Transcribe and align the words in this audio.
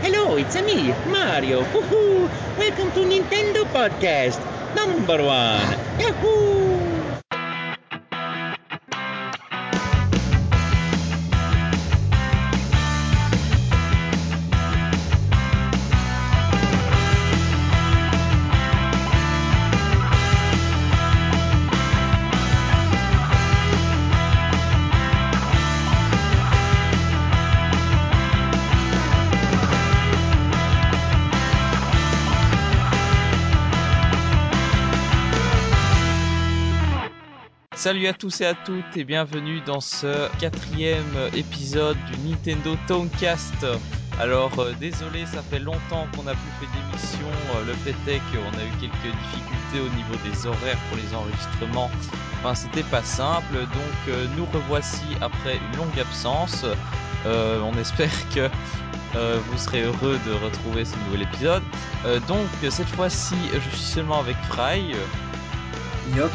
Hello, 0.00 0.36
it's 0.36 0.54
me, 0.62 0.94
Mario. 1.10 1.62
Woohoo! 1.74 2.28
Welcome 2.56 2.90
to 2.92 3.00
Nintendo 3.00 3.64
Podcast 3.74 4.38
number 4.74 5.22
one. 5.24 5.78
Yahoo! 5.98 6.97
Salut 37.88 38.06
à 38.06 38.12
tous 38.12 38.42
et 38.42 38.44
à 38.44 38.52
toutes 38.52 38.98
et 38.98 39.04
bienvenue 39.04 39.62
dans 39.64 39.80
ce 39.80 40.28
quatrième 40.38 41.16
épisode 41.34 41.96
du 42.04 42.28
Nintendo 42.28 42.76
Towncast. 42.86 43.64
Alors 44.20 44.52
euh, 44.58 44.74
désolé, 44.78 45.24
ça 45.24 45.40
fait 45.40 45.58
longtemps 45.58 46.06
qu'on 46.14 46.24
n'a 46.24 46.34
plus 46.34 46.52
fait 46.60 46.66
d'émission. 46.66 47.28
Euh, 47.56 47.64
le 47.64 47.72
fait 47.72 47.96
est 48.12 48.18
qu'on 48.30 48.58
a 48.58 48.62
eu 48.62 48.70
quelques 48.78 49.16
difficultés 49.16 49.80
au 49.80 49.88
niveau 49.96 50.16
des 50.22 50.46
horaires 50.46 50.76
pour 50.90 50.98
les 50.98 51.14
enregistrements. 51.14 51.90
Enfin, 52.40 52.54
c'était 52.54 52.82
pas 52.90 53.02
simple. 53.02 53.54
Donc 53.54 54.08
euh, 54.08 54.26
nous 54.36 54.44
revoici 54.52 55.06
après 55.22 55.56
une 55.56 55.78
longue 55.78 55.98
absence. 55.98 56.66
On 57.24 57.72
espère 57.78 58.12
que 58.34 58.50
vous 59.14 59.58
serez 59.58 59.84
heureux 59.84 60.20
de 60.26 60.32
retrouver 60.44 60.84
ce 60.84 60.94
nouvel 61.06 61.22
épisode. 61.22 61.62
Donc 62.28 62.46
cette 62.68 62.88
fois-ci, 62.88 63.34
je 63.54 63.76
suis 63.76 63.86
seulement 63.94 64.20
avec 64.20 64.36
Fry. 64.50 64.94
Yop, 66.16 66.32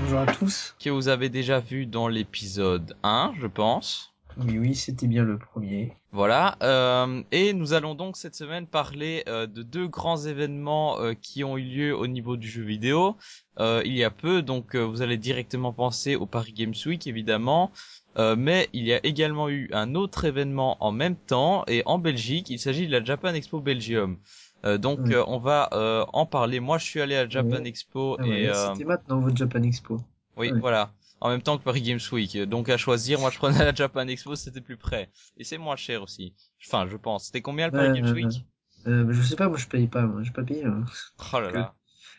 bonjour 0.00 0.18
à 0.20 0.26
tous. 0.26 0.74
que 0.82 0.90
vous 0.90 1.08
avez 1.08 1.28
déjà 1.28 1.60
vu 1.60 1.86
dans 1.86 2.08
l'épisode 2.08 2.96
1, 3.02 3.34
je 3.40 3.46
pense. 3.46 4.12
Oui, 4.36 4.58
oui, 4.58 4.74
c'était 4.74 5.06
bien 5.06 5.24
le 5.24 5.36
premier. 5.38 5.92
Voilà, 6.12 6.56
euh, 6.62 7.22
et 7.32 7.52
nous 7.52 7.74
allons 7.74 7.94
donc 7.94 8.16
cette 8.16 8.34
semaine 8.34 8.66
parler 8.66 9.24
euh, 9.28 9.46
de 9.46 9.62
deux 9.62 9.88
grands 9.88 10.16
événements 10.16 11.00
euh, 11.00 11.12
qui 11.20 11.44
ont 11.44 11.58
eu 11.58 11.62
lieu 11.62 11.96
au 11.96 12.06
niveau 12.06 12.36
du 12.36 12.48
jeu 12.48 12.62
vidéo 12.62 13.16
euh, 13.58 13.82
il 13.84 13.94
y 13.96 14.04
a 14.04 14.10
peu. 14.10 14.40
Donc 14.42 14.74
vous 14.76 15.02
allez 15.02 15.18
directement 15.18 15.72
penser 15.72 16.16
au 16.16 16.26
Paris 16.26 16.52
Games 16.52 16.74
Week 16.86 17.06
évidemment, 17.06 17.72
Euh, 18.16 18.34
mais 18.36 18.68
il 18.72 18.84
y 18.84 18.92
a 18.94 19.04
également 19.06 19.48
eu 19.48 19.68
un 19.72 19.94
autre 19.94 20.24
événement 20.24 20.76
en 20.82 20.90
même 20.90 21.14
temps 21.14 21.62
et 21.68 21.82
en 21.86 21.98
Belgique. 21.98 22.50
Il 22.50 22.58
s'agit 22.58 22.86
de 22.88 22.92
la 22.92 23.04
Japan 23.04 23.32
Expo 23.34 23.60
Belgium. 23.60 24.16
Euh, 24.64 24.76
donc 24.78 24.98
Oui. 25.04 25.14
euh, 25.14 25.24
on 25.28 25.38
va 25.38 25.68
euh, 25.72 26.04
en 26.12 26.26
parler. 26.26 26.60
Moi 26.60 26.78
je 26.78 26.84
suis 26.84 27.00
allé 27.00 27.16
à 27.16 27.28
Japan 27.28 27.58
Oui. 27.62 27.68
Expo 27.68 28.16
Ah 28.18 28.26
et 28.26 28.48
euh, 28.48 28.72
C'était 28.72 28.84
maintenant 28.84 29.20
votre 29.20 29.36
Japan 29.36 29.62
Expo. 29.62 30.00
oui, 30.36 30.50
Oui. 30.52 30.60
voilà. 30.60 30.92
En 31.20 31.30
même 31.30 31.42
temps 31.42 31.58
que 31.58 31.64
Paris 31.64 31.82
Games 31.82 31.98
Week. 32.12 32.36
Donc 32.44 32.68
à 32.68 32.76
choisir, 32.76 33.18
moi 33.20 33.30
je 33.30 33.38
prenais 33.38 33.58
la 33.64 33.74
Japan 33.74 34.06
Expo, 34.08 34.36
c'était 34.36 34.60
plus 34.60 34.76
près. 34.76 35.10
Et 35.36 35.44
c'est 35.44 35.58
moins 35.58 35.76
cher 35.76 36.02
aussi. 36.02 36.34
Enfin, 36.66 36.86
je 36.88 36.96
pense. 36.96 37.26
C'était 37.26 37.40
combien 37.40 37.66
le 37.66 37.72
Paris 37.72 38.00
Games 38.00 38.12
Week? 38.14 38.44
Euh, 38.86 39.06
je 39.10 39.22
sais 39.22 39.36
pas, 39.36 39.48
moi 39.48 39.58
je 39.58 39.66
paye 39.66 39.86
pas, 39.88 40.02
moi 40.02 40.22
j'ai 40.22 40.30
pas 40.30 40.44
payé. 40.44 40.64
hein. 40.64 40.84
Oh 41.34 41.40
là 41.40 41.50
là. 41.50 41.74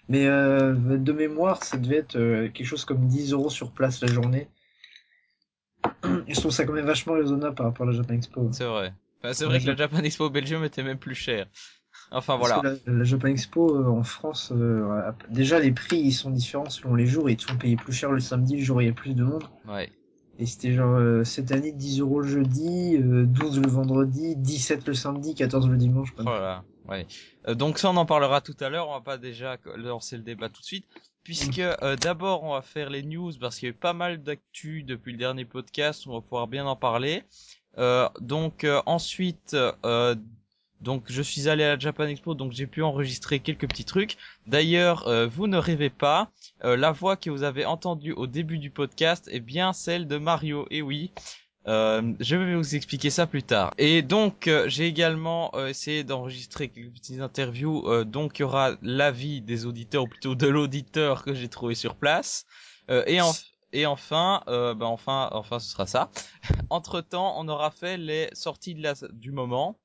Mais 0.09 0.25
euh, 0.27 0.73
de 0.75 1.11
mémoire, 1.13 1.63
ça 1.63 1.77
devait 1.77 1.97
être 1.97 2.15
euh, 2.17 2.49
quelque 2.49 2.65
chose 2.65 2.83
comme 2.83 3.07
10 3.07 3.31
euros 3.31 3.49
sur 3.49 3.71
place 3.71 4.01
la 4.01 4.07
journée. 4.07 4.47
Je 6.27 6.39
trouve 6.39 6.51
ça 6.51 6.65
quand 6.65 6.73
même 6.73 6.85
vachement 6.85 7.13
raisonnable 7.13 7.55
par 7.55 7.67
rapport 7.67 7.87
à 7.87 7.91
la 7.91 7.95
Japan 7.97 8.15
Expo. 8.15 8.49
C'est 8.51 8.65
vrai. 8.65 8.93
Enfin, 9.23 9.33
c'est 9.33 9.45
vrai 9.45 9.59
que 9.59 9.67
la 9.67 9.75
Japan 9.75 9.99
Expo 9.99 10.29
Belgium 10.29 10.63
était 10.63 10.83
même 10.83 10.97
plus 10.97 11.15
chère. 11.15 11.45
Enfin 12.11 12.37
Parce 12.39 12.51
voilà. 12.51 12.75
que 12.77 12.89
la, 12.89 12.97
la 12.97 13.03
Japan 13.03 13.27
Expo 13.27 13.75
euh, 13.75 13.87
en 13.87 14.03
France, 14.03 14.51
euh, 14.55 15.11
déjà 15.29 15.59
les 15.59 15.71
prix 15.71 15.99
ils 15.99 16.11
sont 16.11 16.31
différents 16.31 16.69
selon 16.69 16.95
les 16.95 17.05
jours 17.05 17.29
et 17.29 17.33
ils 17.33 17.41
sont 17.41 17.55
payés 17.55 17.75
plus 17.75 17.93
cher 17.93 18.11
le 18.11 18.19
samedi, 18.19 18.57
le 18.57 18.63
jour 18.63 18.77
où 18.77 18.81
il 18.81 18.87
y 18.87 18.89
a 18.89 18.93
plus 18.93 19.13
de 19.13 19.23
monde. 19.23 19.43
Ouais. 19.67 19.91
Et 20.39 20.45
c'était 20.45 20.71
genre 20.73 20.95
euh, 20.95 21.23
cette 21.23 21.51
année 21.51 21.71
10 21.73 21.99
euros 21.99 22.21
le 22.21 22.27
jeudi, 22.27 22.95
euh, 22.97 23.25
12 23.25 23.59
le 23.61 23.67
vendredi, 23.69 24.35
17 24.37 24.87
le 24.87 24.93
samedi, 24.93 25.35
14 25.35 25.67
le 25.69 25.77
dimanche. 25.77 26.11
quoi. 26.11 26.23
Oh 26.25 26.29
là 26.31 26.39
là. 26.39 26.63
Ouais. 26.87 27.05
Euh, 27.47 27.55
donc 27.55 27.77
ça 27.77 27.91
on 27.91 27.97
en 27.97 28.05
parlera 28.05 28.41
tout 28.41 28.55
à 28.61 28.69
l'heure. 28.69 28.87
On 28.89 28.93
va 28.93 29.01
pas 29.01 29.17
déjà 29.17 29.57
lancer 29.75 30.17
le 30.17 30.23
débat 30.23 30.49
tout 30.49 30.61
de 30.61 30.65
suite. 30.65 30.85
Puisque 31.23 31.59
euh, 31.59 31.95
d'abord 31.97 32.43
on 32.43 32.53
va 32.53 32.61
faire 32.61 32.89
les 32.89 33.03
news 33.03 33.33
parce 33.39 33.57
qu'il 33.59 33.67
y 33.67 33.71
a 33.71 33.75
eu 33.75 33.77
pas 33.77 33.93
mal 33.93 34.23
d'actu 34.23 34.81
depuis 34.83 35.11
le 35.11 35.17
dernier 35.19 35.45
podcast. 35.45 36.07
On 36.07 36.13
va 36.13 36.21
pouvoir 36.21 36.47
bien 36.47 36.65
en 36.65 36.75
parler. 36.75 37.23
Euh, 37.77 38.09
donc 38.19 38.63
euh, 38.63 38.81
ensuite, 38.85 39.55
euh, 39.85 40.15
donc 40.81 41.03
je 41.07 41.21
suis 41.21 41.49
allé 41.49 41.63
à 41.63 41.69
la 41.75 41.79
Japan 41.79 42.05
Expo, 42.05 42.33
donc 42.35 42.51
j'ai 42.51 42.67
pu 42.67 42.81
enregistrer 42.83 43.39
quelques 43.39 43.67
petits 43.67 43.85
trucs. 43.85 44.17
D'ailleurs, 44.47 45.07
euh, 45.07 45.27
vous 45.27 45.47
ne 45.47 45.57
rêvez 45.57 45.89
pas, 45.89 46.31
euh, 46.63 46.75
la 46.77 46.91
voix 46.91 47.15
que 47.17 47.29
vous 47.29 47.43
avez 47.43 47.65
entendue 47.65 48.13
au 48.13 48.27
début 48.27 48.57
du 48.57 48.69
podcast 48.69 49.27
est 49.31 49.39
bien 49.41 49.73
celle 49.73 50.07
de 50.07 50.17
Mario. 50.17 50.67
Et 50.71 50.81
oui. 50.81 51.11
Euh, 51.67 52.13
je 52.19 52.35
vais 52.37 52.55
vous 52.55 52.73
expliquer 52.75 53.09
ça 53.09 53.27
plus 53.27 53.43
tard. 53.43 53.73
Et 53.77 54.01
donc, 54.01 54.47
euh, 54.47 54.67
j'ai 54.69 54.87
également 54.87 55.51
euh, 55.55 55.67
essayé 55.67 56.03
d'enregistrer 56.03 56.69
quelques 56.69 56.93
petites 56.93 57.19
interviews. 57.19 57.85
Euh, 57.87 58.05
donc, 58.05 58.39
il 58.39 58.41
y 58.41 58.45
aura 58.45 58.71
l'avis 58.81 59.41
des 59.41 59.65
auditeurs, 59.65 60.03
ou 60.03 60.07
plutôt 60.07 60.33
de 60.35 60.47
l'auditeur 60.47 61.23
que 61.23 61.33
j'ai 61.35 61.49
trouvé 61.49 61.75
sur 61.75 61.95
place. 61.95 62.45
Euh, 62.89 63.03
et, 63.07 63.21
en- 63.21 63.33
et 63.73 63.85
enfin, 63.85 64.41
euh, 64.47 64.73
bah 64.73 64.87
enfin, 64.87 65.29
enfin, 65.33 65.59
ce 65.59 65.69
sera 65.69 65.85
ça. 65.85 66.09
Entre 66.71 67.01
temps, 67.01 67.35
on 67.37 67.47
aura 67.49 67.69
fait 67.71 67.97
les 67.97 68.29
sorties 68.33 68.73
de 68.73 68.81
la, 68.81 68.93
du 69.11 69.31
moment. 69.31 69.77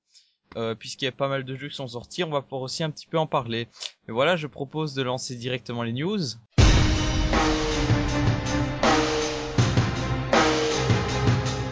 Euh, 0.57 0.75
puisqu'il 0.75 1.07
y 1.07 1.09
a 1.09 1.13
pas 1.13 1.29
mal 1.29 1.45
de 1.45 1.57
jeux 1.57 1.69
qui 1.69 1.75
sont 1.75 1.89
sortis, 1.89 2.23
on 2.25 2.31
va 2.31 2.43
pouvoir 2.43 2.63
aussi 2.63 2.85
un 2.85 2.91
petit 2.91 3.07
peu 3.07 3.19
en 3.19 3.27
parler. 3.27 3.69
Et 4.09 4.13
voilà, 4.13 4.37
je 4.37 4.47
propose 4.47 4.95
de 4.95 5.03
lancer 5.03 5.35
directement 5.35 5.83
les 5.83 5.93
news. 5.93 6.21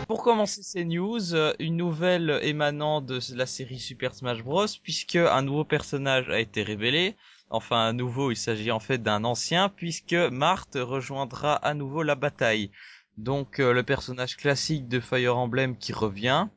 Pour 0.08 0.22
commencer 0.24 0.62
ces 0.62 0.84
news, 0.84 1.34
euh, 1.34 1.54
une 1.58 1.76
nouvelle 1.76 2.38
émanant 2.42 3.00
de 3.00 3.18
la 3.34 3.46
série 3.46 3.78
Super 3.78 4.14
Smash 4.14 4.42
Bros, 4.42 4.66
puisque 4.82 5.16
un 5.16 5.42
nouveau 5.42 5.64
personnage 5.64 6.28
a 6.28 6.38
été 6.38 6.62
révélé. 6.62 7.16
Enfin, 7.50 7.76
un 7.86 7.92
nouveau, 7.92 8.30
il 8.30 8.36
s'agit 8.36 8.70
en 8.70 8.80
fait 8.80 8.98
d'un 8.98 9.24
ancien, 9.24 9.68
puisque 9.68 10.14
Marthe 10.14 10.78
rejoindra 10.80 11.54
à 11.54 11.74
nouveau 11.74 12.02
la 12.02 12.14
bataille. 12.14 12.70
Donc, 13.18 13.60
euh, 13.60 13.72
le 13.72 13.82
personnage 13.82 14.36
classique 14.36 14.88
de 14.88 15.00
Fire 15.00 15.36
Emblem 15.36 15.76
qui 15.76 15.92
revient. 15.92 16.48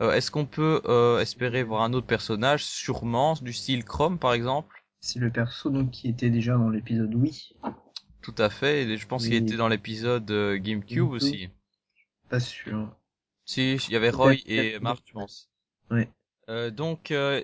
Euh, 0.00 0.12
Est-ce 0.12 0.30
qu'on 0.30 0.46
peut 0.46 0.82
euh, 0.84 1.20
espérer 1.20 1.62
voir 1.62 1.82
un 1.82 1.92
autre 1.94 2.06
personnage, 2.06 2.64
sûrement, 2.64 3.34
du 3.40 3.52
style 3.52 3.84
Chrome 3.84 4.18
par 4.18 4.34
exemple? 4.34 4.84
C'est 5.00 5.18
le 5.18 5.30
perso 5.30 5.70
donc 5.70 5.90
qui 5.90 6.08
était 6.08 6.30
déjà 6.30 6.52
dans 6.56 6.68
l'épisode 6.68 7.14
Wii. 7.14 7.54
Tout 8.20 8.34
à 8.38 8.50
fait, 8.50 8.82
et 8.82 8.96
je 8.96 9.06
pense 9.06 9.24
qu'il 9.24 9.32
Oui. 9.32 9.38
était 9.42 9.56
dans 9.56 9.68
l'épisode 9.68 10.30
euh, 10.30 10.56
GameCube 10.56 10.96
GameCube. 10.98 11.12
aussi. 11.12 11.48
Pas 12.28 12.40
sûr. 12.40 12.94
Si, 13.44 13.74
il 13.74 13.90
y 13.92 13.96
avait 13.96 14.10
Roy 14.10 14.34
et 14.46 14.78
Marthe, 14.78 15.02
je 15.06 15.12
pense. 15.12 15.50
Ouais. 15.90 16.08
Euh, 16.48 16.70
donc, 16.70 17.10
euh, 17.10 17.42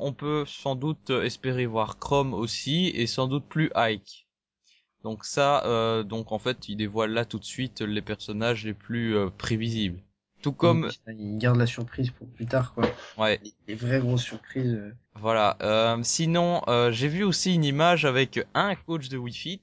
on 0.00 0.12
peut 0.12 0.44
sans 0.46 0.76
doute 0.76 1.10
espérer 1.10 1.66
voir 1.66 1.98
Chrome 1.98 2.32
aussi, 2.34 2.88
et 2.94 3.06
sans 3.06 3.26
doute 3.26 3.46
plus 3.48 3.70
Ike. 3.74 4.28
Donc 5.02 5.24
ça, 5.24 5.64
euh, 5.64 6.02
donc 6.02 6.30
en 6.32 6.38
fait, 6.38 6.68
il 6.68 6.76
dévoile 6.76 7.12
là 7.12 7.24
tout 7.24 7.38
de 7.38 7.44
suite 7.44 7.80
les 7.80 8.02
personnages 8.02 8.64
les 8.64 8.74
plus 8.74 9.16
euh, 9.16 9.30
prévisibles. 9.30 10.00
Tout 10.42 10.52
comme, 10.52 10.90
Il 11.08 11.36
garde 11.38 11.58
la 11.58 11.66
surprise 11.66 12.10
pour 12.10 12.26
plus 12.28 12.46
tard, 12.46 12.72
quoi. 12.74 12.84
ouais, 13.18 13.40
Les 13.68 13.74
vraies 13.74 14.00
grosses 14.00 14.22
surprises. 14.22 14.72
euh. 14.74 14.94
voilà. 15.14 15.56
Euh, 15.62 15.98
sinon, 16.02 16.62
euh, 16.68 16.90
j'ai 16.90 17.08
vu 17.08 17.24
aussi 17.24 17.54
une 17.54 17.64
image 17.64 18.04
avec 18.06 18.40
un 18.54 18.74
coach 18.74 19.08
de 19.08 19.18
Wii 19.18 19.34
Fit. 19.34 19.62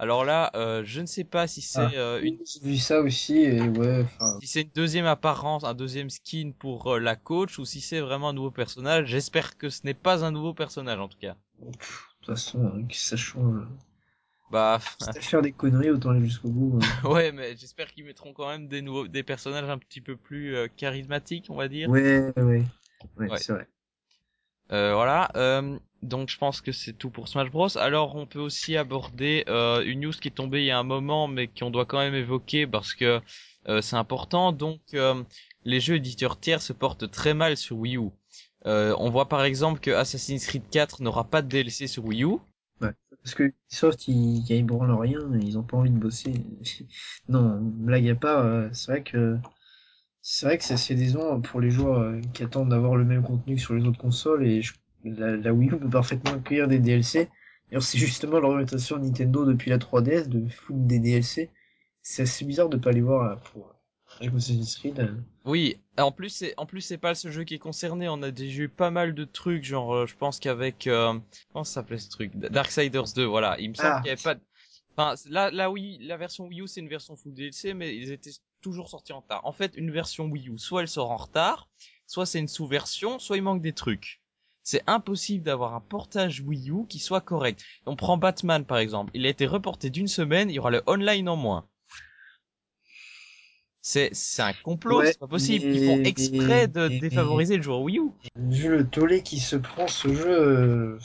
Alors 0.00 0.24
là, 0.24 0.50
euh, 0.54 0.82
je 0.84 1.00
ne 1.00 1.06
sais 1.06 1.24
pas 1.24 1.46
si 1.48 1.60
c'est 1.60 1.80
Ah. 1.80 1.90
euh, 1.94 2.20
une 2.22 2.38
J'ai 2.46 2.60
vu 2.68 2.76
ça 2.76 3.00
aussi, 3.00 3.38
et 3.38 3.60
ouais, 3.62 4.02
enfin. 4.04 4.38
si 4.40 4.46
c'est 4.46 4.62
une 4.62 4.70
deuxième 4.74 5.06
apparence, 5.06 5.64
un 5.64 5.74
deuxième 5.74 6.08
skin 6.10 6.52
pour 6.56 6.98
la 6.98 7.16
coach 7.16 7.58
ou 7.58 7.64
si 7.64 7.80
c'est 7.80 7.98
vraiment 8.00 8.28
un 8.28 8.32
nouveau 8.32 8.52
personnage. 8.52 9.06
J'espère 9.08 9.56
que 9.58 9.70
ce 9.70 9.80
n'est 9.84 9.94
pas 9.94 10.24
un 10.24 10.30
nouveau 10.30 10.54
personnage 10.54 10.98
en 11.00 11.08
tout 11.08 11.18
cas. 11.18 11.34
De 11.60 11.66
toute 11.72 12.26
façon, 12.26 12.64
euh, 12.64 12.82
que 12.88 12.94
ça 12.96 13.16
change. 13.16 13.62
Bah 14.50 14.80
à 15.06 15.12
faire 15.12 15.42
des 15.42 15.52
conneries, 15.52 15.90
autant 15.90 16.10
aller 16.10 16.24
jusqu'au 16.24 16.48
bout. 16.48 16.80
euh. 17.04 17.08
ouais, 17.08 17.32
mais 17.32 17.56
j'espère 17.56 17.92
qu'ils 17.92 18.04
mettront 18.04 18.32
quand 18.32 18.48
même 18.48 18.66
des 18.68 18.82
nouveaux, 18.82 19.06
des 19.08 19.22
personnages 19.22 19.68
un 19.68 19.78
petit 19.78 20.00
peu 20.00 20.16
plus 20.16 20.56
euh, 20.56 20.68
charismatiques, 20.76 21.46
on 21.50 21.56
va 21.56 21.68
dire. 21.68 21.88
Ouais, 21.88 22.32
ouais. 22.36 22.64
Ouais, 23.16 23.30
Ouais. 23.30 23.36
c'est 23.38 23.52
vrai. 23.52 23.68
Euh, 24.72 24.94
voilà. 24.94 25.30
euh, 25.36 25.78
donc 26.02 26.28
je 26.28 26.38
pense 26.38 26.60
que 26.60 26.72
c'est 26.72 26.92
tout 26.92 27.10
pour 27.10 27.28
Smash 27.28 27.50
Bros. 27.50 27.76
Alors 27.78 28.14
on 28.16 28.26
peut 28.26 28.38
aussi 28.38 28.76
aborder 28.76 29.44
euh, 29.48 29.82
une 29.84 30.00
news 30.00 30.12
qui 30.12 30.28
est 30.28 30.32
tombée 30.32 30.60
il 30.60 30.66
y 30.66 30.70
a 30.70 30.78
un 30.78 30.82
moment, 30.84 31.26
mais 31.26 31.48
qu'on 31.48 31.70
doit 31.70 31.86
quand 31.86 31.98
même 31.98 32.14
évoquer 32.14 32.66
parce 32.66 32.94
que 32.94 33.20
euh, 33.68 33.80
c'est 33.82 33.96
important. 33.96 34.52
Donc 34.52 34.80
euh, 34.94 35.22
les 35.64 35.80
jeux 35.80 35.96
éditeurs 35.96 36.38
tiers 36.38 36.62
se 36.62 36.72
portent 36.72 37.10
très 37.10 37.34
mal 37.34 37.56
sur 37.56 37.76
Wii 37.78 37.96
U. 37.96 38.10
Euh, 38.66 38.94
on 38.98 39.10
voit 39.10 39.28
par 39.28 39.42
exemple 39.44 39.80
que 39.80 39.90
Assassin's 39.90 40.46
Creed 40.46 40.68
4 40.70 41.02
n'aura 41.02 41.24
pas 41.24 41.42
de 41.42 41.48
DLC 41.48 41.86
sur 41.86 42.04
Wii 42.04 42.24
U. 42.24 42.36
Parce 43.22 43.34
que 43.34 43.44
Ubisoft, 43.44 44.08
ils, 44.08 44.44
ils 44.50 44.64
branlent 44.66 44.92
rien, 44.98 45.20
ils 45.40 45.58
ont 45.58 45.62
pas 45.62 45.76
envie 45.76 45.90
de 45.90 45.98
bosser. 45.98 46.34
non, 47.28 47.58
blague 47.60 48.08
à 48.08 48.14
part, 48.16 48.44
euh, 48.44 48.68
c'est 48.72 48.92
vrai 48.92 49.02
que 49.02 49.38
C'est 50.22 50.46
vrai 50.46 50.58
que 50.58 50.64
c'est 50.64 50.74
assez 50.74 50.94
décevant 50.94 51.40
pour 51.40 51.60
les 51.60 51.70
joueurs 51.70 52.00
euh, 52.00 52.20
qui 52.34 52.44
attendent 52.44 52.70
d'avoir 52.70 52.96
le 52.96 53.04
même 53.04 53.22
contenu 53.24 53.56
que 53.56 53.60
sur 53.62 53.74
les 53.74 53.84
autres 53.86 53.98
consoles 53.98 54.46
et 54.46 54.62
la, 55.04 55.36
la 55.36 55.52
Wii 55.54 55.70
U 55.70 55.78
peut 55.78 55.90
parfaitement 55.90 56.34
accueillir 56.34 56.68
des 56.68 56.78
DLC. 56.80 57.30
D'ailleurs, 57.70 57.82
c'est 57.82 57.98
justement 57.98 58.40
l'orientation 58.40 58.98
Nintendo 58.98 59.44
depuis 59.46 59.70
la 59.70 59.78
3DS 59.78 60.28
de 60.28 60.48
foutre 60.48 60.80
des 60.80 61.00
DLC. 61.00 61.50
C'est 62.02 62.22
assez 62.22 62.44
bizarre 62.44 62.68
de 62.70 62.76
pas 62.78 62.92
les 62.92 63.00
voir 63.02 63.32
euh, 63.32 63.36
pour 64.26 64.36
Assassin's 64.36 64.76
Creed. 64.76 65.14
Oui, 65.44 65.76
en 65.98 66.12
plus 66.12 66.28
c'est 66.30 66.54
en 66.56 66.66
plus 66.66 66.80
c'est 66.80 66.98
pas 66.98 67.10
le 67.10 67.14
seul 67.14 67.32
jeu 67.32 67.44
qui 67.44 67.54
est 67.54 67.58
concerné. 67.58 68.08
On 68.08 68.22
a 68.22 68.30
déjà 68.30 68.62
eu 68.62 68.68
pas 68.68 68.90
mal 68.90 69.14
de 69.14 69.24
trucs, 69.24 69.64
genre 69.64 69.94
euh, 69.94 70.06
je 70.06 70.14
pense 70.16 70.38
qu'avec 70.40 70.86
euh, 70.86 71.18
comment 71.52 71.64
ça 71.64 71.74
s'appelait 71.74 71.98
ce 71.98 72.10
truc, 72.10 72.36
Darksiders 72.36 73.12
2, 73.14 73.24
voilà. 73.24 73.56
Il 73.60 73.70
me 73.70 73.74
semble 73.74 73.88
Ah. 73.92 73.98
qu'il 74.00 74.08
y 74.08 74.12
avait 74.12 74.22
pas. 74.22 74.34
de- 74.34 74.40
Enfin 74.96 75.14
là 75.30 75.50
là 75.52 75.70
oui, 75.70 75.96
la 76.00 76.16
version 76.16 76.46
Wii 76.46 76.62
U 76.62 76.66
c'est 76.66 76.80
une 76.80 76.88
version 76.88 77.14
full 77.16 77.32
DLC, 77.32 77.72
mais 77.74 77.94
ils 77.96 78.10
étaient 78.10 78.32
toujours 78.60 78.88
sortis 78.90 79.12
en 79.12 79.20
retard. 79.20 79.46
En 79.46 79.52
fait, 79.52 79.74
une 79.76 79.92
version 79.92 80.24
Wii 80.26 80.48
U, 80.48 80.58
soit 80.58 80.82
elle 80.82 80.88
sort 80.88 81.12
en 81.12 81.16
retard, 81.16 81.68
soit 82.08 82.26
c'est 82.26 82.40
une 82.40 82.48
sous-version, 82.48 83.20
soit 83.20 83.36
il 83.36 83.42
manque 83.44 83.62
des 83.62 83.72
trucs. 83.72 84.20
C'est 84.64 84.82
impossible 84.88 85.44
d'avoir 85.44 85.74
un 85.76 85.80
portage 85.80 86.40
Wii 86.40 86.70
U 86.70 86.86
qui 86.88 86.98
soit 86.98 87.20
correct. 87.20 87.64
On 87.86 87.94
prend 87.94 88.16
Batman 88.18 88.64
par 88.64 88.78
exemple, 88.78 89.12
il 89.14 89.24
a 89.24 89.28
été 89.28 89.46
reporté 89.46 89.88
d'une 89.88 90.08
semaine, 90.08 90.50
il 90.50 90.54
y 90.54 90.58
aura 90.58 90.70
le 90.72 90.82
online 90.88 91.28
en 91.28 91.36
moins. 91.36 91.68
C'est 93.90 94.10
c'est 94.12 94.42
un 94.42 94.52
complot, 94.52 94.98
Ouais, 94.98 95.06
c'est 95.12 95.18
pas 95.18 95.26
possible. 95.26 95.64
Ils 95.64 95.86
font 95.86 96.02
exprès 96.04 96.68
de 96.68 96.88
défavoriser 96.88 97.56
le 97.56 97.62
joueur 97.62 97.80
Wii 97.80 97.96
U. 98.00 98.10
Vu 98.36 98.68
le 98.68 98.86
tollé 98.86 99.22
qui 99.22 99.40
se 99.40 99.56
prend 99.56 99.88
ce 99.88 100.12
jeu, 100.12 100.28
euh, 100.28 100.98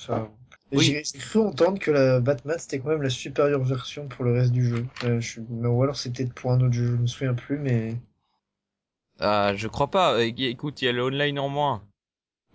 Oui. 0.73 0.83
j'ai 0.83 1.01
cru 1.17 1.39
entendre 1.39 1.79
que 1.79 1.91
la 1.91 2.19
Batman 2.19 2.57
c'était 2.59 2.79
quand 2.79 2.89
même 2.89 3.01
la 3.01 3.09
supérieure 3.09 3.63
version 3.63 4.09
pour 4.09 4.25
le 4.25 4.33
reste 4.33 4.51
du 4.51 4.67
jeu. 4.67 4.85
Euh, 5.05 5.21
je- 5.21 5.39
mais- 5.49 5.69
Ou 5.69 5.81
alors 5.81 5.95
c'est 5.95 6.11
peut-être 6.11 6.33
pour 6.33 6.51
un 6.51 6.59
autre 6.59 6.73
jeu, 6.73 6.87
je 6.87 7.01
me 7.01 7.07
souviens 7.07 7.33
plus, 7.33 7.57
mais 7.57 7.95
Ah, 9.19 9.53
je 9.55 9.69
crois 9.69 9.89
pas. 9.89 10.21
Écoute, 10.21 10.81
il 10.81 10.85
y 10.85 10.87
a 10.89 10.91
le 10.91 11.03
online 11.05 11.39
en 11.39 11.47
moins. 11.47 11.83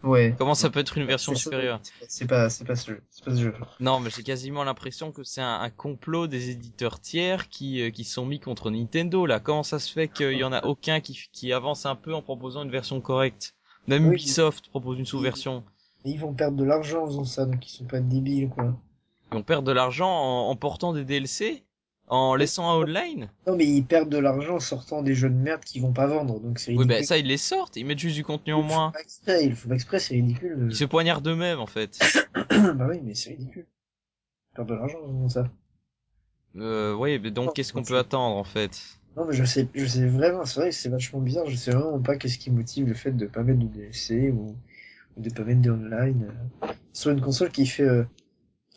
Ouais. 0.03 0.35
Comment 0.39 0.55
ça 0.55 0.71
peut 0.71 0.81
être 0.81 0.97
une 0.99 1.07
version 1.07 1.35
supérieure 1.35 1.81
C'est 2.09 2.27
pas, 2.27 2.51
c'est 2.51 2.65
pas 2.65 2.77
ce 2.77 2.93
jeu, 2.93 3.03
c'est 3.11 3.25
pas 3.25 3.35
ce 3.35 3.41
jeu. 3.43 3.55
Non, 3.81 4.01
mais 4.01 4.11
j'ai 4.11 4.23
quasiment 4.23 4.65
l'impression 4.65 5.13
que 5.13 5.25
c'est 5.25 5.41
un, 5.41 5.61
un 5.61 5.71
complot 5.71 6.27
des 6.27 6.51
éditeurs 6.51 7.01
tiers 7.01 7.49
qui 7.49 7.83
euh, 7.83 7.91
qui 7.91 8.05
sont 8.05 8.27
mis 8.27 8.41
contre 8.41 8.71
Nintendo 8.71 9.27
là. 9.27 9.41
Comment 9.41 9.63
ça 9.63 9.79
se 9.79 9.93
fait 9.93 10.09
qu'il 10.09 10.33
y 10.33 10.45
en 10.45 10.53
a 10.53 10.65
aucun 10.65 11.01
qui 11.01 11.19
qui 11.33 11.53
avance 11.53 11.87
un 11.87 11.97
peu 11.97 12.15
en 12.15 12.23
proposant 12.23 12.63
une 12.63 12.71
version 12.71 13.01
correcte? 13.01 13.55
Même 13.87 14.07
Oui. 14.09 14.15
Ubisoft 14.17 14.69
propose 14.69 14.99
une 14.99 15.07
sous-version. 15.07 15.65
Et 16.05 16.11
ils 16.11 16.21
vont 16.21 16.33
perdre 16.35 16.57
de 16.57 16.65
l'argent 16.65 17.03
en 17.05 17.07
faisant 17.07 17.25
ça, 17.25 17.47
donc 17.47 17.67
ils 17.67 17.71
sont 17.71 17.85
pas 17.85 18.01
débiles, 18.01 18.49
quoi. 18.51 18.77
Et 19.33 19.35
on 19.37 19.43
perd 19.43 19.65
de 19.65 19.73
l'argent 19.73 20.09
en, 20.11 20.51
en 20.51 20.57
portant 20.57 20.93
des 20.93 21.05
DLC, 21.05 21.65
en 22.09 22.35
laissant 22.35 22.71
un 22.71 22.75
online. 22.83 23.31
Non, 23.47 23.57
mais 23.57 23.67
ils 23.67 23.85
perdent 23.85 24.11
de 24.11 24.19
l'argent 24.19 24.57
en 24.57 24.61
sortant 24.61 25.03
des 25.03 25.15
jeux 25.15 25.31
de 25.31 25.35
merde 25.35 25.63
qui 25.65 25.81
vont 25.81 25.93
pas 25.93 26.07
vendre, 26.07 26.41
donc 26.41 26.59
c'est 26.59 26.71
Oui, 26.71 26.85
ridicule. 26.85 26.89
ben 26.89 27.03
ça 27.05 27.19
ils 27.19 27.27
les 27.27 27.37
sortent, 27.37 27.77
ils 27.77 27.85
mettent 27.87 27.99
juste 27.99 28.17
du 28.17 28.25
contenu 28.25 28.53
en 28.53 28.59
Ils 28.59 28.63
le 28.63 28.69
font 28.69 28.75
moins. 28.75 28.91
pas 28.93 29.01
exprès, 29.01 29.45
ils 29.45 29.51
le 29.51 29.55
font 29.57 29.69
pas 29.69 29.75
exprès, 29.75 29.99
c'est 29.99 30.15
ridicule. 30.15 30.67
Ils 30.71 30.77
se 30.77 30.85
poignardent 30.85 31.25
d'eux-mêmes 31.25 31.61
en 31.61 31.67
fait. 31.67 31.99
bah 32.35 32.87
oui, 32.91 33.01
mais 33.03 33.15
c'est 33.15 33.31
ridicule. 33.31 33.67
Ils 34.53 34.57
perdent 34.57 34.69
de 34.69 34.75
l'argent 34.75 34.99
en 35.01 35.29
ça. 35.29 35.49
Euh, 36.57 36.95
oui, 36.95 37.19
mais 37.19 37.31
donc 37.31 37.55
qu'est-ce 37.55 37.73
qu'on 37.73 37.85
peut 37.85 37.99
attendre 37.99 38.37
en 38.37 38.45
fait? 38.45 38.81
Non, 39.17 39.25
mais 39.27 39.35
je 39.35 39.45
sais, 39.45 39.69
je 39.75 39.85
sais 39.87 40.07
vraiment, 40.07 40.45
c'est 40.45 40.61
vrai 40.61 40.71
que 40.71 40.75
c'est 40.77 40.89
vachement 40.89 41.21
bizarre, 41.21 41.47
je 41.47 41.57
sais 41.57 41.73
vraiment 41.73 42.01
pas 42.01 42.17
qu'est-ce 42.17 42.39
qui 42.39 42.51
motive 42.51 42.87
le 42.89 42.95
fait 42.95 43.13
de 43.13 43.27
pas 43.27 43.43
mettre 43.43 43.59
de 43.61 43.67
DLC 43.67 44.31
ou, 44.31 44.57
ou 45.17 45.23
de 45.23 45.31
pas 45.31 45.45
mettre 45.45 45.61
des 45.63 45.71
online. 45.71 46.35
euh, 46.65 46.69
sur 46.93 47.11
une 47.11 47.21
console 47.21 47.51
qui 47.51 47.67
fait, 47.67 47.85
euh, 47.85 48.05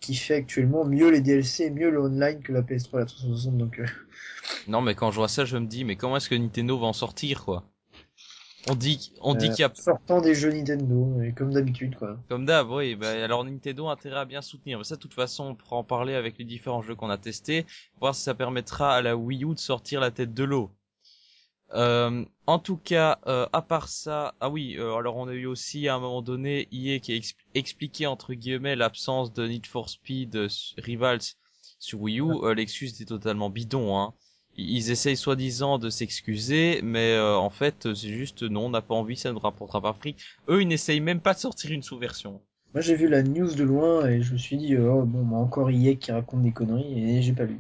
qui 0.02 0.16
fait 0.16 0.36
actuellement 0.36 0.84
mieux 0.84 1.10
les 1.10 1.22
DLC 1.22 1.66
et 1.66 1.70
mieux 1.70 1.90
le 1.90 2.02
online 2.02 2.42
que 2.42 2.52
la 2.52 2.62
PS3 2.62 2.96
et 2.96 2.98
la 2.98 3.06
360, 3.06 3.58
donc, 3.58 3.80
euh, 3.80 3.86
Non, 4.68 4.82
mais 4.82 4.96
quand 4.96 5.12
je 5.12 5.18
vois 5.18 5.30
ça, 5.30 5.46
je 5.46 5.58
me 5.58 5.68
dis, 5.68 5.86
mais 5.86 5.96
comment 5.96 6.18
est-ce 6.18 6.28
que 6.28 6.36
Nintendo 6.36 6.78
va 6.78 6.88
en 6.88 6.94
sortir, 6.94 7.46
quoi? 7.46 7.64
On 8.70 8.76
dit, 8.76 9.14
on 9.22 9.34
dit 9.34 9.48
euh, 9.48 9.50
qu'il 9.50 9.62
y 9.62 9.64
a, 9.64 9.72
sortant 9.74 10.22
des 10.22 10.36
jeux 10.36 10.52
Nintendo, 10.52 11.18
comme 11.36 11.52
d'habitude, 11.52 11.96
quoi. 11.96 12.20
comme 12.30 12.46
d'hab, 12.46 12.70
oui, 12.70 12.96
bah, 12.96 13.10
alors 13.10 13.44
Nintendo 13.44 13.88
a 13.88 13.94
intérêt 13.94 14.20
à 14.20 14.26
bien 14.26 14.42
soutenir. 14.42 14.78
Mais 14.78 14.84
ça, 14.84 14.96
de 14.96 15.00
toute 15.00 15.16
façon, 15.16 15.46
on 15.46 15.56
pourra 15.56 15.78
en 15.78 15.84
parler 15.84 16.14
avec 16.14 16.38
les 16.38 16.46
différents 16.46 16.84
jeux 16.84 16.94
qu'on 16.94 17.10
a 17.10 17.18
testés, 17.18 17.66
voir 18.00 18.14
si 18.14 18.22
ça 18.22 18.36
permettra 18.36 18.96
à 18.96 19.02
la 19.02 19.18
Wii 19.18 19.46
U 19.46 19.54
de 19.56 19.60
sortir 19.60 20.00
la 20.00 20.12
tête 20.12 20.34
de 20.34 20.44
l'eau. 20.44 20.70
Euh, 21.74 22.26
en 22.48 22.60
tout 22.60 22.78
cas, 22.78 23.20
euh, 23.28 23.48
à 23.54 23.62
part 23.62 23.88
ça, 23.88 24.34
ah 24.42 24.50
oui, 24.50 24.76
euh, 24.78 24.96
alors 24.96 25.16
on 25.18 25.28
a 25.28 25.34
eu 25.34 25.46
aussi 25.46 25.88
à 25.88 25.96
un 25.96 26.00
moment 26.00 26.22
donné 26.22 26.68
EA 26.72 27.00
qui 27.00 27.14
a 27.14 27.16
expl- 27.16 27.36
expliqué 27.56 28.08
entre 28.08 28.34
guillemets 28.34 28.76
l'absence 28.76 29.32
de 29.32 29.48
Need 29.48 29.66
for 29.68 29.90
Speed 29.90 30.36
euh, 30.36 30.48
Rivals 30.78 31.22
sur 31.80 32.02
Wii 32.02 32.20
U. 32.20 32.24
Euh, 32.44 32.54
L'excuse 32.54 32.94
était 32.96 33.06
totalement 33.06 33.50
bidon. 33.50 33.98
Hein. 33.98 34.14
Ils 34.58 34.92
essayent 34.92 35.16
soi-disant 35.16 35.78
de 35.78 35.90
s'excuser, 35.90 36.82
mais 36.84 37.14
euh, 37.14 37.38
en 37.38 37.50
fait 37.50 37.94
c'est 37.94 38.10
juste 38.10 38.44
non, 38.44 38.66
on 38.66 38.70
n'a 38.70 38.82
pas 38.82 38.96
envie, 38.96 39.16
ça 39.16 39.32
ne 39.32 39.40
rapportera 39.40 39.82
pas 39.82 39.94
fric. 39.94 40.18
Eux, 40.50 40.62
ils 40.62 40.68
n'essayent 40.68 41.00
même 41.00 41.22
pas 41.22 41.34
de 41.34 41.40
sortir 41.40 41.72
une 41.72 41.84
sous-version. 41.84 42.42
Moi, 42.74 42.82
j'ai 42.82 42.96
vu 42.96 43.08
la 43.08 43.22
news 43.22 43.54
de 43.54 43.64
loin 43.64 44.08
et 44.08 44.22
je 44.22 44.32
me 44.34 44.38
suis 44.38 44.58
dit, 44.58 44.78
oh, 44.78 45.04
bon, 45.04 45.26
bah, 45.26 45.38
encore 45.38 45.70
EA 45.70 45.96
qui 45.96 46.12
raconte 46.12 46.44
des 46.44 46.54
conneries 46.54 47.18
et 47.18 47.22
j'ai 47.22 47.34
pas 47.34 47.44
lu. 47.44 47.60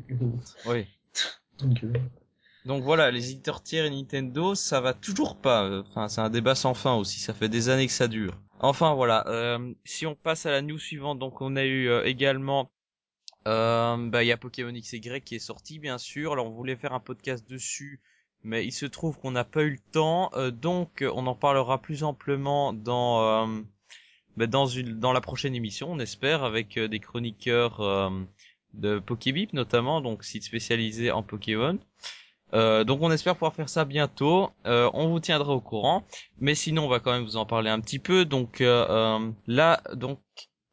Oui. 0.65 0.85
Donc, 1.59 1.83
euh, 1.83 1.91
Donc 2.65 2.83
voilà, 2.83 3.09
les 3.09 3.31
éditeurs 3.31 3.63
tiers 3.63 3.85
et 3.85 3.89
Nintendo, 3.89 4.53
ça 4.55 4.81
va 4.81 4.93
toujours 4.93 5.35
pas. 5.37 5.63
euh, 5.63 5.83
Enfin, 5.89 6.07
c'est 6.07 6.21
un 6.21 6.29
débat 6.29 6.53
sans 6.55 6.73
fin 6.73 6.93
aussi. 6.95 7.19
Ça 7.19 7.33
fait 7.33 7.49
des 7.49 7.69
années 7.69 7.87
que 7.87 7.93
ça 7.93 8.07
dure. 8.07 8.37
Enfin 8.59 8.93
voilà. 8.93 9.27
euh, 9.27 9.73
si 9.83 10.05
on 10.05 10.13
passe 10.15 10.45
à 10.45 10.51
la 10.51 10.61
news 10.61 10.77
suivante, 10.77 11.17
donc 11.17 11.41
on 11.41 11.55
a 11.55 11.63
eu 11.63 11.89
euh, 11.89 12.03
également, 12.05 12.71
euh, 13.47 13.97
bah 14.09 14.23
il 14.23 14.27
y 14.27 14.31
a 14.31 14.37
Pokémon 14.37 14.71
XY 14.71 15.21
qui 15.21 15.35
est 15.35 15.39
sorti 15.39 15.79
bien 15.79 15.97
sûr. 15.97 16.33
Alors 16.33 16.45
on 16.47 16.51
voulait 16.51 16.75
faire 16.75 16.93
un 16.93 16.99
podcast 16.99 17.49
dessus, 17.49 17.99
mais 18.43 18.63
il 18.63 18.71
se 18.71 18.85
trouve 18.85 19.17
qu'on 19.17 19.31
n'a 19.31 19.43
pas 19.43 19.63
eu 19.63 19.71
le 19.71 19.91
temps. 19.91 20.29
euh, 20.35 20.51
donc 20.51 21.03
on 21.13 21.25
en 21.25 21.35
parlera 21.35 21.81
plus 21.81 22.03
amplement 22.03 22.73
dans 22.73 23.47
bah, 24.37 24.45
dans 24.47 24.67
une 24.67 24.99
dans 24.99 25.13
la 25.13 25.21
prochaine 25.21 25.55
émission, 25.55 25.91
on 25.91 25.97
espère, 25.99 26.43
avec 26.43 26.77
des 26.77 26.99
chroniqueurs 26.99 28.11
de 28.75 28.99
Pokébip 28.99 29.53
notamment, 29.53 29.99
donc 30.01 30.23
site 30.23 30.43
spécialisé 30.43 31.09
en 31.09 31.23
Pokémon. 31.23 31.79
Euh, 32.53 32.83
donc 32.83 33.01
on 33.01 33.11
espère 33.11 33.35
pouvoir 33.35 33.53
faire 33.55 33.69
ça 33.69 33.85
bientôt. 33.85 34.49
Euh, 34.65 34.89
on 34.93 35.09
vous 35.09 35.19
tiendra 35.19 35.53
au 35.53 35.61
courant. 35.61 36.03
Mais 36.39 36.55
sinon 36.55 36.85
on 36.85 36.87
va 36.87 36.99
quand 36.99 37.11
même 37.11 37.23
vous 37.23 37.37
en 37.37 37.45
parler 37.45 37.69
un 37.69 37.79
petit 37.79 37.99
peu. 37.99 38.25
Donc 38.25 38.61
euh, 38.61 39.31
là, 39.47 39.81
donc 39.93 40.19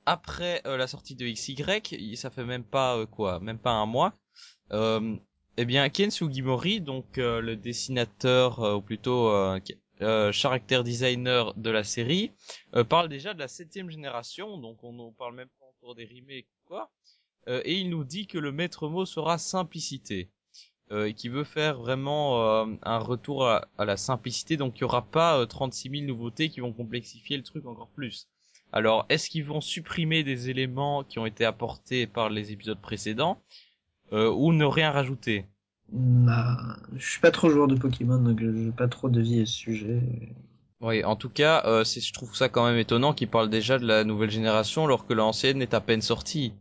après 0.07 0.63
la 0.65 0.87
sortie 0.87 1.15
de 1.15 1.29
XY, 1.29 2.17
ça 2.17 2.31
fait 2.31 2.45
même 2.45 2.65
pas 2.65 3.05
quoi, 3.07 3.41
même 3.41 3.59
pas 3.59 3.73
un 3.73 3.87
mois. 3.87 4.15
Eh 4.73 5.65
bien 5.65 5.89
Ken 5.89 6.11
Sugimori, 6.11 6.81
donc 6.81 7.17
le 7.17 7.55
dessinateur 7.55 8.77
ou 8.77 8.81
plutôt 8.81 9.31
euh, 9.31 10.33
character 10.33 10.83
designer 10.85 11.53
de 11.55 11.71
la 11.71 11.85
série, 11.85 12.33
parle 12.89 13.09
déjà 13.09 13.35
de 13.35 13.39
la 13.39 13.49
septième 13.49 13.91
génération. 13.91 14.59
Donc 14.59 14.83
on 14.83 14.93
ne 14.93 15.11
parle 15.13 15.35
même 15.35 15.49
pas 15.61 15.67
encore 15.67 15.95
des 15.95 16.07
remakes 16.07 16.49
quoi. 16.65 16.91
Et 17.47 17.79
il 17.79 17.89
nous 17.89 18.05
dit 18.05 18.27
que 18.27 18.39
le 18.39 18.53
maître 18.53 18.89
mot 18.89 19.07
sera 19.07 19.39
simplicité 19.39 20.31
et 20.91 21.15
qui 21.15 21.29
veut 21.29 21.45
faire 21.45 21.79
vraiment 21.79 22.43
euh, 22.65 22.67
un 22.83 22.99
retour 22.99 23.47
à, 23.47 23.69
à 23.79 23.85
la 23.85 23.97
simplicité. 23.97 24.57
Donc 24.57 24.79
il 24.79 24.83
y 24.83 24.85
aura 24.85 25.03
pas 25.03 25.39
euh, 25.39 25.47
36 25.47 25.89
000 25.91 26.07
nouveautés 26.07 26.49
qui 26.51 26.61
vont 26.61 26.73
complexifier 26.73 27.37
le 27.37 27.43
truc 27.43 27.67
encore 27.67 27.89
plus. 27.89 28.29
Alors 28.73 29.07
est-ce 29.09 29.31
qu'ils 29.31 29.45
vont 29.45 29.61
supprimer 29.61 30.23
des 30.25 30.51
éléments 30.51 31.05
qui 31.05 31.19
ont 31.19 31.27
été 31.27 31.45
apportés 31.45 32.07
par 32.07 32.31
les 32.31 32.53
épisodes 32.53 32.81
précédents 32.81 33.43
euh, 34.13 34.31
ou 34.31 34.53
ne 34.53 34.65
rien 34.67 34.93
rajouter? 34.93 35.47
Bah, 35.93 36.79
je 36.97 37.07
suis 37.07 37.21
pas 37.21 37.31
trop 37.31 37.51
joueur 37.51 37.69
de 37.69 37.75
Pokémon, 37.75 38.19
donc 38.19 38.41
je- 38.41 38.65
j'ai 38.65 38.73
pas 38.73 38.89
trop 38.89 39.11
de 39.11 39.21
vie 39.21 39.41
à 39.43 39.47
ce 39.47 39.53
sujet. 39.53 40.01
Oui, 40.81 41.05
en 41.05 41.15
tout 41.15 41.29
cas, 41.31 41.63
euh, 41.67 41.85
je 41.85 42.13
trouve 42.13 42.35
ça 42.35 42.49
quand 42.49 42.67
même 42.67 42.79
étonnant 42.79 43.13
qu'ils 43.15 43.29
parlent 43.31 43.49
déjà 43.49 43.79
de 43.79 43.87
la 43.87 44.03
nouvelle 44.03 44.31
génération 44.33 44.85
alors 44.85 45.07
que 45.07 45.13
l'ancienne 45.13 45.63
est 45.63 45.73
à 45.73 45.81
peine 45.81 46.03
sortie. 46.03 46.53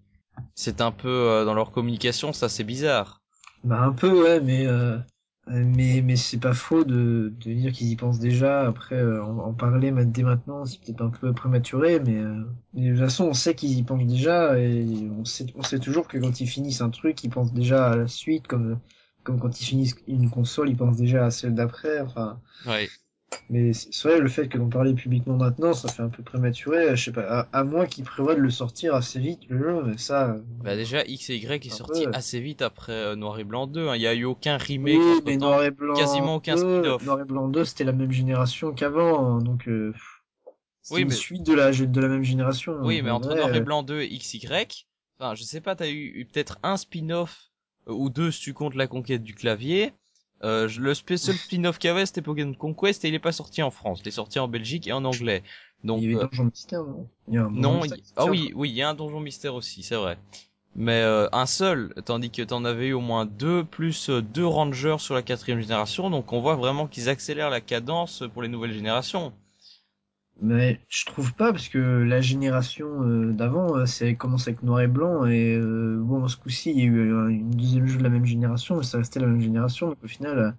C'est 0.55 0.81
un 0.81 0.91
peu 0.91 1.09
euh, 1.09 1.45
dans 1.45 1.53
leur 1.55 1.71
communication, 1.71 2.33
ça 2.33 2.49
c'est 2.49 2.63
bizarre. 2.65 3.21
Bah, 3.63 3.81
un 3.81 3.91
peu, 3.93 4.23
ouais, 4.23 4.39
mais, 4.39 4.65
euh, 4.67 4.97
mais, 5.47 6.01
mais 6.01 6.15
c'est 6.15 6.39
pas 6.39 6.53
faux 6.53 6.83
de, 6.83 7.33
de 7.39 7.53
dire 7.53 7.71
qu'ils 7.73 7.91
y 7.91 7.95
pensent 7.95 8.19
déjà. 8.19 8.67
Après, 8.67 8.95
euh, 8.95 9.23
en, 9.23 9.53
parler 9.53 9.91
dès 10.05 10.23
maintenant, 10.23 10.65
c'est 10.65 10.79
peut-être 10.81 11.01
un 11.01 11.09
peu 11.09 11.33
prématuré, 11.33 11.99
mais, 11.99 12.17
euh, 12.17 12.43
mais 12.73 12.85
de 12.87 12.91
toute 12.91 12.99
façon, 12.99 13.25
on 13.25 13.33
sait 13.33 13.55
qu'ils 13.55 13.77
y 13.77 13.83
pensent 13.83 14.05
déjà, 14.07 14.57
et 14.59 15.09
on 15.17 15.25
sait, 15.25 15.47
on 15.55 15.63
sait 15.63 15.79
toujours 15.79 16.07
que 16.07 16.17
quand 16.17 16.39
ils 16.39 16.47
finissent 16.47 16.81
un 16.81 16.89
truc, 16.89 17.23
ils 17.23 17.29
pensent 17.29 17.53
déjà 17.53 17.89
à 17.91 17.95
la 17.95 18.07
suite, 18.07 18.47
comme, 18.47 18.79
comme 19.23 19.39
quand 19.39 19.59
ils 19.59 19.65
finissent 19.65 19.95
une 20.07 20.29
console, 20.29 20.69
ils 20.69 20.77
pensent 20.77 20.97
déjà 20.97 21.25
à 21.25 21.31
celle 21.31 21.55
d'après, 21.55 21.99
enfin. 22.01 22.41
Mais 23.49 23.73
c'est 23.73 23.93
c'est 23.93 24.07
vrai, 24.09 24.19
le 24.19 24.27
fait 24.29 24.47
que 24.47 24.57
d'en 24.57 24.69
parler 24.69 24.93
publiquement 24.93 25.35
maintenant, 25.35 25.73
ça 25.73 25.89
fait 25.89 26.01
un 26.03 26.09
peu 26.09 26.23
prématuré, 26.23 26.95
je 26.95 27.03
sais 27.05 27.11
pas, 27.11 27.21
à, 27.51 27.59
à 27.59 27.63
moins 27.63 27.85
qu'ils 27.85 28.03
prévoient 28.03 28.35
de 28.35 28.39
le 28.41 28.49
sortir 28.49 28.93
assez 28.95 29.19
vite, 29.19 29.41
le 29.49 29.57
jeu, 29.57 29.83
mais 29.85 29.97
ça... 29.97 30.29
euh, 30.31 30.39
Bah 30.63 30.75
déjà 30.75 31.03
X 31.05 31.29
et 31.29 31.35
Y 31.37 31.65
est 31.65 31.69
sorti 31.69 32.05
peu. 32.05 32.11
assez 32.13 32.39
vite 32.39 32.61
après 32.61 32.91
euh, 32.93 33.15
Noir 33.15 33.39
et 33.39 33.43
Blanc 33.43 33.67
2. 33.67 33.87
hein. 33.89 33.95
Il 33.95 34.01
y 34.01 34.07
a 34.07 34.13
eu 34.13 34.23
aucun 34.25 34.57
remake. 34.57 34.97
Oui, 34.97 35.11
entre-temps. 35.11 35.23
mais 35.25 35.37
Noir 35.37 35.63
et 35.63 35.71
Blanc 35.71 35.93
quasiment 35.95 36.35
aucun 36.35 36.55
2, 36.55 36.61
spin-off. 36.61 37.05
Noir 37.05 37.19
et 37.21 37.25
Blanc 37.25 37.47
2, 37.49 37.65
c'était 37.65 37.83
la 37.85 37.91
même 37.93 38.11
génération 38.11 38.73
qu'avant, 38.73 39.25
hein, 39.37 39.41
donc 39.41 39.67
euh, 39.67 39.93
Oui, 40.91 41.01
une 41.01 41.09
mais- 41.09 41.13
suite 41.15 41.43
de 41.43 41.53
la 41.53 41.71
de 41.71 42.01
la 42.01 42.07
même 42.07 42.23
génération. 42.23 42.77
Oui, 42.83 43.01
mais 43.01 43.11
en 43.11 43.15
entre 43.15 43.29
vrai, 43.29 43.37
Noir 43.39 43.55
et 43.55 43.59
euh, 43.59 43.63
Blanc 43.63 43.83
2 43.83 44.01
et 44.01 44.09
XY, 44.17 44.85
enfin, 45.19 45.35
je 45.35 45.43
sais 45.43 45.61
pas, 45.61 45.75
t'as 45.75 45.89
eu, 45.89 46.11
eu 46.21 46.25
peut-être 46.25 46.57
un 46.63 46.77
spin-off 46.77 47.49
euh, 47.87 47.93
ou 47.93 48.09
deux 48.09 48.31
si 48.31 48.41
tu 48.41 48.53
comptes 48.53 48.75
la 48.75 48.87
conquête 48.87 49.23
du 49.23 49.33
clavier. 49.35 49.93
Euh, 50.43 50.67
je- 50.67 50.81
le 50.81 50.93
seul 50.93 51.07
spin-off 51.37 51.79
qu'il 51.79 51.87
y 51.87 51.91
avait, 51.91 52.05
c'était 52.05 52.21
Pokémon 52.21 52.53
Conquest 52.53 53.03
et 53.05 53.09
il 53.09 53.13
est 53.15 53.19
pas 53.19 53.31
sorti 53.31 53.61
en 53.63 53.71
France. 53.71 54.01
Il 54.03 54.07
est 54.07 54.11
sorti 54.11 54.39
en 54.39 54.47
Belgique 54.47 54.87
et 54.87 54.93
en 54.93 55.03
anglais. 55.05 55.43
Donc, 55.83 56.01
il 56.01 56.11
y 56.11 56.15
avait 56.15 56.23
euh, 56.23 56.27
Donjon 56.27 56.43
Mystère, 56.45 56.83
non 56.83 57.07
Il 57.27 57.33
y 57.33 57.37
a 57.37 57.43
un 57.45 57.49
non, 57.51 57.85
il- 57.85 58.01
ah 58.15 58.25
oui, 58.27 58.51
oui, 58.55 58.69
il 58.69 58.75
y 58.75 58.81
a 58.81 58.89
un 58.89 58.93
donjon 58.93 59.19
mystère 59.19 59.55
aussi, 59.55 59.83
c'est 59.83 59.95
vrai. 59.95 60.17
Mais 60.75 61.01
euh, 61.01 61.27
un 61.31 61.45
seul, 61.47 61.93
tandis 62.05 62.29
que 62.29 62.41
t'en 62.43 62.63
avais 62.65 62.87
eu 62.87 62.93
au 62.93 63.01
moins 63.01 63.25
deux, 63.25 63.63
plus 63.63 64.09
euh, 64.09 64.21
deux 64.21 64.45
rangers 64.45 64.97
sur 64.99 65.15
la 65.15 65.23
quatrième 65.23 65.59
génération. 65.61 66.09
Donc 66.09 66.31
on 66.33 66.41
voit 66.41 66.55
vraiment 66.55 66.87
qu'ils 66.87 67.09
accélèrent 67.09 67.49
la 67.49 67.61
cadence 67.61 68.23
pour 68.33 68.43
les 68.43 68.47
nouvelles 68.47 68.73
générations. 68.73 69.33
Mais 70.41 70.79
je 70.89 71.05
trouve 71.05 71.33
pas 71.33 71.51
parce 71.51 71.67
que 71.69 71.77
la 71.79 72.21
génération 72.21 73.01
euh, 73.03 73.31
d'avant, 73.33 73.75
euh, 73.77 73.85
c'est 73.87 74.15
commencé 74.15 74.51
avec 74.51 74.61
noir 74.63 74.81
et 74.81 74.87
blanc 74.87 75.25
et 75.25 75.55
euh, 75.55 75.97
bon 75.99 76.27
ce 76.27 76.37
coup-ci 76.37 76.71
il 76.71 76.77
y 76.79 76.81
a 76.83 76.85
eu 76.85 77.13
un- 77.15 77.27
une 77.29 77.49
deuxième 77.51 77.87
jeu 77.87 77.97
de 77.97 78.03
la 78.03 78.09
même 78.09 78.25
génération, 78.25 78.77
mais 78.77 78.83
ça 78.83 78.99
restait 78.99 79.19
la 79.19 79.27
même 79.27 79.41
génération. 79.41 79.89
Donc 79.89 79.97
au 80.03 80.07
final, 80.07 80.37
euh, 80.39 80.51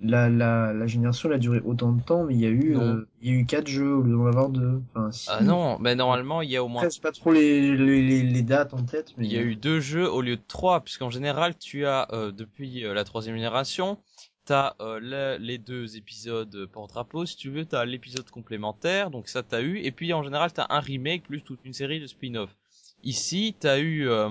la 0.00 0.28
la 0.30 0.72
la 0.74 0.86
génération 0.86 1.28
elle 1.30 1.36
a 1.36 1.38
duré 1.38 1.60
autant 1.64 1.92
de 1.92 2.02
temps, 2.02 2.24
mais 2.24 2.34
il 2.34 2.40
y 2.40 2.46
a 2.46 2.50
eu 2.50 2.76
euh, 2.76 3.06
il 3.22 3.28
y 3.32 3.36
a 3.36 3.40
eu 3.40 3.46
quatre 3.46 3.68
jeux 3.68 3.94
au 3.94 4.02
lieu 4.02 4.12
d'en 4.12 4.26
avoir 4.26 4.48
deux. 4.50 4.82
Enfin. 4.94 5.10
Ah 5.26 5.44
non, 5.44 5.78
mais 5.78 5.94
normalement 5.94 6.42
il 6.42 6.50
y 6.50 6.56
a 6.56 6.64
au 6.64 6.68
moins 6.68 6.84
Après, 6.84 7.00
pas 7.00 7.12
trop 7.12 7.32
les, 7.32 7.76
les 7.76 8.22
les 8.22 8.42
dates 8.42 8.74
en 8.74 8.84
tête, 8.84 9.14
mais 9.16 9.26
Il 9.26 9.32
y 9.32 9.36
a 9.36 9.40
eu 9.40 9.54
deux 9.56 9.78
jeux 9.80 10.10
au 10.10 10.20
lieu 10.22 10.36
de 10.36 10.42
trois, 10.46 10.80
puisqu'en 10.80 11.10
général, 11.10 11.56
tu 11.56 11.86
as, 11.86 12.08
euh, 12.12 12.32
depuis 12.32 12.80
la 12.80 13.04
troisième 13.04 13.36
génération, 13.36 13.98
t'as 14.48 14.74
euh, 14.80 14.98
le- 15.00 15.36
les 15.44 15.58
deux 15.58 15.96
épisodes 15.96 16.54
euh, 16.54 16.66
porte-drapeau, 16.66 17.26
si 17.26 17.36
tu 17.36 17.50
veux, 17.50 17.64
t'as 17.66 17.84
l'épisode 17.84 18.28
complémentaire, 18.30 19.10
donc 19.10 19.28
ça 19.28 19.42
t'as 19.42 19.60
eu, 19.62 19.78
et 19.78 19.92
puis 19.92 20.12
en 20.12 20.22
général, 20.22 20.52
t'as 20.52 20.66
un 20.70 20.80
remake 20.80 21.24
plus 21.24 21.42
toute 21.42 21.60
une 21.64 21.72
série 21.74 22.00
de 22.00 22.06
spin-off. 22.06 22.50
Ici, 23.04 23.54
t'as 23.60 23.78
eu 23.78 24.08
euh, 24.08 24.30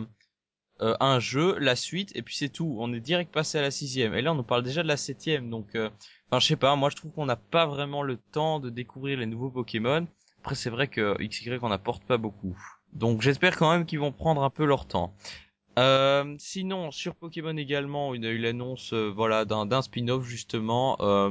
un 0.79 1.19
jeu, 1.19 1.57
la 1.59 1.75
suite, 1.75 2.11
et 2.15 2.21
puis 2.21 2.35
c'est 2.35 2.49
tout. 2.49 2.75
On 2.79 2.93
est 2.93 2.99
direct 2.99 3.31
passé 3.33 3.57
à 3.57 3.61
la 3.61 3.71
sixième, 3.71 4.13
et 4.15 4.21
là, 4.21 4.31
on 4.33 4.35
nous 4.35 4.43
parle 4.43 4.63
déjà 4.63 4.83
de 4.83 4.87
la 4.87 4.97
septième, 4.97 5.49
donc, 5.49 5.67
enfin, 5.75 6.39
je 6.39 6.45
sais 6.47 6.55
pas, 6.55 6.75
moi, 6.75 6.89
je 6.89 6.95
trouve 6.95 7.11
qu'on 7.11 7.25
n'a 7.25 7.35
pas 7.35 7.65
vraiment 7.65 8.03
le 8.03 8.17
temps 8.17 8.59
de 8.59 8.69
découvrir 8.69 9.19
les 9.19 9.25
nouveaux 9.25 9.49
Pokémon. 9.51 10.07
Après, 10.39 10.55
c'est 10.55 10.69
vrai 10.69 10.87
que 10.87 11.15
XY 11.21 11.57
en 11.61 11.71
apporte 11.71 12.03
pas 12.05 12.17
beaucoup. 12.17 12.57
Donc 12.93 13.21
j'espère 13.21 13.57
quand 13.57 13.69
même 13.71 13.85
qu'ils 13.85 13.99
vont 13.99 14.13
prendre 14.13 14.43
un 14.43 14.49
peu 14.49 14.65
leur 14.65 14.87
temps. 14.87 15.13
Euh, 15.77 16.35
sinon, 16.39 16.91
sur 16.91 17.15
Pokémon 17.15 17.55
également, 17.55 18.13
il 18.15 18.23
y 18.23 18.27
a 18.27 18.31
eu 18.31 18.37
l'annonce 18.39 18.93
euh, 18.93 19.11
voilà, 19.15 19.45
d'un 19.45 19.81
spin-off 19.81 20.25
justement, 20.25 20.97
euh, 21.01 21.29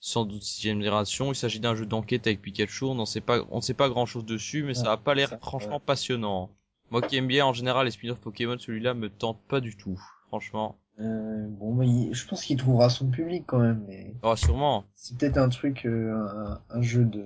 sans 0.00 0.24
doute 0.24 0.42
sixième 0.42 0.78
génération. 0.78 1.32
Il 1.32 1.36
s'agit 1.36 1.60
d'un 1.60 1.74
jeu 1.76 1.86
d'enquête 1.86 2.26
avec 2.26 2.42
Pikachu. 2.42 2.84
On 2.84 2.94
ne 2.94 3.04
sait 3.04 3.20
pas, 3.20 3.38
on 3.50 3.60
sait 3.60 3.74
pas 3.74 3.88
grand-chose 3.88 4.24
dessus, 4.24 4.64
mais 4.64 4.74
ça 4.74 4.82
Ouais, 4.82 4.88
a 4.88 4.96
pas 4.96 5.14
l'air 5.14 5.30
franchement 5.40 5.76
ouais. 5.76 5.82
passionnant. 5.86 6.50
Moi 6.90 7.02
qui 7.02 7.16
aime 7.16 7.26
bien 7.28 7.46
en 7.46 7.52
général 7.52 7.86
les 7.86 7.92
spin-off 7.92 8.18
Pokémon, 8.18 8.56
celui-là 8.58 8.94
me 8.94 9.08
tente 9.10 9.40
pas 9.48 9.60
du 9.60 9.76
tout, 9.76 9.98
franchement. 10.28 10.76
Euh, 11.00 11.46
bon, 11.48 11.80
il- 11.82 12.14
je 12.14 12.26
pense 12.26 12.44
qu'il 12.44 12.56
trouvera 12.56 12.88
son 12.90 13.10
public 13.10 13.44
quand 13.46 13.58
même, 13.58 13.84
mais 13.88 14.14
Oh, 14.22 14.36
sûrement. 14.36 14.84
c'est 14.94 15.16
peut-être 15.16 15.38
un 15.38 15.48
truc, 15.48 15.86
euh, 15.86 16.14
un, 16.14 16.60
un 16.70 16.82
jeu 16.82 17.04
de, 17.04 17.24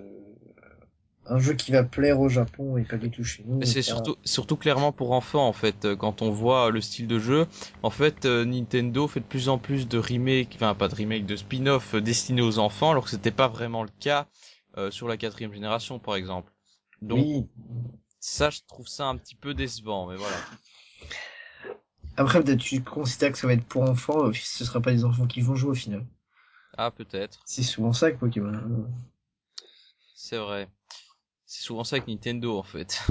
un 1.29 1.39
jeu 1.39 1.55
qui 1.55 1.73
va 1.73 1.85
plaire 1.85 2.21
au 2.21 2.29
Japon 2.29 2.77
et 2.77 2.85
pas 2.85 2.97
du 2.97 3.11
tout 3.11 3.25
chez 3.25 3.45
nous. 3.47 3.59
Mais 3.61 3.67
c'est 3.67 3.83
surtout, 3.83 4.17
surtout 4.25 4.57
clairement 4.57 4.93
pour 4.93 5.13
enfants 5.13 5.47
en 5.47 5.53
fait. 5.53 5.85
euh, 5.85 5.97
Quand 5.97 6.23
on 6.23 6.31
voit 6.31 6.71
le 6.71 6.81
style 6.81 7.07
de 7.07 7.19
jeu, 7.19 7.47
en 7.83 7.91
fait, 7.91 8.25
euh, 8.25 8.45
Nintendo 8.45 9.07
fait 9.09 9.21
de 9.21 9.25
plus 9.25 9.49
en 9.49 9.59
plus 9.59 9.89
de 9.89 9.99
remakes, 9.99 10.53
enfin 10.57 10.75
pas 10.75 10.89
de 10.89 10.95
remakes, 10.95 11.27
de 11.27 11.37
spin-off 11.37 11.95
euh, 11.95 12.01
destinés 12.01 12.43
aux 12.43 12.59
enfants, 12.59 12.91
alors 12.93 13.05
que 13.05 13.11
c'était 13.11 13.31
pas 13.31 13.49
vraiment 13.49 13.83
le 13.83 13.91
cas 14.01 14.27
euh, 14.77 14.91
sur 14.91 15.09
la 15.09 15.17
quatrième 15.17 15.53
génération, 15.53 15.99
par 15.99 16.15
exemple. 16.17 16.53
Donc 17.03 17.19
Oui. 17.19 17.49
ça, 18.21 18.51
je 18.51 18.61
trouve 18.69 18.89
ça 18.89 19.07
un 19.09 19.17
petit 19.17 19.35
peu 19.37 19.55
décevant, 19.55 20.09
mais 20.09 20.17
voilà. 20.17 20.37
Après, 22.19 22.45
peut-être 22.45 22.61
tu 22.61 22.83
considères 22.85 23.33
que 23.33 23.39
ça 23.39 23.47
va 23.47 23.55
être 23.55 23.65
pour 23.65 23.81
enfants, 23.83 24.31
ce 24.35 24.63
sera 24.67 24.79
pas 24.83 24.91
les 24.91 25.07
enfants 25.07 25.27
qui 25.27 25.41
vont 25.41 25.55
jouer 25.55 25.71
au 25.71 25.75
final. 25.75 26.05
Ah 26.79 26.91
peut-être, 26.91 27.45
C'est 27.45 27.65
souvent 27.65 27.93
ça 27.93 28.13
que 28.13 28.19
Pokémon. 28.19 28.87
c'est 30.15 30.37
vrai. 30.39 30.69
C'est 31.49 31.63
souvent 31.63 31.83
ça 31.83 31.97
avec 31.97 32.07
Nintendo 32.07 32.57
en 32.57 32.63
fait. 32.63 33.03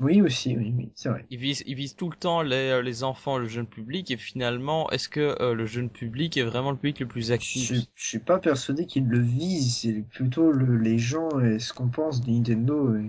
Oui, 0.00 0.20
aussi, 0.20 0.56
oui, 0.56 0.74
oui, 0.76 0.90
c'est 0.94 1.10
vrai. 1.10 1.24
Ils 1.30 1.38
visent, 1.38 1.62
ils 1.66 1.74
visent 1.74 1.94
tout 1.94 2.10
le 2.10 2.16
temps 2.16 2.42
les, 2.42 2.56
euh, 2.56 2.82
les 2.82 3.04
enfants, 3.04 3.38
le 3.38 3.46
jeune 3.46 3.66
public, 3.66 4.10
et 4.10 4.16
finalement, 4.16 4.90
est-ce 4.90 5.08
que 5.08 5.36
euh, 5.40 5.54
le 5.54 5.64
jeune 5.64 5.90
public 5.90 6.36
est 6.36 6.42
vraiment 6.42 6.72
le 6.72 6.76
public 6.76 7.00
le 7.00 7.06
plus 7.06 7.28
Je, 7.28 7.32
actif? 7.34 7.72
Je 7.94 8.08
suis 8.08 8.18
pas 8.18 8.38
persuadé 8.38 8.86
qu'ils 8.86 9.06
le 9.06 9.20
visent, 9.20 9.76
c'est 9.76 10.02
plutôt 10.02 10.50
le, 10.50 10.76
les 10.76 10.98
gens 10.98 11.28
et 11.40 11.58
ce 11.58 11.72
qu'on 11.72 11.88
pense 11.88 12.20
de 12.20 12.30
Nintendo. 12.30 12.88
euh. 12.88 13.08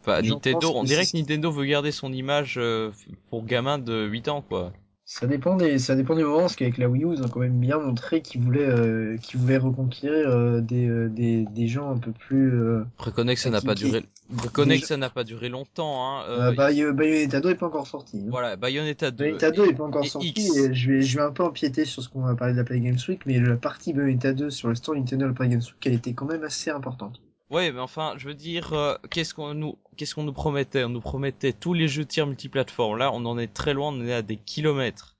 Enfin, 0.00 0.22
Nintendo, 0.22 0.72
on 0.74 0.82
dirait 0.84 1.06
que 1.06 1.16
Nintendo 1.16 1.50
veut 1.50 1.64
garder 1.66 1.92
son 1.92 2.12
image 2.12 2.56
euh, 2.58 2.90
pour 3.30 3.44
gamins 3.44 3.78
de 3.78 4.06
8 4.06 4.28
ans, 4.28 4.42
quoi. 4.42 4.72
Ça 5.10 5.26
dépend 5.26 5.56
des, 5.56 5.78
ça 5.78 5.96
dépend 5.96 6.14
des 6.14 6.22
moments, 6.22 6.40
parce 6.40 6.54
qu'avec 6.54 6.76
la 6.76 6.86
Wii 6.86 7.02
U, 7.04 7.14
ils 7.14 7.22
ont 7.22 7.28
quand 7.28 7.40
même 7.40 7.58
bien 7.58 7.78
montré 7.78 8.20
qu'ils 8.20 8.42
voulaient, 8.42 8.68
euh, 8.68 9.16
qu'ils 9.16 9.40
voulaient 9.40 9.56
reconquérir 9.56 10.28
euh, 10.28 10.60
des, 10.60 10.86
euh, 10.86 11.08
des, 11.08 11.46
des 11.46 11.66
gens 11.66 11.90
un 11.90 11.96
peu 11.96 12.12
plus. 12.12 12.52
Euh, 12.52 12.84
Reconnais 12.98 13.34
que 13.34 13.40
ça 13.40 13.48
Qui- 13.48 13.54
n'a 13.54 13.60
pas 13.62 13.74
qui- 13.74 13.84
duré, 13.84 14.04
reconnais 14.36 14.78
que 14.78 14.86
ça 14.86 14.98
n'a 14.98 15.08
pas 15.08 15.24
duré 15.24 15.48
longtemps, 15.48 16.04
hein. 16.06 16.24
euh, 16.28 16.50
Euh, 16.50 16.52
Bay- 16.52 16.92
Bayonetta 16.92 17.40
2 17.40 17.48
est 17.48 17.54
pas 17.54 17.68
encore 17.68 17.86
sorti. 17.86 18.18
hein. 18.18 18.28
Voilà, 18.28 18.56
Bayonetta 18.56 19.10
2. 19.10 19.24
Bayonetta 19.24 19.50
2 19.50 19.64
est 19.68 19.72
pas 19.72 19.84
encore 19.84 20.04
et 20.04 20.08
sorti 20.08 20.28
X. 20.28 20.56
et 20.58 20.74
je 20.74 20.92
vais, 20.92 21.00
je 21.00 21.16
vais 21.16 21.24
un 21.24 21.32
peu 21.32 21.42
empiéter 21.42 21.86
sur 21.86 22.02
ce 22.02 22.10
qu'on 22.10 22.20
va 22.20 22.34
parler 22.34 22.52
de 22.52 22.58
la 22.58 22.64
Play 22.64 22.78
Games 22.80 22.98
Week, 23.08 23.22
mais 23.24 23.40
la 23.40 23.56
partie 23.56 23.94
Bayonetta 23.94 24.34
2 24.34 24.50
sur 24.50 24.68
le 24.68 24.74
store 24.74 24.94
Nintendo 24.94 25.24
de 25.24 25.28
la 25.30 25.34
Play 25.34 25.48
Games 25.48 25.62
Week, 25.62 25.86
elle 25.86 25.94
était 25.94 26.12
quand 26.12 26.26
même 26.26 26.44
assez 26.44 26.68
importante. 26.70 27.22
Ouais, 27.50 27.72
mais 27.72 27.80
enfin, 27.80 28.14
je 28.18 28.28
veux 28.28 28.34
dire, 28.34 28.72
euh, 28.74 28.94
qu'est-ce 29.10 29.32
qu'on 29.32 29.54
nous, 29.54 29.78
qu'est-ce 29.96 30.14
qu'on 30.14 30.24
nous 30.24 30.34
promettait? 30.34 30.84
On 30.84 30.90
nous 30.90 31.00
promettait 31.00 31.54
tous 31.54 31.72
les 31.72 31.88
jeux 31.88 32.04
tiers 32.04 32.26
multiplateformes. 32.26 32.98
Là, 32.98 33.10
on 33.12 33.24
en 33.24 33.38
est 33.38 33.52
très 33.52 33.72
loin, 33.72 33.88
on 33.88 34.06
est 34.06 34.12
à 34.12 34.22
des 34.22 34.36
kilomètres. 34.36 35.16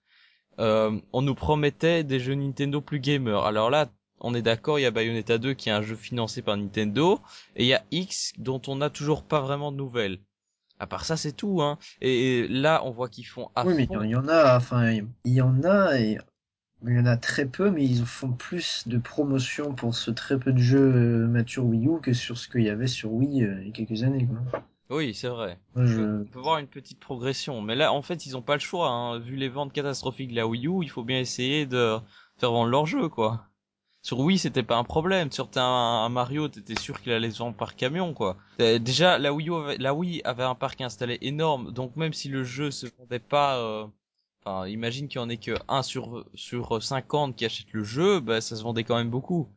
Euh, 0.59 0.99
on 1.13 1.23
nous 1.23 1.35
promettait 1.35 2.05
des 2.05 2.21
jeux 2.21 2.35
Nintendo 2.35 2.81
plus 2.81 3.01
gamers. 3.01 3.45
Alors 3.45 3.71
là, 3.71 3.89
on 4.21 4.35
est 4.35 4.43
d'accord, 4.43 4.79
il 4.79 4.83
y 4.83 4.87
a 4.87 4.91
Bayonetta 4.91 5.39
2 5.39 5.55
qui 5.55 5.69
est 5.69 5.73
un 5.73 5.83
jeu 5.83 5.97
financé 5.97 6.43
par 6.43 6.57
Nintendo, 6.57 7.21
et 7.57 7.65
il 7.65 7.69
y 7.69 7.75
a 7.75 7.85
X 7.93 8.33
dont 8.37 8.61
on 8.67 8.77
n'a 8.77 8.91
toujours 8.91 9.23
pas 9.23 9.41
vraiment 9.41 9.73
de 9.73 9.77
nouvelles. 9.77 10.19
À 10.81 10.87
part 10.87 11.05
ça, 11.05 11.17
c'est 11.17 11.33
tout, 11.33 11.63
hein. 11.63 11.79
Et, 12.01 12.41
et 12.41 12.49
là, 12.49 12.83
on 12.85 12.91
voit 12.91 13.09
qu'ils 13.09 13.27
font 13.27 13.51
à 13.55 13.65
oui, 13.67 13.75
mais 13.75 13.89
il 13.91 14.11
y 14.11 14.17
en 14.17 14.29
a, 14.29 14.57
enfin, 14.57 14.93
il 14.93 15.33
y 15.33 15.41
en 15.41 15.63
a 15.65 15.99
et 15.99 16.19
il 16.87 16.95
y 16.95 16.99
en 16.99 17.07
a 17.07 17.17
très 17.17 17.47
peu, 17.47 17.71
mais 17.71 17.85
ils 17.85 18.05
font 18.05 18.33
plus 18.33 18.87
de 18.87 18.99
promotion 18.99 19.75
pour 19.75 19.95
ce 19.95 20.11
très 20.11 20.39
peu 20.39 20.53
de 20.53 20.59
jeux 20.59 20.93
euh, 20.95 21.27
matures 21.27 21.65
Wii 21.65 21.87
U 21.87 22.01
que 22.01 22.13
sur 22.13 22.39
ce 22.39 22.49
qu'il 22.49 22.63
y 22.63 22.71
avait 22.71 22.87
sur 22.87 23.13
Wii 23.13 23.45
euh, 23.45 23.61
il 23.61 23.67
y 23.67 23.71
a 23.71 23.73
quelques 23.73 24.03
années, 24.05 24.27
quoi. 24.27 24.63
Oui, 24.91 25.13
c'est 25.13 25.29
vrai. 25.29 25.59
Je... 25.77 25.97
peut- 25.97 26.21
on 26.23 26.33
peut 26.33 26.41
voir 26.41 26.59
une 26.59 26.67
petite 26.67 26.99
progression. 26.99 27.61
Mais 27.61 27.75
là, 27.75 27.93
en 27.93 28.01
fait, 28.01 28.25
ils 28.25 28.37
ont 28.37 28.43
pas 28.43 28.55
le 28.55 28.61
choix. 28.61 28.89
Hein. 28.89 29.19
Vu 29.19 29.37
les 29.37 29.51
ventes 29.51 29.73
catastrophiques 29.73 30.31
de 30.31 30.37
la 30.37 30.47
Wii 30.47 30.67
U, 30.67 30.83
il 30.83 30.89
faut 30.89 31.05
bien 31.05 31.19
essayer 31.19 31.67
de 31.67 31.99
faire 32.39 32.53
vendre 32.53 32.71
leur 32.71 32.87
jeu, 32.87 33.09
quoi. 33.11 33.45
Sur 34.01 34.21
Wii, 34.21 34.39
c'était 34.39 34.63
pas 34.63 34.77
un 34.79 34.85
problème. 34.85 35.31
Sur 35.31 35.51
un, 35.57 36.05
un 36.07 36.09
Mario, 36.09 36.49
t'étais 36.49 36.77
sûr 36.77 37.03
qu'il 37.03 37.13
allait 37.13 37.31
se 37.33 37.39
vendre 37.41 37.57
par 37.57 37.77
camion, 37.77 38.15
quoi. 38.15 38.39
Déjà, 38.59 39.19
la 39.19 39.35
Wii, 39.35 39.49
U 39.51 39.55
avait, 39.57 39.77
la 39.77 39.93
Wii 39.93 40.23
avait 40.25 40.45
un 40.45 40.55
parc 40.55 40.81
installé 40.81 41.19
énorme, 41.21 41.71
donc 41.73 41.95
même 41.97 42.15
si 42.15 42.29
le 42.31 42.43
jeu 42.43 42.71
se 42.71 42.87
vendait 42.97 43.19
pas, 43.19 43.59
euh, 43.59 43.87
enfin, 44.45 44.67
imagine 44.69 45.09
qu'il 45.09 45.21
y 45.21 45.25
en 45.25 45.29
ait 45.29 45.37
que 45.37 45.53
1 45.69 45.83
sur 45.83 46.25
sur 46.35 46.83
50 46.83 47.37
qui 47.37 47.45
achètent 47.45 47.73
le 47.73 47.85
jeu, 47.85 48.21
bah 48.21 48.41
ça 48.41 48.57
se 48.57 48.63
vendait 48.63 48.85
quand 48.85 48.97
même 48.97 49.11
beaucoup. 49.11 49.49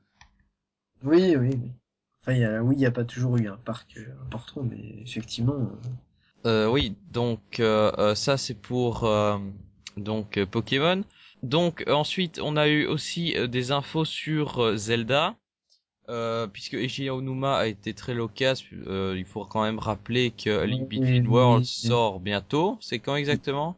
Oui, 1.04 1.36
oui, 1.38 1.50
oui. 1.54 1.72
Enfin, 2.24 2.34
il 2.34 2.40
y 2.40 2.44
a, 2.46 2.64
oui, 2.64 2.76
il 2.76 2.80
n'y 2.80 2.86
a 2.88 2.92
pas 2.92 3.04
toujours 3.06 3.38
eu 3.38 3.48
un 3.48 3.58
parc 3.58 3.98
euh, 3.98 4.06
important, 4.24 4.64
mais 4.64 5.02
effectivement, 5.04 5.54
euh, 5.54 5.90
Euh, 6.46 6.68
oui, 6.68 6.96
donc 7.12 7.60
euh, 7.60 8.16
ça 8.16 8.38
c'est 8.38 8.56
pour 8.56 9.04
euh, 9.06 9.38
donc 9.98 10.44
Pokémon. 10.46 11.04
Donc 11.44 11.84
ensuite 11.88 12.40
on 12.42 12.58
a 12.58 12.68
eu 12.68 12.86
aussi 12.88 13.36
des 13.50 13.72
infos 13.72 14.06
sur 14.06 14.76
Zelda, 14.78 15.36
euh, 16.10 16.48
puisque 16.48 16.76
Eiji 16.76 17.10
Aonuma 17.10 17.58
a 17.58 17.68
été 17.68 17.94
très 17.96 18.16
loquace. 18.16 18.64
euh, 18.88 19.16
il 19.18 19.26
faut 19.26 19.46
quand 19.46 19.64
même 19.64 19.80
rappeler 19.80 20.32
que 20.32 20.66
Link 20.66 20.90
Between 20.90 21.28
Worlds 21.28 21.66
sort 21.68 22.22
bientôt. 22.22 22.78
C'est 22.82 23.00
quand 23.00 23.18
exactement? 23.18 23.78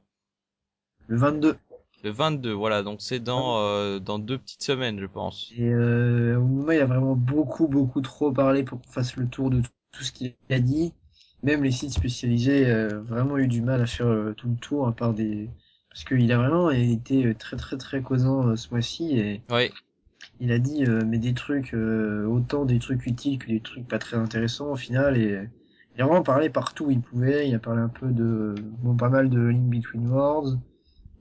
Le 1.07 1.17
22. 1.17 1.55
Le 2.03 2.11
22. 2.11 2.51
Voilà, 2.51 2.83
donc 2.83 3.01
c'est 3.01 3.19
dans 3.19 3.59
euh, 3.59 3.99
dans 3.99 4.19
deux 4.19 4.37
petites 4.37 4.63
semaines, 4.63 4.99
je 4.99 5.05
pense. 5.05 5.51
Et 5.57 5.69
euh, 5.69 6.39
il 6.71 6.79
a 6.79 6.85
vraiment 6.85 7.15
beaucoup, 7.15 7.67
beaucoup 7.67 8.01
trop 8.01 8.31
parlé 8.31 8.63
pour 8.63 8.81
qu'on 8.81 8.91
fasse 8.91 9.15
le 9.15 9.27
tour 9.27 9.49
de 9.49 9.61
tout, 9.91 10.03
ce 10.03 10.11
qu'il 10.11 10.33
a 10.49 10.59
dit. 10.59 10.93
Même 11.43 11.63
les 11.63 11.71
sites 11.71 11.91
spécialisés 11.91 12.65
euh, 12.67 13.01
vraiment 13.01 13.37
eu 13.37 13.47
du 13.47 13.61
mal 13.61 13.81
à 13.81 13.85
faire 13.85 14.07
euh, 14.07 14.33
tout 14.33 14.49
le 14.49 14.55
tour, 14.55 14.87
à 14.87 14.91
part 14.93 15.13
des... 15.13 15.49
Parce 15.89 16.05
qu'il 16.05 16.31
a 16.31 16.37
vraiment 16.37 16.71
été 16.71 17.25
euh, 17.25 17.35
très, 17.35 17.57
très, 17.57 17.77
très 17.77 18.01
causant 18.01 18.55
ce 18.55 18.69
mois-ci, 18.71 19.19
et 19.19 19.41
Oui, 19.51 19.69
il 20.39 20.51
a 20.51 20.59
dit 20.59 20.85
euh, 20.85 21.01
mais 21.05 21.19
des 21.19 21.33
trucs, 21.33 21.73
euh, 21.73 22.25
autant 22.25 22.65
des 22.65 22.79
trucs 22.79 23.05
utiles 23.05 23.37
que 23.39 23.47
des 23.47 23.59
trucs 23.59 23.87
pas 23.87 23.99
très 23.99 24.17
intéressants 24.17 24.71
au 24.71 24.75
final, 24.75 25.17
et 25.17 25.47
il 25.95 26.01
a 26.01 26.05
vraiment 26.05 26.23
parlé 26.23 26.49
partout 26.49 26.85
où 26.85 26.91
il 26.91 27.01
pouvait, 27.01 27.47
il 27.47 27.55
a 27.55 27.59
parlé 27.59 27.81
un 27.81 27.89
peu 27.89 28.07
de... 28.07 28.55
Bon, 28.81 28.95
pas 28.95 29.09
mal 29.09 29.29
de 29.29 29.39
Link 29.39 29.69
Between 29.69 30.07
Worlds, 30.07 30.59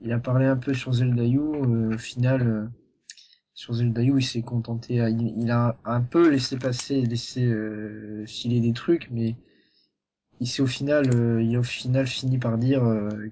il 0.03 0.11
a 0.11 0.19
parlé 0.19 0.45
un 0.45 0.57
peu 0.57 0.73
sur 0.73 0.93
Zelda 0.93 1.23
U, 1.25 1.39
euh, 1.39 1.95
au 1.95 1.97
final... 1.97 2.41
euh, 2.47 2.65
sur 3.55 3.73
Zelda 3.75 4.01
U, 4.03 4.17
il 4.17 4.23
s'est 4.25 4.41
contenté, 4.41 4.95
il, 4.95 5.33
il 5.37 5.51
a 5.51 5.77
un 5.85 6.01
peu 6.01 6.29
laissé 6.29 6.57
passer, 6.57 7.01
laissé 7.01 7.45
euh, 7.45 8.25
filer 8.25 8.59
des 8.59 8.73
trucs, 8.73 9.09
mais 9.11 9.35
il 10.39 10.47
s'est 10.47 10.61
au 10.63 10.67
final, 10.67 11.05
il 11.41 11.55
a 11.55 11.59
au 11.59 11.63
final 11.63 12.07
fini 12.07 12.37
par 12.37 12.57
dire 12.57 12.83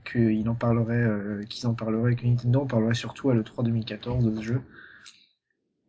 qu'il 0.05 0.47
en 0.47 0.55
parlerait, 0.55 1.45
qu'ils 1.49 1.67
en 1.67 1.73
parleraient, 1.73 2.15
que 2.15 2.25
Nintendo 2.25 2.61
en 2.61 2.65
parlerait 2.67 2.93
surtout 2.93 3.29
à 3.31 3.33
l'E3 3.33 3.63
2014 3.65 4.23
de 4.25 4.35
ce 4.37 4.41
jeu. 4.41 4.61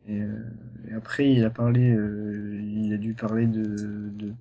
Et, 0.08 0.20
euh, 0.20 0.50
et 0.90 0.94
après, 0.94 1.30
il 1.30 1.44
a 1.44 1.50
parlé, 1.50 1.90
euh, 1.92 2.60
il 2.60 2.92
a 2.92 2.96
dû 2.96 3.14
parler 3.14 3.46
de, 3.46 4.10
de, 4.14 4.34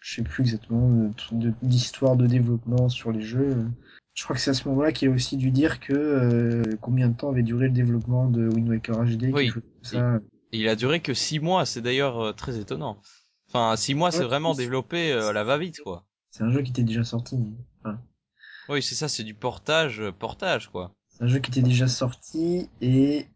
je 0.00 0.14
sais 0.16 0.22
plus 0.22 0.42
exactement, 0.42 0.88
de- 0.90 1.12
de- 1.32 1.54
d'histoire 1.62 2.16
de, 2.16 2.26
développement 2.26 2.88
sur 2.88 3.10
les 3.10 3.22
jeux. 3.22 3.66
Je 4.14 4.22
crois 4.24 4.36
que 4.36 4.40
c'est 4.42 4.50
à 4.50 4.54
ce 4.54 4.68
moment-là 4.68 4.92
qu'il 4.92 5.08
a 5.08 5.12
aussi 5.12 5.36
dû 5.36 5.50
dire 5.50 5.80
que 5.80 5.92
euh, 5.92 6.62
combien 6.80 7.08
de 7.08 7.16
temps 7.16 7.30
avait 7.30 7.42
duré 7.42 7.66
le 7.66 7.72
développement 7.72 8.28
de 8.28 8.48
Wind 8.48 8.68
Waker 8.68 9.04
HD, 9.04 9.30
Oui. 9.32 9.50
ça. 9.82 10.20
Et 10.52 10.58
il 10.60 10.68
a 10.68 10.76
duré 10.76 11.00
que 11.00 11.14
six 11.14 11.40
mois, 11.40 11.66
c'est 11.66 11.80
d'ailleurs 11.82 12.20
euh, 12.20 12.32
très 12.32 12.58
étonnant. 12.58 13.00
Enfin, 13.48 13.74
six 13.76 13.94
mois, 13.94 14.10
c'est 14.12 14.24
vraiment 14.24 14.54
développé 14.54 15.12
euh, 15.12 15.30
à 15.30 15.32
la 15.32 15.42
va-vite, 15.44 15.80
quoi. 15.80 16.04
C'est 16.30 16.44
un 16.44 16.50
jeu 16.50 16.62
qui 16.62 16.70
était 16.70 16.82
déjà 16.84 17.02
sorti. 17.04 17.36
Enfin, 17.80 17.98
Oui, 18.68 18.82
c'est 18.82 18.94
ça, 18.94 19.08
c'est 19.08 19.24
du 19.24 19.34
portage, 19.34 20.00
euh, 20.00 20.12
portage, 20.12 20.68
quoi. 20.70 20.94
c'est 21.08 21.24
un 21.24 21.26
jeu 21.28 21.38
qui 21.40 21.50
était 21.50 21.62
déjà 21.62 21.88
sorti 21.88 22.68
et 22.80 23.26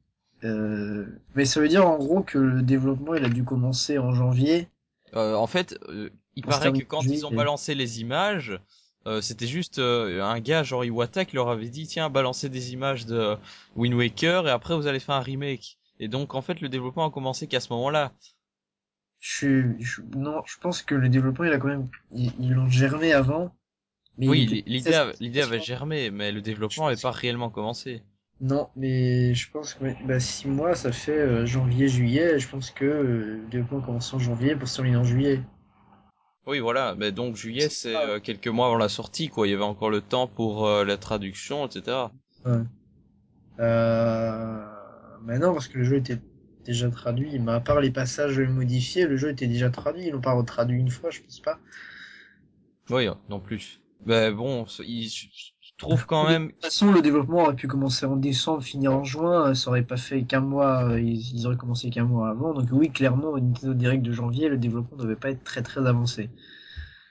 euh... 0.45 1.07
mais 1.35 1.45
ça 1.45 1.61
veut 1.61 1.67
dire 1.69 1.87
en 1.89 1.99
gros 1.99 2.23
que 2.23 2.39
le 2.39 2.63
développement 2.63 3.15
il 3.15 3.25
a 3.25 3.29
dû 3.29 3.43
commencer 3.45 3.99
en 3.99 4.13
janvier. 4.13 4.69
Euh, 5.17 5.35
en 5.35 5.49
fait, 5.49 5.77
euh, 5.89 6.11
il 6.37 6.45
paraît 6.45 6.73
que 6.73 6.85
quand 6.85 7.03
ils 7.03 7.27
ont 7.27 7.33
et- 7.33 7.37
balancé 7.37 7.75
les 7.75 8.01
images, 8.01 8.61
euh, 9.09 9.21
c'était 9.21 9.47
juste 9.47 9.79
euh, 9.79 10.23
un 10.23 10.41
gars 10.41 10.63
genre 10.63 10.85
Iwata 10.85 11.25
qui 11.25 11.37
leur 11.37 11.49
avait 11.51 11.69
dit 11.69 11.87
tiens 11.87 12.11
balancez 12.11 12.49
des 12.49 12.73
images 12.73 13.07
de 13.07 13.37
Wind 13.77 13.95
Waker 13.95 14.47
et 14.49 14.51
après 14.51 14.77
vous 14.77 14.87
allez 14.87 15.01
faire 15.01 15.17
un 15.17 15.21
remake. 15.21 15.79
Et 16.01 16.09
donc 16.09 16.35
en 16.35 16.43
fait 16.43 16.61
le 16.61 16.69
développement 16.69 17.07
a 17.07 17.11
commencé 17.11 17.47
qu'à 17.49 17.61
ce 17.61 17.73
moment-là. 17.73 18.13
Je, 19.21 19.77
je 19.79 20.03
non, 20.17 20.43
je 20.45 20.59
pense 20.59 20.83
que 20.83 20.97
le 20.97 21.09
développement 21.09 21.45
il 21.45 21.53
a 21.53 21.59
quand 21.59 21.69
même 21.69 21.89
ils 22.13 22.33
ils 22.41 22.53
l'ont 22.53 22.69
germé 22.69 23.13
avant. 23.13 23.55
Mais 24.19 24.29
oui, 24.29 24.63
il- 24.67 24.73
l'idée 24.73 25.13
l'idée 25.19 25.41
avait 25.41 25.59
germé, 25.59 26.13
mais 26.13 26.31
le 26.31 26.41
développement 26.41 26.85
n'avait 26.89 27.01
pas 27.01 27.11
réellement 27.11 27.51
commencé. 27.51 28.05
Non, 28.41 28.69
mais 28.75 29.33
je 29.35 29.49
pense 29.51 29.75
que 29.75 29.85
bah, 30.05 30.19
six 30.19 30.49
mois, 30.49 30.75
ça 30.75 30.91
fait 30.91 31.13
euh, 31.13 31.47
janvier, 31.47 31.87
juillet. 31.89 32.39
Je 32.41 32.49
pense 32.49 32.71
que 32.73 32.85
le 32.85 33.47
développement 33.49 33.81
commence 33.81 34.13
en 34.13 34.19
janvier 34.19 34.57
pour 34.57 34.67
se 34.69 34.77
terminer 34.77 34.97
en 34.97 35.05
juillet. 35.05 35.41
Oui, 36.49 36.61
voilà. 36.61 36.95
Mais 36.97 37.13
donc 37.13 37.37
juillet, 37.37 37.69
c'est 37.69 37.95
euh, 37.95 38.21
quelques 38.21 38.49
mois 38.49 38.69
avant 38.69 38.79
la 38.79 38.89
sortie, 38.89 39.29
quoi. 39.29 39.47
Il 39.47 39.51
y 39.51 39.55
avait 39.55 39.63
encore 39.63 39.91
le 39.91 40.01
temps 40.01 40.27
pour 40.27 40.67
euh, 40.67 40.83
la 40.83 40.97
traduction, 40.97 41.67
etc. 41.67 42.07
Ouais. 42.47 42.63
Euh... 43.61 44.65
Mais 45.25 45.39
non, 45.39 45.53
parce 45.53 45.69
que 45.69 45.77
le 45.77 45.85
jeu 45.85 45.97
était 45.97 46.19
déjà 46.65 46.89
traduit. 46.91 47.39
Mais 47.39 47.53
à 47.53 47.61
part 47.61 47.83
les 47.83 47.91
passages 47.91 48.41
modifiés, 48.41 49.07
le 49.07 49.19
jeu 49.19 49.29
était 49.29 49.47
déjà 49.47 49.69
traduit. 49.69 50.07
Ils 50.07 50.13
l'ont 50.13 50.23
pas 50.23 50.33
retraduit 50.33 50.81
une 50.81 50.91
fois, 50.91 51.11
je 51.11 51.21
pense 51.21 51.41
pas. 51.41 51.59
Oui, 52.89 53.07
non 53.29 53.41
plus. 53.41 53.81
Mais 54.05 54.31
bon, 54.33 54.67
il- 54.81 55.09
je 55.09 55.27
je 55.61 55.71
trouve 55.79 56.07
quand 56.07 56.27
même. 56.27 56.49
De 56.49 56.53
toute 56.53 56.63
façon, 56.63 56.93
le 56.93 57.03
développement 57.03 57.43
aurait 57.45 57.55
pu 57.55 57.69
commencer 57.69 58.05
en 58.07 58.17
décembre, 58.17 58.63
finir 58.63 58.93
en 58.93 59.05
juin. 59.05 59.55
Ça 59.55 59.71
aurait 59.71 59.83
pas 59.85 59.97
fait 59.97 60.25
qu'un 60.25 60.41
mois. 60.41 60.85
euh, 60.91 61.01
Ils, 61.01 61.35
ils 61.35 61.47
auraient 61.47 61.57
commencé 61.57 61.91
qu'un 61.91 62.05
mois 62.05 62.31
avant. 62.31 62.53
Donc 62.55 62.69
oui, 62.73 62.91
clairement, 62.91 63.29
au 63.31 63.41
Nintendo 63.41 63.75
Direct 63.75 64.03
de 64.03 64.13
janvier, 64.13 64.49
le 64.49 64.59
développement 64.59 64.97
ne 64.97 65.03
devait 65.05 65.17
pas 65.17 65.31
être 65.31 65.45
très 65.45 65.63
très 65.63 65.87
avancé. 65.87 66.31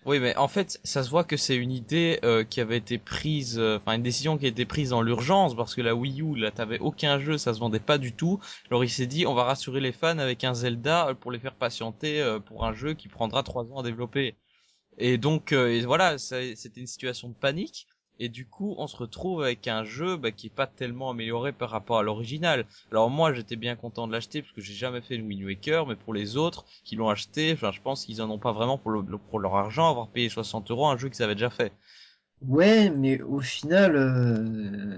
Oui, 0.06 0.20
mais 0.20 0.36
en 0.38 0.48
fait, 0.48 0.80
ça 0.84 1.04
se 1.04 1.10
voit 1.10 1.24
que 1.26 1.36
c'est 1.38 1.56
une 1.58 1.72
idée 1.72 2.20
euh, 2.24 2.44
qui 2.46 2.62
avait 2.62 2.78
été 2.78 2.98
prise, 2.98 3.60
euh, 3.60 3.78
enfin 3.78 3.94
une 3.96 4.02
décision 4.04 4.38
qui 4.38 4.46
a 4.46 4.48
été 4.48 4.66
prise 4.66 4.90
dans 4.92 5.02
l'urgence 5.02 5.56
parce 5.56 5.76
que 5.76 5.82
la 5.82 5.94
Wii 5.96 6.22
U, 6.22 6.36
là, 6.36 6.50
t'avais 6.52 6.80
aucun 6.80 7.20
jeu, 7.20 7.38
ça 7.38 7.54
se 7.54 7.60
vendait 7.60 7.80
pas 7.82 7.98
du 7.98 8.14
tout. 8.16 8.40
Alors 8.72 8.84
il 8.86 8.90
s'est 8.90 9.06
dit, 9.08 9.26
on 9.28 9.34
va 9.34 9.44
rassurer 9.44 9.82
les 9.82 9.92
fans 9.92 10.18
avec 10.20 10.44
un 10.46 10.54
Zelda 10.54 11.10
euh, 11.10 11.14
pour 11.14 11.32
les 11.32 11.40
faire 11.40 11.56
patienter 11.56 12.22
euh, 12.22 12.40
pour 12.40 12.66
un 12.66 12.74
jeu 12.74 12.94
qui 12.94 13.08
prendra 13.10 13.44
trois 13.44 13.66
ans 13.66 13.80
à 13.80 13.84
développer. 13.84 14.36
Et 14.98 15.18
donc, 15.18 15.52
euh, 15.52 15.82
voilà, 15.86 16.18
c'était 16.18 16.80
une 16.80 16.88
situation 16.88 17.30
de 17.30 17.34
panique. 17.34 17.88
Et 18.20 18.30
du 18.30 18.48
coup, 18.48 18.74
on 18.80 18.88
se 18.88 18.98
retrouve 18.98 19.44
avec 19.44 19.68
un 19.68 19.84
jeu 19.84 20.18
bah, 20.18 20.32
qui 20.32 20.48
est 20.48 20.56
pas 20.56 20.66
tellement 20.66 21.12
amélioré 21.12 21.52
par 21.52 21.70
rapport 21.70 22.00
à 22.00 22.04
l'original. 22.04 22.66
Alors 22.92 23.12
moi, 23.12 23.32
j'étais 23.32 23.56
bien 23.56 23.76
content 23.76 24.08
de 24.08 24.12
l'acheter 24.12 24.42
parce 24.42 24.54
que 24.54 24.62
j'ai 24.62 24.74
jamais 24.74 25.02
fait 25.02 25.16
une 25.16 25.28
Wind 25.28 25.44
Waker, 25.44 25.86
mais 25.86 25.96
pour 25.96 26.16
les 26.16 26.36
autres 26.36 26.66
qui 26.84 26.96
l'ont 26.96 27.10
acheté, 27.10 27.54
enfin, 27.54 27.72
je 27.72 27.80
pense 27.80 28.06
qu'ils 28.06 28.22
en 28.24 28.30
ont 28.32 28.40
pas 28.40 28.54
vraiment 28.54 28.80
pour, 28.80 28.90
le, 28.90 29.04
pour 29.04 29.40
leur 29.40 29.56
argent, 29.56 29.90
avoir 29.90 30.08
payé 30.08 30.30
60 30.30 30.72
euros 30.72 30.88
un 30.88 30.98
jeu 30.98 31.10
qu'ils 31.10 31.22
avaient 31.22 31.36
déjà 31.36 31.52
fait. 31.52 31.72
Ouais, 32.42 32.90
mais 32.90 33.22
au 33.22 33.40
final, 33.40 33.96
euh, 33.96 34.98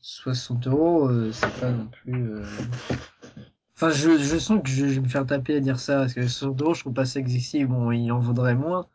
60 0.00 0.68
euros, 0.68 1.08
euh, 1.08 1.32
c'est 1.32 1.60
pas 1.60 1.70
non 1.70 1.86
plus. 1.86 2.34
Euh, 3.82 3.86
Enfin, 3.86 3.90
je, 3.90 4.18
je 4.18 4.38
sens 4.38 4.60
que 4.62 4.68
je, 4.68 4.86
je 4.86 4.94
vais 4.94 5.00
me 5.00 5.08
faire 5.08 5.26
taper 5.26 5.56
à 5.56 5.60
dire 5.60 5.78
ça, 5.80 5.98
parce 6.00 6.14
que 6.14 6.22
60 6.22 6.60
euros, 6.62 6.74
je 6.74 6.80
trouve 6.80 6.92
pas 6.94 7.04
ça 7.04 7.20
excessif. 7.20 7.66
Bon, 7.68 7.90
il 7.92 8.10
en 8.12 8.18
vaudrait 8.20 8.54
moins, 8.54 8.86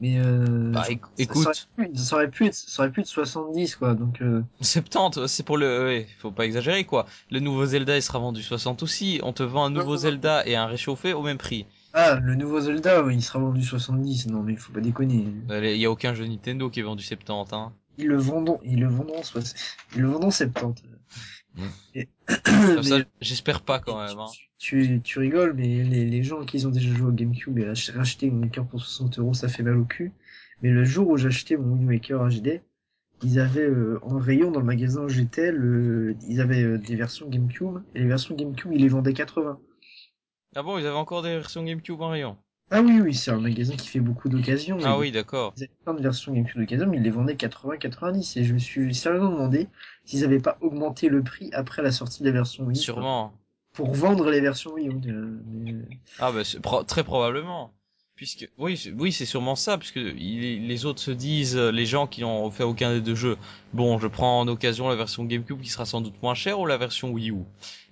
mais 0.00 0.18
euh, 0.20 0.70
Bah, 0.72 0.84
éc- 0.88 1.00
écoute. 1.18 1.42
ça 1.44 1.50
aurait, 1.76 1.88
pu, 1.88 1.96
ça 1.96 2.16
aurait 2.16 2.30
pu 2.30 2.46
être, 2.46 2.54
ça 2.54 2.82
aurait 2.82 2.92
pu 2.92 3.00
être 3.00 3.06
70, 3.06 3.76
quoi. 3.76 3.94
Donc, 3.94 4.20
euh, 4.22 4.42
70, 4.60 5.26
c'est 5.26 5.42
pour 5.44 5.56
le, 5.58 5.84
ouais, 5.84 6.06
faut 6.18 6.30
pas 6.30 6.44
exagérer 6.44 6.84
quoi. 6.84 7.06
Le 7.30 7.40
nouveau 7.40 7.66
Zelda, 7.66 7.96
il 7.96 8.02
sera 8.02 8.18
vendu 8.18 8.42
60 8.42 8.82
aussi. 8.82 9.20
On 9.22 9.32
te 9.32 9.42
vend 9.42 9.64
un 9.64 9.70
nouveau 9.70 9.92
non. 9.92 9.96
Zelda 9.98 10.46
et 10.46 10.56
un 10.56 10.66
réchauffé 10.66 11.12
au 11.12 11.22
même 11.22 11.38
prix. 11.38 11.66
ah, 11.94 12.18
le 12.22 12.34
nouveau 12.34 12.60
Zelda, 12.60 13.02
oui, 13.02 13.14
il 13.16 13.22
sera 13.22 13.38
vendu 13.38 13.62
70. 13.64 14.26
Non, 14.28 14.42
mais 14.42 14.56
faut 14.56 14.72
pas 14.72 14.80
déconner. 14.80 15.26
Il 15.50 15.76
y 15.76 15.86
a 15.86 15.90
aucun 15.90 16.14
jeu 16.14 16.26
Nintendo 16.26 16.70
qui 16.70 16.80
est 16.80 16.84
vendu 16.84 17.02
70, 17.02 17.52
hein. 17.54 17.72
Ils 18.00 18.06
le 18.06 18.16
vendront, 18.16 18.60
ils 18.62 18.78
le 18.78 18.86
vendront, 18.86 19.20
ils 19.96 20.02
le 20.02 20.08
vendront 20.08 20.30
70. 20.30 20.84
Et- 21.94 22.08
j'espère 23.20 23.62
pas 23.62 23.78
quand 23.80 23.98
même, 23.98 24.18
hein. 24.18 24.30
Tu, 24.58 25.00
tu 25.04 25.18
rigoles, 25.20 25.54
mais 25.54 25.84
les, 25.84 26.04
les 26.04 26.22
gens 26.22 26.44
qui 26.44 26.64
ont 26.66 26.70
déjà 26.70 26.92
joué 26.92 27.08
au 27.08 27.12
GameCube 27.12 27.58
et 27.58 27.66
ach- 27.66 27.90
racheté 27.90 28.26
une 28.26 28.40
Waker 28.42 28.66
pour 28.66 28.80
60 28.80 29.18
euros, 29.18 29.34
ça 29.34 29.48
fait 29.48 29.62
mal 29.62 29.76
au 29.76 29.84
cul. 29.84 30.12
Mais 30.62 30.70
le 30.70 30.84
jour 30.84 31.08
où 31.08 31.16
j'ai 31.16 31.28
acheté 31.28 31.56
mon 31.56 31.74
Wind 31.76 31.88
Waker 31.88 32.28
HD, 32.28 32.60
ils 33.22 33.38
avaient 33.38 33.60
euh, 33.68 34.00
en 34.02 34.18
rayon 34.18 34.50
dans 34.50 34.58
le 34.60 34.66
magasin 34.66 35.02
où 35.04 35.08
j'étais, 35.08 35.52
le, 35.52 36.16
ils 36.28 36.40
avaient 36.40 36.62
euh, 36.64 36.78
des 36.78 36.96
versions 36.96 37.28
GameCube, 37.28 37.78
et 37.94 38.00
les 38.00 38.06
versions 38.08 38.34
GameCube, 38.34 38.72
ils 38.72 38.82
les 38.82 38.88
vendaient 38.88 39.12
80. 39.12 39.60
Ah 40.54 40.62
bon, 40.62 40.76
ils 40.78 40.86
avaient 40.86 40.96
encore 40.96 41.22
des 41.22 41.30
versions 41.36 41.64
GameCube 41.64 42.00
en 42.00 42.10
rayon? 42.10 42.36
Ah 42.70 42.82
oui, 42.82 43.00
oui, 43.00 43.14
c'est 43.14 43.30
un 43.30 43.40
magasin 43.40 43.76
qui 43.76 43.88
fait 43.88 44.00
beaucoup 44.00 44.28
d'occasions. 44.28 44.78
Ah 44.84 44.98
oui, 44.98 45.10
d'accord. 45.10 45.54
Ils 45.56 45.64
avaient 45.64 45.72
plein 45.84 45.94
de 45.94 46.02
versions 46.02 46.32
GameCube 46.32 46.60
d'occasion, 46.60 46.86
mais 46.86 46.98
ils 46.98 47.02
les 47.02 47.10
vendaient 47.10 47.34
80-90. 47.34 48.38
Et 48.38 48.44
je 48.44 48.52
me 48.52 48.58
suis 48.58 48.94
sérieusement 48.94 49.30
demandé 49.30 49.68
s'ils 50.04 50.22
avaient 50.24 50.38
pas 50.38 50.58
augmenté 50.60 51.08
le 51.08 51.22
prix 51.22 51.50
après 51.54 51.82
la 51.82 51.92
sortie 51.92 52.22
de 52.22 52.26
la 52.28 52.32
version 52.32 52.64
Wii. 52.64 52.76
Sûrement. 52.76 53.32
Pour 53.72 53.94
vendre 53.94 54.30
les 54.30 54.40
versions 54.40 54.72
Wii. 54.74 54.90
mais- 54.90 55.84
Ah 56.18 56.32
bah 56.32 56.42
pro- 56.62 56.82
très 56.82 57.04
probablement. 57.04 57.72
Puisque 58.16 58.48
oui, 58.58 58.76
c'est- 58.76 58.90
oui, 58.90 59.12
c'est 59.12 59.26
sûrement 59.26 59.54
ça, 59.54 59.78
puisque 59.78 59.96
il- 59.96 60.66
les 60.66 60.84
autres 60.86 61.00
se 61.00 61.12
disent, 61.12 61.56
les 61.56 61.86
gens 61.86 62.08
qui 62.08 62.22
n'ont 62.22 62.50
fait 62.50 62.64
aucun 62.64 62.92
des 62.92 63.00
deux 63.00 63.14
jeux, 63.14 63.38
bon, 63.72 63.98
je 63.98 64.08
prends 64.08 64.40
en 64.40 64.48
occasion 64.48 64.88
la 64.88 64.96
version 64.96 65.24
GameCube 65.24 65.60
qui 65.60 65.68
sera 65.68 65.86
sans 65.86 66.00
doute 66.00 66.20
moins 66.22 66.34
chère 66.34 66.58
ou 66.58 66.66
la 66.66 66.76
version 66.76 67.10
Wii 67.12 67.30
U? 67.30 67.36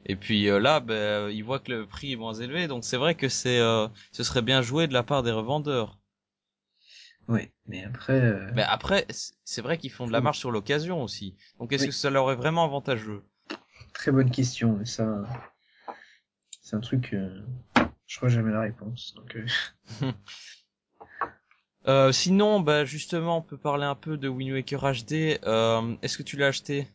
Et 0.09 0.17
puis 0.17 0.49
euh, 0.49 0.59
là, 0.61 0.81
ben, 0.81 1.29
ils 1.31 1.43
voient 1.45 1.59
que 1.59 1.73
le 1.73 1.87
prix 1.87 2.13
est 2.13 2.17
moins 2.17 2.35
élevé, 2.35 2.69
donc 2.69 2.85
c'est 2.85 2.97
vrai 2.97 3.15
que 3.15 3.29
c'est, 3.29 3.59
euh, 3.59 3.89
ce 4.13 4.23
serait 4.23 4.43
bien 4.43 4.63
joué 4.63 4.87
de 4.87 4.93
la 4.93 5.03
part 5.03 5.23
des 5.23 5.33
revendeurs. 5.33 5.99
Ouais, 7.29 7.53
mais 7.67 7.83
après. 7.85 8.21
euh, 8.21 8.51
Mais 8.55 8.63
après, 8.63 9.07
c'est 9.45 9.63
vrai 9.63 9.79
qu'ils 9.79 9.91
font 9.91 10.07
de 10.07 10.13
la 10.13 10.21
marge 10.21 10.39
sur 10.39 10.53
l'occasion 10.53 11.03
aussi. 11.03 11.35
Donc 11.59 11.73
est-ce 11.73 11.83
Oui. 11.85 11.89
que 11.89 11.95
ça 11.95 12.09
leur 12.11 12.31
est 12.31 12.37
vraiment 12.37 12.65
avantageux? 12.65 13.25
Très 13.93 14.13
bonne 14.13 14.31
question, 14.31 14.77
mais 14.79 14.85
ça, 14.85 15.25
c'est 16.63 16.77
un 16.77 16.81
truc, 16.81 17.13
euh, 17.15 17.43
je 18.07 18.17
crois 18.17 18.29
jamais 18.29 18.53
la 18.53 18.61
réponse. 18.61 19.15
Donc, 19.17 19.37
euh, 19.37 19.47
euh, 21.89 22.13
Sinon, 22.13 22.61
bah 22.61 22.85
justement, 22.85 23.39
on 23.39 23.43
peut 23.43 23.57
parler 23.59 23.85
un 23.85 23.95
peu 23.95 24.17
de 24.17 24.29
Wind 24.29 24.53
Waker 24.53 24.81
HD. 24.83 25.39
Euh, 25.45 25.97
est-ce 26.03 26.17
que 26.19 26.23
tu 26.23 26.37
l'as 26.37 26.49
acheté? 26.49 26.89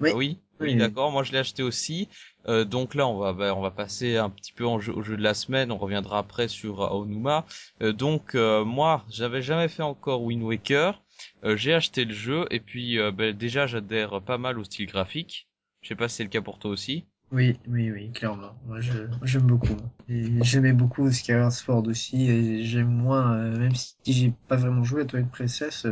Oui. 0.00 0.10
Ah 0.10 0.14
oui, 0.14 0.40
oui, 0.60 0.74
Oui. 0.74 0.76
d'accord. 0.76 1.10
Moi, 1.12 1.22
je 1.24 1.32
l'ai 1.32 1.38
acheté 1.38 1.62
aussi. 1.62 2.08
Euh, 2.48 2.64
donc 2.64 2.94
là, 2.94 3.06
on 3.08 3.18
va, 3.18 3.32
bah, 3.32 3.54
on 3.54 3.60
va 3.60 3.70
passer 3.70 4.16
un 4.16 4.30
petit 4.30 4.52
peu 4.52 4.66
en 4.66 4.78
jeu, 4.80 4.92
au 4.94 5.02
jeu 5.02 5.16
de 5.16 5.22
la 5.22 5.34
semaine. 5.34 5.70
On 5.72 5.78
reviendra 5.78 6.18
après 6.18 6.48
sur 6.48 6.82
euh, 6.82 6.90
Onuma. 7.00 7.44
Euh, 7.82 7.92
donc 7.92 8.34
euh, 8.34 8.64
moi, 8.64 9.04
j'avais 9.10 9.42
jamais 9.42 9.68
fait 9.68 9.82
encore 9.82 10.22
Wind 10.22 10.42
Waker. 10.42 11.02
Euh, 11.44 11.56
j'ai 11.56 11.74
acheté 11.74 12.04
le 12.04 12.14
jeu 12.14 12.46
et 12.50 12.60
puis 12.60 12.98
euh, 12.98 13.10
bah, 13.10 13.32
déjà, 13.32 13.66
j'adhère 13.66 14.20
pas 14.22 14.38
mal 14.38 14.58
au 14.58 14.64
style 14.64 14.86
graphique. 14.86 15.48
Je 15.82 15.88
sais 15.88 15.96
pas 15.96 16.08
si 16.08 16.16
c'est 16.16 16.24
le 16.24 16.30
cas 16.30 16.42
pour 16.42 16.58
toi 16.58 16.70
aussi. 16.70 17.06
oui, 17.32 17.58
oui, 17.66 17.90
oui, 17.90 18.12
clairement. 18.12 18.52
Moi, 18.66 18.80
je, 18.80 18.92
j'aime 19.22 19.46
beaucoup. 19.46 19.76
J'aimais 20.08 20.72
beaucoup 20.72 21.10
Skyward 21.10 21.50
Sword 21.52 21.86
aussi, 21.88 22.30
et 22.30 22.64
j'aime 22.64 22.88
moins, 22.90 23.36
même 23.50 23.74
si 23.74 23.96
j'ai 24.06 24.32
pas 24.48 24.56
vraiment 24.56 24.84
joué 24.84 25.02
à 25.02 25.04
Twilight 25.04 25.30
Princess, 25.30 25.86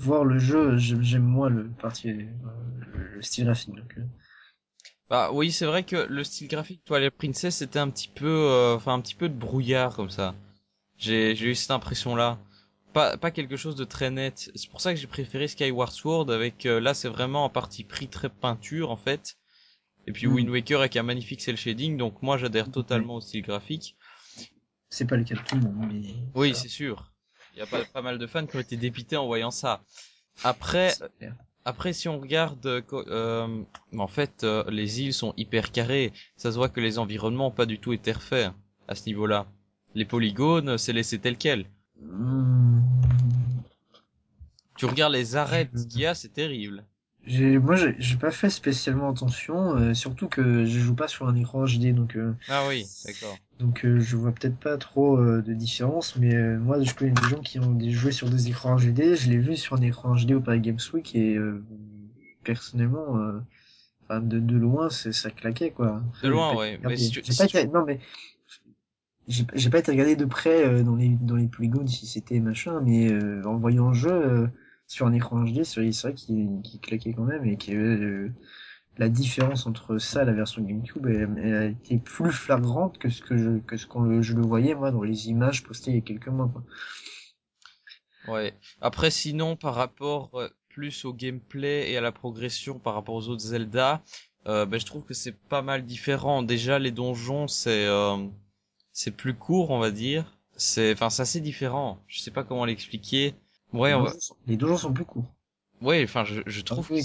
voir 0.00 0.24
le 0.24 0.38
jeu, 0.38 0.76
j'aime, 0.78 1.22
moins 1.22 1.50
le 1.50 1.68
parti, 1.68 2.10
euh, 2.10 2.24
le 3.14 3.22
style 3.22 3.44
graphique. 3.44 3.74
Donc, 3.74 3.94
euh, 3.98 4.02
Bah 5.08 5.30
oui, 5.32 5.52
c'est 5.52 5.66
vrai 5.66 5.82
que 5.82 6.06
le 6.08 6.24
style 6.24 6.48
graphique 6.48 6.82
Twilight 6.84 7.14
Princess 7.16 7.56
c'était 7.56 7.78
un 7.78 7.90
petit 7.90 8.08
peu, 8.08 8.26
euh, 8.26 8.76
enfin 8.76 8.94
un 8.94 9.00
petit 9.00 9.14
peu 9.14 9.28
de 9.28 9.34
brouillard 9.34 9.94
comme 9.96 10.10
ça. 10.10 10.34
J'ai 10.96 11.32
eu 11.40 11.54
cette 11.54 11.70
impression 11.70 12.14
là. 12.16 12.38
Pas 12.92 13.16
pas 13.16 13.30
quelque 13.30 13.56
chose 13.56 13.76
de 13.76 13.84
très 13.84 14.10
net. 14.10 14.50
C'est 14.54 14.68
pour 14.70 14.80
ça 14.80 14.92
que 14.92 14.98
j'ai 15.00 15.06
préféré 15.06 15.46
Skyward 15.48 15.92
Sword 15.92 16.30
avec 16.30 16.66
euh, 16.66 16.80
là 16.80 16.92
c'est 16.94 17.08
vraiment 17.08 17.44
un 17.44 17.48
parti 17.48 17.84
pris 17.84 18.08
très 18.08 18.28
peinture 18.28 18.90
en 18.90 18.96
fait. 18.96 19.36
Et 20.06 20.12
puis 20.12 20.26
Mm. 20.26 20.32
Wind 20.34 20.48
Waker 20.50 20.80
avec 20.80 20.96
un 20.96 21.02
magnifique 21.02 21.40
cel 21.42 21.56
shading 21.56 21.96
donc 21.96 22.22
moi 22.22 22.36
j'adhère 22.38 22.70
totalement 22.70 23.16
au 23.16 23.20
style 23.20 23.42
graphique. 23.42 23.96
c'est 24.88 25.06
pas 25.06 25.16
le 25.16 25.24
cas 25.24 25.34
de 25.36 25.40
tout 25.40 25.56
le 25.56 25.62
monde, 25.62 25.92
mais. 25.92 26.02
Oui, 26.34 26.54
c'est 26.54 26.68
sûr. 26.68 27.12
Il 27.54 27.58
y 27.58 27.62
a 27.62 27.66
pas, 27.66 27.84
pas 27.84 28.02
mal 28.02 28.18
de 28.18 28.26
fans 28.26 28.46
qui 28.46 28.56
ont 28.56 28.60
été 28.60 28.76
dépités 28.76 29.16
en 29.16 29.26
voyant 29.26 29.50
ça. 29.50 29.82
Après, 30.44 30.94
après, 31.64 31.92
si 31.92 32.08
on 32.08 32.18
regarde, 32.18 32.64
euh, 32.66 32.82
euh, 32.92 33.62
en 33.96 34.06
fait, 34.06 34.44
euh, 34.44 34.64
les 34.70 35.02
îles 35.02 35.14
sont 35.14 35.34
hyper 35.36 35.72
carrées. 35.72 36.12
Ça 36.36 36.50
se 36.50 36.56
voit 36.56 36.68
que 36.68 36.80
les 36.80 36.98
environnements 36.98 37.48
ont 37.48 37.52
pas 37.52 37.66
du 37.66 37.78
tout 37.78 37.92
été 37.92 38.12
refaits 38.12 38.50
à 38.88 38.94
ce 38.94 39.06
niveau-là. 39.06 39.46
Les 39.94 40.04
polygones, 40.04 40.78
c'est 40.78 40.92
laissé 40.92 41.18
tel 41.18 41.36
quel. 41.36 41.66
Hmm. 42.00 42.80
Tu 44.76 44.86
regardes 44.86 45.12
les 45.12 45.36
arêtes 45.36 45.70
qu'il 45.90 46.00
y 46.00 46.06
a, 46.06 46.14
c'est 46.14 46.30
terrible. 46.30 46.84
J'ai, 47.26 47.58
moi, 47.58 47.76
j'ai 47.76 47.94
j'ai 47.98 48.16
pas 48.16 48.30
fait 48.30 48.50
spécialement 48.50 49.10
attention, 49.10 49.76
euh, 49.76 49.94
surtout 49.94 50.28
que 50.28 50.64
je 50.66 50.78
joue 50.78 50.94
pas 50.94 51.08
sur 51.08 51.28
un 51.28 51.34
écran 51.34 51.64
HD, 51.64 51.92
donc 51.92 52.16
euh, 52.16 52.34
Ah 52.48 52.66
oui, 52.66 52.90
d'accord. 53.04 53.40
donc 53.58 53.84
euh, 53.84 54.00
je 54.00 54.16
vois 54.16 54.32
peut-être 54.32 54.58
pas 54.58 54.78
trop 54.78 55.18
euh, 55.18 55.42
de 55.42 55.52
différence. 55.52 56.16
Mais 56.16 56.34
euh, 56.34 56.58
moi, 56.58 56.80
je 56.82 56.94
connais 56.94 57.10
des 57.12 57.26
gens 57.26 57.40
qui 57.40 57.58
ont 57.58 57.72
des, 57.72 57.90
joué 57.90 58.12
sur 58.12 58.30
des 58.30 58.48
écrans 58.48 58.76
HD. 58.76 59.14
Je 59.16 59.28
l'ai 59.30 59.38
vu 59.38 59.56
sur 59.56 59.76
un 59.76 59.82
écran 59.82 60.14
HD 60.16 60.32
au 60.34 60.40
Paris 60.40 60.60
Games 60.60 60.78
Week 60.94 61.14
et 61.14 61.36
euh, 61.36 61.62
personnellement, 62.44 63.18
euh, 63.18 63.40
enfin 64.04 64.20
de, 64.20 64.40
de 64.40 64.56
loin, 64.56 64.90
c'est 64.90 65.12
ça 65.12 65.30
claquait 65.30 65.72
quoi. 65.72 66.02
De 66.22 66.28
loin, 66.28 66.54
J'ai 66.54 66.56
pas 66.56 66.56
ouais. 66.56 66.78
été 66.78 66.86
Mais 66.86 66.96
si 66.96 67.10
regardé. 67.10 67.12
tu- 67.12 67.22
J'ai 67.24 67.34
si 67.34 67.38
pas 67.38 67.46
tu- 67.46 67.58
été- 67.58 67.68
non 67.68 67.84
mais 67.86 68.00
j'ai 69.28 69.44
j'ai 69.54 69.70
pas 69.70 69.78
été 69.78 69.90
regardé 69.92 70.14
de 70.16 70.24
près 70.26 70.64
euh, 70.64 70.82
dans 70.82 70.96
les 70.96 71.08
dans 71.20 71.36
les 71.36 71.46
polygones 71.48 71.88
si 71.88 72.06
c'était 72.06 72.40
machin, 72.40 72.80
mais 72.84 73.10
euh, 73.10 73.42
en 73.46 73.56
voyant 73.56 73.88
le 73.88 73.94
jeu 73.94 74.10
euh, 74.12 74.46
sur 74.90 75.06
un 75.06 75.12
écran 75.12 75.44
HD, 75.44 75.62
c'est 75.62 75.92
vrai 76.02 76.14
qu'il 76.14 76.80
claquait 76.82 77.12
quand 77.12 77.22
même 77.22 77.44
et 77.44 77.56
que 77.56 77.70
euh, 77.70 78.32
la 78.98 79.08
différence 79.08 79.66
entre 79.66 79.98
ça 79.98 80.24
et 80.24 80.26
la 80.26 80.32
version 80.32 80.62
GameCube, 80.62 81.06
elle, 81.06 81.54
a 81.54 81.64
été 81.66 81.96
plus 81.98 82.32
flagrante 82.32 82.98
que 82.98 83.08
ce 83.08 83.22
que 83.22 83.36
je 83.36 83.58
que 83.60 83.76
ce 83.76 83.86
qu'on 83.86 84.02
le, 84.02 84.20
je 84.20 84.34
voyais 84.34 84.74
moi 84.74 84.90
dans 84.90 85.04
les 85.04 85.28
images 85.28 85.62
postées 85.62 85.92
il 85.92 85.94
y 85.94 85.98
a 85.98 86.00
quelques 86.00 86.26
mois. 86.26 86.50
Quoi. 86.52 86.64
Ouais. 88.34 88.52
Après, 88.80 89.12
sinon, 89.12 89.54
par 89.54 89.76
rapport 89.76 90.30
euh, 90.34 90.48
plus 90.68 91.04
au 91.04 91.14
gameplay 91.14 91.92
et 91.92 91.96
à 91.96 92.00
la 92.00 92.10
progression 92.10 92.80
par 92.80 92.94
rapport 92.94 93.14
aux 93.14 93.28
autres 93.28 93.42
Zelda, 93.42 94.02
euh, 94.48 94.66
ben, 94.66 94.80
je 94.80 94.86
trouve 94.86 95.04
que 95.04 95.14
c'est 95.14 95.38
pas 95.38 95.62
mal 95.62 95.86
différent. 95.86 96.42
Déjà, 96.42 96.80
les 96.80 96.90
donjons, 96.90 97.46
c'est 97.46 97.86
euh, 97.86 98.26
c'est 98.92 99.12
plus 99.12 99.34
court, 99.34 99.70
on 99.70 99.78
va 99.78 99.92
dire. 99.92 100.36
C'est, 100.56 100.94
enfin, 100.94 101.10
c'est 101.10 101.22
assez 101.22 101.40
différent. 101.40 102.02
Je 102.08 102.18
sais 102.18 102.32
pas 102.32 102.42
comment 102.42 102.64
l'expliquer. 102.64 103.36
Ouais, 103.72 103.94
les, 103.94 103.94
on 103.94 104.06
sont, 104.06 104.36
les 104.46 104.56
donjons 104.56 104.76
sont 104.78 104.92
plus 104.92 105.04
courts. 105.04 105.34
ouais. 105.82 106.02
Enfin, 106.04 106.24
je, 106.24 106.60
trouve 106.62 106.90
que 106.90 107.00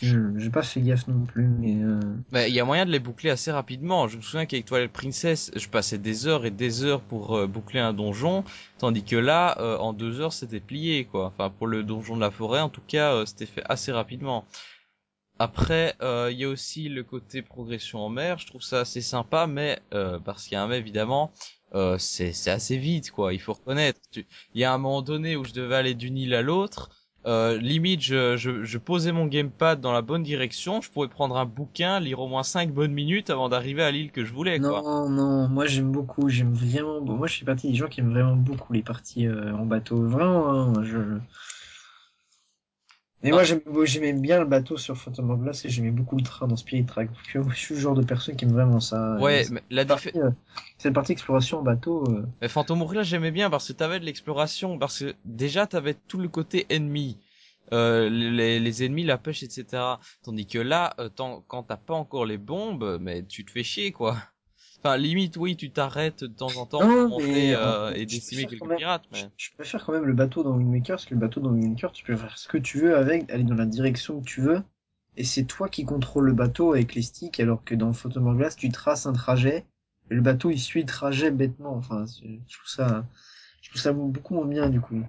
je- 0.00 0.38
j'ai 0.38 0.50
pas 0.50 0.62
fait 0.62 0.80
gaffe 0.82 1.06
non 1.08 1.24
plus, 1.26 1.46
mais 1.48 1.82
euh, 1.82 2.00
Ben, 2.32 2.46
il 2.48 2.54
y 2.54 2.60
a 2.60 2.64
moyen 2.64 2.86
de 2.86 2.90
les 2.90 2.98
boucler 2.98 3.30
assez 3.30 3.52
rapidement. 3.52 4.08
Je 4.08 4.16
me 4.16 4.22
souviens 4.22 4.46
qu'avec 4.46 4.64
Twilight 4.66 4.92
Princess, 4.92 5.50
je 5.54 5.68
passais 5.68 5.98
des 5.98 6.26
heures 6.26 6.44
et 6.44 6.50
des 6.50 6.82
heures 6.84 7.00
pour 7.00 7.36
euh, 7.36 7.46
boucler 7.46 7.78
un 7.80 7.92
donjon, 7.92 8.42
tandis 8.78 9.04
que 9.04 9.14
là, 9.16 9.56
euh, 9.60 9.78
en 9.78 9.92
deux 9.92 10.20
heures, 10.20 10.32
c'était 10.32 10.58
plié, 10.60 11.04
quoi. 11.04 11.26
Enfin, 11.26 11.50
pour 11.50 11.68
le 11.68 11.84
donjon 11.84 12.16
de 12.16 12.20
la 12.20 12.32
forêt, 12.32 12.60
en 12.60 12.68
tout 12.68 12.80
cas, 12.86 13.12
euh, 13.14 13.26
c'était 13.26 13.46
fait 13.46 13.62
assez 13.68 13.92
rapidement. 13.92 14.44
Après, 15.38 15.94
euh, 16.02 16.30
il 16.32 16.38
y 16.38 16.44
a 16.44 16.48
aussi 16.50 16.88
le 16.88 17.02
côté 17.04 17.42
progression 17.42 18.00
en 18.00 18.08
mer. 18.10 18.38
Je 18.38 18.46
trouve 18.46 18.62
ça 18.62 18.80
assez 18.80 19.02
sympa, 19.02 19.46
mais 19.46 19.80
euh, 19.94 20.18
parce 20.20 20.44
qu'il 20.44 20.54
y 20.54 20.56
a 20.56 20.62
un 20.64 20.68
mais 20.68 20.78
évidemment, 20.78 21.32
euh, 21.74 21.98
c'est 21.98 22.48
assez 22.50 22.76
vite, 22.78 23.10
quoi. 23.10 23.32
Il 23.34 23.40
faut 23.40 23.52
reconnaître. 23.52 24.00
Tu- 24.10 24.26
Il 24.54 24.60
y 24.60 24.64
a 24.64 24.72
un 24.72 24.78
moment 24.78 25.02
donné 25.02 25.36
où 25.36 25.44
je 25.44 25.52
devais 25.52 25.76
aller 25.76 25.94
d'une 25.94 26.16
île 26.18 26.34
à 26.34 26.42
l'autre. 26.42 26.90
Euh, 27.26 27.58
limite, 27.58 28.00
je, 28.02 28.36
je, 28.36 28.64
je 28.64 28.78
posais 28.78 29.12
mon 29.12 29.26
gamepad 29.26 29.80
dans 29.80 29.92
la 29.92 30.02
bonne 30.02 30.22
direction, 30.22 30.80
je 30.80 30.90
pouvais 30.90 31.08
prendre 31.08 31.36
un 31.36 31.44
bouquin, 31.44 31.98
lire 31.98 32.20
au 32.20 32.28
moins 32.28 32.44
5 32.44 32.72
bonnes 32.72 32.92
minutes 32.92 33.30
avant 33.30 33.48
d'arriver 33.48 33.82
à 33.82 33.90
l'île 33.90 34.12
que 34.12 34.24
je 34.24 34.32
voulais, 34.32 34.60
quoi. 34.60 34.86
non, 34.86 35.08
non, 35.10 35.48
moi 35.48 35.66
j'aime 35.66 35.92
beaucoup, 35.92 36.28
j'aime 36.28 36.52
vraiment, 36.54 37.00
moi 37.02 37.26
je 37.26 37.38
fais 37.38 37.44
partie 37.44 37.68
des 37.68 37.74
gens 37.74 37.88
qui 37.88 38.00
aiment 38.00 38.10
vraiment 38.12 38.36
beaucoup 38.36 38.72
les 38.72 38.82
parties 38.82 39.26
euh, 39.26 39.54
en 39.54 39.66
bateau, 39.66 40.02
vraiment, 40.08 40.50
hein, 40.50 40.82
je. 40.84 40.98
Ah. 43.24 43.28
moi 43.66 43.84
j'aimais 43.84 44.12
bien 44.12 44.38
le 44.38 44.44
bateau 44.44 44.76
sur 44.76 44.96
Phantom 44.96 45.30
Hourglass 45.30 45.64
et 45.64 45.68
j'aimais 45.68 45.90
beaucoup 45.90 46.16
le 46.16 46.22
train 46.22 46.46
dans 46.46 46.56
Spirit 46.56 46.84
Track. 46.84 47.10
Je 47.32 47.40
suis 47.54 47.74
le 47.74 47.80
genre 47.80 47.94
de 47.94 48.04
personne 48.04 48.36
qui 48.36 48.44
aime 48.44 48.52
vraiment 48.52 48.80
ça. 48.80 49.16
Ouais, 49.16 49.44
mais 49.50 49.62
la 49.70 49.84
partie, 49.84 50.10
euh, 50.14 50.30
cette 50.78 50.94
partie 50.94 51.12
exploration 51.12 51.60
en 51.60 51.62
bateau, 51.62 52.04
euh, 52.08 52.26
mais 52.40 52.48
Phantom 52.48 52.80
Hourglass, 52.82 53.06
j'aimais 53.06 53.30
bien 53.30 53.50
parce 53.50 53.68
que 53.68 53.72
t'avais 53.72 54.00
de 54.00 54.04
l'exploration, 54.04 54.78
parce 54.78 55.00
que 55.00 55.14
déjà 55.24 55.66
t'avais 55.66 55.94
tout 55.94 56.18
le 56.18 56.28
côté 56.28 56.66
ennemi. 56.68 57.18
Euh, 57.72 58.08
les, 58.08 58.60
les 58.60 58.84
ennemis, 58.84 59.02
la 59.02 59.18
pêche, 59.18 59.42
etc. 59.42 59.82
Tandis 60.22 60.46
que 60.46 60.58
là, 60.58 60.94
euh, 61.00 61.08
quand 61.16 61.64
t'as 61.64 61.76
pas 61.76 61.94
encore 61.94 62.24
les 62.24 62.38
bombes, 62.38 62.98
mais 63.00 63.24
tu 63.24 63.44
te 63.44 63.50
fais 63.50 63.64
chier, 63.64 63.90
quoi. 63.90 64.18
Enfin, 64.78 64.96
limite, 64.96 65.36
oui, 65.36 65.56
tu 65.56 65.70
t'arrêtes 65.70 66.22
de 66.24 66.26
temps 66.28 66.56
en 66.58 66.66
temps 66.66 66.86
Non, 66.86 67.08
pour 67.08 67.20
monter 67.20 67.54
euh, 67.54 67.88
euh, 67.88 67.92
et 67.94 68.06
décimer 68.06 68.46
quelques 68.46 68.64
même- 68.64 68.76
pirates, 68.78 69.04
je, 69.12 69.22
mais... 69.24 69.30
je 69.36 69.50
préfère 69.54 69.84
quand 69.84 69.92
même 69.92 70.04
le 70.04 70.12
bateau 70.12 70.42
dans 70.42 70.50
Windmaker 70.56 70.96
parce 70.96 71.06
que 71.06 71.14
le 71.14 71.20
bateau 71.20 71.40
dans 71.40 71.50
Windmaker, 71.50 71.92
tu 71.92 72.04
peux 72.04 72.16
faire 72.16 72.36
ce 72.38 72.46
que 72.48 72.58
tu 72.58 72.78
veux 72.78 72.96
avec, 72.96 73.30
aller 73.30 73.44
dans 73.44 73.54
la 73.54 73.66
direction 73.66 74.20
que 74.20 74.26
tu 74.26 74.40
veux. 74.40 74.62
Et 75.16 75.24
c'est 75.24 75.44
toi 75.44 75.68
qui 75.68 75.84
contrôles 75.84 76.26
le 76.26 76.34
bateau 76.34 76.74
avec 76.74 76.94
les 76.94 77.02
sticks, 77.02 77.40
alors 77.40 77.64
que 77.64 77.74
dans 77.74 77.92
Phantom 77.94 78.26
Hourglass, 78.26 78.54
tu 78.54 78.68
traces 78.68 79.06
un 79.06 79.14
trajet, 79.14 79.64
et 80.10 80.14
le 80.14 80.20
bateau 80.20 80.50
il 80.50 80.58
suit 80.58 80.82
le 80.82 80.86
trajet 80.86 81.30
bêtement. 81.30 81.74
Enfin, 81.74 82.04
je 82.22 82.54
trouve 82.54 82.68
ça, 82.68 83.06
je 83.62 83.70
trouve 83.70 83.80
ça 83.80 83.92
beaucoup 83.92 84.34
moins 84.34 84.46
bien 84.46 84.68
du 84.68 84.80
coup. 84.80 85.02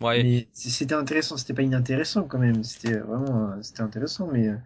Ouais, 0.00 0.22
Mais 0.22 0.48
c'était 0.52 0.94
intéressant, 0.94 1.38
c'était 1.38 1.54
pas 1.54 1.62
inintéressant 1.62 2.24
quand 2.24 2.38
même, 2.38 2.62
c'était 2.62 2.98
vraiment, 2.98 3.52
euh, 3.52 3.62
c'était 3.62 3.80
intéressant, 3.80 4.28
mais 4.30 4.48
euh, 4.48 4.56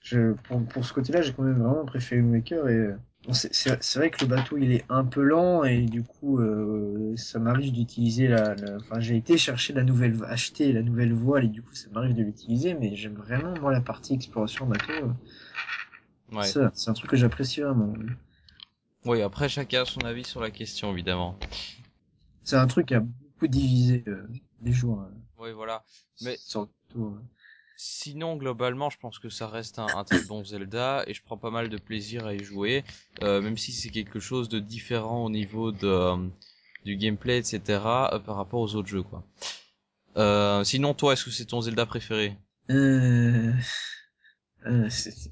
je, 0.00 0.32
pour, 0.44 0.64
pour 0.66 0.84
ce 0.84 0.92
côté-là, 0.92 1.20
j'ai 1.22 1.32
quand 1.32 1.42
même 1.42 1.62
vraiment 1.62 1.84
préféré 1.84 2.20
Windmaker 2.22 2.68
et 2.68 2.74
euh, 2.74 2.96
bon, 3.24 3.32
c'est 3.32 3.94
vrai 3.96 4.10
que 4.10 4.24
le 4.24 4.26
bateau 4.26 4.56
il 4.58 4.72
est 4.72 4.84
un 4.88 5.04
peu 5.04 5.22
lent 5.22 5.64
et 5.64 5.82
du 5.82 6.02
coup 6.02 6.38
euh, 6.40 7.14
ça 7.16 7.38
m'arrive 7.38 7.72
d'utiliser 7.72 8.28
la, 8.28 8.54
la- 8.54 8.76
enfin 8.78 9.00
j'ai 9.00 9.16
été 9.16 9.36
chercher 9.38 9.72
la 9.74 9.82
nouvelle, 9.84 10.16
acheter 10.26 10.72
la 10.72 10.82
nouvelle 10.82 11.12
voile 11.12 11.44
et 11.44 11.48
du 11.48 11.62
coup 11.62 11.74
ça 11.74 11.88
m'arrive 11.92 12.14
de 12.14 12.22
l'utiliser, 12.22 12.74
mais 12.74 12.96
j'aime 12.96 13.14
vraiment 13.14 13.56
moi 13.60 13.72
la 13.72 13.80
partie 13.80 14.14
exploration 14.14 14.66
bateau, 14.66 14.92
euh, 14.92 16.36
ouais. 16.36 16.42
ça, 16.44 16.70
c'est 16.74 16.90
un 16.90 16.94
truc 16.94 17.10
que 17.10 17.16
j'apprécie 17.16 17.60
vraiment. 17.60 17.92
Oui, 19.06 19.22
après, 19.22 19.48
chacun 19.48 19.82
a 19.82 19.84
son 19.86 20.00
avis 20.00 20.24
sur 20.24 20.40
la 20.40 20.50
question, 20.50 20.92
évidemment. 20.92 21.36
C'est 22.44 22.56
un 22.56 22.66
truc 22.66 22.86
qui 22.88 22.94
a 22.94 23.00
beaucoup 23.00 23.46
divisé 23.46 24.04
euh, 24.08 24.26
les 24.62 24.72
joueurs 24.72 25.00
euh, 25.02 25.12
Oui, 25.38 25.52
voilà. 25.52 25.82
Mais- 26.22 26.36
sur 26.36 26.62
le 26.62 26.66
bateau. 26.66 27.06
euh. 27.14 27.20
Sinon, 27.82 28.36
globalement, 28.36 28.90
je 28.90 28.98
pense 28.98 29.18
que 29.18 29.30
ça 29.30 29.48
reste 29.48 29.78
un, 29.78 29.86
un 29.96 30.04
très 30.04 30.20
bon 30.20 30.44
Zelda 30.44 31.02
et 31.06 31.14
je 31.14 31.22
prends 31.22 31.38
pas 31.38 31.50
mal 31.50 31.70
de 31.70 31.78
plaisir 31.78 32.26
à 32.26 32.34
y 32.34 32.44
jouer, 32.44 32.84
euh, 33.22 33.40
même 33.40 33.56
si 33.56 33.72
c'est 33.72 33.88
quelque 33.88 34.20
chose 34.20 34.50
de 34.50 34.58
différent 34.58 35.24
au 35.24 35.30
niveau 35.30 35.72
de, 35.72 35.86
euh, 35.86 36.16
du 36.84 36.96
gameplay, 36.96 37.38
etc., 37.38 38.10
euh, 38.12 38.18
par 38.18 38.36
rapport 38.36 38.60
aux 38.60 38.74
autres 38.74 38.88
jeux, 38.88 39.02
quoi. 39.02 39.24
Sinon, 40.64 40.92
toi, 40.92 41.14
est-ce 41.14 41.24
que 41.24 41.30
c'est 41.30 41.46
ton 41.46 41.62
Zelda 41.62 41.86
préféré? 41.86 42.36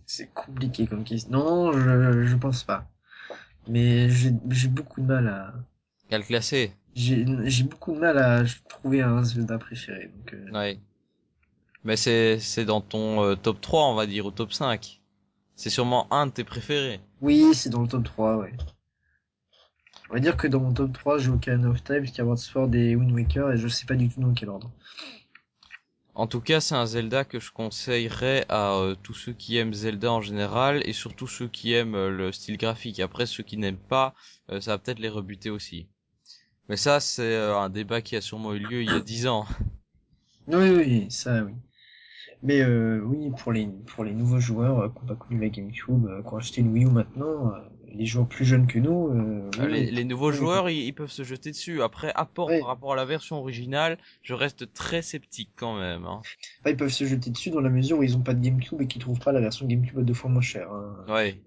C'est 0.07 0.33
compliqué 0.33 0.87
comme 0.87 1.05
question. 1.05 1.31
Non, 1.31 1.73
je, 1.73 2.25
je 2.25 2.37
pense 2.37 2.65
pas. 2.65 2.89
Mais 3.69 4.09
j'ai 4.09 4.69
beaucoup 4.69 5.03
de 5.03 5.07
mal 5.07 5.29
à 5.29 5.55
À 6.11 6.19
le 6.19 6.25
classer 6.25 6.73
j'ai 6.95 7.25
j'ai 7.45 7.65
beaucoup 7.65 7.93
de 7.93 7.99
mal 7.99 8.19
à 8.19 8.43
trouver 8.69 9.03
un 9.03 9.23
Zelda 9.23 9.59
préféré. 9.59 10.11
Donc 10.17 10.35
Ouais. 10.53 10.79
Mais 11.85 11.97
c'est 11.97 12.39
c'est 12.39 12.65
dans 12.65 12.81
ton 12.81 13.25
euh, 13.25 13.35
top 13.37 13.61
3, 13.61 13.87
on 13.87 13.95
va 13.95 14.07
dire, 14.07 14.27
ou 14.27 14.31
top 14.31 14.53
5. 14.53 15.01
C'est 15.57 15.71
sûrement 15.71 16.13
un 16.13 16.27
de 16.27 16.33
tes 16.33 16.45
préférés. 16.45 17.01
oui, 17.21 17.53
c'est 17.55 17.71
dans 17.71 17.83
le 17.83 17.89
top 17.89 18.05
3, 18.05 18.37
ouais. 18.37 18.53
On 20.11 20.15
va 20.15 20.21
dire 20.21 20.37
que 20.37 20.47
dans 20.47 20.61
mon 20.61 20.73
top 20.73 20.93
3, 20.93 21.19
j'ai 21.19 21.31
Ocarina 21.31 21.69
of 21.69 21.83
Time, 21.85 22.07
Skyward 22.07 22.39
Sword 22.39 22.75
et 22.75 22.97
Wind 22.97 23.13
Waker 23.13 23.53
et 23.53 23.59
je 23.59 23.69
sais 23.69 23.85
pas 23.85 23.95
du 23.95 24.09
tout 24.09 24.21
dans 24.21 24.33
quel 24.33 24.49
ordre. 24.49 24.71
En 26.15 26.27
tout 26.27 26.41
cas, 26.41 26.61
c'est 26.61 26.75
un 26.75 26.87
Zelda 26.87 27.25
que 27.25 27.39
je 27.39 27.53
conseillerais 27.53 28.45
à 28.49 28.73
euh, 28.73 28.97
tous 29.03 29.15
ceux 29.15 29.33
qui 29.33 29.57
aiment 29.57 29.75
Zelda 29.75 30.11
en 30.11 30.21
général 30.21 30.83
et 30.85 30.93
surtout 30.93 31.29
ceux 31.29 31.47
qui 31.47 31.75
aiment 31.75 31.95
euh, 31.95 32.11
le 32.11 32.33
style 32.33 32.57
graphique. 32.57 32.99
Après, 33.01 33.27
ceux 33.27 33.45
qui 33.45 33.57
n'aiment 33.57 33.77
pas, 33.77 34.15
euh, 34.51 34.61
ça 34.61 34.73
va 34.73 34.79
peut-être 34.79 34.99
les 34.99 35.09
rebuter 35.09 35.51
aussi. 35.51 35.87
Mais 36.69 36.77
ça, 36.77 37.01
c'est 37.01 37.23
euh, 37.23 37.57
un 37.57 37.71
débat 37.71 38.03
qui 38.03 38.17
a 38.17 38.21
sûrement 38.21 38.53
eu 38.53 38.59
lieu 38.59 38.83
il 38.83 38.91
y 38.91 38.95
a 38.95 39.01
10 39.01 39.27
ans. 39.27 39.47
Oui, 40.49 40.71
oui, 40.71 41.07
ça, 41.11 41.45
oui. 41.45 41.53
Mais 42.43 42.61
euh, 42.63 43.01
oui, 43.05 43.31
pour 43.37 43.53
les 43.53 43.67
pour 43.87 44.05
les 44.05 44.15
nouveaux 44.15 44.41
joueurs 44.41 44.79
euh, 44.81 44.89
qui 44.89 45.01
n'ont 45.01 45.07
pas 45.07 45.17
connu 45.17 45.41
la 45.41 45.49
GameCube, 45.49 46.07
euh, 46.07 46.23
qui 46.23 46.29
ont 46.35 46.37
acheté 46.37 46.61
une 46.61 46.73
Wii 46.73 46.85
U 46.85 46.91
maintenant, 46.91 47.53
euh, 47.53 47.59
les 47.93 48.07
joueurs 48.07 48.29
plus 48.29 48.45
jeunes 48.45 48.67
que 48.67 48.79
nous, 48.79 49.09
euh, 49.09 49.51
oui, 49.59 49.67
les, 49.67 49.91
les 49.91 50.05
nouveaux 50.05 50.31
oui. 50.31 50.37
joueurs, 50.37 50.71
ils, 50.71 50.87
ils 50.87 50.93
peuvent 50.95 51.11
se 51.11 51.25
jeter 51.25 51.51
dessus. 51.51 51.83
Après, 51.83 52.13
apport 52.15 52.57
par 52.59 52.69
rapport 52.69 52.93
à 52.93 52.97
la 52.97 53.05
version 53.05 53.37
originale, 53.39 53.99
je 54.23 54.35
reste 54.35 54.73
très 54.73 55.03
sceptique 55.03 55.51
quand 55.57 55.79
même. 55.79 56.05
Hein. 56.05 56.21
Enfin, 56.61 56.71
ils 56.71 56.77
peuvent 56.77 56.89
se 56.91 57.05
jeter 57.07 57.31
dessus 57.31 57.51
dans 57.51 57.61
la 57.61 57.71
mesure 57.71 57.99
où 57.99 58.03
ils 58.03 58.17
ont 58.17 58.23
pas 58.23 58.35
de 58.35 58.41
GameCube 58.41 58.81
et 58.83 58.87
qu'ils 58.87 59.01
trouvent 59.01 59.19
pas 59.19 59.33
la 59.33 59.41
version 59.41 59.67
GameCube 59.67 59.99
à 59.99 60.03
deux 60.03 60.15
fois 60.15 60.31
moins 60.31 60.43
chère. 60.43 60.71
Hein. 60.71 60.97
Ouais. 61.09 61.41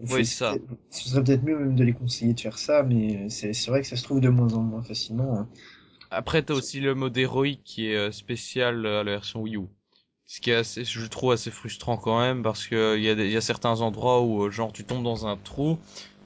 Oui, 0.00 0.26
ça. 0.26 0.54
Ce 0.90 1.08
serait 1.08 1.24
peut-être 1.24 1.42
mieux 1.42 1.58
même 1.58 1.74
de 1.74 1.84
les 1.84 1.94
conseiller 1.94 2.34
de 2.34 2.40
faire 2.40 2.58
ça, 2.58 2.82
mais 2.82 3.28
c'est 3.30 3.52
c'est 3.54 3.70
vrai 3.70 3.80
que 3.80 3.86
ça 3.86 3.96
se 3.96 4.02
trouve 4.02 4.20
de 4.20 4.28
moins 4.28 4.52
en 4.52 4.62
moins 4.62 4.82
facilement. 4.82 5.38
hein. 5.40 5.48
Après, 6.10 6.42
t'as 6.42 6.54
aussi 6.54 6.80
le 6.80 6.96
mode 6.96 7.16
héroïque 7.16 7.62
qui 7.64 7.86
est 7.88 7.96
euh, 7.96 8.10
spécial 8.10 8.84
à 8.86 9.04
la 9.04 9.12
version 9.12 9.42
Wii 9.42 9.56
U. 9.56 9.68
Ce 10.28 10.40
qui 10.40 10.50
est 10.50 10.54
assez, 10.54 10.84
je 10.84 11.00
le 11.00 11.08
trouve 11.08 11.32
assez 11.32 11.50
frustrant 11.52 11.96
quand 11.96 12.18
même 12.20 12.42
parce 12.42 12.66
que 12.66 12.96
il 12.96 13.02
y 13.04 13.08
a 13.08 13.14
des, 13.14 13.26
il 13.26 13.30
y 13.32 13.36
a 13.36 13.40
certains 13.40 13.80
endroits 13.80 14.22
où 14.22 14.44
euh, 14.44 14.50
genre 14.50 14.72
tu 14.72 14.84
tombes 14.84 15.04
dans 15.04 15.26
un 15.26 15.36
trou, 15.36 15.78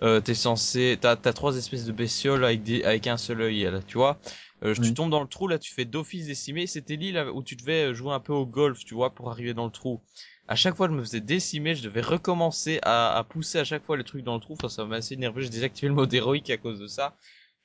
euh, 0.02 0.20
t'es 0.22 0.34
censé, 0.34 0.96
t'as 1.00 1.16
t'as 1.16 1.32
trois 1.34 1.56
espèces 1.58 1.84
de 1.84 1.92
bestioles 1.92 2.44
avec 2.44 2.62
des 2.62 2.82
avec 2.84 3.06
un 3.06 3.18
seul 3.18 3.42
œil, 3.42 3.62
là, 3.64 3.80
tu 3.82 3.98
vois. 3.98 4.18
Euh, 4.64 4.74
Tu 4.74 4.94
tombes 4.94 5.10
dans 5.10 5.20
le 5.22 5.28
trou, 5.28 5.48
là, 5.48 5.58
tu 5.58 5.72
fais 5.74 5.84
d'office 5.84 6.26
décimer. 6.26 6.66
C'était 6.66 6.96
l'île 6.96 7.18
où 7.34 7.42
tu 7.42 7.56
devais 7.56 7.94
jouer 7.94 8.12
un 8.14 8.20
peu 8.20 8.32
au 8.32 8.46
golf, 8.46 8.84
tu 8.84 8.94
vois, 8.94 9.14
pour 9.14 9.30
arriver 9.30 9.54
dans 9.54 9.64
le 9.66 9.70
trou. 9.70 10.00
À 10.48 10.56
chaque 10.56 10.76
fois, 10.76 10.88
je 10.88 10.92
me 10.94 11.00
faisais 11.02 11.20
décimer, 11.20 11.74
je 11.74 11.82
devais 11.82 12.00
recommencer 12.00 12.78
à, 12.82 13.16
à 13.16 13.24
pousser 13.24 13.58
à 13.58 13.64
chaque 13.64 13.84
fois 13.84 13.96
les 13.96 14.04
trucs 14.04 14.24
dans 14.24 14.34
le 14.34 14.40
trou. 14.40 14.54
Enfin, 14.54 14.68
ça 14.68 14.84
m'a 14.84 14.96
assez 14.96 15.14
énervé. 15.14 15.42
J'ai 15.42 15.50
désactivé 15.50 15.88
le 15.88 15.94
mode 15.94 16.12
héroïque 16.12 16.50
à 16.50 16.56
cause 16.58 16.78
de 16.80 16.86
ça. 16.86 17.16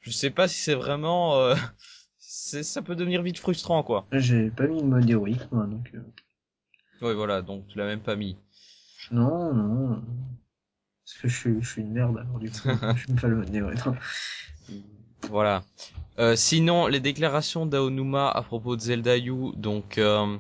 Je 0.02 0.12
sais 0.12 0.30
pas 0.30 0.48
si 0.48 0.58
c'est 0.62 0.76
vraiment, 0.76 1.36
euh, 1.38 1.56
c'est, 2.18 2.64
ça 2.64 2.82
peut 2.82 2.96
devenir 2.96 3.22
vite 3.24 3.40
frustrant, 3.40 3.84
quoi. 3.84 4.08
J'ai 4.12 4.50
pas 4.52 4.68
mis 4.68 4.82
le 4.82 4.88
mode 4.88 5.10
héroïque, 5.10 5.52
moi, 5.52 5.66
donc... 5.68 5.92
euh, 5.96 6.00
Oui, 7.02 7.14
voilà, 7.14 7.42
donc 7.42 7.68
tu 7.68 7.78
l'as 7.78 7.86
même 7.86 8.02
pas 8.02 8.16
mis. 8.16 8.38
Non, 9.12 9.54
non. 9.54 10.02
Parce 11.06 11.18
que 11.22 11.28
je 11.28 11.36
suis, 11.36 11.62
je 11.62 11.70
suis 11.70 11.82
une 11.82 11.92
merde, 11.92 12.18
alors 12.18 12.40
du 12.40 12.50
coup, 12.50 12.58
je 12.96 13.12
me 13.12 13.18
fais 13.18 13.28
le 13.28 13.56
héroïque. 13.56 13.86
Non. 13.86 13.96
Voilà. 15.30 15.64
Euh, 16.18 16.36
sinon, 16.36 16.88
les 16.88 17.00
déclarations 17.00 17.66
d'Aonuma 17.66 18.30
à 18.30 18.42
propos 18.42 18.76
de 18.76 18.82
Zelda 18.82 19.18
U, 19.18 19.52
donc 19.56 19.98
euh, 19.98 20.38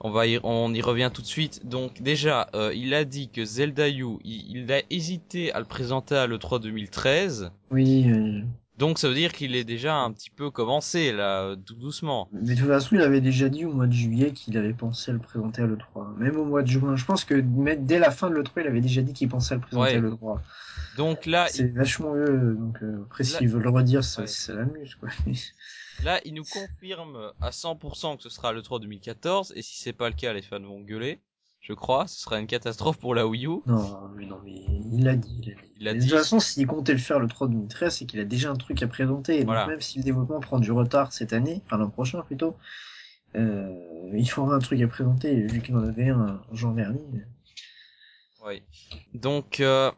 on 0.00 0.10
va 0.10 0.26
y, 0.26 0.40
on 0.42 0.72
y 0.72 0.80
revient 0.80 1.10
tout 1.12 1.22
de 1.22 1.26
suite. 1.26 1.66
Donc 1.66 2.00
déjà, 2.02 2.48
euh, 2.54 2.72
il 2.74 2.94
a 2.94 3.04
dit 3.04 3.28
que 3.28 3.44
Zelda 3.44 3.88
U, 3.88 4.18
il, 4.24 4.56
il 4.56 4.72
a 4.72 4.82
hésité 4.90 5.52
à 5.52 5.58
le 5.60 5.66
présenter 5.66 6.14
à 6.16 6.26
l'E3 6.26 6.60
2013. 6.60 7.50
Oui, 7.70 8.10
euh, 8.10 8.42
Donc 8.78 8.98
ça 8.98 9.08
veut 9.08 9.14
dire 9.14 9.32
qu'il 9.32 9.56
est 9.56 9.64
déjà 9.64 9.96
un 9.96 10.12
petit 10.12 10.30
peu 10.30 10.50
commencé 10.50 11.12
là, 11.12 11.56
tout 11.66 11.74
doucement. 11.74 12.28
mais 12.32 12.54
de 12.54 12.60
toute 12.60 12.68
façon, 12.68 12.94
il 12.94 13.02
avait 13.02 13.20
déjà 13.20 13.48
dit 13.48 13.64
au 13.64 13.72
mois 13.72 13.86
de 13.88 13.92
juillet 13.92 14.30
qu'il 14.32 14.56
avait 14.56 14.72
pensé 14.72 15.10
à 15.10 15.14
le 15.14 15.20
présenter 15.20 15.62
à 15.62 15.66
l'E3. 15.66 16.16
Même 16.16 16.36
au 16.36 16.44
mois 16.44 16.62
de 16.62 16.68
juin, 16.68 16.94
je 16.94 17.04
pense 17.04 17.24
que 17.24 17.34
mais 17.34 17.76
dès 17.76 17.98
la 17.98 18.10
fin 18.12 18.30
de 18.30 18.36
l'E3, 18.36 18.62
il 18.62 18.66
avait 18.68 18.80
déjà 18.80 19.02
dit 19.02 19.12
qu'il 19.12 19.28
pensait 19.28 19.54
à 19.54 19.56
le 19.56 19.62
présenter 19.62 19.90
Ouais. 19.92 19.96
à 19.96 20.00
l'E3. 20.00 20.40
Donc 20.96 21.26
là, 21.26 21.46
C'est 21.50 21.72
vachement 21.74 22.14
mieux, 22.14 22.54
donc 22.56 22.82
euh, 22.82 23.02
après, 23.06 23.24
Là- 23.24 23.30
s'ils 23.38 23.48
veulent 23.48 23.62
le 23.62 23.70
redire, 23.70 24.02
ça, 24.04 24.22
Ouais. 24.22 24.26
ça 24.28 24.54
l'amuse, 24.54 24.94
quoi. 24.96 25.08
là, 26.04 26.20
il 26.24 26.34
nous 26.34 26.44
confirme 26.44 27.32
à 27.40 27.50
100% 27.50 28.16
que 28.16 28.22
ce 28.22 28.30
sera 28.30 28.52
l'E3 28.52 28.80
2014. 28.80 29.52
Et 29.56 29.62
si 29.62 29.76
c'est 29.82 29.92
pas 29.92 30.08
le 30.08 30.14
cas, 30.14 30.32
les 30.32 30.42
fans 30.42 30.60
vont 30.60 30.80
gueuler. 30.80 31.20
Je 31.60 31.72
crois, 31.74 32.06
ce 32.06 32.20
sera 32.20 32.38
une 32.38 32.46
catastrophe 32.46 32.98
pour 32.98 33.14
la 33.14 33.26
Wii 33.26 33.46
U. 33.46 33.60
Non, 33.66 34.10
mais 34.16 34.24
non, 34.24 34.40
mais 34.44 34.64
il 34.92 35.04
l'a 35.04 35.16
dit, 35.16 35.54
il 35.76 35.84
l'a 35.84 35.92
dit. 35.92 36.00
Il. 36.00 36.06
De 36.06 36.10
toute 36.10 36.18
façon, 36.18 36.40
s'il 36.40 36.66
comptait 36.66 36.92
le 36.92 36.98
faire 36.98 37.18
le 37.18 37.28
3 37.28 37.48
2013, 37.48 37.96
c'est 37.96 38.06
qu'il 38.06 38.20
a 38.20 38.24
déjà 38.24 38.50
un 38.50 38.56
truc 38.56 38.82
à 38.82 38.86
présenter. 38.86 39.44
Voilà. 39.44 39.62
Donc 39.62 39.70
même 39.70 39.80
si 39.80 39.98
le 39.98 40.04
développement 40.04 40.40
prend 40.40 40.58
du 40.58 40.72
retard 40.72 41.12
cette 41.12 41.32
année, 41.32 41.62
enfin 41.66 41.76
l'an 41.76 41.90
prochain 41.90 42.22
plutôt, 42.22 42.56
euh, 43.36 43.74
il 44.14 44.28
faudra 44.28 44.56
un 44.56 44.60
truc 44.60 44.80
à 44.80 44.88
présenter, 44.88 45.46
vu 45.46 45.60
qu'il 45.60 45.76
en 45.76 45.82
avait 45.82 46.08
un 46.08 46.40
en 46.50 46.54
juin 46.54 46.72
dernier. 46.72 47.00
Oui. 48.46 48.62
Donc, 49.14 49.60
euh, 49.60 49.90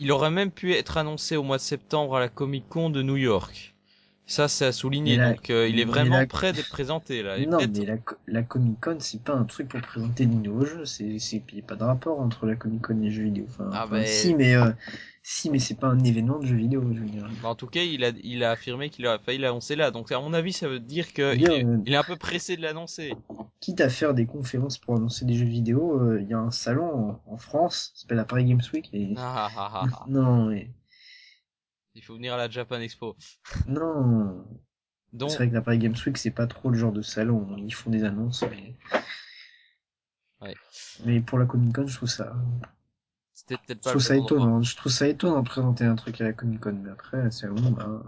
il 0.00 0.10
aurait 0.12 0.30
même 0.30 0.50
pu 0.50 0.72
être 0.72 0.96
annoncé 0.96 1.36
au 1.36 1.42
mois 1.42 1.58
de 1.58 1.62
septembre 1.62 2.16
à 2.16 2.20
la 2.20 2.28
Comic 2.28 2.68
Con 2.68 2.90
de 2.90 3.02
New 3.02 3.16
York. 3.16 3.75
Ça, 4.26 4.48
c'est 4.48 4.66
à 4.66 4.72
souligner. 4.72 5.16
La- 5.16 5.32
Donc, 5.32 5.50
euh, 5.50 5.68
il 5.68 5.78
est 5.78 5.84
vraiment 5.84 6.18
la- 6.18 6.26
prêt 6.26 6.52
d'être 6.52 6.68
présenté 6.68 7.22
là. 7.22 7.38
Non, 7.38 7.58
mais 7.58 7.84
la, 7.84 7.96
la 8.26 8.42
Comic 8.42 8.80
Con, 8.80 8.96
c'est 8.98 9.22
pas 9.22 9.34
un 9.34 9.44
truc 9.44 9.68
pour 9.68 9.80
présenter 9.80 10.26
des 10.26 10.34
nouveaux 10.34 10.64
jeux, 10.64 10.84
c'est, 10.84 11.18
c'est, 11.18 11.42
il 11.52 11.58
y 11.58 11.60
a 11.60 11.64
pas 11.64 11.76
de 11.76 11.84
rapport 11.84 12.18
entre 12.20 12.46
la 12.46 12.56
Comic 12.56 12.82
Con 12.82 12.98
et 13.00 13.04
les 13.04 13.10
jeux 13.10 13.24
vidéo. 13.24 13.44
Enfin, 13.48 13.70
Ah, 13.72 13.84
enfin, 13.84 13.96
ben- 13.96 14.06
si, 14.06 14.34
mais, 14.34 14.56
euh, 14.56 14.70
si, 15.22 15.48
mais 15.50 15.60
c'est 15.60 15.78
pas 15.78 15.86
un 15.88 16.02
événement 16.02 16.38
de 16.40 16.46
jeux 16.46 16.56
vidéo, 16.56 16.82
je 16.92 17.00
veux 17.00 17.06
dire. 17.06 17.28
Bah, 17.42 17.50
en 17.50 17.54
tout 17.54 17.68
cas, 17.68 17.82
il 17.82 18.04
a, 18.04 18.10
il 18.22 18.42
a 18.42 18.50
affirmé 18.52 18.90
qu'il 18.90 19.06
a 19.06 19.18
failli 19.18 19.38
l'annoncer 19.38 19.76
là. 19.76 19.90
Donc, 19.92 20.10
à 20.10 20.18
mon 20.20 20.32
avis, 20.34 20.52
ça 20.52 20.66
veut 20.66 20.80
dire 20.80 21.06
est, 21.16 21.20
euh, 21.20 21.34
il 21.86 21.92
est 21.92 21.96
un 21.96 22.02
peu 22.02 22.16
pressé 22.16 22.56
de 22.56 22.62
l'annoncer. 22.62 23.12
Quitte 23.60 23.80
à 23.80 23.88
faire 23.88 24.12
des 24.12 24.26
conférences 24.26 24.78
pour 24.78 24.96
annoncer 24.96 25.24
des 25.24 25.34
jeux 25.34 25.46
vidéo, 25.46 26.16
il 26.18 26.28
y 26.28 26.34
a 26.34 26.38
un 26.38 26.50
salon 26.50 27.20
en, 27.26 27.32
en 27.32 27.36
France, 27.36 27.92
s'appelle 27.94 28.18
la 28.18 28.24
Paris 28.24 28.44
Games 28.44 28.60
Week, 28.72 28.88
et... 28.92 29.14
Ah, 29.16 29.48
ah, 29.56 29.70
ah, 29.74 29.88
ah. 29.92 30.04
non, 30.08 30.46
mais, 30.46 30.70
Il 31.96 32.02
faut 32.02 32.14
venir 32.14 32.34
à 32.34 32.36
la 32.36 32.48
Japan 32.48 32.78
Expo. 32.80 33.16
non. 33.66 34.44
Donc, 35.12 35.30
C'est 35.30 35.36
vrai 35.38 35.48
que 35.48 35.54
la 35.54 35.62
Paris 35.62 35.78
Games 35.78 35.94
Week, 36.04 36.18
c'est 36.18 36.30
pas 36.30 36.46
trop 36.46 36.68
le 36.68 36.76
genre 36.76 36.92
de 36.92 37.00
salon. 37.00 37.56
Ils 37.58 37.72
font 37.72 37.88
des 37.90 38.04
annonces, 38.04 38.44
mais. 38.50 38.74
Ouais. 40.42 40.54
Mais 41.06 41.20
pour 41.20 41.38
la 41.38 41.46
Comic 41.46 41.74
Con, 41.74 41.86
je 41.86 41.96
trouve 41.96 42.10
ça. 42.10 42.34
c'était 43.32 43.56
peut-être 43.56 43.82
Je 43.82 43.88
trouve 43.88 44.02
ça 44.02 44.14
étonnant. 44.16 44.62
Je 44.62 44.76
trouve 44.76 44.92
ça 44.92 45.08
étonnant 45.08 45.40
de 45.40 45.48
présenter 45.48 45.84
un 45.84 45.94
truc 45.96 46.20
à 46.20 46.24
la 46.24 46.34
Comic 46.34 46.60
Con, 46.60 46.78
mais 46.84 46.90
après, 46.90 47.30
c'est 47.30 47.48
bon, 47.48 47.70
bah. 47.70 48.02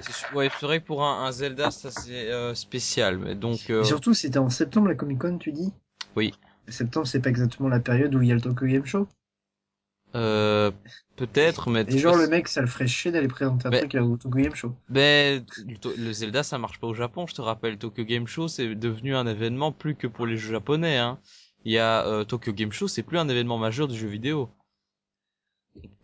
Su- 0.00 0.32
Ouais, 0.36 0.48
c'est 0.60 0.66
vrai 0.66 0.80
que 0.80 0.86
pour 0.86 1.02
un, 1.04 1.24
un 1.24 1.32
Zelda, 1.32 1.72
ça 1.72 1.90
c'est 1.90 2.30
euh, 2.30 2.54
spécial. 2.54 3.18
Mais 3.18 3.34
donc, 3.34 3.70
euh, 3.70 3.80
Et 3.80 3.84
surtout, 3.84 4.14
c'était 4.14 4.38
en 4.38 4.50
septembre 4.50 4.86
la 4.86 4.94
Comic 4.94 5.18
Con, 5.18 5.38
tu 5.38 5.50
dis? 5.50 5.72
Oui. 6.14 6.32
Septembre, 6.68 7.08
c'est 7.08 7.20
pas 7.20 7.30
exactement 7.30 7.68
la 7.68 7.80
période 7.80 8.14
où 8.14 8.22
il 8.22 8.28
y 8.28 8.30
a 8.30 8.34
le 8.36 8.40
Tokyo 8.40 8.66
Game 8.66 8.86
Show? 8.86 9.08
Euh, 10.14 10.70
peut-être, 11.16 11.70
mais 11.70 11.84
Et 11.88 11.98
genre, 11.98 12.16
le 12.16 12.26
mec, 12.28 12.48
ça 12.48 12.60
le 12.60 12.66
ferait 12.66 12.86
chier 12.86 13.10
d'aller 13.12 13.28
présenter 13.28 13.66
un 13.66 13.70
Mais- 13.70 13.78
truc 13.86 13.94
au 13.94 14.16
Tokyo 14.16 14.38
Game 14.42 14.54
Show. 14.54 14.74
Ben, 14.88 15.44
le, 15.96 16.12
Zelda, 16.12 16.42
ça 16.42 16.58
marche 16.58 16.78
pas 16.80 16.86
au 16.86 16.94
Japon, 16.94 17.26
je 17.26 17.34
te 17.34 17.40
rappelle. 17.42 17.78
Tokyo 17.78 18.04
Game 18.04 18.26
Show, 18.26 18.48
c'est 18.48 18.74
devenu 18.74 19.14
un 19.16 19.26
événement 19.26 19.72
plus 19.72 19.94
que 19.94 20.06
pour 20.06 20.26
les 20.26 20.36
jeux 20.36 20.50
japonais. 20.52 20.98
Hein. 20.98 21.18
Il 21.64 21.72
y 21.72 21.78
a 21.78 22.06
euh, 22.06 22.24
Tokyo 22.24 22.52
Game 22.52 22.72
Show, 22.72 22.88
c'est 22.88 23.02
plus 23.02 23.18
un 23.18 23.28
événement 23.28 23.58
majeur 23.58 23.88
du 23.88 23.96
jeu 23.96 24.08
vidéo. 24.08 24.48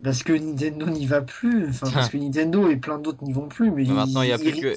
Parce 0.03 0.23
que 0.23 0.33
Nintendo 0.33 0.87
n'y 0.87 1.07
va 1.07 1.21
plus. 1.23 1.68
Enfin, 1.68 1.90
parce 1.92 2.09
que 2.11 2.16
Nintendo 2.16 2.68
et 2.71 2.77
plein 2.77 2.99
d'autres 2.99 3.23
n'y 3.25 3.33
vont 3.33 3.49
plus, 3.49 3.71
mais 3.71 3.85
Mais 3.85 3.92
maintenant, 3.92 4.23
il 4.23 4.29
y 4.29 4.33
a 4.33 4.37
ils, 4.37 4.51
plus 4.53 4.61
que- 4.61 4.75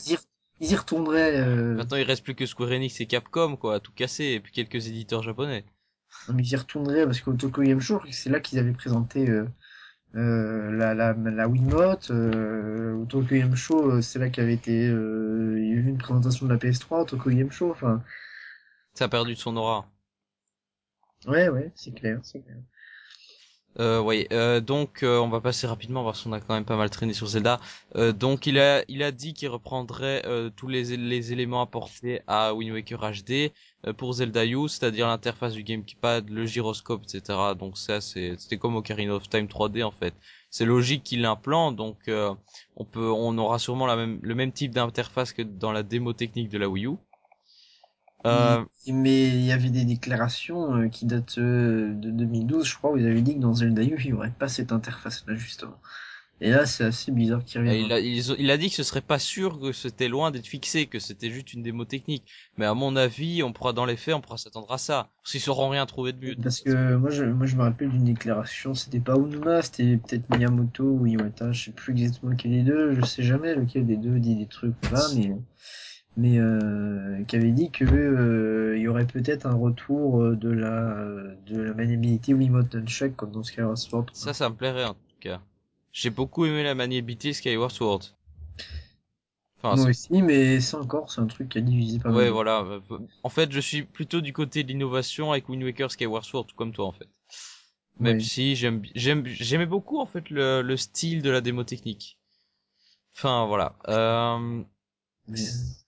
ils 0.60 0.72
y 0.72 0.76
retourneraient. 0.76 1.38
euh, 1.40 1.76
Maintenant, 1.76 1.98
il 1.98 2.04
reste 2.04 2.24
plus 2.24 2.36
que 2.36 2.46
Square 2.46 2.72
Enix 2.72 3.00
et 3.00 3.06
Capcom, 3.06 3.56
quoi, 3.56 3.76
à 3.76 3.80
tout 3.80 3.92
casser, 3.94 4.26
et 4.26 4.40
puis 4.40 4.52
quelques 4.52 4.88
éditeurs 4.88 5.24
japonais. 5.24 5.64
Mais 6.34 6.44
j'y 6.44 6.56
retournerai 6.56 7.06
parce 7.06 7.22
qu'au 7.22 7.34
Tokyo 7.34 7.64
Game 7.64 7.80
Show, 7.82 8.02
c'est 8.12 8.30
là 8.30 8.40
qu'ils 8.40 8.60
avaient 8.60 8.74
présenté 8.74 9.30
euh, 9.30 9.48
euh, 10.16 10.72
la, 10.72 10.94
la, 10.96 11.14
la 11.14 11.48
Wiimote. 11.48 12.12
Euh, 12.12 12.96
au 12.96 13.06
Tokyo 13.06 13.36
Game 13.38 13.56
Show, 13.56 13.92
euh, 13.92 14.02
c'est 14.02 14.20
là 14.20 14.30
qu'avait 14.30 14.56
été. 14.56 14.74
Il 14.74 14.90
y 14.90 15.74
a 15.74 15.76
eu 15.78 15.88
une 15.90 15.98
présentation 16.00 16.46
de 16.48 16.52
la 16.54 16.60
PS3 16.60 17.02
au 17.02 17.06
Tokyo 17.06 17.32
Game 17.32 17.52
Show. 17.52 17.72
Enfin, 17.72 18.04
Ça 18.94 19.04
a 19.06 19.10
perdu 19.10 19.36
son 19.36 19.58
aura. 19.58 19.86
ouais, 21.28 21.50
ouais, 21.50 21.72
c'est 21.76 21.94
clair, 21.94 22.20
c'est 22.24 22.42
clair. 22.42 22.58
Euh, 23.80 24.02
oui, 24.02 24.28
euh, 24.34 24.60
donc 24.60 25.02
euh, 25.02 25.18
on 25.20 25.30
va 25.30 25.40
passer 25.40 25.66
rapidement 25.66 26.04
parce 26.04 26.24
qu'on 26.24 26.34
a 26.34 26.42
quand 26.42 26.54
même 26.54 26.66
pas 26.66 26.76
mal 26.76 26.90
traîné 26.90 27.14
sur 27.14 27.28
Zelda. 27.28 27.60
Euh, 27.96 28.12
donc 28.12 28.46
il 28.46 28.60
a 28.60 28.84
il 28.90 29.02
a 29.02 29.12
dit 29.14 29.34
qu'il 29.34 29.48
reprendrait 29.48 30.24
tous 30.58 30.68
les 30.68 30.98
les 30.98 31.32
éléments 31.32 31.62
apportés 31.62 32.22
à 32.28 32.54
Wind 32.54 32.74
Waker 32.74 33.00
HD 33.00 33.54
pour 33.98 34.14
Zelda 34.14 34.46
U, 34.46 34.68
c'est-à-dire 34.68 35.08
l'interface 35.08 35.54
du 35.54 35.64
gamepad, 35.64 36.30
le 36.30 36.46
gyroscope, 36.46 37.04
etc. 37.04 37.40
Donc 37.58 37.78
ça 37.78 38.02
c'était 38.02 38.58
comme 38.58 38.76
Ocarina 38.76 39.16
of 39.16 39.30
Time 39.30 39.46
3D 39.46 39.84
en 39.84 39.92
fait. 39.92 40.14
C'est 40.50 40.66
logique 40.66 41.04
qu'il 41.04 41.22
l'implante, 41.22 41.76
donc 41.76 41.98
euh, 42.08 42.34
on 42.76 42.86
peut 42.86 43.10
on 43.10 43.38
aura 43.38 43.58
sûrement 43.60 43.88
la 43.88 43.96
même 43.96 44.20
le 44.22 44.36
même 44.36 44.52
type 44.52 44.72
d'interface 44.72 45.34
que 45.34 45.42
dans 45.42 45.72
la 45.72 45.84
démo 45.84 46.14
technique 46.14 46.50
de 46.50 46.58
la 46.58 46.70
Wii 46.70 46.86
U. 46.86 46.98
Euh, 48.26 48.64
Mais 48.88 49.28
il 49.28 49.42
y 49.42 49.52
avait 49.52 49.70
des 49.70 49.86
déclarations 49.86 50.76
euh, 50.76 50.88
qui 50.90 51.06
datent 51.06 51.38
euh, 51.38 51.94
de 51.94 52.12
2012, 52.12 52.66
je 52.68 52.78
crois, 52.78 52.92
où 52.92 52.98
ils 52.98 53.08
avaient 53.08 53.22
dit 53.22 53.36
que 53.36 53.40
dans 53.40 53.54
Zelda 53.54 53.82
U, 53.82 53.96
il 54.00 54.06
n'y 54.08 54.14
aurait 54.14 54.32
pas 54.32 54.48
cette 54.48 54.72
interface-là, 54.72 55.36
justement. 55.36 55.80
Et 56.42 56.50
là, 56.50 56.66
c'est 56.66 56.86
assez 56.86 57.12
bizarre 57.12 57.44
qu'ils 57.46 57.62
Et 57.62 57.66
reviennent. 57.66 57.86
il, 57.86 57.94
a, 57.94 58.00
ils 58.00 58.32
ont- 58.32 58.36
il 58.40 58.50
a 58.52 58.58
dit 58.58 58.70
que 58.70 58.76
ce 58.76 58.84
serait 58.84 59.02
pas 59.02 59.20
sûr 59.20 59.60
que 59.60 59.72
c'était 59.72 60.08
loin 60.08 60.32
d'être 60.32 60.48
fixé, 60.48 60.88
que 60.88 61.00
c'était 61.00 61.30
juste 61.30 61.54
une 61.54 61.62
démo 61.62 61.86
technique. 61.86 62.24
Mais 62.58 62.66
à 62.66 62.74
mon 62.74 62.96
avis, 62.96 63.44
on 63.44 63.54
pourra 63.54 63.74
dans 63.74 63.86
les 63.86 63.96
faits, 63.96 64.16
on 64.16 64.22
pourra 64.22 64.38
s'attendre 64.38 64.72
à 64.72 64.78
ça. 64.80 65.10
Parce 65.22 65.32
qu'ils 65.32 65.42
sauront 65.42 65.70
rien 65.70 65.86
trouver 65.86 66.14
de 66.14 66.20
mieux. 66.26 66.36
Parce 66.42 66.60
que 66.62 66.96
moi 66.96 67.12
je, 67.12 67.24
moi 67.26 67.46
je 67.46 67.56
me 67.56 67.62
rappelle 67.62 67.90
d'une 67.90 68.04
déclaration, 68.04 68.74
c'était 68.74 69.00
pas 69.00 69.16
Onuma, 69.16 69.62
c'était 69.62 69.98
peut-être 69.98 70.30
Miyamoto 70.36 70.84
ou 70.84 71.06
Iwata, 71.06 71.52
je 71.52 71.66
sais 71.66 71.72
plus 71.72 71.92
exactement 71.94 72.32
lequel 72.32 72.52
des 72.52 72.64
deux, 72.64 72.94
je 72.94 73.02
sais 73.02 73.24
jamais 73.24 73.54
lequel 73.54 73.86
des 73.86 73.98
deux 73.98 74.20
dit 74.20 74.36
des 74.36 74.48
trucs 74.48 74.74
là, 74.92 75.08
mais 75.16 75.32
mais 76.18 76.40
euh, 76.40 77.24
qui 77.28 77.36
avait 77.38 77.52
dit 77.52 77.72
que 77.72 77.86
euh, 77.86 78.76
il 78.78 78.82
y 78.82 78.88
aurait 78.88 79.08
peut-être 79.08 79.46
un 79.46 79.54
retour 79.56 80.22
euh, 80.22 80.36
de 80.36 80.50
la 80.50 81.06
de 81.48 81.62
la 81.62 81.74
maniabilité 81.74 82.34
Wiimote 82.34 82.74
Nunchuck 82.76 83.16
comme 83.16 83.32
dans 83.32 83.44
Skyward 83.44 83.78
Sword. 83.78 84.06
Ça, 84.14 84.34
ça 84.34 84.50
me 84.50 84.56
plairait 84.56 84.86
en 84.86 84.94
tout 84.94 85.00
cas. 85.20 85.42
J'ai 85.94 86.10
beaucoup 86.10 86.46
aimé 86.46 86.64
la 86.64 86.76
maniabilité 86.76 87.32
Skyward 87.32 87.72
Sword. 87.72 88.02
Enfin, 89.64 89.76
Moi 89.76 89.86
c'est- 89.86 89.90
aussi, 89.90 90.22
mais 90.22 90.60
ça 90.62 90.78
encore, 90.80 91.12
c'est 91.12 91.20
un 91.22 91.26
truc 91.28 91.50
qui 91.50 91.58
a 91.58 91.62
divisé 91.62 91.98
pas 92.00 92.12
ouais, 92.12 92.26
mal. 92.26 92.34
voilà. 92.34 92.66
En 93.24 93.30
fait, 93.30 93.52
je 93.52 93.60
suis 93.60 93.84
plutôt 93.84 94.22
du 94.22 94.34
côté 94.34 94.64
de 94.64 94.68
l'innovation 94.70 95.32
avec 95.32 95.50
Wind 95.50 95.64
Waker 95.64 95.92
Skyward 95.92 96.24
Sword, 96.26 96.46
tout 96.48 96.56
comme 96.56 96.74
toi 96.74 96.86
en 96.88 96.92
fait. 96.92 97.08
Même 98.00 98.20
Oui. 98.20 98.24
si 98.24 98.56
j'aime, 98.56 98.84
j'aime, 98.96 99.26
j'aimais 99.28 99.66
beaucoup 99.68 100.00
en 100.00 100.06
fait 100.06 100.30
le, 100.30 100.62
le 100.62 100.78
style 100.78 101.22
de 101.22 101.30
la 101.32 101.42
démo 101.42 101.64
technique. 101.64 102.20
Enfin 103.16 103.46
voilà. 103.48 103.76
Euh, 103.90 104.64
Mais 105.28 105.38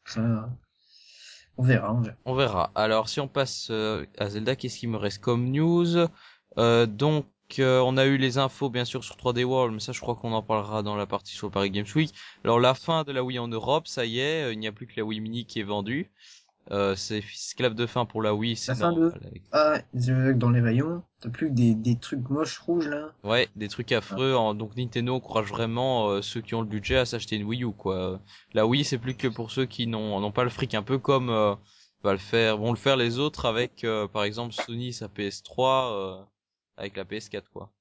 ça, 0.05 0.49
on 1.57 1.63
verra, 1.63 1.93
on 1.93 2.01
verra. 2.01 2.17
On 2.25 2.33
verra. 2.35 2.71
Alors, 2.75 3.09
si 3.09 3.19
on 3.19 3.27
passe 3.27 3.67
euh, 3.69 4.05
à 4.17 4.29
Zelda, 4.29 4.55
qu'est-ce 4.55 4.79
qui 4.79 4.87
me 4.87 4.97
reste 4.97 5.19
comme 5.21 5.49
news? 5.51 5.95
Euh, 6.57 6.85
Donc, 6.85 7.25
euh, 7.59 7.81
on 7.83 7.97
a 7.97 8.05
eu 8.05 8.17
les 8.17 8.37
infos, 8.37 8.69
bien 8.69 8.85
sûr, 8.85 9.03
sur 9.03 9.15
3D 9.17 9.43
World, 9.43 9.73
mais 9.73 9.79
ça, 9.79 9.91
je 9.91 9.99
crois 10.01 10.15
qu'on 10.15 10.33
en 10.33 10.43
parlera 10.43 10.83
dans 10.83 10.95
la 10.95 11.05
partie 11.05 11.33
sur 11.33 11.47
le 11.47 11.51
Paris 11.51 11.71
Games 11.71 11.85
Week. 11.95 12.13
Alors, 12.43 12.59
la 12.59 12.73
fin 12.73 13.03
de 13.03 13.11
la 13.11 13.23
Wii 13.23 13.39
en 13.39 13.47
Europe, 13.47 13.87
ça 13.87 14.05
y 14.05 14.19
est, 14.19 14.43
euh, 14.43 14.53
il 14.53 14.59
n'y 14.59 14.67
a 14.67 14.71
plus 14.71 14.87
que 14.87 14.93
la 14.97 15.03
Wii 15.05 15.19
Mini 15.19 15.45
qui 15.45 15.59
est 15.59 15.63
vendue. 15.63 16.11
Euh, 16.71 16.95
c'est 16.95 17.17
esclave 17.19 17.73
de 17.75 17.85
fin 17.85 18.05
pour 18.05 18.21
la 18.21 18.33
Wii, 18.33 18.55
c'est 18.55 18.71
La 18.71 18.75
fin 18.77 18.91
normal. 18.91 19.19
de- 19.21 19.27
avec- 19.27 19.43
Ah, 19.51 19.79
dans 20.35 20.49
les 20.49 20.61
rayons, 20.61 21.03
t'as 21.19 21.29
plus 21.29 21.49
que 21.49 21.53
des, 21.53 21.75
des 21.75 21.97
trucs 21.97 22.29
moches 22.29 22.57
rouges 22.59 22.87
là. 22.87 23.11
Ouais, 23.25 23.49
des 23.57 23.67
trucs 23.67 23.91
affreux. 23.91 24.31
Donc 24.55 24.75
Nintendo 24.77 25.13
encourage 25.13 25.49
vraiment 25.49 26.07
euh, 26.07 26.21
ceux 26.21 26.39
qui 26.39 26.55
ont 26.55 26.61
le 26.61 26.67
budget 26.67 26.95
à 26.97 27.05
s'acheter 27.05 27.35
une 27.35 27.43
Wii 27.43 27.63
U 27.65 27.71
quoi. 27.73 28.21
La 28.53 28.65
Wii 28.65 28.85
c'est 28.85 28.97
plus 28.97 29.15
que 29.15 29.27
pour 29.27 29.51
ceux 29.51 29.65
qui 29.65 29.87
n'ont 29.87 30.21
n'ont 30.21 30.31
pas 30.31 30.45
le 30.45 30.49
fric, 30.49 30.73
un 30.73 30.83
peu 30.83 30.97
comme 30.99 31.29
euh, 31.29 31.53
va 32.01 32.13
le 32.13 32.17
faire, 32.17 32.57
vont 32.57 32.71
le 32.71 32.77
faire 32.77 32.95
les 32.95 33.19
autres 33.19 33.45
avec 33.45 33.85
par 34.13 34.23
exemple 34.23 34.53
Sony 34.53 34.93
sa 34.93 35.09
PS3 35.09 35.91
euh, 35.93 36.23
avec 36.77 36.97
la 36.97 37.05
PS4 37.05 37.49
quoi. 37.49 37.71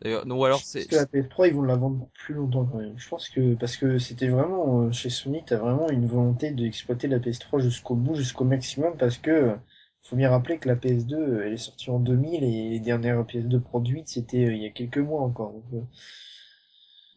D'ailleurs, 0.00 0.26
non 0.26 0.38
ou 0.38 0.44
alors 0.44 0.60
c'est 0.60 0.86
que 0.86 0.96
la 0.96 1.06
PS3 1.06 1.46
ils 1.46 1.54
vont 1.54 1.62
la 1.62 1.76
vendre 1.76 2.08
plus 2.14 2.34
longtemps 2.34 2.64
quand 2.66 2.78
même. 2.78 2.98
Je 2.98 3.08
pense 3.08 3.28
que 3.28 3.54
parce 3.54 3.76
que 3.76 3.98
c'était 3.98 4.28
vraiment 4.28 4.82
euh, 4.82 4.92
chez 4.92 5.10
Sony, 5.10 5.42
t'as 5.46 5.56
vraiment 5.56 5.88
une 5.88 6.06
volonté 6.06 6.50
d'exploiter 6.52 7.08
la 7.08 7.18
PS3 7.20 7.58
jusqu'au 7.60 7.94
bout, 7.96 8.14
jusqu'au 8.14 8.44
maximum 8.44 8.96
parce 8.96 9.18
que 9.18 9.30
euh, 9.30 9.56
faut 10.02 10.16
bien 10.16 10.30
rappeler 10.30 10.58
que 10.58 10.68
la 10.68 10.76
PS2 10.76 11.14
euh, 11.14 11.46
elle 11.46 11.54
est 11.54 11.56
sortie 11.56 11.90
en 11.90 11.98
2000 12.00 12.44
et 12.44 12.70
les 12.70 12.80
dernières 12.80 13.24
PS2 13.24 13.60
produites 13.60 14.08
c'était 14.08 14.42
il 14.54 14.62
y 14.62 14.66
a 14.66 14.70
quelques 14.70 14.98
mois 14.98 15.22
encore. 15.22 15.52
Donc, 15.52 15.84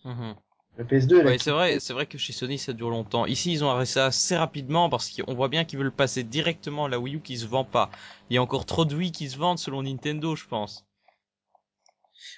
Mhm. 0.03 0.37
La 0.77 0.83
PS2 0.83 1.19
elle 1.19 1.27
a 1.27 1.31
Ouais, 1.31 1.37
c'est 1.39 1.51
vrai, 1.51 1.79
c'est 1.79 1.93
vrai 1.93 2.05
que 2.05 2.17
chez 2.17 2.33
Sony 2.33 2.57
ça 2.57 2.73
dure 2.73 2.89
longtemps. 2.89 3.25
Ici 3.25 3.51
ils 3.51 3.63
ont 3.63 3.69
arrêté 3.69 3.91
ça 3.91 4.05
assez 4.07 4.37
rapidement 4.37 4.89
parce 4.89 5.09
qu'on 5.09 5.33
voit 5.33 5.49
bien 5.49 5.65
qu'ils 5.65 5.79
veulent 5.79 5.91
passer 5.91 6.23
directement 6.23 6.85
à 6.85 6.89
la 6.89 6.99
Wii 6.99 7.15
U 7.15 7.21
qui 7.21 7.37
se 7.37 7.45
vend 7.47 7.65
pas. 7.65 7.89
Il 8.29 8.35
y 8.35 8.37
a 8.37 8.41
encore 8.41 8.65
trop 8.65 8.85
de 8.85 8.95
Wii 8.95 9.11
qui 9.11 9.29
se 9.29 9.37
vendent 9.37 9.59
selon 9.59 9.83
Nintendo, 9.83 10.35
je 10.35 10.45
pense. 10.47 10.85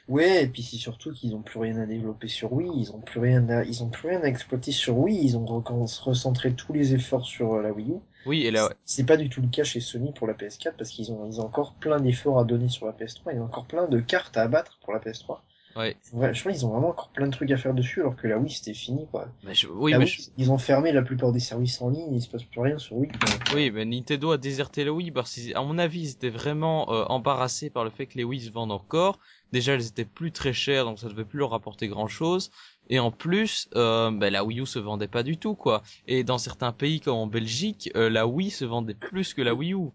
Ouais, 0.08 0.44
et 0.44 0.48
puis 0.48 0.64
c'est 0.64 0.78
surtout 0.78 1.14
qu'ils 1.14 1.36
ont 1.36 1.42
plus 1.42 1.60
rien 1.60 1.78
à 1.78 1.86
développer 1.86 2.28
sur 2.28 2.52
Wii, 2.52 2.70
ils 2.76 2.92
ont 2.92 3.00
plus 3.00 3.20
rien 3.20 3.48
à, 3.50 3.64
ils 3.64 3.84
ont 3.84 3.90
plus 3.90 4.10
rien 4.10 4.22
à 4.22 4.28
exploiter 4.28 4.72
sur 4.72 4.98
Wii, 4.98 5.18
ils 5.24 5.38
ont 5.38 5.46
recentré 5.46 6.54
tous 6.54 6.74
les 6.74 6.94
efforts 6.94 7.26
sur 7.26 7.54
euh, 7.54 7.62
la 7.62 7.72
Wii 7.72 7.92
U. 7.92 8.00
Oui, 8.26 8.46
et 8.46 8.52
là, 8.52 8.70
C'est 8.86 9.06
pas 9.06 9.18
du 9.18 9.30
tout 9.30 9.42
le 9.42 9.48
cas 9.48 9.64
chez 9.64 9.80
Sony 9.80 10.12
pour 10.14 10.28
la 10.28 10.34
PS4 10.34 10.74
parce 10.78 10.90
qu'ils 10.90 11.12
ont, 11.12 11.26
ils 11.26 11.40
ont 11.40 11.46
encore 11.46 11.76
plein 11.76 12.00
d'efforts 12.00 12.40
à 12.40 12.44
donner 12.44 12.70
sur 12.70 12.86
la 12.88 12.92
PS3, 12.94 13.34
ils 13.34 13.40
ont 13.40 13.46
encore 13.46 13.68
plein 13.68 13.88
de 13.88 14.00
cartes 14.00 14.36
à 14.36 14.42
abattre 14.44 14.80
pour 14.84 14.94
la 14.94 15.00
PS3. 15.00 15.40
Ouais. 15.76 15.96
Ouais, 16.14 16.34
je 16.34 16.44
pense 16.44 16.54
qu'ils 16.54 16.66
ont 16.66 16.70
vraiment 16.70 16.90
encore 16.90 17.10
plein 17.10 17.28
de 17.28 17.32
trucs 17.32 17.52
à 17.52 17.58
faire 17.58 17.74
dessus 17.74 18.02
alors 18.02 18.16
que 18.16 18.28
la 18.28 18.38
Wii 18.38 18.50
c'était 18.52 18.74
fini 18.74 19.08
quoi. 19.12 19.28
Mais 19.44 19.54
je- 19.54 19.68
oui, 19.68 19.92
mais 19.94 20.00
Wii, 20.00 20.08
je- 20.08 20.22
ils 20.38 20.52
ont 20.52 20.58
fermé 20.58 20.92
la 20.92 21.02
plupart 21.02 21.32
des 21.32 21.40
services 21.40 21.82
en 21.82 21.90
ligne, 21.90 22.14
il 22.14 22.22
se 22.22 22.30
passe 22.30 22.44
plus 22.44 22.62
rien 22.62 22.78
sur 22.78 22.98
Wii. 22.98 23.12
quoi. 23.12 23.30
Oui, 23.56 23.72
mais 23.72 23.86
Nintendo 23.86 24.32
a 24.32 24.38
déserté 24.38 24.84
la 24.84 24.92
Wii 24.92 25.12
parce 25.12 25.36
qu'à 25.36 25.62
mon 25.62 25.78
avis, 25.78 26.02
ils 26.02 26.10
étaient 26.12 26.30
vraiment 26.30 26.92
euh, 26.92 27.04
embarrassés 27.06 27.70
par 27.70 27.84
le 27.84 27.90
fait 27.90 28.06
que 28.08 28.18
les 28.18 28.24
Wii 28.24 28.42
se 28.42 28.52
vendent 28.52 28.72
encore. 28.72 29.20
Déjà, 29.52 29.74
elles 29.74 29.88
étaient 29.88 30.06
plus 30.06 30.32
très 30.32 30.54
chères, 30.54 30.86
donc 30.86 31.00
ça 31.00 31.08
devait 31.10 31.26
plus 31.26 31.40
leur 31.40 31.50
rapporter 31.52 31.88
grand-chose. 31.88 32.52
Et 32.92 33.00
en 33.00 33.12
plus, 33.12 33.68
euh, 33.76 34.12
ben, 34.12 34.32
la 34.32 34.44
Wii 34.44 34.62
U 34.62 34.66
se 34.66 34.80
vendait 34.80 35.08
pas 35.08 35.24
du 35.24 35.38
tout, 35.38 35.56
quoi. 35.56 35.82
Et 36.08 36.24
dans 36.24 36.38
certains 36.38 36.72
pays 36.72 37.00
comme 37.02 37.18
en 37.18 37.28
Belgique, 37.28 37.92
euh, 37.96 38.10
la 38.10 38.26
Wii 38.28 38.50
se 38.52 38.66
vendait 38.66 38.94
plus 38.96 39.34
que 39.34 39.42
la 39.42 39.54
Wii 39.54 39.74
U. 39.74 39.90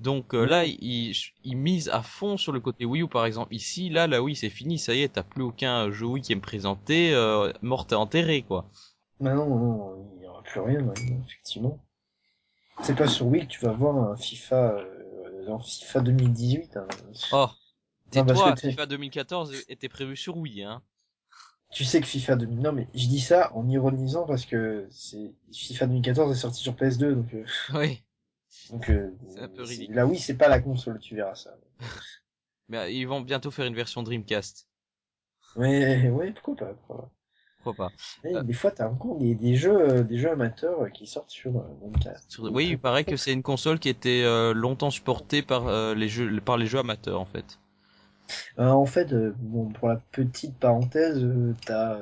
Donc 0.00 0.34
euh, 0.34 0.44
là, 0.44 0.64
ils, 0.64 1.14
ils 1.44 1.56
misent 1.56 1.88
à 1.88 2.02
fond 2.02 2.36
sur 2.36 2.52
le 2.52 2.60
côté 2.60 2.84
Wii 2.84 3.02
U, 3.02 3.08
par 3.08 3.26
exemple. 3.26 3.54
Ici, 3.54 3.88
là, 3.90 4.06
la 4.06 4.22
Wii, 4.22 4.36
c'est 4.36 4.50
fini, 4.50 4.78
ça 4.78 4.94
y 4.94 5.02
est, 5.02 5.08
t'as 5.10 5.22
plus 5.22 5.42
aucun 5.42 5.90
jeu 5.90 6.06
Wii 6.06 6.22
qui 6.22 6.32
est 6.32 6.36
présenté, 6.36 7.14
euh, 7.14 7.52
morte 7.62 7.92
et 7.92 7.94
enterré, 7.94 8.42
quoi. 8.42 8.68
Bah 9.20 9.34
non, 9.34 9.46
non, 9.46 10.10
il 10.16 10.24
y 10.24 10.26
aura 10.26 10.42
plus 10.42 10.60
rien, 10.60 10.92
effectivement. 11.26 11.78
C'est 12.82 12.96
pas 12.96 13.06
sur 13.06 13.26
Wii 13.26 13.46
que 13.46 13.52
tu 13.52 13.64
vas 13.64 13.72
voir 13.72 13.96
un 13.96 14.16
FIFA, 14.16 14.72
euh, 14.72 15.48
un 15.48 15.60
FIFA 15.60 16.00
2018. 16.00 16.76
Hein. 16.76 16.86
Oh, 17.32 17.46
tais-toi, 18.10 18.56
FIFA 18.56 18.86
2014 18.86 19.54
était 19.68 19.88
prévu 19.88 20.16
sur 20.16 20.36
Wii, 20.36 20.64
hein. 20.64 20.82
Tu 21.72 21.84
sais 21.84 22.00
que 22.00 22.06
FIFA 22.06 22.36
2000, 22.36 22.60
non 22.60 22.72
mais 22.72 22.86
je 22.94 23.08
dis 23.08 23.18
ça 23.18 23.50
en 23.52 23.68
ironisant 23.68 24.26
parce 24.26 24.46
que 24.46 24.86
c'est 24.90 25.32
FIFA 25.52 25.86
2014 25.86 26.30
est 26.30 26.40
sorti 26.40 26.62
sur 26.62 26.74
PS2 26.74 27.14
donc 27.14 27.34
euh, 27.34 27.44
Oui. 27.74 28.04
Donc 28.70 28.90
euh, 28.90 29.10
un 29.38 29.48
peu 29.48 29.62
ridicule. 29.62 29.94
Là 29.94 30.06
oui, 30.06 30.18
c'est 30.18 30.36
pas 30.36 30.48
la 30.48 30.60
console, 30.60 30.98
tu 30.98 31.14
verras 31.16 31.34
ça. 31.34 31.56
Mais 32.68 32.78
euh, 32.78 32.90
ils 32.90 33.06
vont 33.06 33.20
bientôt 33.20 33.50
faire 33.50 33.66
une 33.66 33.74
version 33.74 34.02
Dreamcast. 34.02 34.68
Mais 35.56 36.08
ouais, 36.10 36.32
pourquoi 36.32 36.56
pas. 36.56 36.74
Pourquoi 36.74 36.96
pas. 36.96 37.10
Pourquoi 37.62 37.74
pas 37.74 37.92
Euh. 38.24 38.42
Des 38.42 38.52
fois, 38.52 38.70
t'as 38.70 38.88
encore 38.88 39.18
des, 39.18 39.34
des 39.34 39.56
jeux, 39.56 39.80
euh, 39.80 40.02
des 40.02 40.18
jeux 40.18 40.30
amateurs 40.30 40.90
qui 40.92 41.06
sortent 41.06 41.30
sur 41.30 41.52
Dreamcast. 41.52 42.30
Sur- 42.30 42.44
Oui, 42.52 42.68
il 42.70 42.78
paraît 42.78 43.04
que 43.04 43.16
c'est 43.16 43.32
une 43.32 43.42
console 43.42 43.78
qui 43.78 43.88
était 43.88 44.22
euh, 44.24 44.52
longtemps 44.52 44.90
supportée 44.90 45.42
par 45.42 45.68
euh, 45.68 45.94
les 45.94 46.08
jeux 46.08 46.40
par 46.40 46.56
les 46.56 46.66
jeux 46.66 46.78
amateurs 46.78 47.20
en 47.20 47.26
fait. 47.26 47.58
En 48.56 48.86
fait, 48.86 49.14
bon, 49.14 49.68
pour 49.68 49.88
la 49.88 49.96
petite 49.96 50.56
parenthèse, 50.58 51.26
t'as 51.66 51.98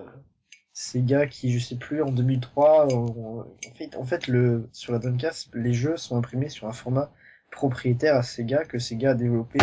euh, 0.81 0.93
Sega 0.93 1.27
qui, 1.27 1.53
je 1.59 1.65
sais 1.65 1.77
plus, 1.77 2.03
en 2.03 2.13
2003, 2.13 2.87
euh, 2.89 2.95
en 2.95 3.75
fait, 3.75 3.97
en 3.97 4.05
fait, 4.05 4.27
le 4.29 4.69
sur 4.73 4.93
la 4.93 4.99
Dreamcast, 4.99 5.51
les 5.55 5.73
jeux 5.75 5.97
sont 5.97 6.17
imprimés 6.17 6.49
sur 6.49 6.69
un 6.69 6.73
format 6.73 7.13
propriétaire 7.51 8.17
à 8.17 8.23
Sega 8.23 8.65
que 8.65 8.79
Sega 8.79 9.11
a 9.11 9.15
développé 9.15 9.59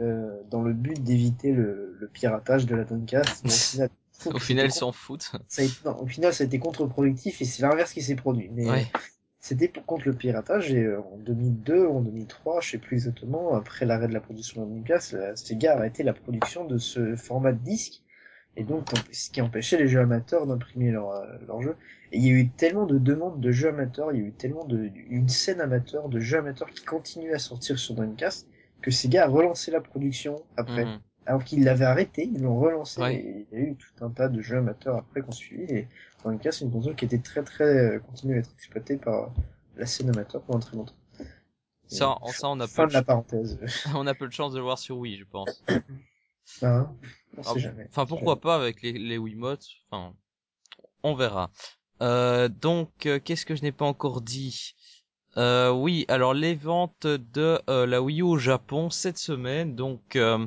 euh, 0.00 0.42
dans 0.50 0.62
le 0.62 0.74
but 0.74 1.02
d'éviter 1.02 1.52
le, 1.52 1.96
le 1.98 2.08
piratage 2.08 2.66
de 2.66 2.76
la 2.76 2.84
Dreamcast. 2.84 3.46
Au 3.46 3.48
final, 3.58 3.90
Au 4.32 4.38
final, 4.38 4.66
ils 4.66 4.72
s'en 4.72 4.92
foutent. 4.92 5.32
ça 5.48 5.62
a 5.62 5.64
été, 5.64 5.74
non, 5.84 5.98
au 6.00 6.06
final, 6.06 6.34
ça 6.34 6.44
a 6.44 6.46
été 6.46 6.58
contre-productif 6.58 7.40
et 7.40 7.44
c'est 7.44 7.62
l'inverse 7.62 7.92
qui 7.92 8.02
s'est 8.02 8.16
produit. 8.16 8.48
Mais 8.50 8.70
Ouais. 8.70 8.86
euh, 8.94 8.98
c'était 9.40 9.68
pour 9.68 9.84
contre 9.86 10.08
le 10.08 10.14
piratage 10.16 10.72
et 10.72 10.82
euh, 10.84 11.00
en 11.00 11.18
2002 11.18 11.86
ou 11.86 11.98
en 11.98 12.02
2003, 12.02 12.60
je 12.60 12.70
sais 12.72 12.78
plus 12.78 12.96
exactement, 12.96 13.54
après 13.54 13.86
l'arrêt 13.86 14.08
de 14.08 14.12
la 14.14 14.20
production 14.20 14.62
de 14.64 14.70
Dreamcast, 14.70 15.12
la 15.12 15.36
Sega 15.36 15.72
a 15.74 15.76
arrêté 15.78 16.02
la 16.02 16.12
production 16.14 16.64
de 16.66 16.78
ce 16.78 17.16
format 17.16 17.52
de 17.52 17.58
disque 17.62 18.02
et 18.56 18.64
donc 18.64 18.88
ce 19.12 19.30
qui 19.30 19.40
empêchait 19.40 19.76
les 19.78 19.88
jeux 19.88 20.00
amateurs 20.00 20.46
d'imprimer 20.46 20.90
leurs 20.90 21.10
euh, 21.10 21.26
leurs 21.46 21.62
jeux. 21.62 21.76
Et 22.12 22.18
il 22.18 22.24
y 22.26 22.30
a 22.30 22.32
eu 22.32 22.48
tellement 22.48 22.86
de 22.86 22.98
demandes 22.98 23.40
de 23.40 23.50
jeux 23.50 23.68
amateurs, 23.68 24.12
il 24.12 24.20
y 24.20 24.24
a 24.24 24.26
eu 24.28 24.32
tellement 24.32 24.64
de 24.64 24.90
une 25.10 25.28
scène 25.28 25.60
amateur 25.60 26.08
de 26.08 26.20
jeux 26.20 26.38
amateurs 26.38 26.70
qui 26.70 26.84
continuait 26.84 27.34
à 27.34 27.38
sortir 27.38 27.78
sur 27.78 27.94
Dreamcast 27.94 28.46
que 28.82 28.90
Sega 28.90 29.24
a 29.24 29.28
relancé 29.28 29.70
la 29.70 29.80
production 29.80 30.42
après 30.56 30.84
Mhm. 30.84 31.00
alors 31.26 31.42
qu'ils 31.42 31.64
l'avaient 31.64 31.84
arrêté, 31.84 32.30
ils 32.32 32.40
l'ont 32.40 32.58
relancé, 32.60 33.00
Ouais. 33.00 33.16
et 33.16 33.46
il 33.50 33.58
y 33.58 33.62
a 33.62 33.64
eu 33.66 33.74
tout 33.74 34.04
un 34.04 34.10
tas 34.10 34.28
de 34.28 34.40
jeux 34.40 34.58
amateurs 34.58 34.96
après 34.96 35.22
qu'on 35.22 35.32
suivi, 35.32 35.64
et 35.74 35.88
cas, 36.40 36.52
c'est 36.52 36.64
une 36.64 36.72
console 36.72 36.96
qui 36.96 37.04
était 37.04 37.18
très 37.18 37.42
très, 37.42 37.64
euh, 37.64 37.98
continue 38.00 38.34
à 38.34 38.38
être 38.38 38.50
exploitée 38.56 38.96
par 38.96 39.32
la 39.76 39.86
scène 39.86 40.10
amateur 40.10 40.42
pendant 40.42 40.58
très 40.60 40.76
longtemps. 40.76 40.94
Ça, 41.88 42.16
ça, 42.26 42.48
on 42.48 42.58
a 42.58 42.66
Fin 42.66 42.84
peu 42.84 42.88
de 42.88 42.94
la 42.94 43.02
parenthèse. 43.02 43.60
on 43.94 44.06
a 44.06 44.14
peu 44.14 44.26
de 44.26 44.32
chance 44.32 44.52
de 44.52 44.58
le 44.58 44.64
voir 44.64 44.78
sur 44.78 44.98
Wii, 44.98 45.16
je 45.18 45.24
pense. 45.24 45.62
Hein 46.62 46.94
on 47.36 47.42
Ah, 47.42 47.58
jamais. 47.58 47.86
Enfin, 47.90 48.06
pourquoi 48.06 48.40
pas 48.40 48.54
avec 48.54 48.82
les, 48.82 48.92
les 48.92 49.18
Wiimotes. 49.18 49.66
Enfin, 49.90 50.14
on 51.02 51.14
verra. 51.14 51.50
Euh, 52.02 52.48
donc, 52.48 53.06
euh, 53.06 53.18
qu'est-ce 53.22 53.46
que 53.46 53.56
je 53.56 53.62
n'ai 53.62 53.72
pas 53.72 53.86
encore 53.86 54.20
dit? 54.20 54.74
Euh, 55.36 55.70
Oui, 55.70 56.04
alors 56.08 56.34
les 56.34 56.54
ventes 56.54 57.06
de 57.06 57.60
euh, 57.68 57.86
la 57.86 58.00
Wii 58.02 58.20
U 58.20 58.22
au 58.22 58.38
Japon 58.38 58.90
cette 58.90 59.18
semaine. 59.18 59.74
Donc, 59.74 60.16
euh, 60.16 60.46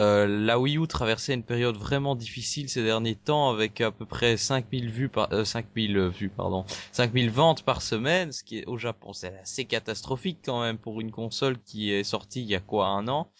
euh, 0.00 0.26
la 0.26 0.58
Wii 0.58 0.78
U 0.78 0.86
traversait 0.88 1.34
une 1.34 1.44
période 1.44 1.76
vraiment 1.76 2.16
difficile 2.16 2.68
ces 2.68 2.82
derniers 2.82 3.14
temps 3.14 3.50
avec 3.50 3.80
à 3.80 3.92
peu 3.92 4.06
près 4.06 4.36
5000 4.36 4.90
vues 4.90 5.08
par 5.08 5.32
euh, 5.32 5.44
5000 5.44 6.08
vues 6.08 6.30
pardon 6.30 6.64
5000 6.90 7.30
ventes 7.30 7.62
par 7.62 7.80
semaine 7.80 8.32
ce 8.32 8.42
qui 8.42 8.58
est 8.58 8.66
au 8.66 8.76
Japon 8.76 9.12
c'est 9.12 9.38
assez 9.38 9.66
catastrophique 9.66 10.40
quand 10.44 10.60
même 10.60 10.78
pour 10.78 11.00
une 11.00 11.12
console 11.12 11.60
qui 11.60 11.92
est 11.92 12.02
sortie 12.02 12.42
il 12.42 12.48
y 12.48 12.56
a 12.56 12.60
quoi 12.60 12.88
un 12.88 13.06
an? 13.06 13.30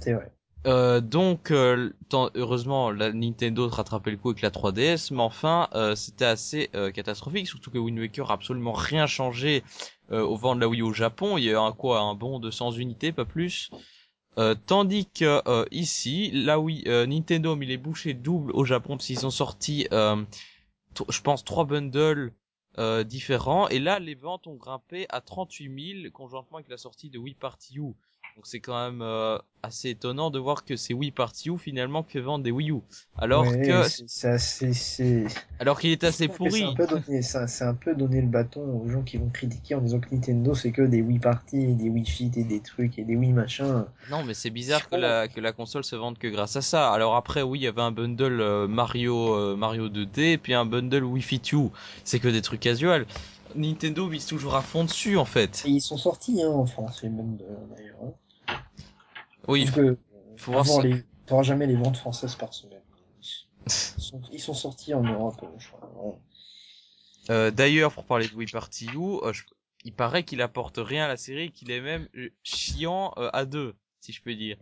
C'est 0.00 0.12
vrai. 0.12 0.30
Euh, 0.66 1.00
donc, 1.00 1.50
euh, 1.50 1.90
tant- 2.08 2.30
heureusement, 2.34 2.90
la 2.90 3.12
Nintendo 3.12 3.66
a 3.66 3.70
rattrapé 3.70 4.10
le 4.10 4.16
coup 4.16 4.30
avec 4.30 4.42
la 4.42 4.50
3DS, 4.50 5.10
mais 5.12 5.22
enfin, 5.22 5.68
euh, 5.74 5.94
c'était 5.94 6.24
assez 6.24 6.68
euh, 6.74 6.90
catastrophique, 6.90 7.46
surtout 7.46 7.70
que 7.70 7.78
Wind 7.78 7.98
Waker 7.98 8.30
a 8.30 8.34
absolument 8.34 8.72
rien 8.72 9.06
changé 9.06 9.62
euh, 10.10 10.22
au 10.22 10.36
vent 10.36 10.54
de 10.56 10.60
la 10.60 10.68
Wii 10.68 10.82
au 10.82 10.92
Japon. 10.92 11.38
Il 11.38 11.44
y 11.44 11.52
a 11.52 11.60
un 11.60 11.72
quoi, 11.72 12.00
un 12.00 12.14
bond 12.14 12.38
de 12.40 12.50
100 12.50 12.72
unités, 12.72 13.12
pas 13.12 13.24
plus. 13.24 13.70
Tandis 14.66 15.06
que 15.06 15.42
ici, 15.72 16.30
là 16.30 16.58
euh, 16.60 17.06
Nintendo 17.06 17.52
a 17.52 17.56
mis 17.56 17.66
les 17.66 17.76
bouchées 17.76 18.14
doubles 18.14 18.52
au 18.52 18.64
Japon 18.64 18.96
parce 18.96 19.06
qu'ils 19.06 19.26
ont 19.26 19.30
sorti, 19.30 19.88
je 19.90 21.20
pense, 21.22 21.44
trois 21.44 21.64
bundles 21.64 22.32
différents, 23.04 23.68
et 23.68 23.80
là, 23.80 23.98
les 23.98 24.14
ventes 24.14 24.46
ont 24.46 24.54
grimpé 24.54 25.06
à 25.08 25.20
38 25.20 26.02
000 26.02 26.10
conjointement 26.12 26.58
avec 26.58 26.68
la 26.68 26.76
sortie 26.76 27.10
de 27.10 27.18
Wii 27.18 27.34
Party 27.34 27.78
U. 27.78 27.94
Donc 28.38 28.46
c'est 28.46 28.60
quand 28.60 28.88
même 28.88 29.02
euh, 29.02 29.36
assez 29.64 29.88
étonnant 29.90 30.30
de 30.30 30.38
voir 30.38 30.64
que 30.64 30.76
c'est 30.76 30.94
Wii 30.94 31.10
Party 31.10 31.50
U 31.50 31.58
finalement 31.58 32.04
fait 32.04 32.20
vendre 32.20 32.44
des 32.44 32.52
Wii 32.52 32.70
U. 32.70 32.76
Alors 33.18 33.50
Ouais, 33.50 33.62
que 33.62 33.82
c'est- 33.82 34.28
assez, 34.28 34.72
c'est, 34.74 35.24
alors 35.58 35.80
qu'il 35.80 35.90
est 35.90 36.04
assez 36.04 36.28
que 36.28 36.34
C'est 36.34 36.38
pourri. 36.38 36.62
un 36.62 36.74
peu 36.74 36.86
donné, 36.86 37.20
c'est 37.20 37.64
un 37.64 37.74
peu 37.74 37.96
donner 37.96 38.20
le 38.20 38.28
bâton 38.28 38.60
aux 38.80 38.88
gens 38.88 39.02
qui 39.02 39.16
vont 39.16 39.28
critiquer 39.28 39.74
en 39.74 39.80
disant 39.80 39.98
que 39.98 40.14
Nintendo 40.14 40.54
c'est 40.54 40.70
que 40.70 40.82
des 40.82 41.02
Wii 41.02 41.18
Party, 41.18 41.62
et 41.62 41.74
des 41.74 41.88
Wii 41.88 42.06
Fit 42.06 42.30
et 42.36 42.44
des 42.44 42.60
trucs 42.60 42.96
et 43.00 43.02
des 43.02 43.16
Wii 43.16 43.32
machin. 43.32 43.88
Non 44.08 44.22
mais 44.22 44.34
c'est 44.34 44.50
bizarre 44.50 44.88
que 44.88 44.94
la 44.94 45.26
que 45.26 45.40
la 45.40 45.50
console 45.50 45.82
se 45.82 45.96
vende 45.96 46.16
que 46.16 46.28
grâce 46.28 46.54
à 46.54 46.62
ça. 46.62 46.92
Alors 46.92 47.16
après 47.16 47.42
oui, 47.42 47.58
il 47.58 47.62
y 47.62 47.66
avait 47.66 47.82
un 47.82 47.90
bundle 47.90 48.40
euh, 48.40 48.68
Mario 48.68 49.34
euh, 49.34 49.56
Mario 49.56 49.88
2D 49.88 50.34
et 50.34 50.38
puis 50.38 50.54
un 50.54 50.64
bundle 50.64 51.02
Wii 51.02 51.22
Fit 51.24 51.42
U. 51.54 51.70
C'est 52.04 52.20
que 52.20 52.28
des 52.28 52.40
trucs 52.42 52.60
casual. 52.60 53.04
Nintendo 53.56 54.06
vise 54.06 54.26
toujours 54.26 54.54
à 54.54 54.62
fond 54.62 54.84
dessus 54.84 55.16
en 55.16 55.24
fait. 55.24 55.64
Et 55.66 55.70
ils 55.70 55.80
sont 55.80 55.96
sortis 55.96 56.40
hein, 56.42 56.50
en 56.50 56.66
France, 56.66 57.02
les 57.02 57.08
mêmes 57.08 57.36
d'ailleurs. 57.36 58.12
Oui, 59.46 59.66
Sauf 59.66 59.74
que 59.76 59.98
faut 60.36 60.52
voir 60.52 60.66
ça. 60.66 60.82
les... 60.82 61.04
t'auras 61.26 61.42
jamais 61.42 61.66
les 61.66 61.76
ventes 61.76 61.96
françaises 61.96 62.34
par 62.34 62.52
semaine. 62.54 62.82
Ils 63.66 64.02
sont, 64.02 64.22
ils 64.32 64.40
sont 64.40 64.54
sortis 64.54 64.94
en 64.94 65.02
Europe, 65.02 65.40
euh, 65.42 65.58
je 65.58 65.68
crois. 65.68 65.90
Ouais. 66.02 66.14
Euh, 67.30 67.50
D'ailleurs, 67.50 67.92
pour 67.92 68.04
parler 68.04 68.26
de 68.28 68.34
Wii 68.34 68.50
Party 68.50 68.86
U, 68.94 69.22
euh, 69.22 69.32
je, 69.32 69.42
il 69.84 69.92
paraît 69.92 70.22
qu'il 70.22 70.42
apporte 70.42 70.78
rien 70.78 71.04
à 71.04 71.08
la 71.08 71.16
série, 71.16 71.52
qu'il 71.52 71.70
est 71.70 71.80
même 71.80 72.08
chiant 72.42 73.12
euh, 73.18 73.30
à 73.32 73.44
deux, 73.44 73.74
si 74.00 74.12
je 74.12 74.22
peux 74.22 74.34
dire. 74.34 74.56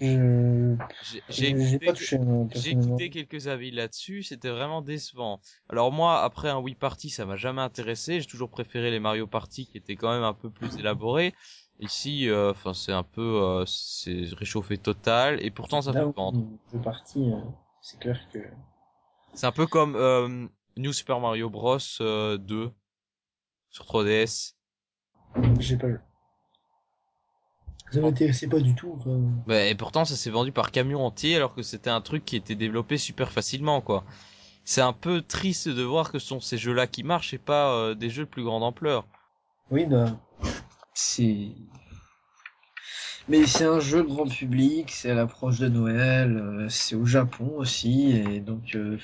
Je... 0.00 0.76
J'ai 1.30 2.70
écouté 2.70 3.08
quelques 3.08 3.48
avis 3.48 3.70
là-dessus, 3.70 4.24
c'était 4.24 4.50
vraiment 4.50 4.82
décevant. 4.82 5.40
Alors 5.70 5.90
moi, 5.90 6.22
après 6.22 6.50
un 6.50 6.58
Wii 6.58 6.74
Party, 6.74 7.08
ça 7.08 7.24
m'a 7.24 7.36
jamais 7.36 7.62
intéressé. 7.62 8.20
J'ai 8.20 8.26
toujours 8.26 8.50
préféré 8.50 8.90
les 8.90 9.00
Mario 9.00 9.26
Party 9.26 9.66
qui 9.66 9.78
étaient 9.78 9.96
quand 9.96 10.12
même 10.12 10.22
un 10.24 10.34
peu 10.34 10.50
plus 10.50 10.76
élaborés. 10.76 11.34
Ici, 11.80 12.28
euh, 12.28 12.52
enfin, 12.52 12.72
c'est 12.72 12.92
un 12.92 13.02
peu, 13.02 13.42
euh, 13.42 13.64
c'est 13.66 14.24
réchauffé 14.34 14.78
total, 14.78 15.44
et 15.44 15.50
pourtant 15.50 15.82
ça 15.82 15.92
Là 15.92 16.06
fait 16.06 16.12
vendre. 16.16 16.42
je 16.72 16.78
parti, 16.78 17.30
euh, 17.30 17.36
c'est 17.82 18.00
clair 18.00 18.18
que... 18.32 18.38
C'est 19.34 19.46
un 19.46 19.52
peu 19.52 19.66
comme 19.66 19.94
euh, 19.96 20.46
New 20.78 20.92
Super 20.94 21.20
Mario 21.20 21.50
Bros. 21.50 21.78
euh, 22.00 22.38
2 22.38 22.70
sur 23.68 23.84
3DS. 23.84 24.54
J'ai 25.58 25.76
pas. 25.76 25.88
Ça 27.92 28.00
m'intéressait 28.00 28.48
pas 28.48 28.60
du 28.60 28.74
tout. 28.74 28.96
Enfin... 28.98 29.20
Bah, 29.46 29.66
et 29.66 29.74
pourtant, 29.74 30.06
ça 30.06 30.16
s'est 30.16 30.30
vendu 30.30 30.52
par 30.52 30.70
camion 30.72 31.04
entier 31.04 31.36
alors 31.36 31.54
que 31.54 31.62
c'était 31.62 31.90
un 31.90 32.00
truc 32.00 32.24
qui 32.24 32.36
était 32.36 32.54
développé 32.54 32.96
super 32.96 33.30
facilement, 33.30 33.82
quoi. 33.82 34.04
C'est 34.64 34.80
un 34.80 34.94
peu 34.94 35.20
triste 35.20 35.68
de 35.68 35.82
voir 35.82 36.10
que 36.10 36.18
ce 36.18 36.26
sont 36.26 36.40
ces 36.40 36.56
jeux-là 36.56 36.86
qui 36.86 37.02
marchent 37.04 37.34
et 37.34 37.38
pas 37.38 37.72
euh, 37.74 37.94
des 37.94 38.08
jeux 38.10 38.24
de 38.24 38.30
plus 38.30 38.42
grande 38.42 38.62
ampleur. 38.64 39.06
Oui, 39.70 39.84
bah, 39.84 40.18
c'est. 40.98 41.48
Mais 43.28 43.44
c'est 43.46 43.64
un 43.64 43.80
jeu 43.80 44.02
grand 44.02 44.26
public, 44.26 44.90
c'est 44.92 45.10
à 45.10 45.14
l'approche 45.14 45.58
de 45.58 45.68
Noël, 45.68 46.36
euh, 46.36 46.68
c'est 46.68 46.94
au 46.94 47.04
Japon 47.06 47.54
aussi, 47.56 48.12
et 48.12 48.40
donc 48.40 48.74
euh, 48.76 48.98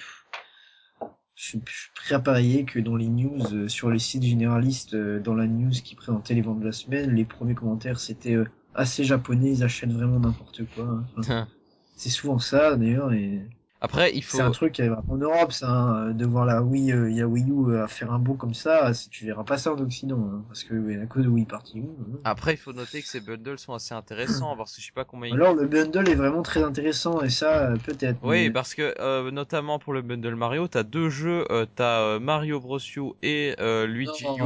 je 1.34 1.42
suis 1.42 1.60
je 1.64 1.72
suis 1.72 1.90
prêt 1.94 2.14
à 2.14 2.20
parier 2.20 2.64
que 2.64 2.78
dans 2.78 2.94
les 2.94 3.08
news, 3.08 3.40
euh, 3.52 3.66
sur 3.68 3.90
les 3.90 3.98
sites 3.98 4.22
généralistes, 4.22 4.94
euh, 4.94 5.18
dans 5.18 5.34
la 5.34 5.46
news 5.48 5.70
qui 5.70 5.96
présentait 5.96 6.34
les 6.34 6.40
ventes 6.42 6.60
de 6.60 6.66
la 6.66 6.72
semaine, 6.72 7.14
les 7.14 7.24
premiers 7.24 7.54
commentaires 7.56 7.98
c'était 7.98 8.34
euh, 8.34 8.44
assez 8.76 9.02
japonais, 9.02 9.50
ils 9.50 9.64
achètent 9.64 9.92
vraiment 9.92 10.20
n'importe 10.20 10.62
quoi. 10.74 10.84
hein. 10.84 11.04
Enfin, 11.18 11.48
c'est 11.96 12.10
souvent 12.10 12.38
ça 12.38 12.76
d'ailleurs, 12.76 13.12
et 13.12 13.40
Après, 13.82 14.12
il 14.14 14.22
faut. 14.24 14.38
c'est 14.38 14.42
un 14.42 14.50
truc 14.50 14.80
euh, 14.80 14.96
en 15.08 15.16
Europe, 15.16 15.52
ça, 15.52 15.70
hein, 15.70 16.10
de 16.12 16.24
voir 16.26 16.46
la 16.46 16.62
Wii, 16.62 16.92
euh, 16.92 17.10
il 17.10 17.16
y 17.16 17.20
a 17.20 17.26
Wii 17.26 17.50
U 17.50 17.70
euh, 17.72 17.84
à 17.84 17.88
faire 17.88 18.12
un 18.12 18.18
beau 18.18 18.34
comme 18.34 18.54
ça, 18.54 18.90
tu 19.10 19.26
verras 19.26 19.44
pas 19.44 19.58
ça 19.58 19.72
en 19.74 19.78
Occident, 19.78 20.18
hein, 20.32 20.44
parce 20.48 20.64
que 20.64 21.02
à 21.02 21.06
cause 21.06 21.24
de 21.24 21.28
Wii 21.28 21.44
Party 21.46 21.80
U. 21.80 21.82
hein. 21.82 22.18
Après, 22.24 22.54
il 22.54 22.56
faut 22.56 22.72
noter 22.72 23.02
que 23.02 23.08
ces 23.08 23.20
bundles 23.20 23.58
sont 23.58 23.74
assez 23.74 23.94
intéressants 23.94 24.56
parce 24.56 24.74
que 24.74 24.80
je 24.80 24.86
sais 24.86 24.92
pas 24.92 25.04
combien. 25.04 25.32
Alors 25.34 25.54
le 25.54 25.66
bundle 25.66 26.08
est 26.08 26.14
vraiment 26.14 26.42
très 26.42 26.62
intéressant 26.62 27.20
et 27.22 27.30
ça 27.30 27.70
euh, 27.72 27.76
peut-être. 27.76 28.18
Oui, 28.22 28.44
mais- 28.44 28.50
parce 28.52 28.74
que 28.74 28.94
euh, 29.00 29.30
notamment 29.30 29.78
pour 29.78 29.92
le 29.92 30.02
bundle 30.02 30.34
Mario, 30.36 30.68
t'as 30.68 30.82
deux 30.84 31.08
jeux, 31.10 31.44
euh, 31.50 31.66
t'as 31.74 32.00
euh, 32.02 32.20
Mario 32.20 32.60
Bros 32.60 32.78
U 32.96 33.12
et 33.22 33.54
euh, 33.58 33.86
Luigi 33.86 34.24
non, 34.26 34.38
U. 34.38 34.42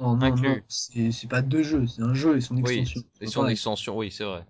non, 0.00 0.16
non, 0.16 0.26
inclus. 0.26 0.64
c'est 0.68 1.28
pas 1.28 1.40
deux 1.42 1.62
jeux, 1.62 1.86
c'est 1.86 2.02
un 2.02 2.14
jeu 2.14 2.36
et 2.36 2.40
son 2.40 2.56
Oui, 2.56 2.80
extension. 2.80 3.02
et 3.20 3.26
son 3.26 3.48
extension, 3.48 3.96
oui, 3.96 4.10
c'est 4.10 4.24
vrai. 4.24 4.44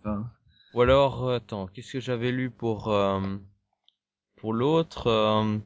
Enfin, 0.00 0.30
Ou 0.72 0.80
alors, 0.80 1.28
euh, 1.28 1.36
attends, 1.36 1.66
qu'est-ce 1.66 1.92
que 1.92 2.00
j'avais 2.00 2.32
lu 2.32 2.50
pour 2.50 2.88
euh, 2.88 3.20
pour 4.40 4.52
l'autre 4.54 5.06
euh, 5.08 5.56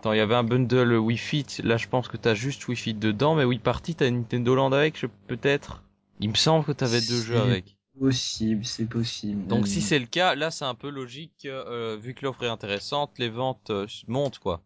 Attends, 0.00 0.12
il 0.12 0.18
y 0.18 0.20
avait 0.20 0.36
un 0.36 0.44
bundle 0.44 0.92
Wii 0.94 1.18
Fit. 1.18 1.46
Là, 1.64 1.76
je 1.76 1.88
pense 1.88 2.06
que 2.06 2.16
t'as 2.16 2.34
juste 2.34 2.68
Wii 2.68 2.76
Fit 2.76 2.94
dedans, 2.94 3.34
mais 3.34 3.42
Wii 3.44 3.58
Party, 3.58 3.96
t'as 3.96 4.08
Nintendo 4.10 4.54
Land 4.54 4.70
avec, 4.72 4.96
je- 4.98 5.06
peut-être. 5.26 5.82
Il 6.20 6.28
me 6.30 6.34
semble 6.36 6.64
que 6.64 6.70
t'avais 6.72 7.00
deux 7.00 7.20
jeux 7.20 7.40
avec. 7.40 7.76
possible, 7.98 8.64
c'est 8.64 8.84
possible. 8.88 9.44
Donc, 9.48 9.66
si 9.66 9.80
c'est 9.80 9.98
le 9.98 10.06
cas, 10.06 10.36
là, 10.36 10.52
c'est 10.52 10.64
un 10.64 10.76
peu 10.76 10.88
logique. 10.88 11.46
euh, 11.46 11.96
vu 12.00 12.14
que 12.14 12.24
l'offre 12.24 12.44
est 12.44 12.48
intéressante, 12.48 13.10
les 13.18 13.28
ventes 13.28 13.70
euh, 13.70 13.86
montent, 14.06 14.38
quoi. 14.38 14.62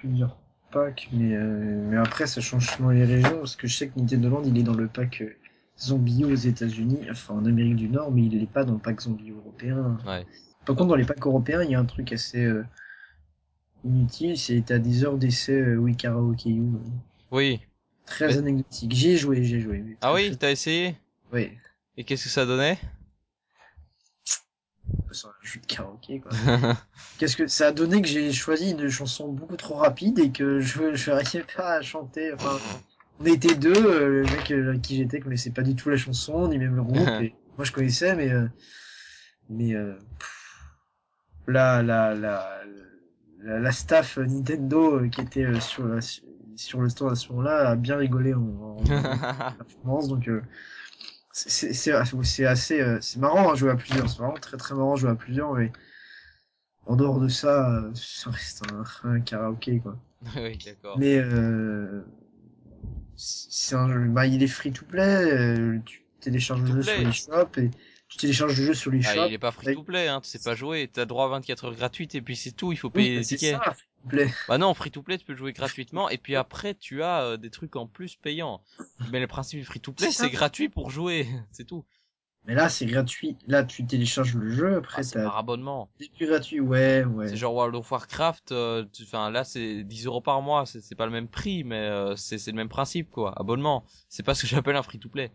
Plusieurs 0.00 0.36
packs, 0.70 1.08
mais 1.12 1.34
euh, 1.34 1.82
mais 1.88 1.96
après 1.96 2.26
ça 2.26 2.40
change 2.40 2.76
selon 2.76 2.90
les 2.90 3.04
régions 3.04 3.38
parce 3.38 3.56
que 3.56 3.66
je 3.66 3.76
sais 3.76 3.88
que 3.88 3.98
Nintendo 3.98 4.28
Land 4.28 4.42
il 4.44 4.58
est 4.58 4.62
dans 4.62 4.74
le 4.74 4.86
pack 4.86 5.22
Zombie 5.80 6.24
aux 6.24 6.34
États-Unis, 6.34 6.98
enfin 7.10 7.34
en 7.34 7.46
Amérique 7.46 7.76
du 7.76 7.88
Nord, 7.88 8.10
mais 8.12 8.24
il 8.24 8.42
est 8.42 8.46
pas 8.46 8.64
dans 8.64 8.74
le 8.74 8.78
pack 8.78 9.00
Zombie 9.00 9.30
européen. 9.30 9.96
Ouais. 10.06 10.26
Par 10.68 10.76
contre, 10.76 10.88
dans 10.90 10.96
les 10.96 11.06
packs 11.06 11.26
européens, 11.26 11.62
il 11.62 11.70
y 11.70 11.74
a 11.74 11.80
un 11.80 11.86
truc 11.86 12.12
assez 12.12 12.44
euh, 12.44 12.62
inutile, 13.84 14.36
c'est 14.36 14.62
t'as 14.66 14.76
des 14.78 15.02
heures 15.02 15.16
d'essai 15.16 15.52
euh, 15.58 15.76
Wii 15.76 15.96
Karaoke 15.96 16.50
U. 16.50 16.60
euh, 16.60 16.78
Oui. 17.30 17.60
Très 18.04 18.26
Mais- 18.26 18.36
anecdotique. 18.36 18.92
J'y 18.92 19.10
ai 19.12 19.16
joué, 19.16 19.42
j'y 19.42 19.56
ai 19.56 19.60
joué. 19.60 19.78
mais 19.78 19.96
Ah 20.02 20.12
oui, 20.12 20.36
t'as 20.38 20.50
essayé? 20.50 20.94
Oui. 21.32 21.52
Et 21.96 22.04
qu'est-ce 22.04 22.24
que 22.24 22.28
ça 22.30 22.44
donnait? 22.44 22.76
C'est 25.10 25.26
un 25.26 25.30
jeu 25.42 25.58
de 25.60 25.66
karaoké, 25.66 26.20
quoi. 26.20 26.32
Qu'est-ce 27.18 27.34
que 27.38 27.46
ça 27.46 27.68
a 27.68 27.72
donné 27.72 28.02
que 28.02 28.08
j'ai 28.08 28.30
choisi 28.30 28.72
une 28.72 28.90
chanson 28.90 29.32
beaucoup 29.32 29.56
trop 29.56 29.76
rapide 29.76 30.18
et 30.18 30.30
que 30.30 30.60
je 30.60 30.94
je 30.94 31.10
n'arrivais 31.10 31.46
pas 31.56 31.76
à 31.76 31.80
chanter. 31.80 32.30
Enfin, 32.34 32.58
on 33.18 33.24
était 33.24 33.54
deux, 33.54 33.86
euh, 33.86 34.08
le 34.10 34.26
mec 34.28 34.50
euh, 34.50 34.68
avec 34.68 34.82
qui 34.82 34.96
j'étais 34.96 35.18
connaissait 35.20 35.50
pas 35.50 35.62
du 35.62 35.74
tout 35.74 35.88
la 35.88 35.96
chanson 35.96 36.46
ni 36.48 36.58
même 36.58 36.76
le 36.76 36.82
groupe. 36.82 37.08
et 37.22 37.34
moi 37.56 37.64
je 37.64 37.72
connaissais, 37.72 38.14
mais 38.14 38.30
euh, 38.30 38.46
mais 39.48 39.74
euh, 39.74 39.94
pff, 40.18 40.37
la 41.48 41.82
la 41.82 42.14
la 42.14 42.62
la, 43.42 43.58
la 43.60 43.72
staff 43.72 44.18
Nintendo 44.18 45.00
euh, 45.00 45.08
qui 45.08 45.20
était 45.22 45.44
euh, 45.44 45.60
sur 45.60 45.86
la, 45.86 46.00
sur 46.56 46.80
le 46.80 46.88
store 46.88 47.12
à 47.12 47.16
ce 47.16 47.28
moment-là 47.30 47.70
a 47.70 47.76
bien 47.76 47.96
rigolé 47.96 48.34
en, 48.34 48.40
en, 48.40 48.76
en 48.78 48.84
performance, 49.58 50.08
donc. 50.08 50.28
euh, 50.28 50.42
c'est 51.32 51.72
c'est 51.72 51.92
c'est 52.24 52.46
assez 52.46 52.80
euh, 52.80 52.98
c'est 53.00 53.20
marrant 53.20 53.52
à 53.52 53.54
jouer 53.54 53.70
à 53.70 53.76
plusieurs 53.76 54.08
c'est 54.08 54.18
vraiment 54.18 54.34
très 54.34 54.56
très 54.56 54.74
marrant 54.74 54.94
à 54.94 54.96
jouer 54.96 55.10
à 55.10 55.14
plusieurs 55.14 55.52
mais 55.54 55.70
en 56.86 56.96
dehors 56.96 57.20
de 57.20 57.28
ça 57.28 57.70
euh, 57.76 57.90
ça 57.94 58.30
reste 58.30 58.64
un, 58.72 59.08
un 59.08 59.20
karaoké 59.20 59.78
quoi 59.78 59.96
oui, 60.36 60.58
d'accord. 60.64 60.98
mais 60.98 61.16
euh, 61.18 62.02
c'est 63.14 63.76
un 63.76 63.88
jeu 63.88 64.08
bah 64.08 64.26
il 64.26 64.42
est 64.42 64.48
free 64.48 64.72
to 64.72 64.84
play 64.84 65.32
euh, 65.32 65.78
tu 65.84 66.02
télécharges 66.20 66.62
le 66.62 66.82
jeu 66.82 66.82
sur 66.82 66.98
les 67.06 67.12
shops 67.12 67.58
et 67.58 67.70
tu 68.08 68.18
télécharges 68.18 68.58
le 68.58 68.66
jeu 68.66 68.74
sur 68.74 68.92
Ah, 69.02 69.14
shops 69.14 69.28
il 69.28 69.32
est 69.32 69.38
pas 69.38 69.52
free 69.52 69.70
to 69.70 69.82
play, 69.84 70.08
hein, 70.08 70.20
tu 70.20 70.28
sais 70.28 70.38
pas 70.40 70.54
jouer, 70.54 70.88
t'as 70.92 71.04
droit 71.06 71.26
à 71.26 71.28
24 71.28 71.64
heures 71.66 71.74
gratuites 71.74 72.14
et 72.14 72.22
puis 72.22 72.36
c'est 72.36 72.52
tout, 72.52 72.72
il 72.72 72.76
faut 72.78 72.90
payer 72.90 73.10
oui, 73.10 73.16
les 73.16 73.24
c'est 73.24 73.36
tickets. 73.36 73.54
ça 73.62 73.74
free 73.74 73.86
to 74.02 74.08
play 74.08 74.30
Bah 74.48 74.58
non, 74.58 74.74
free 74.74 74.90
to 74.90 75.02
play, 75.02 75.18
tu 75.18 75.24
peux 75.24 75.36
jouer 75.36 75.52
gratuitement 75.52 76.08
et 76.10 76.18
puis 76.18 76.36
après 76.36 76.74
tu 76.74 77.02
as 77.02 77.22
euh, 77.22 77.36
des 77.36 77.50
trucs 77.50 77.76
en 77.76 77.86
plus 77.86 78.16
payants. 78.16 78.62
Mais 79.10 79.20
le 79.20 79.26
principe 79.28 79.60
du 79.60 79.64
free 79.66 79.80
to 79.80 79.92
play, 79.92 80.10
C'est 80.10 80.12
c'est 80.12 80.30
gratuit 80.30 80.68
pour 80.68 80.90
jouer, 80.90 81.28
c'est 81.52 81.64
tout. 81.66 81.84
mais 82.44 82.54
là 82.54 82.68
c'est 82.68 82.86
gratuit 82.86 83.36
là 83.46 83.62
tu 83.64 83.86
télécharges 83.86 84.34
le 84.34 84.50
jeu 84.50 84.76
après 84.76 85.02
Ah, 85.02 85.02
c'est 85.04 85.22
par 85.22 85.36
abonnement. 85.36 85.88
des 85.98 86.08
plus 86.08 86.26
gratuits 86.26 86.60
ouais 86.60 87.04
ouais 87.04 87.28
C'est 87.28 87.36
genre 87.36 87.54
World 87.54 87.74
of 87.76 87.90
Warcraft, 87.92 88.52
euh, 88.52 88.84
enfin 89.02 89.30
là 89.30 89.44
c'est 89.44 89.84
10 89.84 90.06
euros 90.06 90.20
par 90.22 90.40
mois, 90.42 90.64
c'est 90.66 90.80
c'est 90.80 90.94
pas 90.94 91.04
le 91.06 91.12
même 91.12 91.28
prix, 91.28 91.62
mais 91.64 91.76
euh, 91.76 92.16
c'est 92.16 92.38
c'est 92.38 92.50
le 92.52 92.56
même 92.56 92.68
principe 92.70 93.10
quoi, 93.10 93.38
abonnement. 93.38 93.84
C'est 94.08 94.22
pas 94.22 94.34
ce 94.34 94.42
que 94.42 94.46
j'appelle 94.48 94.76
un 94.76 94.82
free 94.82 94.98
to 94.98 95.08
play. 95.10 95.30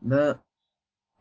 Ben, 0.00 0.40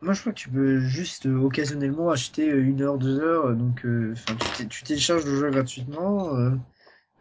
moi 0.03 0.13
je 0.13 0.21
crois 0.21 0.33
que 0.33 0.39
tu 0.39 0.49
peux 0.49 0.79
juste 0.79 1.25
euh, 1.25 1.37
occasionnellement 1.39 2.09
acheter 2.11 2.49
euh, 2.51 2.63
une 2.63 2.81
heure, 2.81 2.97
deux 2.97 3.19
heures, 3.19 3.47
euh, 3.47 3.55
donc 3.55 3.85
euh, 3.85 4.13
tu, 4.37 4.51
té- 4.51 4.67
tu 4.67 4.83
télécharges 4.83 5.25
le 5.25 5.39
jeu 5.39 5.51
gratuitement, 5.51 6.35
euh, 6.37 6.51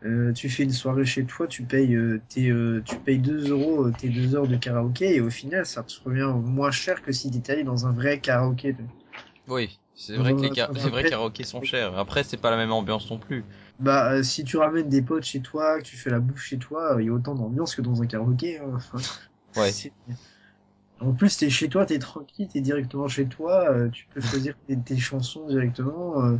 euh, 0.05 0.33
tu 0.35 0.51
fais 0.51 0.65
une 0.65 0.73
soirée 0.73 1.05
chez 1.07 1.27
toi, 1.27 1.49
tu 1.49 1.65
payes 1.67 1.95
euh, 1.97 2.23
tes 2.29 2.51
euh, 2.51 2.83
tu 2.85 3.01
payes 3.01 3.19
2 3.21 3.51
euros 3.51 3.87
euh, 3.89 3.93
tes 3.93 4.11
deux 4.11 4.35
heures 4.37 4.49
de 4.49 4.57
karaoké 4.57 5.17
et 5.17 5.21
au 5.23 5.31
final 5.31 5.67
ça 5.67 5.85
te 5.85 5.95
revient 6.05 6.33
moins 6.43 6.71
cher 6.73 7.03
que 7.03 7.13
si 7.13 7.31
t'étais 7.31 7.53
allé 7.55 7.65
dans 7.65 7.87
un 7.87 7.93
vrai 7.93 8.21
karaoké. 8.21 8.77
Oui, 9.49 9.81
c'est 9.95 10.17
vrai 10.17 10.35
que 10.35 10.47
les, 10.47 10.51
vrais 10.51 10.91
vrai- 10.91 11.05
karaokés 11.05 11.45
sont 11.45 11.63
chers. 11.63 11.97
Après 11.99 12.25
c'est 12.25 12.37
pas 12.37 12.51
la 12.51 12.57
même 12.57 12.73
ambiance 12.73 13.11
non 13.11 13.19
plus. 13.19 13.45
Bah 13.79 14.13
euh, 14.13 14.23
si 14.23 14.45
tu 14.45 14.57
ramènes 14.57 14.89
des 14.89 15.03
potes 15.03 15.25
chez 15.25 15.43
toi, 15.43 15.79
que 15.79 15.85
tu 15.85 15.97
fais 15.97 16.11
la 16.11 16.21
bouffe 16.21 16.43
chez 16.43 16.59
toi, 16.59 16.97
il 17.01 17.07
y 17.07 17.09
a 17.09 17.13
autant 17.13 17.35
d'ambiance 17.35 17.75
que 17.75 17.83
dans 17.83 18.01
un 18.03 18.07
karaoké. 18.07 18.59
hein. 18.59 18.79
Ouais. 19.57 19.73
c'est- 19.73 19.93
En 21.05 21.13
plus, 21.13 21.37
t'es 21.37 21.51
chez 21.51 21.69
toi, 21.69 21.85
t'es 21.87 21.99
tranquille, 21.99 22.49
t'es 22.53 22.61
directement 22.61 23.09
chez 23.09 23.27
toi, 23.27 23.69
euh, 23.71 23.89
tu 23.91 24.07
peux 24.15 24.21
choisir 24.21 24.55
tes, 24.67 24.77
tes 24.79 24.97
chansons 24.97 25.47
directement. 25.49 26.25
euh. 26.25 26.37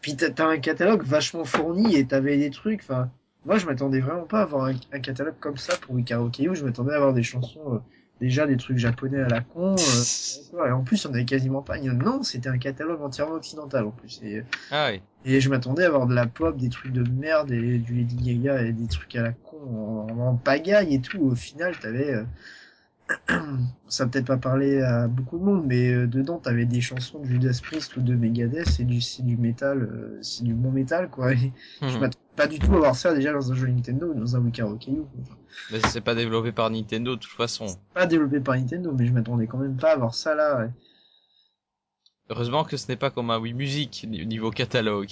Puis 0.00 0.16
t'as 0.16 0.46
un 0.48 0.58
catalogue 0.58 1.02
vachement 1.02 1.44
fourni 1.44 1.96
et 1.96 2.06
t'avais 2.06 2.36
des 2.38 2.50
trucs. 2.50 2.80
Enfin, 2.82 3.10
moi, 3.44 3.58
je 3.58 3.66
m'attendais 3.66 4.00
vraiment 4.00 4.24
pas 4.24 4.40
à 4.40 4.42
avoir 4.42 4.66
un, 4.66 4.74
un 4.92 5.00
catalogue 5.00 5.34
comme 5.40 5.56
ça 5.56 5.76
pour 5.76 5.96
Karaoke 6.04 6.48
où 6.48 6.54
je 6.54 6.64
m'attendais 6.64 6.92
à 6.92 6.96
avoir 6.96 7.12
des 7.12 7.22
chansons 7.22 7.74
euh, 7.74 7.78
déjà 8.20 8.46
des 8.46 8.56
trucs 8.56 8.78
japonais 8.78 9.20
à 9.20 9.28
la 9.28 9.40
con. 9.40 9.74
et 9.76 10.70
en 10.70 10.82
plus, 10.82 11.04
en 11.06 11.10
avait 11.12 11.24
quasiment 11.24 11.62
pas. 11.62 11.78
Non, 11.78 12.22
c'était 12.22 12.48
un 12.48 12.58
catalogue 12.58 13.02
entièrement 13.02 13.34
occidental 13.34 13.84
en 13.84 13.90
plus. 13.90 14.20
Et, 14.22 14.42
Ah 14.70 14.90
oui. 14.92 15.02
et 15.24 15.40
je 15.40 15.50
m'attendais 15.50 15.84
à 15.84 15.88
avoir 15.88 16.06
de 16.06 16.14
la 16.14 16.26
pop, 16.26 16.56
des 16.56 16.68
trucs 16.68 16.92
de 16.92 17.02
merde 17.10 17.50
et 17.50 17.78
du 17.78 17.94
Lady 17.94 18.16
Gaga 18.16 18.62
et 18.62 18.72
des 18.72 18.86
trucs 18.86 19.14
à 19.16 19.22
la 19.22 19.32
con 19.32 20.06
en, 20.10 20.18
en 20.18 20.34
pagaille 20.36 20.94
et 20.94 21.00
tout. 21.00 21.20
Au 21.20 21.34
final, 21.34 21.76
t'avais, 21.78 22.14
ça 23.88 24.06
peut-être 24.06 24.26
pas 24.26 24.36
parlé 24.36 24.80
à 24.82 25.06
beaucoup 25.08 25.38
de 25.38 25.44
monde, 25.44 25.64
mais 25.66 25.90
euh, 25.92 26.06
dedans 26.06 26.38
t'avais 26.38 26.64
des 26.66 26.80
chansons 26.80 27.20
de 27.20 27.26
Judas 27.26 27.60
Priest 27.62 27.96
ou 27.96 28.00
de 28.00 28.14
Megadeth, 28.14 28.66
c'est 28.66 28.84
du, 28.84 29.00
c'est 29.00 29.22
du 29.24 29.36
métal, 29.36 29.82
euh, 29.82 30.18
c'est 30.22 30.44
du 30.44 30.54
bon 30.54 30.70
métal 30.72 31.08
quoi. 31.10 31.32
Et 31.32 31.52
je 31.80 31.84
Mhm. 31.86 32.00
m'attendais 32.00 32.16
pas 32.36 32.46
du 32.46 32.60
tout 32.60 32.74
à 32.74 32.78
voir 32.78 32.96
ça 32.96 33.14
déjà 33.14 33.32
dans 33.32 33.52
un 33.52 33.54
jeu 33.54 33.68
Nintendo 33.68 34.08
ou 34.12 34.14
dans 34.18 34.36
un 34.36 34.40
Wii 34.40 34.52
Karaoke 34.52 34.90
U. 34.90 34.96
quoi. 34.96 35.36
Mais 35.70 35.80
c'est 35.80 36.00
pas 36.00 36.14
développé 36.14 36.52
par 36.52 36.70
Nintendo 36.70 37.14
de 37.16 37.20
toute 37.20 37.30
façon. 37.32 37.66
Pas 37.94 38.06
développé 38.06 38.40
par 38.40 38.56
Nintendo, 38.56 38.92
mais 38.92 39.06
je 39.06 39.12
m'attendais 39.12 39.46
quand 39.46 39.58
même 39.58 39.76
pas 39.76 39.92
à 39.92 39.96
voir 39.96 40.14
ça 40.14 40.34
là. 40.34 40.58
ouais. 40.58 40.70
Heureusement 42.30 42.62
que 42.64 42.76
ce 42.76 42.86
n'est 42.86 42.96
pas 42.96 43.10
comme 43.10 43.30
un 43.32 43.38
Wii 43.40 43.52
Music 43.52 44.06
ni- 44.08 44.24
niveau 44.26 44.52
catalogue. 44.52 45.10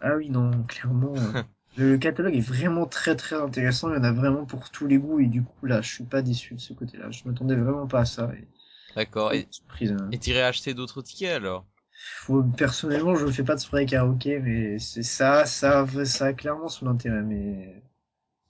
Ah 0.00 0.14
oui 0.16 0.30
non, 0.30 0.62
clairement. 0.68 1.14
Le 1.76 1.98
catalogue 1.98 2.34
est 2.34 2.40
vraiment 2.40 2.86
très 2.86 3.14
très 3.16 3.36
intéressant. 3.36 3.90
Il 3.90 3.96
y 3.96 3.98
en 3.98 4.04
a 4.04 4.12
vraiment 4.12 4.44
pour 4.44 4.70
tous 4.70 4.86
les 4.88 4.98
goûts 4.98 5.20
et 5.20 5.26
du 5.26 5.42
coup 5.42 5.66
là, 5.66 5.82
je 5.82 5.88
suis 5.92 6.04
pas 6.04 6.22
déçu 6.22 6.54
de 6.54 6.60
ce 6.60 6.72
côté-là. 6.72 7.10
Je 7.12 7.22
m'attendais 7.28 7.54
vraiment 7.56 7.86
pas 7.86 8.00
à 8.00 8.04
ça. 8.04 8.32
Et... 8.34 8.48
D'accord. 8.96 9.32
Et 9.34 9.46
hein. 9.82 10.08
t'irais 10.18 10.42
acheter 10.42 10.74
d'autres 10.74 11.02
tickets 11.02 11.32
alors? 11.34 11.66
Personnellement, 12.56 13.14
je 13.16 13.26
fais 13.30 13.44
pas 13.44 13.54
de 13.54 13.60
soirée 13.60 13.86
karaoké, 13.86 14.38
mais 14.40 14.78
c'est 14.78 15.02
ça, 15.02 15.46
ça, 15.46 15.86
ça 16.04 16.26
a 16.26 16.32
clairement 16.32 16.68
son 16.68 16.86
intérêt. 16.86 17.22
Mais 17.22 17.82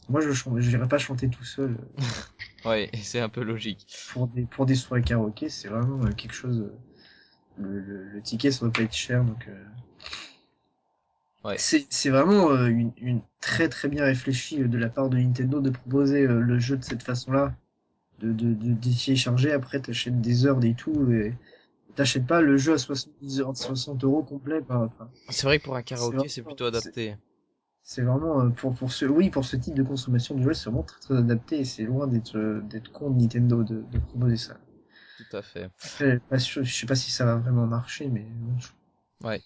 moi, 0.08 0.20
je 0.22 0.32
chante, 0.32 0.60
je 0.60 0.70
n'irai 0.70 0.88
pas 0.88 0.98
chanter 0.98 1.28
tout 1.30 1.44
seul 1.44 1.78
Ouais, 2.64 2.90
c'est 3.02 3.20
un 3.20 3.28
peu 3.28 3.42
logique. 3.42 3.86
pour 4.12 4.28
des 4.28 4.46
pour 4.46 4.66
des 4.66 4.74
soirées 4.74 5.02
karaoké. 5.02 5.48
C'est 5.48 5.68
vraiment 5.68 6.04
euh, 6.04 6.12
quelque 6.12 6.34
chose. 6.34 6.60
euh, 6.60 6.78
Le, 7.58 7.80
le, 7.80 8.04
le 8.10 8.22
ticket, 8.22 8.50
ça 8.52 8.60
doit 8.60 8.72
pas 8.72 8.82
être 8.82 8.94
cher, 8.94 9.24
donc. 9.24 9.48
euh, 9.48 9.64
Ouais. 11.44 11.56
C'est 11.56 11.86
c'est 11.90 12.10
vraiment 12.10 12.50
euh, 12.50 12.66
une, 12.68 12.92
une 12.98 13.20
très 13.40 13.68
très 13.68 13.88
bien 13.88 14.04
réfléchie 14.04 14.62
euh, 14.62 14.68
de 14.68 14.78
la 14.78 14.88
part 14.88 15.10
de 15.10 15.18
Nintendo 15.18 15.60
de 15.60 15.70
proposer 15.70 16.26
euh, 16.26 16.40
le 16.40 16.58
jeu 16.58 16.76
de 16.76 16.84
cette 16.84 17.02
façon-là, 17.02 17.54
de 18.20 18.32
de 18.32 18.54
de, 18.54 18.74
de 18.74 18.92
télécharger 18.92 19.52
après 19.52 19.80
t'achètes 19.80 20.20
des 20.20 20.46
heures 20.46 20.58
des 20.60 20.74
tout 20.74 21.12
et 21.12 21.34
t'achètes 21.96 22.26
pas 22.26 22.42
le 22.42 22.56
jeu 22.58 22.74
à 22.74 22.78
70 22.78 23.40
heures 23.40 23.56
60 23.56 24.04
euros 24.04 24.22
complet 24.24 24.62
enfin, 24.70 24.90
C'est 25.30 25.46
vrai 25.46 25.58
que 25.58 25.64
pour 25.64 25.76
un 25.76 25.82
karaoké, 25.82 26.28
c'est 26.28 26.42
plutôt 26.42 26.64
adapté. 26.64 27.16
c'est 27.84 28.02
vraiment 28.02 28.40
euh, 28.42 28.48
pour 28.50 28.74
pour 28.74 28.92
ce 28.92 29.06
oui 29.06 29.30
pour 29.30 29.44
ce 29.44 29.54
type 29.56 29.74
de 29.74 29.84
consommation 29.84 30.34
de 30.34 30.42
jeu 30.42 30.54
c'est 30.54 30.68
vraiment 30.68 30.82
très 30.82 31.00
très 31.00 31.16
adapté 31.16 31.60
et 31.60 31.64
c'est 31.64 31.84
loin 31.84 32.08
d'être 32.08 32.36
euh, 32.36 32.60
d'être 32.62 32.90
con 32.90 33.10
de 33.10 33.20
Nintendo 33.22 33.62
de, 33.62 33.84
de 33.92 33.98
proposer 34.00 34.36
ça 34.36 34.56
Tout 35.16 35.36
à 35.36 35.42
fait. 35.42 35.70
Après, 35.82 36.38
sûr- 36.40 36.62
je 36.62 36.74
sais 36.74 36.84
pas 36.86 36.94
si 36.94 37.10
ça 37.10 37.24
va 37.24 37.36
vraiment 37.36 37.66
marcher 37.66 38.08
mais 38.08 38.26
je- 38.58 38.68
Ouais. 39.22 39.42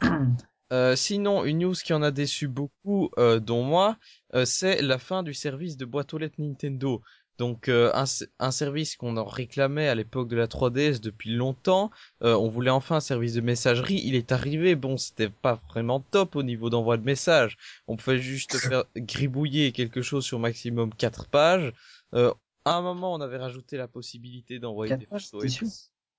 Euh, 0.72 0.94
sinon, 0.96 1.44
une 1.44 1.58
news 1.58 1.74
qui 1.74 1.92
en 1.92 2.02
a 2.02 2.10
déçu 2.10 2.48
beaucoup, 2.48 3.10
euh, 3.18 3.40
dont 3.40 3.62
moi, 3.62 3.96
euh, 4.34 4.44
c'est 4.44 4.82
la 4.82 4.98
fin 4.98 5.22
du 5.22 5.34
service 5.34 5.76
de 5.76 5.84
boîte 5.84 6.14
aux 6.14 6.18
lettres 6.18 6.36
Nintendo. 6.38 7.02
Donc 7.38 7.68
euh, 7.68 7.90
un, 7.94 8.04
un 8.38 8.50
service 8.50 8.96
qu'on 8.96 9.16
en 9.16 9.24
réclamait 9.24 9.88
à 9.88 9.94
l'époque 9.94 10.28
de 10.28 10.36
la 10.36 10.46
3DS 10.46 11.00
depuis 11.00 11.34
longtemps. 11.34 11.90
Euh, 12.22 12.34
on 12.36 12.50
voulait 12.50 12.70
enfin 12.70 12.96
un 12.96 13.00
service 13.00 13.32
de 13.32 13.40
messagerie. 13.40 14.02
Il 14.04 14.14
est 14.14 14.30
arrivé. 14.30 14.74
Bon, 14.74 14.98
c'était 14.98 15.30
pas 15.30 15.58
vraiment 15.70 16.00
top 16.00 16.36
au 16.36 16.42
niveau 16.42 16.68
d'envoi 16.68 16.98
de 16.98 17.02
messages. 17.04 17.56
On 17.86 17.96
pouvait 17.96 18.18
juste 18.18 18.58
faire 18.58 18.84
gribouiller 18.94 19.72
quelque 19.72 20.02
chose 20.02 20.24
sur 20.26 20.38
maximum 20.38 20.94
4 20.94 21.28
pages. 21.28 21.72
Euh, 22.14 22.32
à 22.66 22.74
un 22.74 22.82
moment, 22.82 23.14
on 23.14 23.22
avait 23.22 23.38
rajouté 23.38 23.78
la 23.78 23.88
possibilité 23.88 24.58
d'envoyer 24.58 24.98
des 24.98 25.06
photos. 25.06 25.50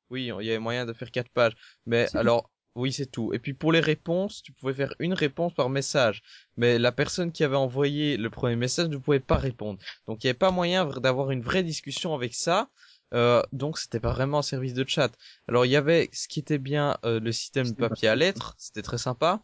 Oui, 0.10 0.24
il 0.39 0.45
y 0.45 0.49
avait 0.49 0.60
moyen 0.60 0.88
de 0.88 0.93
faire 0.93 1.12
4 1.12 1.30
pages. 1.30 1.54
Mais 1.86 2.08
alors, 2.16 2.49
oui, 2.76 2.93
c'est 2.93 3.05
tout. 3.05 3.34
Et 3.34 3.39
puis 3.39 3.53
pour 3.53 3.72
les 3.72 3.80
réponses, 3.80 4.41
tu 4.41 4.51
pouvais 4.53 4.74
faire 4.74 4.93
une 4.99 5.13
réponse 5.13 5.53
par 5.53 5.69
message. 5.69 6.22
Mais 6.57 6.80
la 6.80 6.91
personne 6.91 7.32
qui 7.32 7.43
avait 7.43 7.55
envoyé 7.55 8.17
le 8.17 8.30
premier 8.30 8.55
message 8.55 8.89
ne 8.89 8.97
pouvait 8.97 9.19
pas 9.19 9.38
répondre. 9.38 9.80
Donc 10.07 10.24
il 10.24 10.28
n'y 10.28 10.30
avait 10.30 10.38
pas 10.38 10.51
moyen 10.51 10.86
d'avoir 10.86 11.32
une 11.32 11.41
vraie 11.41 11.63
discussion 11.63 12.13
avec 12.13 12.34
ça. 12.34 12.69
Euh, 13.13 13.41
donc 13.51 13.78
c'était 13.78 13.99
pas 13.99 14.13
vraiment 14.13 14.39
un 14.39 14.43
service 14.43 14.74
de 14.74 14.86
chat. 14.88 15.11
Alors 15.47 15.65
il 15.65 15.72
y 15.72 15.76
avait 15.76 16.09
ce 16.13 16.28
qui 16.30 16.39
était 16.39 16.59
bien 16.59 16.97
euh, 17.03 17.19
le 17.19 17.32
système 17.34 17.69
de 17.69 17.76
papier 17.76 18.07
à 18.07 18.15
lettres, 18.15 18.55
c'était 18.57 18.82
très 18.82 18.97
sympa. 18.97 19.41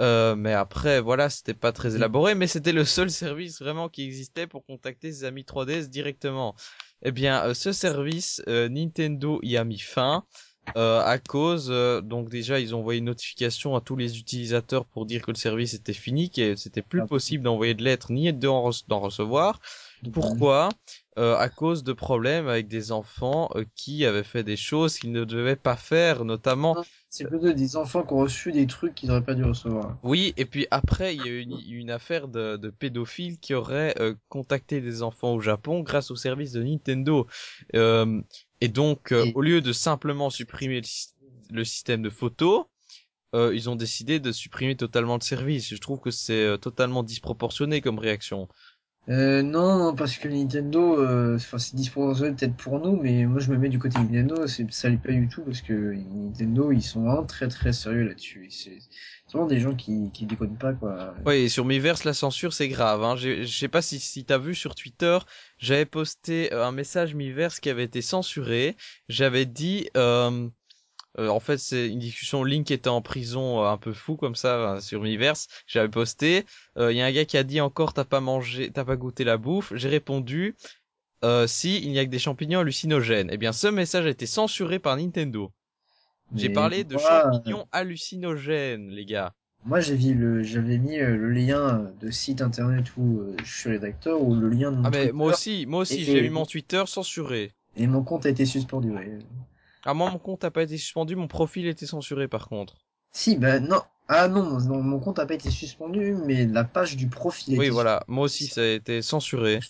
Euh, 0.00 0.34
mais 0.34 0.52
après 0.52 1.00
voilà, 1.00 1.30
c'était 1.30 1.54
pas 1.54 1.72
très 1.72 1.94
élaboré, 1.94 2.34
mais 2.34 2.46
c'était 2.46 2.72
le 2.72 2.84
seul 2.84 3.10
service 3.10 3.60
vraiment 3.60 3.88
qui 3.88 4.04
existait 4.04 4.46
pour 4.46 4.64
contacter 4.64 5.12
ses 5.12 5.24
amis 5.24 5.44
3DS 5.44 5.88
directement. 5.88 6.54
Eh 7.02 7.12
bien, 7.12 7.44
euh, 7.44 7.54
ce 7.54 7.72
service, 7.72 8.42
euh, 8.48 8.68
Nintendo 8.68 9.38
y 9.42 9.56
a 9.56 9.64
mis 9.64 9.78
fin. 9.78 10.24
Euh, 10.76 11.00
à 11.04 11.18
cause, 11.18 11.68
euh, 11.70 12.00
donc 12.00 12.30
déjà 12.30 12.58
ils 12.58 12.74
ont 12.74 12.80
envoyé 12.80 12.98
une 12.98 13.04
notification 13.04 13.76
à 13.76 13.80
tous 13.80 13.96
les 13.96 14.18
utilisateurs 14.18 14.86
pour 14.86 15.06
dire 15.06 15.22
que 15.22 15.30
le 15.30 15.36
service 15.36 15.74
était 15.74 15.92
fini, 15.92 16.30
que 16.30 16.56
c'était 16.56 16.82
plus 16.82 17.00
Ah. 17.02 17.06
possible 17.06 17.44
d'envoyer 17.44 17.74
de 17.74 17.84
lettres 17.84 18.10
ni 18.10 18.32
d'en 18.32 18.68
rece- 18.70 18.84
d'en 18.88 19.00
recevoir. 19.00 19.60
Pourquoi? 20.12 20.68
Euh, 21.16 21.36
À 21.36 21.48
cause 21.48 21.84
de 21.84 21.92
problèmes 21.92 22.48
avec 22.48 22.66
des 22.66 22.90
enfants 22.90 23.48
euh, 23.54 23.64
qui 23.76 24.04
avaient 24.04 24.24
fait 24.24 24.42
des 24.42 24.56
choses 24.56 24.98
qu'ils 24.98 25.12
ne 25.12 25.24
devaient 25.24 25.54
pas 25.56 25.76
faire, 25.76 26.24
notamment. 26.24 26.76
c'est 27.08 27.24
plutôt 27.26 27.52
des 27.52 27.76
enfants 27.76 28.02
qui 28.02 28.12
ont 28.12 28.18
reçu 28.18 28.50
des 28.50 28.66
trucs 28.66 28.94
qu'ils 28.96 29.10
auraient 29.12 29.22
pas 29.22 29.34
dû 29.34 29.44
recevoir 29.44 29.96
Oui, 30.02 30.34
et 30.36 30.44
puis 30.44 30.66
après 30.72 31.14
il 31.14 31.20
y 31.22 31.28
a 31.28 31.30
eu 31.30 31.40
une, 31.40 31.58
une 31.68 31.90
affaire 31.90 32.26
de, 32.26 32.56
de 32.56 32.70
pédophiles 32.70 33.38
qui 33.38 33.54
auraient 33.54 33.94
euh, 34.00 34.14
contacté 34.28 34.80
des 34.80 35.02
enfants 35.02 35.34
au 35.34 35.40
Japon 35.40 35.80
grâce 35.80 36.10
au 36.10 36.16
service 36.16 36.50
de 36.52 36.62
Nintendo. 36.62 37.26
Et 38.64 38.68
donc, 38.68 39.12
euh, 39.12 39.26
au 39.34 39.42
lieu 39.42 39.60
de 39.60 39.72
simplement 39.72 40.30
supprimer 40.30 40.76
le, 40.76 40.86
syst- 40.86 41.14
le 41.50 41.64
système 41.64 42.02
de 42.02 42.10
photos, 42.10 42.66
euh, 43.34 43.54
ils 43.54 43.68
ont 43.70 43.76
décidé 43.76 44.20
de 44.20 44.32
supprimer 44.32 44.76
totalement 44.76 45.16
le 45.16 45.22
service. 45.22 45.70
Je 45.70 45.76
trouve 45.80 46.00
que 46.00 46.10
c'est 46.10 46.44
euh, 46.44 46.56
totalement 46.56 47.02
disproportionné 47.02 47.80
comme 47.80 47.98
réaction. 47.98 48.48
Euh, 49.10 49.42
non, 49.42 49.94
parce 49.94 50.16
que 50.16 50.28
Nintendo, 50.28 50.98
euh, 50.98 51.36
enfin, 51.36 51.58
c'est 51.58 51.76
disproportionné 51.76 52.34
peut-être 52.34 52.56
pour 52.56 52.80
nous, 52.80 52.96
mais 52.96 53.26
moi 53.26 53.38
je 53.38 53.50
me 53.50 53.58
mets 53.58 53.68
du 53.68 53.78
côté 53.78 53.98
Nintendo, 53.98 54.46
c'est, 54.46 54.70
ça 54.72 54.88
l'est 54.88 54.96
pas 54.96 55.12
du 55.12 55.28
tout, 55.28 55.42
parce 55.42 55.60
que 55.60 55.94
Nintendo, 56.14 56.72
ils 56.72 56.82
sont 56.82 57.02
vraiment 57.02 57.24
très 57.24 57.48
très 57.48 57.72
sérieux 57.72 58.04
là-dessus. 58.04 58.48
C'est 58.50 58.78
vraiment 59.30 59.46
des 59.46 59.60
gens 59.60 59.74
qui, 59.74 60.10
qui 60.14 60.24
déconnent 60.24 60.56
pas, 60.56 60.72
quoi. 60.72 61.14
Oui, 61.26 61.34
et 61.34 61.48
sur 61.48 61.64
Miiverse, 61.66 62.04
la 62.04 62.14
censure, 62.14 62.54
c'est 62.54 62.68
grave. 62.68 63.02
Hein. 63.02 63.16
Je 63.16 63.44
sais 63.44 63.68
pas 63.68 63.82
si, 63.82 64.00
si 64.00 64.24
t'as 64.24 64.38
vu 64.38 64.54
sur 64.54 64.74
Twitter, 64.74 65.18
j'avais 65.58 65.86
posté 65.86 66.52
euh, 66.54 66.64
un 66.64 66.72
message 66.72 67.14
Miiverse 67.14 67.60
qui 67.60 67.68
avait 67.68 67.84
été 67.84 68.00
censuré. 68.00 68.76
J'avais 69.08 69.44
dit, 69.44 69.90
euh, 69.96 70.48
euh, 71.18 71.28
en 71.28 71.40
fait, 71.40 71.58
c'est 71.58 71.88
une 71.88 71.98
discussion. 71.98 72.42
Link 72.42 72.70
était 72.70 72.88
en 72.88 73.02
prison, 73.02 73.62
euh, 73.62 73.68
un 73.68 73.76
peu 73.76 73.92
fou 73.92 74.16
comme 74.16 74.34
ça 74.34 74.74
euh, 74.74 74.80
sur 74.80 75.02
Miiverse. 75.02 75.46
J'avais 75.66 75.88
posté. 75.88 76.44
Il 76.76 76.92
y 76.92 77.00
a 77.00 77.06
un 77.06 77.12
gars 77.12 77.24
qui 77.24 77.36
a 77.36 77.44
dit 77.44 77.60
encore, 77.60 77.92
t'as 77.92 78.04
pas 78.04 78.20
mangé, 78.20 78.70
t'as 78.70 78.84
pas 78.84 78.96
goûté 78.96 79.24
la 79.24 79.36
bouffe. 79.36 79.72
J'ai 79.76 79.88
répondu, 79.88 80.56
si 81.46 81.78
il 81.78 81.90
n'y 81.90 81.98
a 81.98 82.04
que 82.04 82.10
des 82.10 82.18
champignons 82.18 82.60
hallucinogènes. 82.60 83.30
Eh 83.32 83.36
bien, 83.36 83.52
ce 83.52 83.68
message 83.68 84.06
a 84.06 84.10
été 84.10 84.26
censuré 84.26 84.78
par 84.78 84.96
Nintendo. 84.96 85.52
J'ai 86.34 86.48
parlé 86.48 86.84
de 86.84 86.98
champignons 86.98 87.66
hallucinogènes, 87.70 88.88
les 88.88 89.04
gars. 89.04 89.34
Moi, 89.66 89.80
j'ai 89.80 89.96
vu 89.96 90.12
le, 90.12 90.42
j'avais 90.42 90.76
mis 90.76 90.98
le 90.98 91.30
lien 91.30 91.90
de 91.98 92.10
site 92.10 92.42
internet 92.42 92.84
où 92.98 93.22
je 93.42 93.58
suis 93.58 93.70
rédacteur, 93.70 94.20
ou 94.20 94.34
le 94.34 94.50
lien 94.50 94.70
de 94.70 94.76
mon 94.76 94.84
Ah 94.84 94.90
mais 94.90 94.98
Twitter, 94.98 95.12
moi 95.12 95.32
aussi, 95.32 95.66
moi 95.66 95.80
aussi, 95.80 96.04
j'ai 96.04 96.20
mis 96.20 96.28
mon 96.28 96.44
Twitter 96.44 96.82
censuré. 96.86 97.52
et 97.76 97.86
mon 97.86 98.02
compte 98.02 98.26
a 98.26 98.28
été 98.28 98.44
suspendu, 98.44 98.90
ouais. 98.90 99.18
Ah 99.84 99.94
moi 99.94 100.10
mon 100.10 100.18
compte 100.18 100.44
a 100.44 100.50
pas 100.50 100.62
été 100.62 100.76
suspendu, 100.78 101.16
mon 101.16 101.28
profil 101.28 101.66
était 101.66 101.86
censuré 101.86 102.28
par 102.28 102.48
contre. 102.48 102.76
Si, 103.12 103.36
bah 103.36 103.60
non. 103.60 103.82
Ah 104.08 104.28
non, 104.28 104.60
non, 104.60 104.82
mon 104.82 105.00
compte 105.00 105.18
a 105.18 105.26
pas 105.26 105.34
été 105.34 105.50
suspendu, 105.50 106.14
mais 106.26 106.46
la 106.46 106.64
page 106.64 106.96
du 106.96 107.08
profil 107.08 107.58
Oui 107.58 107.70
voilà, 107.70 108.04
moi 108.06 108.24
aussi 108.24 108.46
ça 108.46 108.60
a 108.60 108.66
été 108.66 109.00
censuré. 109.00 109.60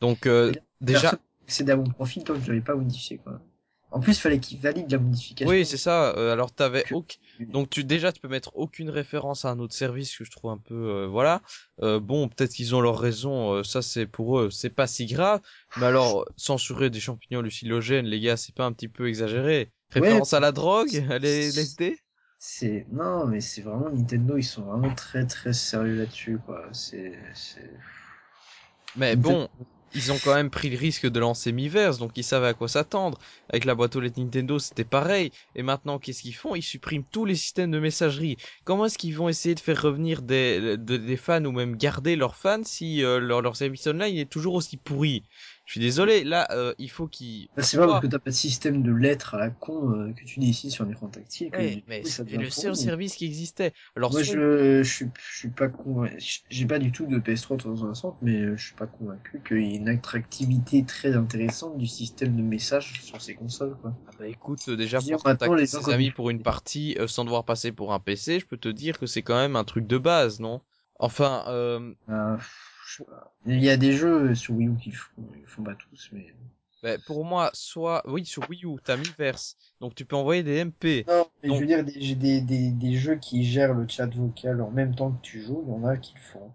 Donc 0.00 0.26
euh, 0.26 0.52
déjà, 0.80 1.18
accédait 1.46 1.72
à 1.72 1.76
mon 1.76 1.84
profil 1.84 2.24
tant 2.24 2.34
que 2.34 2.40
je 2.40 2.48
l'avais 2.48 2.60
pas 2.60 2.74
modifié, 2.74 3.18
quoi. 3.18 3.40
En 3.92 4.00
plus, 4.00 4.18
fallait 4.18 4.40
qu'il 4.40 4.58
valide 4.58 4.90
la 4.90 4.98
modification. 4.98 5.48
oui 5.48 5.64
c'est 5.64 5.76
ça. 5.76 6.14
euh, 6.16 6.32
alors 6.32 6.52
t'avais 6.52 6.82
Que- 6.82 6.94
aucun... 6.94 7.16
donc 7.40 7.70
tu 7.70 7.84
déjà 7.84 8.12
tu 8.12 8.20
peux 8.20 8.28
mettre 8.28 8.50
aucune 8.56 8.90
référence 8.90 9.44
à 9.44 9.50
un 9.50 9.58
autre 9.58 9.74
service 9.74 10.16
que 10.16 10.24
je 10.24 10.30
trouve 10.30 10.50
un 10.50 10.58
peu 10.58 10.74
euh, 10.74 11.06
voilà. 11.06 11.40
Euh, 11.82 12.00
bon 12.00 12.28
peut-être 12.28 12.52
qu'ils 12.52 12.74
ont 12.74 12.80
leur 12.80 12.98
raison, 12.98 13.54
euh, 13.54 13.62
ça 13.62 13.82
c'est 13.82 14.06
pour 14.06 14.40
eux 14.40 14.50
c'est 14.50 14.70
pas 14.70 14.86
si 14.86 15.06
grave. 15.06 15.40
Mais 15.76 15.86
alors 15.86 16.24
censurer 16.36 16.90
des 16.90 17.00
champignons 17.00 17.40
hallucinogènes 17.40 18.06
les 18.06 18.20
gars 18.20 18.36
c'est 18.36 18.54
pas 18.54 18.64
un 18.64 18.72
petit 18.72 18.88
peu 18.88 19.08
exagéré. 19.08 19.72
Référence 19.90 20.32
à 20.32 20.40
la 20.40 20.52
drogue, 20.52 21.04
à 21.10 21.18
les 21.18 21.48
LSD. 21.50 21.96
C'est 22.38 22.86
non, 22.92 23.26
mais 23.26 23.40
c'est 23.40 23.62
vraiment 23.62 23.88
Nintendo, 23.88 24.36
ils 24.36 24.42
sont 24.44 24.62
vraiment 24.62 24.94
très 24.94 25.26
très 25.26 25.52
sérieux 25.52 25.96
là-dessus, 25.96 26.38
quoi. 26.44 26.68
C'est 26.72 27.18
c'est. 27.34 27.70
Mais 28.96 29.16
bon, 29.16 29.48
ils 29.96 30.12
ont 30.12 30.18
quand 30.18 30.34
même 30.34 30.50
pris 30.50 30.70
le 30.70 30.76
risque 30.78 31.06
de 31.06 31.18
lancer 31.20 31.52
Miiverse, 31.52 31.98
donc 31.98 32.12
ils 32.16 32.24
savaient 32.24 32.48
à 32.48 32.54
quoi 32.54 32.68
s'attendre. 32.68 33.18
Avec 33.48 33.64
la 33.64 33.74
boîte 33.74 33.96
aux 33.96 34.00
lettres 34.00 34.20
Nintendo, 34.20 34.58
c'était 34.58 34.84
pareil. 34.84 35.30
Et 35.54 35.62
maintenant, 35.62 35.98
qu'est-ce 35.98 36.22
qu'ils 36.22 36.34
font? 36.34 36.54
Ils 36.54 36.62
suppriment 36.62 37.04
tous 37.10 37.24
les 37.24 37.34
systèmes 37.36 37.70
de 37.70 37.78
messagerie. 37.80 38.36
Comment 38.64 38.86
est-ce 38.86 38.98
qu'ils 38.98 39.16
vont 39.16 39.28
essayer 39.28 39.54
de 39.54 39.60
faire 39.60 39.80
revenir 39.82 40.22
des, 40.22 40.76
de- 40.76 40.96
des 40.96 41.16
fans 41.16 41.44
ou 41.44 41.52
même 41.52 41.76
garder 41.76 42.16
leurs 42.16 42.36
fans 42.36 42.62
si 42.64 43.02
euh, 43.04 43.18
leur, 43.20 43.42
leur 43.42 43.56
service 43.56 43.86
online 43.86 44.16
est 44.16 44.30
toujours 44.30 44.54
aussi 44.54 44.76
pourri 44.76 45.24
Je 45.66 45.72
suis 45.72 45.80
désolé, 45.80 46.22
là, 46.24 46.46
euh, 46.52 46.74
il 46.78 46.90
faut 46.90 47.08
qu'ils... 47.08 47.48
Bah, 47.56 47.62
c'est 47.62 47.76
pas 47.76 47.86
parce 47.86 48.00
que 48.00 48.06
t'as 48.06 48.18
pas 48.20 48.30
de 48.30 48.34
système 48.36 48.82
de 48.82 48.92
lettres 48.92 49.34
à 49.34 49.38
la 49.38 49.50
con 49.50 49.90
euh, 49.92 50.12
que 50.12 50.24
tu 50.24 50.40
ici 50.40 50.70
sur 50.70 50.84
un 50.84 50.90
écran 50.90 51.08
tactile. 51.08 51.50
que 51.50 51.56
Ouais, 51.58 51.70
du 51.74 51.82
mais 51.88 52.04
c'est 52.04 52.24
le 52.30 52.50
seul 52.50 52.76
service 52.76 53.16
qui 53.16 53.24
existait. 53.26 53.72
Alors, 53.96 54.12
Moi, 54.12 54.22
soit- 54.22 54.34
je, 54.34 54.82
je 54.84 54.88
suis, 54.88 55.06
je 55.30 55.36
suis 55.38 55.48
pas 55.50 55.68
convaincu. 55.68 56.16
J'ai 56.50 56.66
pas 56.66 56.78
du 56.78 56.92
tout 56.92 57.06
de 57.06 57.18
PS3 57.18 57.56
360, 57.56 58.18
mais 58.22 58.40
euh, 58.42 58.56
je 58.56 58.66
suis 58.66 58.74
pas 58.76 58.86
convaincu 58.86 59.42
qu'il 59.46 59.62
y 59.66 59.74
ait 59.74 59.76
une 59.76 59.88
attractivité 59.88 60.84
très 60.84 61.16
intéressante 61.16 61.76
du 61.78 61.86
système 61.86 62.36
de 62.36 62.42
message 62.42 63.00
sur 63.02 63.20
ces 63.20 63.34
consoles, 63.34 63.76
quoi. 63.80 63.92
Ah 64.06 64.10
bah 64.18 64.28
écoute, 64.28 64.60
euh, 64.68 64.76
déjà 64.76 65.00
pour 65.02 65.22
contacter 65.22 65.66
comme- 65.66 65.92
amis 65.92 66.10
pour 66.10 66.30
une 66.30 66.42
partie 66.42 66.96
euh, 66.98 67.06
sans 67.08 67.24
devoir 67.24 67.44
passer 67.44 67.72
pour 67.72 67.92
un 67.92 67.98
PC, 67.98 68.38
je 68.40 68.46
peux 68.46 68.56
te 68.56 68.68
dire 68.68 68.98
que 68.98 69.06
c'est 69.06 69.22
quand 69.22 69.36
même 69.36 69.56
un 69.56 69.64
truc 69.64 69.86
de 69.86 69.98
base, 69.98 70.40
non? 70.40 70.60
Enfin, 70.98 71.44
euh, 71.48 71.92
Il 73.46 73.62
y 73.62 73.70
a 73.70 73.76
des 73.76 73.92
jeux 73.92 74.34
sur 74.34 74.54
Wii 74.54 74.68
U 74.68 74.76
qui 74.76 74.90
le 74.90 74.96
font, 74.96 75.22
ils 75.38 75.46
font 75.46 75.62
pas 75.62 75.74
tous, 75.74 76.08
mais 76.12 76.34
Ben, 76.82 77.00
pour 77.06 77.24
moi, 77.24 77.50
soit, 77.54 78.02
oui, 78.06 78.24
sur 78.24 78.48
Wii 78.48 78.64
U, 78.64 78.76
t'as 78.84 78.96
Miiverse. 78.96 79.56
Donc 79.80 79.94
tu 79.94 80.04
peux 80.04 80.16
envoyer 80.16 80.42
des 80.42 80.64
MP. 80.64 81.04
Non, 81.08 81.26
mais 81.42 81.48
Donc- 81.48 81.56
je 81.56 81.60
veux 81.62 81.66
dire, 81.66 81.84
des, 81.84 82.14
des, 82.14 82.40
des, 82.40 82.70
des 82.70 82.94
jeux 82.96 83.16
qui 83.16 83.44
gèrent 83.44 83.74
le 83.74 83.86
chat 83.88 84.06
vocal 84.14 84.60
en 84.60 84.70
même 84.70 84.94
temps 84.94 85.10
que 85.12 85.20
tu 85.22 85.42
joues, 85.42 85.64
il 85.66 85.72
y 85.72 85.76
en 85.76 85.84
a 85.84 85.96
qui 85.96 86.14
le 86.14 86.20
font. 86.20 86.52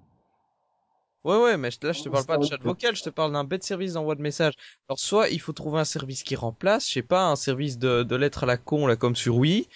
Ouais, 1.23 1.38
ouais, 1.38 1.55
mais 1.57 1.69
là, 1.84 1.91
je 1.91 2.01
te 2.01 2.09
parle 2.09 2.25
pas 2.25 2.38
de 2.38 2.45
chat 2.45 2.57
vocal, 2.61 2.95
je 2.95 3.03
te 3.03 3.09
parle 3.11 3.32
d'un 3.34 3.43
bête 3.43 3.63
service 3.63 3.93
d'envoi 3.93 4.15
de 4.15 4.21
message. 4.23 4.53
Alors, 4.89 4.97
soit 4.99 5.29
il 5.29 5.39
faut 5.39 5.53
trouver 5.53 5.79
un 5.79 5.86
service 5.86 6.23
qui 6.23 6.36
remplace, 6.36 6.88
je 6.88 6.93
sais 6.93 7.01
pas, 7.03 7.27
un 7.27 7.36
service 7.36 7.77
de, 7.77 8.01
de 8.01 8.15
lettres 8.15 8.43
à 8.43 8.47
la 8.47 8.57
con, 8.57 8.88
là, 8.88 8.95
comme 8.95 9.15
sur 9.15 9.38
Wii, 9.38 9.67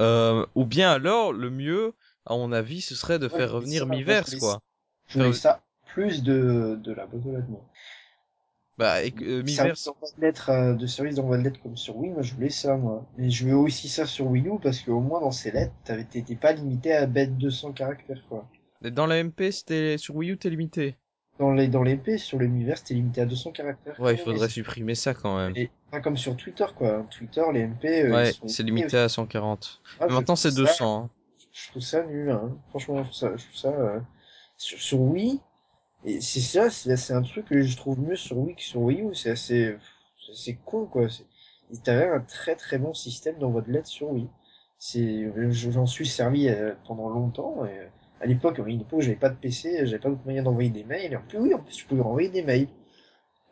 euh, 0.00 0.44
ou 0.56 0.64
bien 0.64 0.90
alors, 0.90 1.32
le 1.32 1.48
mieux, 1.50 1.92
à 2.26 2.34
mon 2.34 2.50
avis, 2.50 2.80
ce 2.80 2.96
serait 2.96 3.20
de 3.20 3.28
Ouais, 3.28 3.36
faire 3.36 3.52
revenir 3.52 3.86
Miiverse, 3.86 4.34
quoi. 4.36 4.60
Je 5.06 5.18
voulais 5.18 5.32
ça 5.32 5.62
plus 5.94 6.22
de, 6.22 6.78
de 6.82 6.92
la 6.92 7.06
boîte 7.06 7.26
aux 7.26 7.32
lettres, 7.32 7.48
moi. 7.48 7.64
Bah, 8.78 9.02
et, 9.02 9.10
que, 9.10 9.24
euh, 9.24 9.46
Service 9.46 9.90
de 10.16 10.22
lettres, 10.22 10.48
euh, 10.50 10.74
de 10.74 10.86
service 10.86 11.16
d'envoi 11.16 11.36
de 11.36 11.42
lettres 11.42 11.60
comme 11.62 11.76
sur 11.76 11.98
Wii, 11.98 12.12
moi 12.12 12.22
je 12.22 12.32
voulais 12.34 12.48
ça, 12.48 12.76
moi. 12.76 13.06
Mais 13.18 13.28
je 13.28 13.46
veux 13.46 13.54
aussi 13.54 13.88
ça 13.90 14.06
sur 14.06 14.26
Wii 14.26 14.46
U 14.48 14.52
parce 14.62 14.80
qu'au 14.80 15.00
moins 15.00 15.20
dans 15.20 15.32
ces 15.32 15.50
lettres, 15.50 15.72
t'étais 16.10 16.34
pas 16.34 16.52
limité 16.52 16.94
à 16.94 17.06
bête 17.06 17.36
200 17.36 17.72
caractères, 17.72 18.22
quoi. 18.28 18.48
dans 18.82 19.06
la 19.06 19.22
MP, 19.22 19.50
c'était, 19.50 19.98
sur 19.98 20.16
Wii 20.16 20.30
U, 20.30 20.38
t'es 20.38 20.48
limité. 20.48 20.96
Dans 21.38 21.52
les, 21.52 21.68
dans 21.68 21.82
l'épée, 21.82 22.16
sur 22.18 22.38
l'univers, 22.38 22.82
t'es 22.82 22.94
limité 22.94 23.20
à 23.22 23.26
200 23.26 23.52
caractères. 23.52 23.98
Ouais, 24.00 24.14
il 24.14 24.18
faudrait 24.18 24.48
supprimer 24.48 24.94
ça 24.94 25.14
quand 25.14 25.36
même. 25.36 25.52
Et, 25.56 25.70
pas 25.90 26.00
comme 26.00 26.16
sur 26.16 26.36
Twitter, 26.36 26.66
quoi. 26.76 27.06
Twitter, 27.10 27.42
les 27.52 27.66
MP, 27.66 27.84
euh, 27.84 28.14
Ouais, 28.14 28.32
c'est 28.46 28.62
limité 28.62 28.96
à 28.96 29.08
140. 29.08 29.82
Ah, 30.00 30.06
Maintenant, 30.08 30.36
c'est 30.36 30.50
trouve 30.50 30.66
ça- 30.66 30.72
200. 30.72 31.04
hein. 31.04 31.10
Je 31.52 31.68
trouve 31.70 31.82
ça 31.82 32.02
nul, 32.04 32.30
hein. 32.30 32.56
Franchement, 32.70 32.98
je 32.98 33.02
trouve 33.02 33.14
ça, 33.14 33.36
je 33.36 33.42
trouve 33.44 33.56
ça, 33.56 33.68
euh, 33.68 33.98
sur, 34.56 34.78
sur 34.80 35.00
Wii, 35.00 35.40
et 36.04 36.20
c'est 36.20 36.40
ça, 36.40 36.70
c'est 36.70 36.96
c'est 36.96 37.12
un 37.14 37.22
truc 37.22 37.46
que 37.46 37.62
je 37.62 37.76
trouve 37.76 38.00
mieux 38.00 38.16
sur 38.16 38.38
Wii 38.38 38.56
que 38.56 38.62
sur 38.62 38.80
Wii 38.82 39.02
U, 39.02 39.14
c'est 39.14 39.30
assez, 39.30 39.76
c'est 40.26 40.32
assez 40.32 40.58
con, 40.64 40.86
quoi. 40.86 41.08
C'est- 41.08 41.24
T'avais 41.84 42.08
un 42.08 42.20
très 42.20 42.56
très 42.56 42.78
bon 42.78 42.94
système 42.94 43.38
d'envoi 43.38 43.62
de 43.62 43.70
lettres 43.72 43.88
sur 43.88 44.10
Wii. 44.10 44.28
C'est, 44.78 45.30
je- 45.52 45.70
j'en 45.70 45.86
suis 45.86 46.06
servi 46.08 46.48
euh, 46.48 46.74
pendant 46.86 47.08
longtemps, 47.10 47.64
et 47.66 47.78
euh, 47.78 47.86
à 48.20 48.26
l'époque, 48.26 48.58
à 48.58 48.62
une 48.66 48.80
époque, 48.80 49.02
j'avais 49.02 49.16
pas 49.16 49.28
de 49.30 49.36
PC, 49.36 49.86
j'avais 49.86 49.98
pas 50.00 50.08
d'autre 50.10 50.24
moyen 50.24 50.42
d'envoyer 50.42 50.70
des 50.70 50.84
mails, 50.84 51.12
et 51.12 51.16
en 51.16 51.22
plus, 51.22 51.38
oui, 51.38 51.54
en 51.54 51.60
plus, 51.60 51.76
tu 51.76 51.86
pouvais 51.86 52.02
envoyer 52.02 52.28
des 52.28 52.42
mails. 52.42 52.68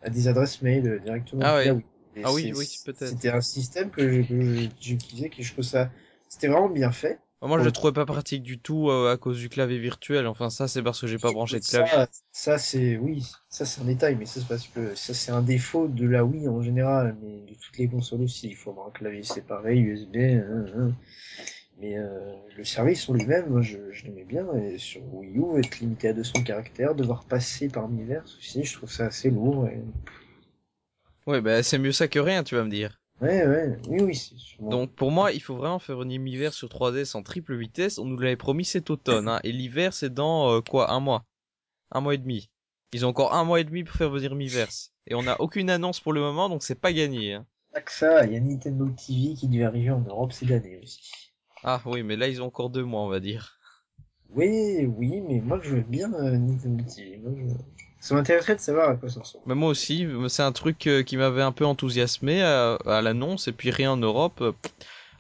À 0.03 0.11
des 0.11 0.29
adresses 0.29 0.63
mail 0.63 0.87
euh, 0.89 0.99
directement. 0.99 1.43
Ah 1.45 1.57
ouais. 1.57 1.71
Wii. 1.71 1.85
Et 2.17 2.23
Ah 2.25 2.33
oui, 2.33 2.43
c'est- 2.53 2.59
oui, 2.59 2.81
peut-être. 2.85 3.07
C'était 3.07 3.31
un 3.31 3.41
système 3.41 3.91
que 3.91 4.11
je- 4.11 4.23
que 4.23 4.41
je- 4.41 4.69
j'utilisais, 4.81 5.29
que 5.31 5.43
je 5.43 5.53
trouve 5.53 5.65
ça, 5.65 5.91
c'était 6.29 6.49
vraiment 6.49 6.69
bien 6.69 6.91
fait. 6.93 7.19
Moi, 7.41 7.59
je 7.61 7.65
le 7.65 7.73
trouvais 7.73 7.93
pas 7.93 8.05
pratique 8.05 8.43
du 8.43 8.59
tout 8.59 8.91
euh, 8.91 9.13
à 9.13 9.17
cause 9.17 9.39
du 9.39 9.49
clavier 9.49 9.79
virtuel. 9.79 10.27
Enfin, 10.27 10.51
ça, 10.51 10.67
c'est 10.67 10.83
parce 10.83 11.01
que 11.01 11.07
j'ai 11.07 11.19
pas 11.19 11.33
branché 11.33 11.61
de 11.61 11.65
clavier. 11.65 11.91
Ça, 11.91 12.09
ça 12.33 12.59
c'est 12.59 12.97
oui, 12.97 13.25
ça 13.49 13.65
c'est 13.65 13.81
un 13.81 13.85
détail, 13.85 14.17
mais 14.17 14.27
ça 14.27 14.41
c'est 14.41 14.49
parce 14.49 14.67
que 14.67 14.95
ça 14.97 15.15
c'est 15.15 15.31
un 15.31 15.43
défaut 15.43 15.87
de 15.87 16.07
la 16.07 16.25
Wii 16.25 16.49
en 16.49 16.63
général, 16.63 17.17
mais 17.23 17.41
de 17.49 17.55
toutes 17.55 17.79
les 17.79 17.89
consoles 17.89 18.23
aussi. 18.23 18.49
Il 18.49 18.57
faut 18.57 18.71
avoir 18.71 18.89
un 18.89 18.91
clavier 18.91 19.23
séparé, 19.23 19.77
USB. 19.77 20.17
hein, 20.17 20.65
hein. 20.77 20.93
Mais 21.81 21.97
euh, 21.97 22.35
le 22.57 22.65
service 22.65 23.09
en 23.09 23.15
lui-même, 23.15 23.51
moi, 23.51 23.63
je, 23.63 23.79
je 23.93 24.05
l'aimais 24.07 24.25
bien. 24.25 24.47
Et 24.55 24.79
sur 24.79 25.03
Wii 25.15 25.39
U, 25.39 25.59
être 25.59 25.79
limité 25.79 26.09
à 26.09 26.13
200 26.13 26.43
caractères, 26.43 26.95
devoir 26.97 27.25
passer 27.25 27.69
par 27.69 27.89
Miiverse 27.89 28.37
aussi, 28.37 28.65
je 28.65 28.75
trouve 28.75 28.91
ça 28.91 29.07
assez 29.07 29.31
lourd. 29.31 29.69
Et... 29.69 29.81
Ouais, 31.29 31.41
bah, 31.41 31.63
c'est 31.63 31.79
mieux 31.79 31.93
ça 31.93 32.09
que 32.09 32.19
rien, 32.19 32.43
tu 32.43 32.57
vas 32.57 32.65
me 32.65 32.71
dire. 32.71 33.01
Ouais, 33.21 33.47
ouais, 33.47 33.77
oui, 33.89 34.01
oui, 34.01 34.15
sûrement. 34.15 34.71
Donc, 34.71 34.95
pour 34.95 35.11
moi, 35.11 35.33
il 35.33 35.41
faut 35.41 35.57
vraiment 35.57 35.81
faire 35.81 36.01
une 36.03 36.13
hiver 36.13 36.53
sur 36.53 36.69
3DS 36.69 37.17
en 37.17 37.23
triple 37.23 37.57
vitesse. 37.57 37.99
On 37.99 38.05
nous 38.05 38.19
l'avait 38.19 38.37
promis 38.37 38.65
cet 38.65 38.91
automne, 38.91 39.29
hein. 39.29 39.41
Et 39.43 39.51
l'hiver, 39.51 39.93
c'est 39.93 40.13
dans, 40.13 40.53
euh, 40.53 40.61
quoi, 40.61 40.93
un 40.93 41.01
mois. 41.01 41.25
Un 41.91 42.01
mois 42.01 42.15
et 42.15 42.19
demi. 42.19 42.49
Ils 42.93 43.05
ont 43.05 43.09
encore 43.09 43.35
un 43.35 43.45
mois 43.45 43.61
et 43.61 43.65
demi 43.65 43.83
pour 43.83 43.97
faire 43.97 44.11
venir 44.11 44.35
Miiverse. 44.35 44.93
Et 45.07 45.15
on 45.15 45.23
n'a 45.23 45.41
aucune 45.41 45.69
annonce 45.69 46.01
pour 46.01 46.13
le 46.13 46.21
moment, 46.21 46.49
donc 46.49 46.63
c'est 46.63 46.81
pas 46.81 46.93
gagné, 46.93 47.35
hein. 47.35 47.47
Pas 47.73 47.81
que 47.83 47.93
ça, 47.93 48.25
il 48.25 48.33
y 48.33 48.37
a 48.37 48.41
Nintendo 48.41 48.89
TV 48.91 49.35
qui 49.35 49.49
devait 49.49 49.65
arriver 49.65 49.91
en 49.91 50.01
Europe 50.01 50.33
cette 50.33 50.51
année 50.51 50.81
aussi. 50.83 51.11
Ah 51.65 51.83
oui, 51.87 52.03
mais 52.03 52.17
là, 52.17 52.29
ils 52.29 52.41
ont 52.41 52.47
encore 52.47 52.71
deux 52.71 52.85
mois, 52.85 53.03
on 53.03 53.09
va 53.09 53.21
dire. 53.21 53.59
Oui, 54.31 54.87
oui, 54.87 55.21
mais 55.27 55.41
moi 55.41 55.59
je 55.63 55.77
veux 55.77 55.83
bien 55.83 56.13
euh, 56.15 56.37
Nintendo 56.37 56.85
TV. 56.85 57.17
Moi, 57.19 57.33
je... 57.37 57.55
Ça 58.01 58.15
m'intéresserait 58.15 58.57
de 58.57 58.61
savoir 58.61 58.91
à 58.91 58.95
quoi 58.97 59.09
ça 59.09 59.21
ressemble. 59.21 59.45
Mais 59.47 59.55
moi 59.55 59.71
aussi, 59.71 60.07
c'est 60.29 60.43
un 60.43 60.53
truc 60.53 60.87
euh, 60.87 61.03
qui 61.03 61.17
m'avait 61.17 61.43
un 61.43 61.53
peu 61.53 61.65
enthousiasmé 61.65 62.43
à, 62.43 62.75
à 62.87 63.03
l'annonce, 63.03 63.49
et 63.49 63.53
puis 63.53 63.71
rien 63.71 63.93
en 63.93 63.97
Europe. 63.97 64.43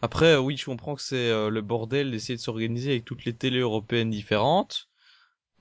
Après, 0.02 0.36
oui, 0.36 0.56
je 0.56 0.64
comprends 0.66 0.94
que 0.94 1.02
c'est 1.02 1.16
euh, 1.30 1.50
le 1.50 1.60
bordel 1.62 2.10
d'essayer 2.10 2.36
de 2.36 2.40
s'organiser 2.40 2.92
avec 2.92 3.04
toutes 3.04 3.24
les 3.24 3.32
télés 3.34 3.60
européennes 3.60 4.10
différentes. 4.10 4.88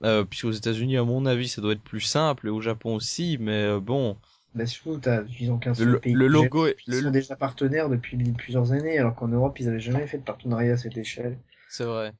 Euh, 0.04 0.24
puis 0.24 0.46
aux 0.46 0.52
États-Unis, 0.52 0.96
à 0.96 1.04
mon 1.04 1.26
avis, 1.26 1.48
ça 1.48 1.60
doit 1.60 1.72
être 1.72 1.82
plus 1.82 2.00
simple, 2.00 2.46
et 2.46 2.50
au 2.50 2.60
Japon 2.60 2.94
aussi, 2.94 3.36
mais 3.40 3.64
euh, 3.64 3.80
bon. 3.80 4.16
Bah 4.54 4.66
surtout, 4.66 4.98
t'as, 4.98 5.22
ils 5.40 5.50
ont 5.50 5.58
qu'un 5.58 5.74
seul 5.74 5.88
Le- 5.92 6.00
pays. 6.00 6.14
le 6.14 6.28
logo 6.28 6.66
est- 6.66 6.76
Ils 6.86 6.94
le- 6.94 7.02
sont 7.02 7.10
déjà 7.10 7.36
partenaires 7.36 7.88
depuis 7.88 8.16
plusieurs 8.32 8.72
années, 8.72 8.98
alors 8.98 9.14
qu'en 9.14 9.28
Europe, 9.28 9.58
ils 9.60 9.68
avaient 9.68 9.80
jamais 9.80 10.06
fait 10.06 10.18
de 10.18 10.24
partenariat 10.24 10.74
à 10.74 10.76
cette 10.76 10.96
échelle. 10.96 11.38
C'est 11.68 11.84
vrai. 11.84 12.12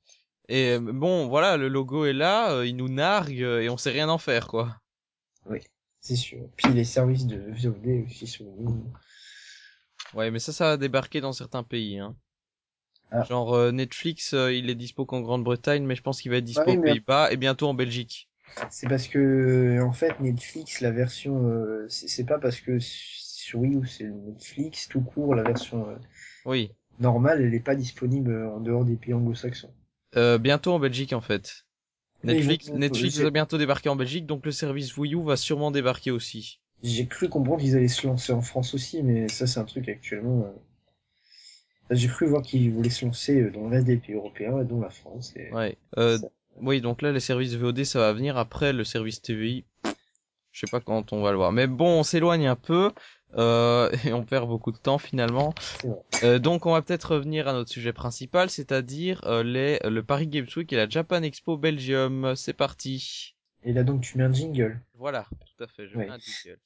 Et 0.49 0.79
bon, 0.81 1.29
voilà, 1.29 1.57
le 1.57 1.69
logo 1.69 2.07
est 2.07 2.13
là, 2.15 2.53
euh, 2.53 2.67
il 2.67 2.77
nous 2.77 2.89
nargue, 2.89 3.41
et 3.41 3.69
on 3.71 3.77
sait 3.79 3.91
rien 3.93 4.09
en 4.09 4.19
faire, 4.19 4.49
quoi. 4.49 4.77
C'est 6.01 6.17
sûr. 6.17 6.39
Puis 6.57 6.73
les 6.73 6.85
services 6.85 7.27
de 7.27 7.37
VOD 7.37 8.05
aussi 8.07 8.25
U. 8.43 10.17
Ouais, 10.17 10.31
mais 10.31 10.39
ça, 10.39 10.53
ça 10.53 10.65
va 10.71 10.77
débarquer 10.77 11.21
dans 11.21 11.33
certains 11.33 11.63
pays, 11.63 11.99
hein. 11.99 12.17
Ah. 13.11 13.25
Genre 13.25 13.55
euh, 13.55 13.73
Netflix, 13.73 14.35
euh, 14.35 14.53
il 14.53 14.69
est 14.69 14.75
dispo 14.75 15.07
qu'en 15.07 15.21
Grande-Bretagne, 15.21 15.85
mais 15.85 15.97
je 15.97 16.03
pense 16.03 16.21
qu'il 16.21 16.31
va 16.31 16.37
être 16.37 16.45
dispo 16.45 16.63
oui, 16.67 16.77
aux 16.77 16.81
mais- 16.81 16.93
Pays-Bas 16.93 17.33
et 17.33 17.37
bientôt 17.37 17.67
en 17.67 17.75
Belgique. 17.75 18.29
C'est 18.71 18.89
parce 18.89 19.09
que, 19.09 19.81
en 19.83 19.93
fait, 19.93 20.19
Netflix, 20.21 20.81
la 20.81 20.91
version, 20.91 21.47
euh, 21.49 21.87
c'est 21.89 22.25
pas 22.25 22.39
parce 22.39 22.61
que 22.61 22.79
sur 22.81 23.61
Wii 23.61 23.77
U, 23.77 23.87
c'est 23.87 24.05
Netflix 24.05 24.89
tout 24.89 25.01
court, 25.01 25.35
la 25.35 25.43
version 25.43 25.87
Oui. 26.45 26.73
normale, 26.99 27.43
elle 27.43 27.55
est 27.55 27.61
pas 27.61 27.75
disponible 27.75 28.47
en 28.47 28.61
dehors 28.61 28.85
des 28.85 28.97
pays 28.97 29.15
anglo-saxons. 29.15 29.73
Bientôt 30.41 30.73
en 30.73 30.79
Belgique 30.79 31.13
en 31.13 31.21
fait. 31.21 31.67
Netflix, 32.25 32.69
Netflix 32.71 33.19
va 33.19 33.31
bientôt 33.31 33.59
débarquer 33.59 33.89
en 33.89 33.97
Belgique, 33.97 34.27
donc 34.27 34.45
le 34.45 34.53
service 34.53 34.97
Wii 34.97 35.15
U 35.15 35.25
va 35.25 35.37
sûrement 35.37 35.71
débarquer 35.71 36.11
aussi. 36.11 36.61
J'ai 36.83 37.07
cru 37.07 37.29
comprendre 37.29 37.61
qu'ils 37.61 37.77
allaient 37.77 37.89
se 37.89 38.07
lancer 38.07 38.33
en 38.33 38.43
France 38.43 38.75
aussi, 38.75 39.03
mais 39.03 39.29
ça, 39.29 39.47
c'est 39.47 39.61
un 39.61 39.65
truc 39.65 39.89
actuellement. 39.89 40.45
euh, 40.45 40.53
J'ai 41.91 42.09
cru 42.09 42.27
voir 42.27 42.43
qu'ils 42.43 42.73
voulaient 42.73 42.91
se 42.91 43.05
lancer 43.05 43.41
euh, 43.41 43.51
dans 43.51 43.69
l'un 43.69 43.83
des 43.83 43.97
pays 43.97 44.15
européens, 44.15 44.63
dont 44.65 44.81
la 44.81 44.91
France. 44.91 45.33
Et... 45.37 45.53
Ouais. 45.53 45.77
Euh, 45.97 46.19
oui, 46.61 46.81
donc 46.81 47.03
là 47.03 47.13
les 47.13 47.21
services 47.21 47.55
VOD 47.55 47.85
ça 47.85 48.01
va 48.01 48.13
venir 48.13 48.37
après 48.37 48.73
le 48.73 48.83
service 48.85 49.23
TVI. 49.23 49.65
Je 50.51 50.61
sais 50.67 50.71
pas 50.71 50.81
quand 50.81 51.13
on 51.13 51.23
va 51.23 51.31
le 51.31 51.37
voir, 51.37 51.53
mais 51.53 51.67
bon, 51.69 52.01
on 52.01 52.03
s'éloigne 52.03 52.49
un 52.49 52.57
peu 52.57 52.91
euh, 53.37 53.91
et 54.05 54.13
on 54.13 54.25
perd 54.25 54.49
beaucoup 54.49 54.73
de 54.73 54.79
temps 54.79 54.99
finalement. 54.99 55.55
Euh, 56.23 56.39
donc 56.39 56.67
on 56.67 56.73
va 56.73 56.83
peut-être 56.83 57.15
revenir 57.15 57.49
à 57.49 57.53
notre 57.53 57.71
sujet 57.71 57.93
principal, 57.93 58.51
c'est-à-dire 58.51 59.21
euh, 59.27 59.43
les 59.43 59.79
le 59.85 60.03
Paris 60.03 60.27
Games 60.29 60.47
Week 60.57 60.73
et 60.73 60.77
la 60.77 60.89
Japan 60.89 61.23
Expo 61.23 61.57
Belgium. 61.57 62.35
C'est 62.37 62.55
parti. 62.55 63.35
Et 63.65 63.73
là, 63.73 63.83
donc, 63.83 64.03
tu 64.03 64.17
mets 64.17 64.25
un 64.25 64.33
jingle. 64.33 64.81
Voilà, 64.95 65.27
tout 65.57 65.65
à 65.65 65.67
fait. 65.67 65.89
Je 65.89 65.97
Ouais. 65.99 66.07
mets 66.07 66.13
un 66.13 66.19
jingle. 66.19 66.59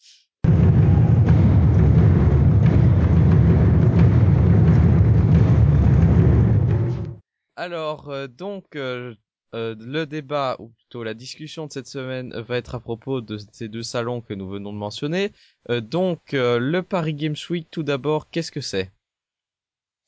Alors, 7.56 8.08
euh, 8.08 8.26
donc, 8.28 8.76
euh, 8.76 9.14
euh, 9.54 9.74
le 9.78 10.06
débat, 10.06 10.56
ou 10.58 10.68
plutôt 10.68 11.02
la 11.04 11.14
discussion 11.14 11.66
de 11.66 11.72
cette 11.72 11.86
semaine, 11.86 12.32
euh, 12.34 12.42
va 12.42 12.56
être 12.56 12.74
à 12.74 12.80
propos 12.80 13.20
de 13.20 13.38
ces 13.52 13.68
deux 13.68 13.82
salons 13.82 14.20
que 14.20 14.34
nous 14.34 14.48
venons 14.48 14.72
de 14.72 14.78
mentionner. 14.78 15.32
Euh, 15.70 15.80
donc, 15.80 16.34
euh, 16.34 16.58
le 16.58 16.82
Paris 16.82 17.14
Games 17.14 17.36
Week, 17.50 17.68
tout 17.70 17.82
d'abord, 17.82 18.30
qu'est-ce 18.30 18.52
que 18.52 18.60
c'est? 18.60 18.90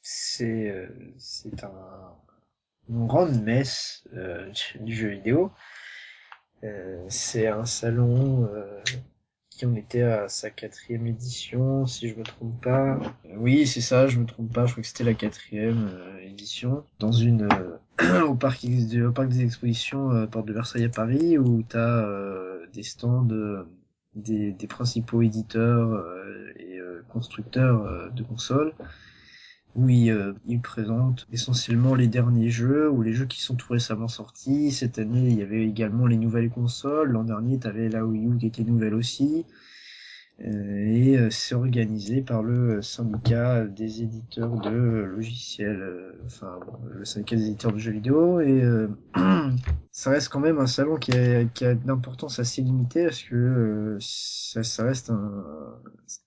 C'est 0.03 0.71
euh, 0.71 0.89
c'est 1.19 1.65
un 1.65 2.15
une 2.89 3.07
grande 3.07 3.43
messe 3.43 4.05
euh, 4.15 4.53
du 4.81 4.95
jeu 4.95 5.09
vidéo. 5.09 5.51
C'est 7.09 7.47
un 7.47 7.67
salon 7.67 8.49
qui 9.57 9.67
en 9.67 9.75
était 9.77 10.03
à 10.03 10.29
sa 10.29 10.51
quatrième 10.51 11.07
édition, 11.07 11.87
si 11.87 12.09
je 12.09 12.17
me 12.17 12.25
trompe 12.25 12.61
pas. 12.61 12.99
Euh, 13.27 13.37
Oui, 13.37 13.67
c'est 13.67 13.81
ça, 13.81 14.09
je 14.09 14.19
me 14.19 14.27
trompe 14.27 14.53
pas. 14.53 14.67
Je 14.67 14.73
crois 14.73 14.83
que 14.83 14.89
c'était 14.89 15.05
la 15.05 15.15
quatrième 15.15 15.89
euh, 15.93 16.19
édition 16.23 16.85
dans 16.99 17.13
une 17.13 17.49
euh, 18.01 18.23
au 18.27 18.35
parc 18.35 18.67
des 18.67 19.43
expositions 19.43 20.27
porte 20.27 20.47
de 20.47 20.53
Versailles 20.53 20.85
à 20.85 20.89
Paris 20.89 21.39
où 21.39 21.63
t'as 21.63 22.05
euh, 22.05 22.67
des 22.73 22.83
stands 22.83 23.29
des, 24.17 24.53
des 24.53 24.67
principaux 24.67 25.23
éditeurs 25.23 26.05
et 26.57 26.79
constructeurs 27.09 28.13
de 28.13 28.23
consoles 28.23 28.73
où 29.75 29.89
ils, 29.89 30.11
euh, 30.11 30.33
ils 30.47 30.61
présentent 30.61 31.27
essentiellement 31.33 31.95
les 31.95 32.07
derniers 32.07 32.51
jeux 32.51 32.91
ou 32.91 33.03
les 33.03 33.13
jeux 33.13 33.27
qui 33.27 33.41
sont 33.41 33.57
tout 33.57 33.73
récemment 33.73 34.09
sortis. 34.09 34.71
Cette 34.73 34.99
année, 34.99 35.29
il 35.29 35.39
y 35.39 35.43
avait 35.43 35.67
également 35.67 36.07
les 36.07 36.17
nouvelles 36.17 36.51
consoles. 36.51 37.11
L'an 37.11 37.25
dernier, 37.25 37.59
tu 37.59 37.67
avais 37.67 37.89
la 37.89 38.05
Wii 38.05 38.27
U 38.27 38.39
qui 38.39 38.47
était 38.47 38.65
nouvelle 38.65 38.95
aussi. 38.95 39.45
Euh, 40.41 40.87
et 40.87 41.17
euh, 41.17 41.31
c'est 41.31 41.55
organisé 41.55 42.21
par 42.21 42.43
le 42.43 42.83
syndicat 42.83 43.65
des 43.67 44.03
éditeurs 44.03 44.57
de 44.61 44.71
logiciels, 44.71 45.81
euh, 45.81 46.23
enfin 46.27 46.59
le 46.91 47.05
syndicat 47.05 47.37
des 47.37 47.47
éditeurs 47.47 47.73
de 47.73 47.79
jeux 47.79 47.93
vidéo. 47.93 48.41
Et 48.41 48.63
euh, 48.63 48.89
ça 49.93 50.11
reste 50.11 50.29
quand 50.31 50.41
même 50.41 50.59
un 50.59 50.67
salon 50.67 50.97
qui 50.97 51.13
a, 51.13 51.45
qui 51.45 51.65
a 51.65 51.73
une 51.73 51.91
importance 51.91 52.39
assez 52.41 52.63
limitée 52.63 53.05
parce 53.05 53.23
que 53.23 53.35
euh, 53.37 53.97
ça, 54.01 54.63
ça 54.65 54.85
reste 54.85 55.11
un 55.11 55.45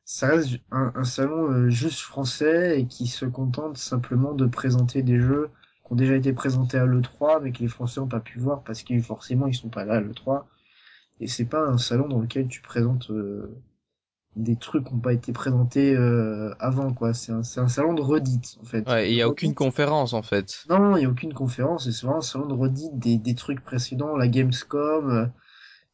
ça 0.05 0.27
reste 0.29 0.59
un, 0.71 0.93
un 0.95 1.03
salon 1.03 1.51
euh, 1.51 1.69
juste 1.69 1.99
français 1.99 2.79
et 2.79 2.87
qui 2.87 3.07
se 3.07 3.25
contente 3.25 3.77
simplement 3.77 4.33
de 4.33 4.45
présenter 4.45 5.03
des 5.03 5.19
jeux 5.19 5.49
qui 5.85 5.93
ont 5.93 5.95
déjà 5.95 6.15
été 6.15 6.31
présentés 6.33 6.77
à 6.77 6.85
l'E3 6.85 7.41
mais 7.43 7.51
que 7.51 7.59
les 7.59 7.67
Français 7.67 7.99
n'ont 7.99 8.07
pas 8.07 8.19
pu 8.21 8.39
voir 8.39 8.63
parce 8.63 8.83
que 8.83 8.97
forcément 9.01 9.47
ils 9.47 9.55
sont 9.55 9.69
pas 9.69 9.85
là 9.85 9.95
à 9.95 10.01
l'E3 10.01 10.45
et 11.19 11.27
c'est 11.27 11.45
pas 11.45 11.67
un 11.67 11.77
salon 11.77 12.07
dans 12.07 12.19
lequel 12.21 12.47
tu 12.47 12.61
présentes 12.61 13.09
euh, 13.11 13.55
des 14.37 14.55
trucs 14.55 14.85
qui 14.87 14.93
n'ont 14.93 14.99
pas 14.99 15.13
été 15.13 15.31
présentés 15.33 15.95
euh, 15.95 16.53
avant 16.59 16.93
quoi 16.93 17.13
c'est 17.13 17.31
un, 17.31 17.39
un 17.39 17.67
salon 17.67 17.93
de 17.93 18.01
redite 18.01 18.57
en 18.61 18.65
fait 18.65 18.87
Ouais, 18.87 19.09
il 19.11 19.15
y 19.15 19.21
a 19.21 19.27
aucune 19.27 19.53
conférence 19.55 20.13
en 20.13 20.21
fait. 20.21 20.65
Non, 20.69 20.95
il 20.95 21.01
n'y 21.01 21.05
a 21.05 21.09
aucune 21.09 21.33
conférence, 21.33 21.89
c'est 21.89 22.05
vraiment 22.05 22.19
un 22.19 22.21
salon 22.21 22.45
de 22.47 22.53
redite 22.53 22.97
des, 22.99 23.17
des 23.17 23.35
trucs 23.35 23.61
précédents, 23.63 24.15
la 24.15 24.27
Gamescom. 24.27 25.09
euh, 25.09 25.25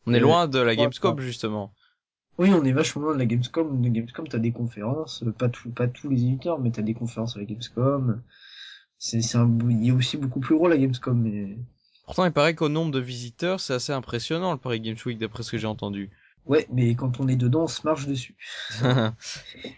On 0.06 0.14
est 0.14 0.18
Euh, 0.18 0.22
loin 0.22 0.48
de 0.48 0.60
la 0.60 0.76
Gamescom 0.76 1.20
justement. 1.20 1.74
Oui, 2.38 2.52
on 2.54 2.64
est 2.66 2.72
vachement 2.72 3.04
loin 3.04 3.14
de 3.14 3.20
la 3.20 3.26
Gamescom. 3.26 3.82
La 3.84 3.90
Gamescom, 3.90 4.28
t'as 4.28 4.38
des 4.40 4.52
conférences, 4.52 5.24
euh, 5.24 5.32
pas 5.32 5.50
tout, 5.50 5.70
pas 5.72 5.88
tous 5.88 6.10
les 6.10 6.22
éditeurs, 6.24 6.60
mais 6.60 6.72
t'as 6.72 6.82
des 6.82 6.94
conférences 6.94 7.36
à 7.36 7.40
la 7.40 7.46
Gamescom. 7.46 8.22
C'est, 8.98 9.22
c'est 9.22 9.38
un, 9.38 9.50
il 9.70 9.88
est 9.88 9.92
aussi 9.92 10.18
beaucoup 10.18 10.40
plus 10.40 10.56
gros 10.56 10.68
la 10.68 10.78
Gamescom, 10.78 11.20
mais 11.22 11.58
Pourtant, 12.06 12.26
il 12.26 12.32
paraît 12.32 12.56
qu'au 12.56 12.70
nombre 12.70 12.92
de 12.92 13.00
visiteurs, 13.00 13.60
c'est 13.60 13.74
assez 13.74 13.92
impressionnant 13.92 14.54
le 14.54 14.58
Paris 14.58 14.80
Games 14.80 14.98
Week 15.06 15.18
d'après 15.18 15.44
ce 15.44 15.52
que 15.52 15.58
j'ai 15.58 15.68
entendu. 15.68 16.12
Ouais, 16.46 16.68
mais 16.72 16.96
quand 16.96 17.20
on 17.20 17.28
est 17.28 17.36
dedans, 17.36 17.64
on 17.64 17.68
se 17.68 17.82
marche 17.86 18.08
dessus. 18.08 18.36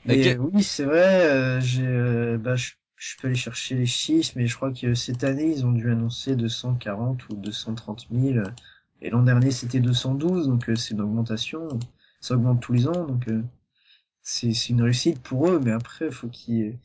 Euh, 0.10 0.36
oui, 0.38 0.64
c'est 0.64 0.86
vrai, 0.86 1.26
euh, 1.30 1.60
j'ai, 1.62 1.86
euh, 1.86 2.38
bah, 2.38 2.56
je, 2.56 2.72
je 2.96 3.16
peux 3.18 3.28
aller 3.28 3.36
chercher 3.36 3.76
les 3.76 3.86
chiffres, 3.86 4.34
mais 4.36 4.48
je 4.48 4.56
crois 4.56 4.72
que 4.74 4.94
cette 4.94 5.24
année, 5.24 5.52
ils 5.52 5.66
ont 5.66 5.72
dû 5.72 5.92
annoncer 5.92 6.36
240 6.36 7.28
ou 7.30 7.36
230 7.36 8.08
000. 8.12 8.40
Et 9.02 9.10
l'an 9.10 9.24
dernier, 9.24 9.52
c'était 9.52 9.80
212, 9.80 10.48
donc 10.48 10.70
euh, 10.70 10.76
c'est 10.76 10.94
une 10.94 11.02
augmentation. 11.02 11.68
Ça 12.22 12.36
augmente 12.36 12.62
tous 12.62 12.74
les 12.74 12.88
ans, 12.88 13.06
donc 13.06 13.28
euh, 13.30 13.44
c'est 14.22 14.54
c'est 14.54 14.70
une 14.70 14.82
réussite 14.84 15.22
pour 15.22 15.50
eux. 15.50 15.60
Mais 15.64 15.72
après, 15.72 16.12
faut 16.12 16.30
qu'ils, 16.30 16.80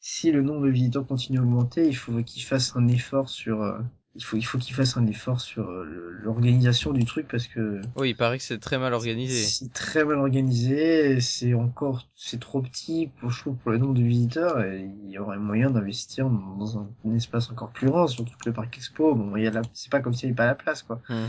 si 0.00 0.32
le 0.32 0.42
nombre 0.42 0.66
de 0.66 0.70
visiteurs 0.72 1.06
continue 1.06 1.38
à 1.38 1.42
augmenter, 1.42 1.86
il 1.88 1.96
faut 1.96 2.22
qu'ils 2.22 2.44
fassent 2.44 2.76
un 2.76 2.88
effort 2.88 3.28
sur, 3.30 3.62
euh, 3.62 3.80
il 4.16 4.22
faut 4.22 4.36
il 4.36 4.42
faut 4.42 4.58
qu'ils 4.58 4.74
fassent 4.74 4.96
un 4.96 5.06
effort 5.06 5.40
sur 5.40 5.68
euh, 5.68 5.84
l'organisation 6.22 6.92
du 6.92 7.04
truc 7.04 7.26
parce 7.28 7.46
que 7.48 7.80
Oui, 7.96 8.10
il 8.10 8.14
paraît 8.14 8.38
que 8.38 8.44
c'est 8.44 8.58
très 8.60 8.78
mal 8.78 8.94
organisé. 8.94 9.42
c'est 9.42 9.72
très 9.72 10.04
mal 10.04 10.18
organisé, 10.18 11.20
c'est 11.20 11.54
encore, 11.54 12.08
c'est 12.14 12.38
trop 12.40 12.62
petit 12.62 13.10
pour, 13.18 13.30
je 13.30 13.40
trouve, 13.40 13.56
pour 13.56 13.70
le 13.72 13.78
nombre 13.78 13.94
de 13.94 14.02
visiteurs, 14.02 14.60
et 14.62 14.88
il 15.04 15.10
y 15.10 15.18
aurait 15.18 15.38
moyen 15.38 15.70
d'investir 15.70 16.28
dans, 16.30 16.78
un, 16.78 16.88
un 17.06 17.14
espace 17.14 17.50
encore 17.50 17.70
plus 17.70 17.88
grand, 17.88 18.06
surtout 18.06 18.32
que 18.34 18.48
le 18.48 18.52
parc 18.52 18.76
expo, 18.76 19.14
bon, 19.14 19.36
il 19.36 19.42
y 19.44 19.46
a 19.46 19.50
la, 19.50 19.62
c'est 19.72 19.90
pas 19.90 20.00
comme 20.00 20.14
s'il 20.14 20.28
n'y 20.28 20.30
avait 20.30 20.36
pas 20.36 20.46
la 20.46 20.54
place, 20.54 20.82
quoi. 20.82 21.00
Hmm. 21.08 21.26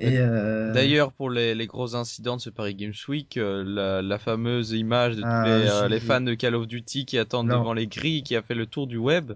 Et, 0.00 0.18
euh, 0.18 0.72
D'ailleurs, 0.72 1.10
pour 1.10 1.28
les, 1.28 1.56
les 1.56 1.66
gros 1.66 1.96
incidents 1.96 2.36
de 2.36 2.40
ce 2.40 2.50
Paris 2.50 2.76
Games 2.76 2.92
Week, 3.08 3.36
euh, 3.36 3.64
la, 3.66 4.00
la 4.00 4.18
fameuse 4.20 4.70
image 4.70 5.16
de 5.16 5.22
Ah, 5.24 5.42
tous 5.44 5.50
les, 5.50 5.68
euh, 5.68 5.88
les 5.88 5.98
fans 5.98 6.20
de 6.20 6.34
Call 6.34 6.54
of 6.54 6.68
Duty 6.68 7.04
qui 7.04 7.18
attendent 7.18 7.48
Non. 7.48 7.58
devant 7.58 7.72
les 7.72 7.88
grilles, 7.88 8.22
qui 8.22 8.36
a 8.36 8.42
fait 8.42 8.54
le 8.54 8.66
tour 8.66 8.86
du 8.86 8.96
web. 8.96 9.32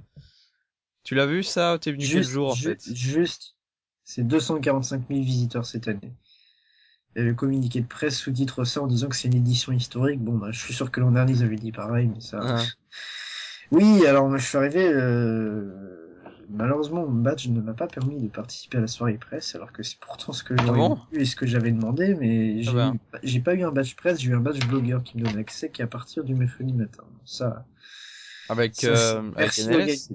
Tu 1.04 1.14
l'as 1.14 1.26
vu 1.26 1.44
ça 1.44 1.78
T'es 1.80 1.92
venu 1.92 2.08
quel 2.08 2.26
juste, 2.26 2.26
jour 2.26 2.50
en 2.50 2.56
ju- 2.56 2.76
fait? 2.76 2.92
juste, 2.92 3.56
c'est 4.04 4.24
245 4.26 5.08
000 5.08 5.24
visiteurs 5.24 5.64
cette 5.64 5.88
année. 5.88 6.12
Et 7.16 7.22
le 7.22 7.32
communiqué 7.34 7.80
de 7.80 7.86
presse 7.86 8.18
sous-titre 8.18 8.64
ça 8.64 8.82
en 8.82 8.86
disant 8.86 9.08
que 9.08 9.16
c'est 9.16 9.28
une 9.28 9.34
édition 9.36 9.72
historique. 9.72 10.20
Bon, 10.20 10.36
bah, 10.36 10.50
je 10.50 10.58
suis 10.60 10.74
sûr 10.74 10.90
que 10.90 11.00
l'an 11.00 11.10
dernier 11.12 11.32
ils 11.32 11.42
avaient 11.42 11.56
dit 11.56 11.72
pareil, 11.72 12.06
mais 12.06 12.20
ça. 12.20 12.46
Ah. 12.46 12.72
Oui, 13.70 14.06
alors 14.06 14.28
moi 14.28 14.38
je 14.38 14.46
suis 14.46 14.56
arrivé. 14.58 14.86
Euh... 14.86 15.88
Malheureusement, 16.48 17.06
mon 17.06 17.22
badge 17.22 17.48
ne 17.48 17.60
m'a 17.62 17.72
pas 17.72 17.88
permis 17.88 18.20
de 18.20 18.28
participer 18.28 18.76
à 18.78 18.80
la 18.82 18.86
soirée 18.86 19.16
presse, 19.16 19.54
alors 19.54 19.72
que 19.72 19.82
c'est 19.82 19.98
pourtant 19.98 20.32
ce 20.32 20.44
que 20.44 20.58
j'aurais 20.58 20.80
bon? 20.80 20.98
voulu 21.10 21.22
et 21.22 21.24
ce 21.24 21.34
que 21.34 21.46
j'avais 21.46 21.72
demandé, 21.72 22.14
mais 22.14 22.62
j'ai 22.62 22.74
ben. 22.74 22.94
eu- 22.94 23.00
j'ai 23.22 23.40
pas 23.40 23.54
eu 23.54 23.62
un 23.62 23.72
badge 23.72 23.94
presse, 23.96 24.20
j'ai 24.20 24.30
eu 24.30 24.34
un 24.34 24.40
badge 24.40 24.62
blogueur 24.62 25.02
qui 25.02 25.16
me 25.16 25.22
donne 25.22 25.36
accès 25.38 25.70
qu'à 25.70 25.86
partir 25.86 26.24
du 26.24 26.34
mercredi 26.34 26.74
matin. 26.74 27.04
Ça, 27.24 27.64
Avec, 28.48 28.84
euh, 28.84 29.32
avec 29.34 29.58
NLS. 29.58 30.12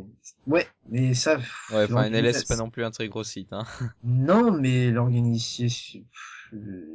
Ouais, 0.48 0.68
mais 0.90 1.14
ça. 1.14 1.38
pff, 1.38 1.54
Ouais, 1.70 1.84
enfin 1.84 2.06
NLS 2.06 2.40
c'est 2.40 2.48
pas 2.48 2.56
non 2.58 2.70
plus 2.70 2.84
un 2.86 2.92
très 2.92 3.08
gros 3.10 3.24
site. 3.24 3.52
Hein. 3.54 3.66
Non, 4.04 4.52
mais 4.52 4.92
l'organisation, 4.92 6.02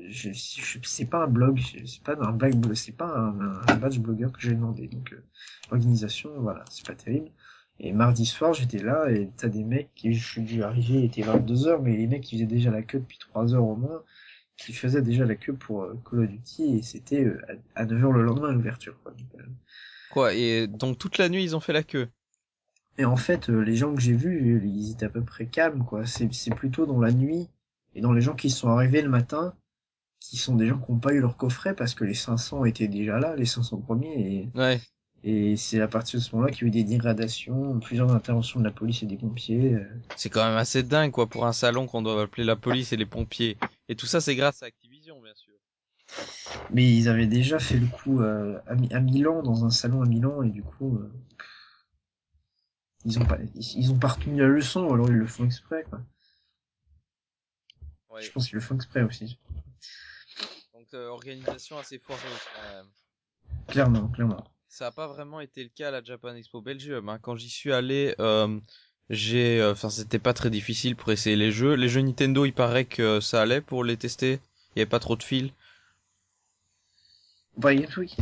je, 0.09 0.33
je- 0.33 0.79
c'est 0.85 1.07
pas 1.07 1.25
un 1.25 1.27
blog, 1.27 1.61
c'est 1.87 2.03
pas 2.03 2.17
un 2.21 2.33
blog, 2.33 2.75
c'est 2.75 2.97
pas 2.97 3.07
un, 3.07 3.39
un 3.69 3.75
badge 3.77 3.99
blogueur 3.99 4.33
que 4.33 4.41
j'ai 4.41 4.55
demandé. 4.55 4.89
Donc 4.89 5.13
euh, 5.13 5.23
l'organisation, 5.71 6.31
voilà, 6.41 6.65
c'est 6.71 6.87
pas 6.87 6.95
terrible. 6.95 7.31
Et 7.81 7.93
mardi 7.93 8.25
soir, 8.27 8.55
j'étais 8.55 8.79
là 8.79 9.11
et 9.11 9.29
t'as 9.37 9.49
des 9.49 9.65
mecs 9.65 9.91
qui, 9.95 10.15
je 10.15 10.27
suis 10.27 10.43
dû 10.43 10.63
arriver, 10.63 10.95
il 11.01 11.05
était 11.05 11.23
22 11.23 11.67
heures, 11.67 11.83
mais 11.83 11.97
les 11.97 12.07
mecs 12.07 12.23
qui 12.23 12.37
faisaient 12.37 12.47
déjà 12.47 12.71
la 12.71 12.83
queue 12.83 13.01
depuis 13.01 13.19
3 13.19 13.55
heures 13.55 13.65
au 13.65 13.77
moins, 13.77 14.03
qui 14.59 14.73
faisaient 14.75 15.03
déjà 15.03 15.25
la 15.27 15.37
queue 15.37 15.55
pour 15.55 15.85
euh, 15.85 15.95
Call 16.11 16.21
of 16.21 16.29
Duty 16.31 16.79
et 16.79 16.83
c'était 16.83 17.25
euh, 17.25 17.41
à, 17.77 17.83
à 17.83 17.87
9 17.87 18.05
heures 18.05 18.13
le 18.13 18.23
lendemain 18.25 18.51
à 18.51 18.53
l'ouverture. 18.53 18.97
quoi. 19.03 19.13
Euh, 19.41 19.43
Quoi 20.09 20.35
Et 20.35 20.69
donc 20.69 20.97
toute 20.99 21.19
la 21.19 21.29
nuit 21.29 21.43
ils 21.43 21.57
ont 21.57 21.61
fait 21.61 21.73
la 21.73 21.83
queue? 21.83 22.09
Et 22.99 23.05
en 23.05 23.17
fait, 23.17 23.49
euh, 23.49 23.61
les 23.61 23.75
gens 23.77 23.95
que 23.95 24.01
j'ai 24.01 24.13
vus, 24.13 24.63
ils 24.65 24.91
étaient 24.93 25.07
à 25.07 25.11
peu 25.11 25.23
près 25.23 25.47
calmes, 25.47 25.85
quoi. 25.85 26.07
C'est, 26.07 26.33
c'est 26.33 26.55
plutôt 26.55 26.87
dans 26.87 27.01
la 27.01 27.11
nuit 27.13 27.49
et 27.95 28.01
dans 28.01 28.13
les 28.13 28.21
gens 28.21 28.35
qui 28.35 28.51
sont 28.51 28.69
arrivés 28.69 29.03
le 29.03 29.09
matin, 29.09 29.55
qui 30.21 30.37
sont 30.37 30.57
des 30.57 30.67
gens 30.69 30.79
qui 30.79 30.93
n'ont 30.93 30.99
pas 30.99 31.13
eu 31.13 31.21
leur 31.21 31.37
coffret 31.37 31.75
parce 31.75 31.95
que 31.95 32.05
les 32.05 32.15
500 32.15 32.65
étaient 32.65 32.89
déjà 32.89 33.19
là, 33.19 33.35
les 33.37 33.45
500 33.47 33.79
premiers, 33.79 34.49
Ouais. 34.55 34.81
et, 35.25 35.53
et 35.53 35.57
c'est 35.57 35.81
à 35.81 35.89
partir 35.89 36.21
de 36.21 36.25
ce 36.25 36.35
moment-là 36.37 36.53
qu'il 36.53 36.63
y 36.63 36.65
a 36.65 36.69
eu 36.69 36.71
des 36.71 36.85
dégradations, 36.85 37.81
plusieurs 37.81 38.13
interventions 38.13 38.61
de 38.61 38.65
la 38.65 38.71
police 38.71 39.03
et 39.03 39.07
des 39.07 39.17
pompiers. 39.17 39.75
euh. 39.75 39.85
C'est 40.17 40.31
quand 40.31 40.45
même 40.47 40.57
assez 40.57 40.83
dingue 40.83 41.11
quoi 41.13 41.27
pour 41.27 41.47
un 41.47 41.53
salon 41.53 41.87
qu'on 41.87 42.03
doit 42.03 42.23
appeler 42.23 42.45
la 42.45 42.57
police 42.57 42.93
et 42.93 42.97
les 42.97 43.07
pompiers. 43.07 43.57
Et 43.89 43.97
tout 43.97 44.07
ça 44.07 44.21
c'est 44.21 44.37
grâce 44.37 44.63
à 44.63 44.67
Activision 44.67 45.21
bien 45.21 45.35
sûr. 45.35 45.55
Mais 46.71 46.85
ils 46.91 47.09
avaient 47.09 47.27
déjà 47.27 47.59
fait 47.59 47.79
le 47.79 47.87
coup 47.87 48.21
euh, 48.21 48.59
à, 48.67 48.75
Mi- 48.75 48.93
à 48.93 49.01
Milan, 49.01 49.43
dans 49.43 49.65
un 49.65 49.71
salon 49.71 50.03
à 50.03 50.07
Milan, 50.07 50.43
et 50.43 50.51
du 50.51 50.63
coup, 50.63 50.97
euh, 50.97 51.11
ils 53.05 53.19
ont 53.19 53.25
pas, 53.25 53.39
ils, 53.55 53.91
ont 53.91 53.99
pas 53.99 54.09
retenu 54.09 54.41
la 54.41 54.47
leçon, 54.47 54.85
ou 54.85 54.95
alors 54.95 55.09
ils 55.09 55.17
le 55.17 55.27
font 55.27 55.45
exprès, 55.45 55.85
quoi. 55.89 56.01
Ouais. 58.11 58.23
Je 58.23 58.31
pense 58.31 58.47
qu'ils 58.47 58.57
le 58.57 58.61
font 58.61 58.75
exprès 58.75 59.03
aussi. 59.03 59.39
Donc 60.75 60.87
euh, 60.95 61.09
organisation 61.09 61.79
assez 61.79 61.99
foireuse 61.99 62.23
quand 62.55 62.77
même. 62.77 62.87
Clairement, 63.69 64.09
clairement. 64.09 64.45
Ça 64.69 64.87
a 64.87 64.91
pas 64.91 65.07
vraiment 65.07 65.41
été 65.41 65.63
le 65.63 65.71
cas 65.71 65.89
à 65.89 65.91
la 65.91 66.03
Japan 66.03 66.35
Expo 66.35 66.61
Belgium. 66.61 67.09
Hein. 67.09 67.19
Quand 67.21 67.37
j'y 67.37 67.49
suis 67.49 67.73
allé, 67.73 68.15
euh, 68.21 68.61
j'ai, 69.11 69.61
euh, 69.61 69.73
enfin, 69.73 69.91
c'était 69.91 70.19
pas 70.19 70.35
très 70.35 70.51
difficile 70.51 70.97
pour 70.97 71.11
essayer 71.11 71.37
les 71.37 71.53
jeux. 71.53 71.75
Les 71.75 71.89
jeux 71.89 72.03
Nintendo, 72.03 72.45
il 72.45 72.53
paraît 72.53 72.85
que 72.85 73.21
ça 73.21 73.43
allait 73.43 73.61
pour 73.61 73.85
les 73.85 73.97
tester. 73.97 74.41
Il 74.75 74.79
y 74.79 74.83
avait 74.83 74.89
pas 74.89 75.01
trop 75.01 75.17
de 75.17 75.23
fils. 75.23 75.51
Bah. 77.57 77.71
Oui. 77.97 78.17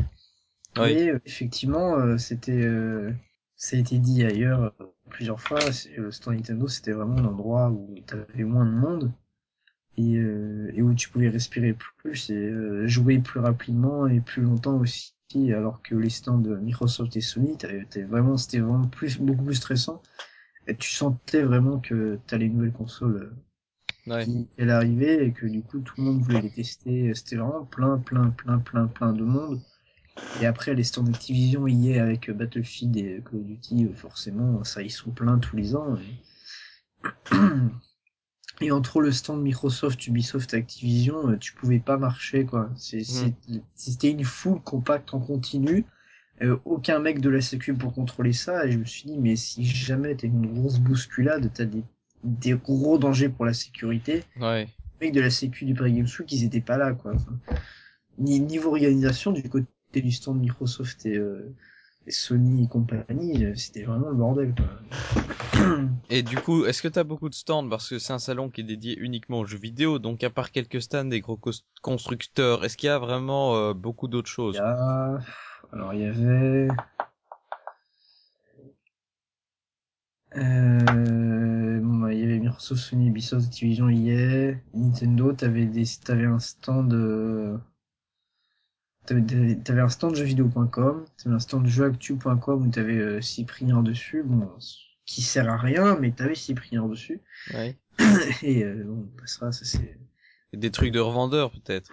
Oui, 0.78 1.08
euh, 1.08 1.18
effectivement, 1.24 1.96
euh, 1.96 2.16
c'était, 2.16 2.52
euh, 2.52 3.12
ça 3.60 3.76
a 3.76 3.80
été 3.80 3.98
dit 3.98 4.24
ailleurs 4.24 4.74
euh, 4.80 4.86
plusieurs 5.10 5.40
fois. 5.40 5.60
Le 5.96 6.10
stand 6.10 6.34
Nintendo, 6.36 6.66
c'était 6.68 6.92
vraiment 6.92 7.20
l'endroit 7.20 7.70
où 7.70 7.94
t'avais 8.06 8.44
moins 8.44 8.64
de 8.66 8.70
monde 8.72 9.12
et, 9.96 10.16
euh, 10.16 10.70
et 10.74 10.82
où 10.82 10.94
tu 10.94 11.10
pouvais 11.10 11.28
respirer 11.28 11.76
plus 11.98 12.30
et 12.30 12.34
euh, 12.36 12.86
jouer 12.88 13.18
plus 13.20 13.40
rapidement 13.40 14.06
et 14.08 14.20
plus 14.20 14.42
longtemps 14.42 14.78
aussi. 14.78 15.14
Alors 15.54 15.82
que 15.82 15.94
les 15.96 16.10
stands 16.10 16.38
de 16.38 16.56
Microsoft 16.56 17.16
et 17.16 17.20
Sony, 17.20 17.56
t'avais, 17.58 17.84
t'avais 17.86 18.06
vraiment, 18.06 18.36
c'était 18.36 18.60
vraiment 18.60 18.88
plus, 18.88 19.18
beaucoup 19.18 19.44
plus 19.44 19.56
stressant. 19.56 20.02
Et 20.68 20.76
tu 20.76 20.90
sentais 20.90 21.42
vraiment 21.42 21.80
que 21.80 22.18
t'allais 22.26 22.46
une 22.46 22.54
nouvelle 22.56 22.72
console 22.72 23.16
euh, 23.16 23.36
Ouais. 24.06 24.26
qui 24.26 24.48
allait 24.58 24.72
arriver 24.72 25.24
et 25.24 25.32
que 25.32 25.46
du 25.46 25.62
coup 25.62 25.80
tout 25.80 25.94
le 25.98 26.04
monde 26.04 26.22
voulait 26.22 26.42
les 26.42 26.50
tester. 26.52 27.14
C'était 27.14 27.36
vraiment 27.36 27.64
plein, 27.66 27.98
plein, 27.98 28.30
plein, 28.30 28.58
plein, 28.60 28.86
plein 28.88 29.12
de 29.12 29.24
monde. 29.24 29.60
Et 30.40 30.46
après, 30.46 30.74
les 30.74 30.84
stands 30.84 31.02
d'Activision 31.02 31.66
y 31.66 31.92
est 31.92 31.98
avec 31.98 32.28
euh, 32.28 32.34
Battlefield 32.34 32.96
et 32.96 33.22
Call 33.24 33.40
of 33.40 33.46
Duty, 33.46 33.86
euh, 33.86 33.94
forcément, 33.94 34.64
ça, 34.64 34.82
ils 34.82 34.90
sont 34.90 35.10
pleins 35.10 35.38
tous 35.38 35.56
les 35.56 35.74
ans. 35.76 35.96
Et, 35.96 36.20
et 38.66 38.72
entre 38.72 39.00
le 39.00 39.12
stand 39.12 39.42
Microsoft, 39.42 40.06
Ubisoft, 40.06 40.52
Activision, 40.54 41.30
euh, 41.30 41.36
tu 41.36 41.52
pouvais 41.54 41.78
pas 41.78 41.96
marcher, 41.96 42.44
quoi. 42.44 42.70
C'est- 42.76 43.04
c'était 43.74 44.10
une 44.10 44.24
foule 44.24 44.60
compacte 44.60 45.14
en 45.14 45.20
continu. 45.20 45.84
Euh, 46.42 46.56
aucun 46.64 47.00
mec 47.00 47.20
de 47.20 47.28
la 47.28 47.40
sécu 47.40 47.74
pour 47.74 47.94
contrôler 47.94 48.32
ça. 48.32 48.66
Et 48.66 48.72
je 48.72 48.78
me 48.78 48.84
suis 48.84 49.04
dit, 49.04 49.18
mais 49.18 49.36
si 49.36 49.64
jamais 49.64 50.14
t'as 50.14 50.26
une 50.26 50.46
grosse 50.46 50.78
bousculade, 50.78 51.50
t'as 51.52 51.66
des, 51.66 51.82
des 52.24 52.52
gros 52.52 52.98
dangers 52.98 53.28
pour 53.28 53.44
la 53.44 53.54
sécurité. 53.54 54.24
Ouais. 54.40 54.68
Les 55.00 55.06
mecs 55.06 55.14
de 55.14 55.20
la 55.20 55.30
sécu 55.30 55.64
du 55.64 55.74
Paris 55.74 55.94
Games 55.94 56.08
Week, 56.18 56.32
ils 56.32 56.44
étaient 56.44 56.60
pas 56.60 56.76
là, 56.76 56.92
quoi. 56.92 57.14
Enfin, 57.14 57.32
niveau 58.18 58.70
organisation, 58.70 59.32
du 59.32 59.42
côté 59.48 59.66
du 59.98 60.12
stand 60.12 60.38
Microsoft 60.38 61.04
et, 61.06 61.16
euh, 61.16 61.52
et 62.06 62.12
Sony 62.12 62.64
et 62.64 62.68
compagnie, 62.68 63.44
euh, 63.44 63.54
c'était 63.56 63.82
vraiment 63.82 64.10
le 64.10 64.14
bordel, 64.14 64.54
quoi. 64.54 64.66
Et 66.10 66.22
du 66.22 66.36
coup, 66.36 66.64
est-ce 66.64 66.80
que 66.80 66.88
t'as 66.88 67.04
beaucoup 67.04 67.28
de 67.28 67.34
stands? 67.34 67.68
Parce 67.68 67.88
que 67.88 67.98
c'est 67.98 68.12
un 68.12 68.18
salon 68.18 68.50
qui 68.50 68.60
est 68.60 68.64
dédié 68.64 68.96
uniquement 68.98 69.40
aux 69.40 69.46
jeux 69.46 69.58
vidéo, 69.58 69.98
donc 69.98 70.22
à 70.24 70.30
part 70.30 70.52
quelques 70.52 70.80
stands 70.80 71.04
des 71.04 71.20
gros 71.20 71.38
constructeurs, 71.82 72.64
est-ce 72.64 72.76
qu'il 72.76 72.86
y 72.86 72.90
a 72.90 72.98
vraiment 72.98 73.56
euh, 73.56 73.74
beaucoup 73.74 74.08
d'autres 74.08 74.30
Il 74.30 74.34
choses 74.34 74.56
y 74.56 74.58
a... 74.58 75.18
Alors, 75.72 75.94
il 75.94 76.00
y 76.00 76.04
avait... 76.04 76.68
Euh... 80.36 81.80
bon, 81.80 81.98
bah, 81.98 82.12
il 82.14 82.20
y 82.20 82.22
avait 82.22 82.38
Microsoft, 82.38 82.82
Sony, 82.82 83.08
Ubisoft, 83.08 83.46
Activision, 83.46 83.88
EA, 83.88 84.54
Nintendo, 84.74 85.32
t'avais 85.32 85.66
des, 85.66 85.84
t'avais 86.04 86.26
un 86.26 86.38
stand, 86.38 86.92
euh, 86.92 87.56
t'avais, 89.64 89.80
un 89.80 89.88
stand 89.88 90.14
jeuxvideo.com, 90.14 91.04
t'avais 91.22 91.34
un 91.34 91.38
stand 91.38 91.66
jeuxactu.com 91.66 92.66
où 92.66 92.70
t'avais 92.70 92.98
euh, 92.98 93.20
Cyprien 93.20 93.82
dessus, 93.82 94.22
bon, 94.24 94.48
qui 95.06 95.22
sert 95.22 95.48
à 95.50 95.56
rien, 95.56 95.96
mais 96.00 96.12
t'avais 96.12 96.34
Cyprien 96.34 96.86
dessus. 96.86 97.20
Ouais. 97.54 97.76
Et 98.42 98.64
euh, 98.64 98.84
bon, 98.86 99.08
on 99.12 99.20
passera, 99.20 99.52
ça 99.52 99.64
c'est 99.64 99.98
des 100.52 100.70
trucs 100.70 100.92
de 100.92 101.00
revendeurs 101.00 101.52
peut-être. 101.52 101.92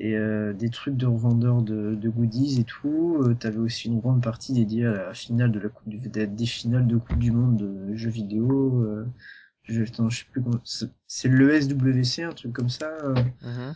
et 0.00 0.16
euh, 0.16 0.52
des 0.52 0.70
trucs 0.70 0.96
de 0.96 1.06
revendeurs 1.06 1.62
de, 1.62 1.94
de 1.94 2.08
goodies 2.08 2.60
et 2.60 2.64
tout. 2.64 3.22
Euh, 3.22 3.34
T'avais 3.34 3.58
aussi 3.58 3.88
une 3.88 4.00
grande 4.00 4.22
partie 4.22 4.52
dédiée 4.52 4.86
à 4.86 4.92
la 5.08 5.14
finale 5.14 5.52
de 5.52 5.60
la 5.60 5.68
coupe 5.68 5.88
du, 5.88 5.98
des, 5.98 6.46
finales 6.46 6.86
de 6.86 6.96
coupe 6.96 7.18
du 7.18 7.30
monde 7.30 7.56
de 7.58 7.94
jeux 7.96 8.10
vidéo. 8.10 8.84
Je, 9.64 9.82
attends, 9.82 10.08
je 10.10 10.18
sais 10.20 10.24
plus 10.32 10.42
comment. 10.42 10.58
C'est 10.64 10.90
c'est 11.06 11.28
le 11.28 11.60
SWC, 11.60 12.22
un 12.24 12.32
truc 12.32 12.52
comme 12.52 12.70
ça. 12.70 12.90
euh. 13.04 13.72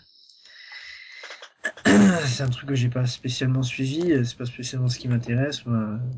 C'est 2.26 2.42
un 2.42 2.48
truc 2.48 2.68
que 2.68 2.74
j'ai 2.74 2.88
pas 2.88 3.06
spécialement 3.06 3.62
suivi. 3.62 4.12
euh, 4.12 4.24
C'est 4.24 4.36
pas 4.38 4.46
spécialement 4.46 4.88
ce 4.88 4.98
qui 4.98 5.08
m'intéresse. 5.08 5.64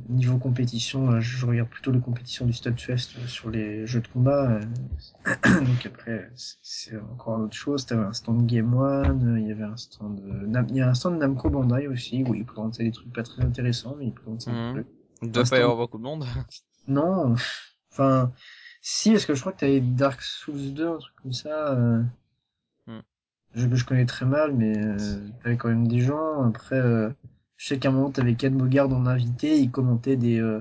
Niveau 0.08 0.38
compétition, 0.38 1.10
euh, 1.12 1.20
je 1.20 1.44
regarde 1.46 1.68
plutôt 1.68 1.90
les 1.92 2.00
compétitions 2.00 2.46
du 2.46 2.52
Studfest 2.52 3.18
euh, 3.18 3.26
sur 3.26 3.50
les 3.50 3.86
jeux 3.86 4.00
de 4.00 4.08
combat. 4.08 4.60
Donc 5.44 5.86
après, 5.86 6.30
c'est- 6.62 6.96
encore 6.98 7.40
autre 7.40 7.56
chose. 7.56 7.86
T'avais 7.86 8.04
un 8.04 8.12
stand 8.12 8.46
Game 8.46 8.74
One, 8.74 9.36
il 9.40 9.48
y 9.48 9.52
avait 9.52 9.64
un 9.64 9.76
stand, 9.76 10.20
il 10.68 10.76
y 10.76 10.80
a 10.80 10.88
un 10.88 10.94
stand 10.94 11.18
Namco 11.18 11.50
Bandai 11.50 11.88
aussi 11.88 12.22
où 12.22 12.34
ils 12.34 12.44
présentaient 12.44 12.84
des 12.84 12.92
trucs 12.92 13.12
pas 13.12 13.22
très 13.22 13.42
intéressants, 13.42 13.96
mais 13.98 14.06
ils 14.06 14.14
présentaient 14.14 14.50
des 14.50 14.56
Mhm. 14.56 14.72
trucs. 14.72 14.86
Il 15.22 15.32
doit 15.32 15.44
pas 15.44 15.58
y 15.58 15.62
avoir 15.62 15.76
beaucoup 15.76 15.98
de 15.98 16.02
monde. 16.02 16.24
Non, 16.86 17.34
enfin, 17.90 18.32
si, 18.82 19.10
parce 19.12 19.24
que 19.26 19.34
je 19.34 19.40
crois 19.40 19.52
que 19.52 19.60
t'avais 19.60 19.80
Dark 19.80 20.22
Souls 20.22 20.74
2, 20.74 20.88
un 20.88 20.98
truc 20.98 21.14
comme 21.22 21.32
ça. 21.32 21.76
Que 23.54 23.74
je 23.74 23.84
connais 23.84 24.04
très 24.06 24.26
mal, 24.26 24.52
mais 24.54 24.76
euh, 24.76 24.96
t'avais 25.42 25.56
quand 25.56 25.68
même 25.68 25.88
des 25.88 26.00
gens. 26.00 26.42
Après, 26.46 26.76
euh, 26.76 27.08
je 27.56 27.68
sais 27.68 27.78
qu'à 27.78 27.88
un 27.88 27.92
moment 27.92 28.10
t'avais 28.10 28.34
Ken 28.34 28.54
Bogard 28.56 28.92
en 28.92 29.06
invité, 29.06 29.58
il 29.58 29.70
commentait 29.70 30.16
des 30.16 30.38
euh, 30.38 30.60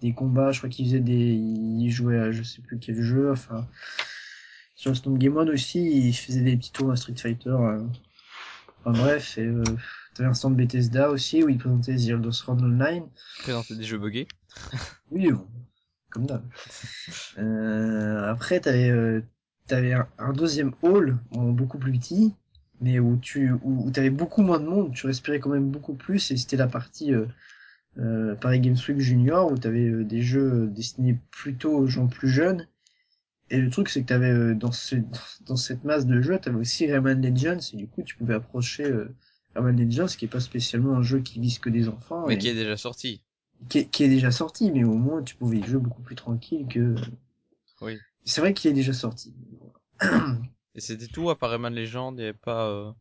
des 0.00 0.12
combats. 0.12 0.52
Je 0.52 0.58
crois 0.58 0.70
qu'il 0.70 0.86
faisait 0.86 1.00
des, 1.00 1.14
il 1.34 1.90
jouait 1.90 2.18
à 2.18 2.30
je 2.30 2.42
sais 2.44 2.62
plus 2.62 2.78
quel 2.78 3.02
jeu. 3.02 3.32
Enfin, 3.32 3.66
sur 4.76 4.90
le 4.90 4.94
stand 4.94 5.18
Game 5.18 5.36
One 5.36 5.50
aussi, 5.50 6.06
il 6.08 6.12
faisait 6.12 6.42
des 6.42 6.56
petits 6.56 6.70
tours 6.72 6.92
à 6.92 6.96
Street 6.96 7.16
Fighter. 7.16 7.50
euh. 7.50 7.82
Enfin 8.84 9.02
bref, 9.02 9.38
et 9.38 9.44
euh, 9.46 9.64
t'avais 10.14 10.28
un 10.28 10.34
stand 10.34 10.54
Bethesda 10.54 11.10
aussi 11.10 11.42
où 11.42 11.48
il 11.48 11.58
présentait 11.58 11.96
The 11.96 12.10
Elder 12.10 12.30
Scrolls 12.30 12.62
Online. 12.62 13.04
Présenter 13.40 13.74
des 13.74 13.82
jeux 13.82 13.98
buggés. 13.98 14.28
Oui, 15.10 15.32
bon, 15.32 15.46
comme 16.10 16.26
d'hab. 16.26 16.42
Euh, 17.38 18.30
après, 18.30 18.60
t'avais 18.60 18.88
euh, 18.88 19.20
t'avais 19.66 19.92
un, 19.94 20.06
un 20.18 20.32
deuxième 20.32 20.72
hall, 20.82 21.18
bon, 21.32 21.52
beaucoup 21.52 21.78
plus 21.78 21.92
petit, 21.92 22.34
mais 22.80 22.98
où 22.98 23.16
tu 23.16 23.52
où, 23.52 23.86
où 23.86 23.90
t'avais 23.90 24.10
beaucoup 24.10 24.42
moins 24.42 24.60
de 24.60 24.66
monde, 24.66 24.92
tu 24.94 25.06
respirais 25.06 25.40
quand 25.40 25.50
même 25.50 25.70
beaucoup 25.70 25.94
plus, 25.94 26.30
et 26.30 26.36
c'était 26.36 26.56
la 26.56 26.66
partie 26.68 27.14
euh, 27.14 27.26
euh, 27.98 28.34
Paris 28.36 28.60
Games 28.60 28.76
Week 28.88 29.00
Junior 29.00 29.50
où 29.50 29.58
t'avais 29.58 29.88
euh, 29.88 30.04
des 30.04 30.22
jeux 30.22 30.68
destinés 30.68 31.18
plutôt 31.30 31.72
aux 31.76 31.86
gens 31.86 32.06
plus 32.08 32.28
jeunes. 32.28 32.66
Et 33.50 33.58
le 33.60 33.70
truc, 33.70 33.88
c'est 33.88 34.02
que 34.02 34.06
t'avais 34.08 34.30
euh, 34.32 34.54
dans 34.54 34.72
ce 34.72 34.96
dans 35.46 35.56
cette 35.56 35.84
masse 35.84 36.06
de 36.06 36.20
jeux, 36.20 36.38
t'avais 36.38 36.58
aussi 36.58 36.90
Rayman 36.90 37.22
Legends, 37.22 37.60
et 37.72 37.76
du 37.76 37.86
coup, 37.86 38.02
tu 38.02 38.16
pouvais 38.16 38.34
approcher 38.34 38.84
euh, 38.84 39.14
Rayman 39.54 39.76
Legends, 39.76 40.06
qui 40.06 40.24
est 40.24 40.28
pas 40.28 40.40
spécialement 40.40 40.94
un 40.96 41.02
jeu 41.02 41.20
qui 41.20 41.40
vise 41.40 41.58
que 41.58 41.70
des 41.70 41.88
enfants. 41.88 42.26
Mais 42.26 42.34
et- 42.34 42.38
qui 42.38 42.48
est 42.48 42.54
déjà 42.54 42.76
sorti. 42.76 43.22
qui 43.68 43.78
est, 43.78 43.84
qui 43.86 44.02
est 44.04 44.08
déjà 44.08 44.30
sorti, 44.30 44.70
mais 44.72 44.84
au 44.84 44.94
moins 44.94 45.22
tu 45.22 45.34
pouvais 45.36 45.58
y 45.58 45.62
jouer 45.64 45.78
beaucoup 45.80 46.02
plus 46.02 46.16
tranquille 46.16 46.66
que. 46.68 46.94
Oui. 47.80 47.98
C'est 48.26 48.40
vrai 48.40 48.52
qu'il 48.52 48.70
est 48.70 48.74
déjà 48.74 48.92
sorti. 48.92 49.32
Et 50.74 50.80
c'était 50.80 51.06
tout 51.06 51.30
à 51.30 51.38
part 51.38 51.50
Rayman 51.50 51.74
Legend, 51.74 52.14
il 52.18 52.20
y 52.20 52.24
avait 52.24 52.32
pas 52.34 52.68
euh, 52.68 52.92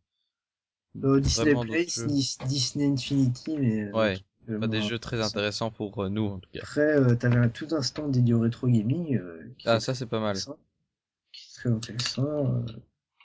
Euh, 1.03 1.19
Disney 1.19 1.53
Place, 1.53 2.07
Disney 2.45 2.85
Infinity, 2.87 3.57
mais. 3.57 3.83
euh, 3.83 3.91
Ouais, 3.91 4.17
euh, 4.49 4.59
pas 4.59 4.67
des 4.67 4.81
jeux 4.81 4.99
très 4.99 5.21
intéressants 5.21 5.71
pour 5.71 6.09
nous 6.09 6.27
en 6.27 6.39
tout 6.39 6.49
cas. 6.53 6.59
Après, 6.61 7.17
t'avais 7.17 7.37
un, 7.37 7.49
tout 7.49 7.67
un 7.71 7.81
stand 7.81 8.11
dédié 8.11 8.33
au 8.33 8.39
rétro 8.39 8.67
gaming. 8.67 9.19
Ah 9.65 9.79
ça 9.79 9.93
c'est 9.93 10.05
pas 10.05 10.19
mal. 10.19 10.37
Qui 10.37 11.49
est 11.49 11.53
très 11.59 11.69
intéressant. 11.69 12.63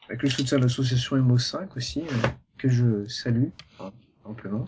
avec 0.08 0.22
le 0.22 0.30
soutien 0.30 0.58
de 0.58 0.62
l'association 0.64 1.16
MO5 1.18 1.76
aussi, 1.76 2.02
que 2.58 2.68
je 2.68 3.06
salue, 3.06 3.50
hein, 3.78 3.92
amplement. 4.24 4.66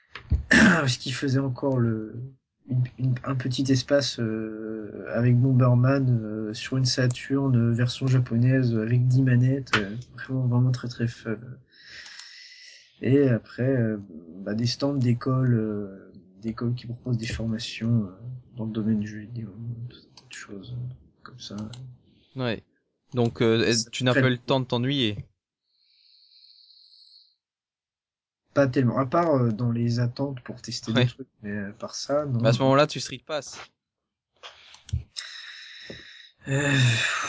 Parce 0.48 0.96
qu'il 0.96 1.14
faisait 1.14 1.38
encore 1.38 1.78
le, 1.78 2.20
une- 2.70 2.84
une- 2.98 3.14
un 3.24 3.34
petit 3.34 3.64
espace 3.72 4.18
euh, 4.20 5.06
avec 5.14 5.36
Bomberman 5.38 6.08
euh, 6.22 6.54
sur 6.54 6.76
une 6.76 6.84
Saturn 6.84 7.56
euh, 7.56 7.72
version 7.72 8.06
japonaise 8.06 8.76
avec 8.76 9.06
10 9.08 9.22
manettes, 9.22 9.72
euh, 9.76 9.88
vraiment 10.14 10.46
vraiment 10.46 10.70
très 10.70 10.88
très 10.88 11.08
fun. 11.08 11.36
Et 13.00 13.28
après, 13.28 13.68
euh, 13.76 13.98
bah, 14.44 14.54
des 14.54 14.66
stands 14.66 14.94
d'écoles, 14.94 15.54
euh, 15.54 16.12
d'écoles 16.42 16.74
qui 16.74 16.86
proposent 16.86 17.18
des 17.18 17.26
formations 17.26 18.04
euh, 18.04 18.10
dans 18.56 18.64
le 18.64 18.72
domaine 18.72 19.00
du 19.00 19.06
jeu 19.06 19.18
vidéo, 19.20 19.48
tout 19.88 19.96
un 19.96 20.14
tas 20.16 20.26
de 20.28 20.32
choses 20.34 20.72
euh, 20.76 20.94
comme 21.22 21.38
ça. 21.38 21.56
Ouais. 22.36 22.62
Donc 23.14 23.40
euh, 23.40 23.72
tu 23.92 24.04
n'as 24.04 24.14
pas 24.14 24.28
le 24.28 24.36
temps 24.36 24.60
de 24.60 24.66
t'ennuyer? 24.66 25.16
Pas 28.54 28.66
tellement, 28.66 28.98
à 28.98 29.06
part 29.06 29.34
euh, 29.36 29.50
dans 29.50 29.70
les 29.70 30.00
attentes 30.00 30.40
pour 30.40 30.60
tester 30.62 30.92
Ouais. 30.92 31.04
des 31.04 31.10
trucs, 31.10 31.28
mais 31.42 31.50
euh, 31.50 31.72
par 31.78 31.94
ça, 31.94 32.24
non. 32.26 32.42
À 32.44 32.52
ce 32.52 32.58
moment-là, 32.60 32.86
tu 32.86 32.98
street 33.00 33.22
pass. 33.26 33.58
Euh, 36.48 36.72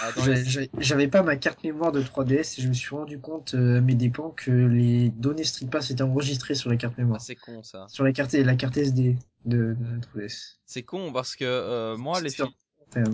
Ah, 0.01 0.11
les- 0.27 0.69
J'avais 0.79 1.09
pas 1.09 1.23
ma 1.23 1.35
carte 1.35 1.61
mémoire 1.63 1.91
de 1.91 2.01
3DS 2.01 2.57
et 2.57 2.61
je 2.61 2.69
me 2.69 2.73
suis 2.73 2.95
rendu 2.95 3.19
compte 3.19 3.53
à 3.53 3.57
mes 3.81 3.95
dépens 3.95 4.29
que 4.29 4.49
les 4.49 5.09
données 5.09 5.43
StreetPass 5.43 5.91
étaient 5.91 6.03
enregistrées 6.03 6.55
sur 6.55 6.69
la 6.69 6.77
carte 6.77 6.93
Ah, 6.97 7.01
mémoire. 7.01 7.19
c'est 7.21 7.35
con 7.35 7.61
ça. 7.61 7.85
Sur 7.89 8.05
la 8.05 8.13
carte, 8.13 8.31
la 8.33 8.55
carte 8.55 8.77
SD 8.77 9.17
de, 9.43 9.75
de 9.77 9.85
la 9.95 9.99
3DS. 9.99 10.59
C'est 10.65 10.83
con 10.83 11.11
parce 11.11 11.35
que 11.35 11.95
moi 11.97 12.21
les 12.21 12.29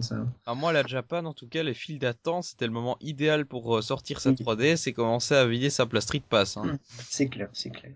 ça. 0.01 0.25
à 0.45 0.53
moi 0.55 0.71
la 0.73 0.85
Japan 0.85 1.25
en 1.25 1.33
tout 1.33 1.47
cas 1.47 1.63
les 1.63 1.73
files 1.73 1.99
d'attente 1.99 2.43
c'était 2.45 2.65
le 2.65 2.71
moment 2.71 2.97
idéal 3.01 3.45
pour 3.45 3.77
euh, 3.77 3.81
sortir 3.81 4.19
sa 4.21 4.29
Oui. 4.29 4.35
3DS 4.35 4.87
et 4.89 4.93
commencer 4.93 5.33
à 5.35 5.45
vider 5.45 5.69
sa 5.69 5.85
place 5.85 6.03
street 6.05 6.23
pass. 6.29 6.57
Hein. 6.57 6.79
C'est 7.09 7.27
clair, 7.27 7.49
c'est 7.53 7.71
clair. 7.71 7.93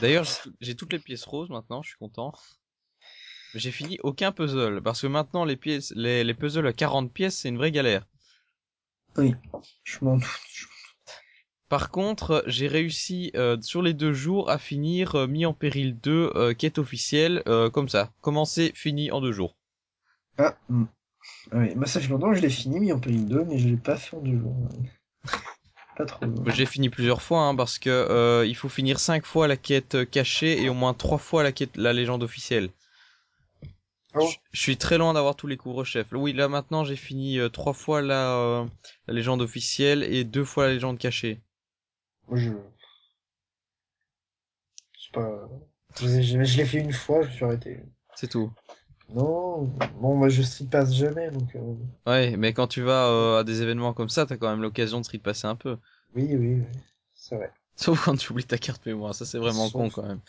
D'ailleurs 0.00 0.24
j'ai 0.24 0.34
tout- 0.42 0.54
j'ai 0.60 0.74
toutes 0.74 0.92
les 0.92 0.98
pièces 0.98 1.24
roses 1.24 1.50
maintenant, 1.50 1.82
je 1.82 1.88
suis 1.90 1.98
content. 1.98 2.32
J'ai 3.54 3.70
fini 3.72 3.98
aucun 4.02 4.30
puzzle 4.32 4.80
parce 4.82 5.00
que 5.02 5.06
maintenant 5.06 5.44
les 5.44 5.56
pièces, 5.56 5.92
les, 5.96 6.22
les 6.24 6.34
puzzles 6.34 6.66
à 6.66 6.72
40 6.72 7.12
pièces 7.12 7.36
c'est 7.38 7.48
une 7.48 7.56
vraie 7.58 7.72
galère. 7.72 8.06
Oui, 9.16 9.34
je 9.84 9.98
m'en 10.02 10.16
doute. 10.16 10.26
Par 11.68 11.90
contre, 11.90 12.42
j'ai 12.46 12.66
réussi 12.66 13.30
euh, 13.34 13.58
sur 13.60 13.82
les 13.82 13.92
deux 13.92 14.14
jours 14.14 14.48
à 14.48 14.56
finir 14.56 15.14
euh, 15.16 15.26
mis 15.26 15.44
en 15.44 15.52
péril 15.52 15.98
2 16.00 16.32
euh, 16.34 16.54
quête 16.54 16.78
officielle 16.78 17.42
comme 17.74 17.90
ça. 17.90 18.10
Commencé, 18.22 18.72
fini 18.74 19.10
en 19.10 19.20
deux 19.20 19.32
jours. 19.32 19.54
Ah, 20.38 20.56
hmm. 20.68 20.84
Ah 21.52 21.58
oui, 21.58 21.70
fait 21.86 22.08
longtemps 22.08 22.30
que 22.30 22.36
je 22.36 22.42
l'ai 22.42 22.50
fini, 22.50 22.80
mis 22.80 22.92
en 22.92 23.00
péril 23.00 23.26
2, 23.26 23.44
mais 23.44 23.58
je 23.58 23.68
l'ai 23.68 23.76
pas 23.76 23.96
fait 23.96 24.16
en 24.16 24.20
deux 24.20 24.38
jours. 24.38 24.54
Pas 25.96 26.06
trop. 26.06 26.26
J'ai 26.46 26.66
fini 26.66 26.88
plusieurs 26.90 27.22
fois 27.22 27.42
hein, 27.42 27.54
parce 27.56 27.78
que 27.78 27.90
euh, 27.90 28.46
il 28.46 28.54
faut 28.54 28.68
finir 28.68 29.00
cinq 29.00 29.26
fois 29.26 29.48
la 29.48 29.56
quête 29.56 29.96
euh, 29.96 30.04
cachée 30.04 30.62
et 30.62 30.68
au 30.68 30.74
moins 30.74 30.94
trois 30.94 31.18
fois 31.18 31.42
la 31.42 31.52
quête 31.52 31.76
la 31.76 31.92
légende 31.92 32.22
officielle. 32.22 32.70
Ah 34.14 34.20
Je 34.20 34.36
je 34.52 34.60
suis 34.60 34.76
très 34.76 34.98
loin 34.98 35.12
d'avoir 35.14 35.34
tous 35.34 35.46
les 35.46 35.56
couvre-chefs. 35.56 36.06
Oui, 36.12 36.32
là 36.32 36.48
maintenant 36.48 36.84
j'ai 36.84 36.96
fini 36.96 37.38
euh, 37.38 37.48
trois 37.48 37.72
fois 37.72 38.00
la, 38.02 38.36
euh, 38.36 38.64
la 39.06 39.14
légende 39.14 39.42
officielle 39.42 40.02
et 40.02 40.24
deux 40.24 40.44
fois 40.44 40.66
la 40.66 40.74
légende 40.74 40.98
cachée. 40.98 41.40
Moi, 42.28 42.38
je. 42.38 42.50
C'est 44.98 45.12
pas. 45.12 45.48
Je, 45.98 46.06
je- 46.22 46.44
je 46.44 46.56
l'ai 46.58 46.64
fait 46.66 46.78
une 46.78 46.92
fois, 46.92 47.22
je 47.22 47.28
me 47.28 47.32
suis 47.32 47.44
arrêté. 47.44 47.80
C'est 48.14 48.28
tout. 48.28 48.52
Non, 49.14 49.62
bon, 50.00 50.14
moi 50.16 50.28
je 50.28 50.42
street 50.42 50.66
passe 50.70 50.94
jamais, 50.94 51.30
donc. 51.30 51.54
euh, 51.56 51.74
Ouais, 52.06 52.36
mais 52.36 52.52
quand 52.52 52.66
tu 52.66 52.82
vas 52.82 53.06
euh, 53.08 53.40
à 53.40 53.44
des 53.44 53.62
événements 53.62 53.92
comme 53.92 54.08
ça, 54.08 54.24
t'as 54.26 54.36
quand 54.36 54.48
même 54.50 54.62
l'occasion 54.62 55.00
de 55.00 55.04
se 55.06 55.16
passer 55.18 55.46
un 55.46 55.56
peu. 55.56 55.76
Oui, 56.14 56.26
oui, 56.30 56.36
oui. 56.36 56.62
C'est 57.14 57.36
vrai. 57.36 57.52
Sauf 57.76 58.04
quand 58.04 58.16
tu 58.16 58.32
oublies 58.32 58.44
ta 58.44 58.58
carte 58.58 58.84
mémoire, 58.86 59.14
ça 59.14 59.24
c'est 59.24 59.38
vraiment 59.38 59.64
Sauf- 59.64 59.72
con 59.72 59.90
quand 59.90 60.02
même. 60.08 60.20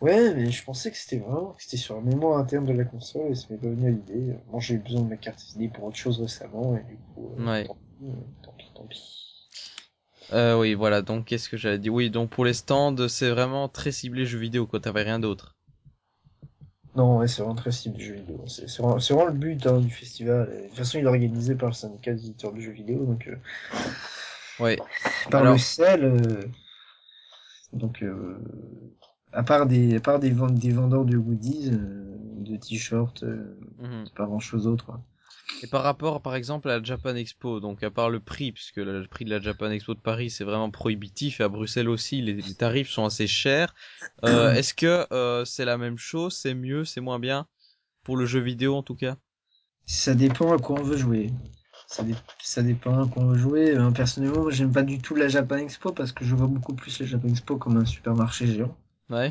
Ouais, 0.00 0.32
mais 0.34 0.50
je 0.50 0.64
pensais 0.64 0.90
que 0.90 0.96
c'était 0.96 1.18
vraiment 1.18 1.52
que 1.54 1.62
c'était 1.62 1.76
sur 1.76 1.96
la 1.96 2.00
mémoire 2.00 2.38
interne 2.38 2.64
de 2.64 2.72
la 2.72 2.84
console 2.84 3.32
et 3.32 3.34
ça 3.34 3.46
m'est 3.50 3.58
pas 3.58 3.68
venu 3.68 3.88
à 3.88 3.90
l'idée. 3.90 4.34
Moi 4.50 4.60
j'ai 4.60 4.74
eu 4.74 4.78
besoin 4.78 5.02
de 5.02 5.08
ma 5.08 5.16
carte 5.16 5.40
SD 5.40 5.68
pour 5.68 5.84
autre 5.84 5.96
chose 5.96 6.20
récemment 6.20 6.76
et 6.76 6.84
du 6.84 6.96
coup. 7.14 7.30
euh, 7.38 7.44
Ouais. 7.46 7.64
Tant 7.64 7.74
pis, 7.74 8.04
euh, 8.06 8.12
tant 8.42 8.52
pis, 8.56 8.72
tant 8.74 8.86
pis. 8.86 9.48
Euh, 10.32 10.58
oui, 10.58 10.72
voilà, 10.72 11.02
donc 11.02 11.26
qu'est-ce 11.26 11.50
que 11.50 11.58
j'allais 11.58 11.78
dire? 11.78 11.92
Oui, 11.92 12.08
donc 12.08 12.30
pour 12.30 12.46
les 12.46 12.54
stands, 12.54 13.08
c'est 13.08 13.28
vraiment 13.28 13.68
très 13.68 13.92
ciblé 13.92 14.24
jeux 14.24 14.38
vidéo, 14.38 14.66
quoi, 14.66 14.80
t'avais 14.80 15.02
rien 15.02 15.18
d'autre. 15.18 15.57
Non, 16.98 17.18
ouais, 17.18 17.28
c'est 17.28 17.42
vraiment 17.42 17.54
très 17.54 17.70
cible 17.70 17.94
du 17.96 18.04
jeu 18.04 18.14
vidéo. 18.14 18.42
C'est 18.48 18.68
c'est 18.68 18.82
vraiment, 18.82 18.98
c'est 18.98 19.14
vraiment 19.14 19.28
le 19.30 19.36
but 19.38 19.64
hein, 19.68 19.78
du 19.78 19.88
festival. 19.90 20.50
Et 20.52 20.62
de 20.64 20.68
toute 20.68 20.76
façon, 20.78 20.98
il 20.98 21.04
est 21.04 21.06
organisé 21.06 21.54
par 21.54 21.68
le 21.68 21.74
syndicat 21.74 22.12
des 22.12 22.26
éditeurs 22.26 22.52
de 22.52 22.60
jeux 22.60 22.72
vidéo, 22.72 23.04
donc 23.06 23.28
euh, 23.28 23.36
Ouais, 24.58 24.76
par 25.30 25.42
Alors- 25.42 25.52
le 25.52 25.58
CEL. 25.60 26.04
euh, 26.04 26.44
donc, 27.72 28.02
euh, 28.02 28.38
à 29.32 29.44
part 29.44 29.66
des, 29.66 29.96
à 29.96 30.00
part 30.00 30.18
des, 30.18 30.30
ventes, 30.30 30.54
des 30.56 30.72
vendeurs 30.72 31.04
de 31.04 31.16
goodies, 31.16 31.70
euh, 31.72 32.16
de 32.38 32.56
t-shirts, 32.56 33.22
euh, 33.22 33.56
mhm. 33.78 34.08
pas 34.16 34.26
grand 34.26 34.40
chose 34.40 34.64
d'autre. 34.64 34.84
quoi. 34.86 35.00
Et 35.62 35.66
par 35.66 35.82
rapport, 35.82 36.22
par 36.22 36.34
exemple, 36.36 36.68
à 36.70 36.78
la 36.78 36.82
Japan 36.84 37.14
Expo, 37.16 37.60
donc 37.60 37.82
à 37.82 37.90
part 37.90 38.10
le 38.10 38.20
prix, 38.20 38.52
puisque 38.52 38.76
le 38.78 39.06
prix 39.06 39.24
de 39.24 39.30
la 39.30 39.40
Japan 39.40 39.70
Expo 39.70 39.94
de 39.94 40.00
Paris 40.00 40.30
c'est 40.30 40.44
vraiment 40.44 40.70
prohibitif, 40.70 41.40
et 41.40 41.44
à 41.44 41.48
Bruxelles 41.48 41.88
aussi, 41.88 42.22
les, 42.22 42.34
les 42.34 42.54
tarifs 42.54 42.90
sont 42.90 43.04
assez 43.04 43.26
chers. 43.26 43.74
Euh, 44.24 44.52
Est-ce 44.52 44.74
que 44.74 45.06
euh, 45.12 45.44
c'est 45.44 45.64
la 45.64 45.78
même 45.78 45.98
chose, 45.98 46.36
c'est 46.36 46.54
mieux, 46.54 46.84
c'est 46.84 47.00
moins 47.00 47.18
bien 47.18 47.46
pour 48.04 48.16
le 48.16 48.26
jeu 48.26 48.40
vidéo 48.40 48.76
en 48.76 48.82
tout 48.84 48.96
cas? 48.96 49.16
Ça 49.86 50.14
dépend 50.14 50.52
à 50.52 50.58
quoi 50.58 50.78
on 50.78 50.84
veut 50.84 50.96
jouer. 50.96 51.32
Ça, 51.88 52.04
dé- 52.04 52.14
ça 52.40 52.62
dépend 52.62 53.02
à 53.02 53.08
quoi 53.08 53.24
on 53.24 53.30
veut 53.30 53.38
jouer. 53.38 53.76
Euh, 53.76 53.90
personnellement, 53.90 54.42
moi, 54.42 54.52
j'aime 54.52 54.70
pas 54.70 54.84
du 54.84 55.00
tout 55.00 55.16
la 55.16 55.26
Japan 55.26 55.56
Expo 55.56 55.90
parce 55.92 56.12
que 56.12 56.24
je 56.24 56.36
vois 56.36 56.46
beaucoup 56.46 56.74
plus 56.74 57.00
la 57.00 57.06
Japan 57.06 57.28
Expo 57.28 57.56
comme 57.56 57.76
un 57.76 57.84
supermarché 57.84 58.46
géant. 58.46 58.76
Ouais. 59.10 59.28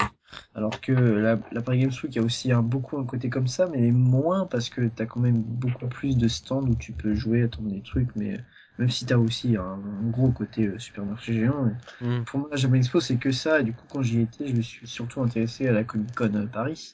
Alors 0.55 0.81
que 0.81 0.91
la, 0.91 1.39
la 1.51 1.61
Paris 1.61 1.79
Games 1.79 1.91
Week 2.03 2.17
a 2.17 2.21
aussi 2.21 2.51
un, 2.51 2.61
beaucoup 2.61 2.97
un 2.97 3.05
côté 3.05 3.29
comme 3.29 3.47
ça, 3.47 3.67
mais 3.67 3.91
moins 3.91 4.45
parce 4.45 4.69
que 4.69 4.87
t'as 4.87 5.05
quand 5.05 5.19
même 5.19 5.41
beaucoup 5.41 5.87
plus 5.87 6.17
de 6.17 6.27
stands 6.27 6.63
où 6.67 6.75
tu 6.75 6.93
peux 6.93 7.13
jouer, 7.13 7.43
attendre 7.43 7.69
des 7.69 7.81
trucs, 7.81 8.15
mais 8.15 8.39
même 8.79 8.89
si 8.89 9.05
t'as 9.05 9.17
aussi 9.17 9.55
un, 9.55 9.63
un 9.63 10.09
gros 10.09 10.31
côté 10.31 10.65
euh, 10.67 10.79
supermarché 10.79 11.33
géant. 11.33 11.65
mais 11.65 11.73
Hmm. 11.99 12.25
Pour 12.25 12.39
moi, 12.41 12.49
la 12.51 12.57
Japan 12.57 12.75
Expo, 12.75 12.99
c'est 12.99 13.17
que 13.17 13.31
ça, 13.31 13.59
et 13.61 13.63
du 13.63 13.73
coup, 13.73 13.85
quand 13.89 14.01
j'y 14.01 14.21
étais, 14.21 14.47
je 14.47 14.55
me 14.55 14.61
suis 14.61 14.87
surtout 14.87 15.21
intéressé 15.21 15.67
à 15.67 15.71
la 15.71 15.83
Comic 15.83 16.13
Con 16.15 16.33
euh, 16.35 16.45
Paris. 16.47 16.93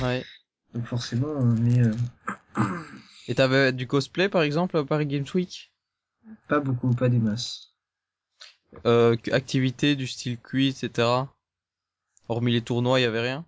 Ouais. 0.00 0.28
Donc 0.74 0.86
forcément, 0.86 1.28
euh, 1.28 1.54
mais 1.60 1.80
euh, 1.80 1.92
Et 3.28 3.36
t'avais 3.36 3.72
du 3.72 3.86
cosplay 3.86 4.28
par 4.28 4.42
exemple 4.42 4.76
à 4.76 4.84
Paris 4.84 5.06
Games 5.06 5.24
Week? 5.32 5.72
Pas 6.48 6.58
beaucoup, 6.58 6.92
pas 6.94 7.08
des 7.08 7.20
masses. 7.20 7.76
euh, 8.86 9.16
Activité 9.30 9.94
du 9.94 10.06
style 10.08 10.36
quiz, 10.40 10.82
etc. 10.82 11.37
Hormis 12.28 12.52
les 12.52 12.62
tournois, 12.62 13.00
il 13.00 13.04
y 13.04 13.06
avait 13.06 13.20
rien? 13.20 13.46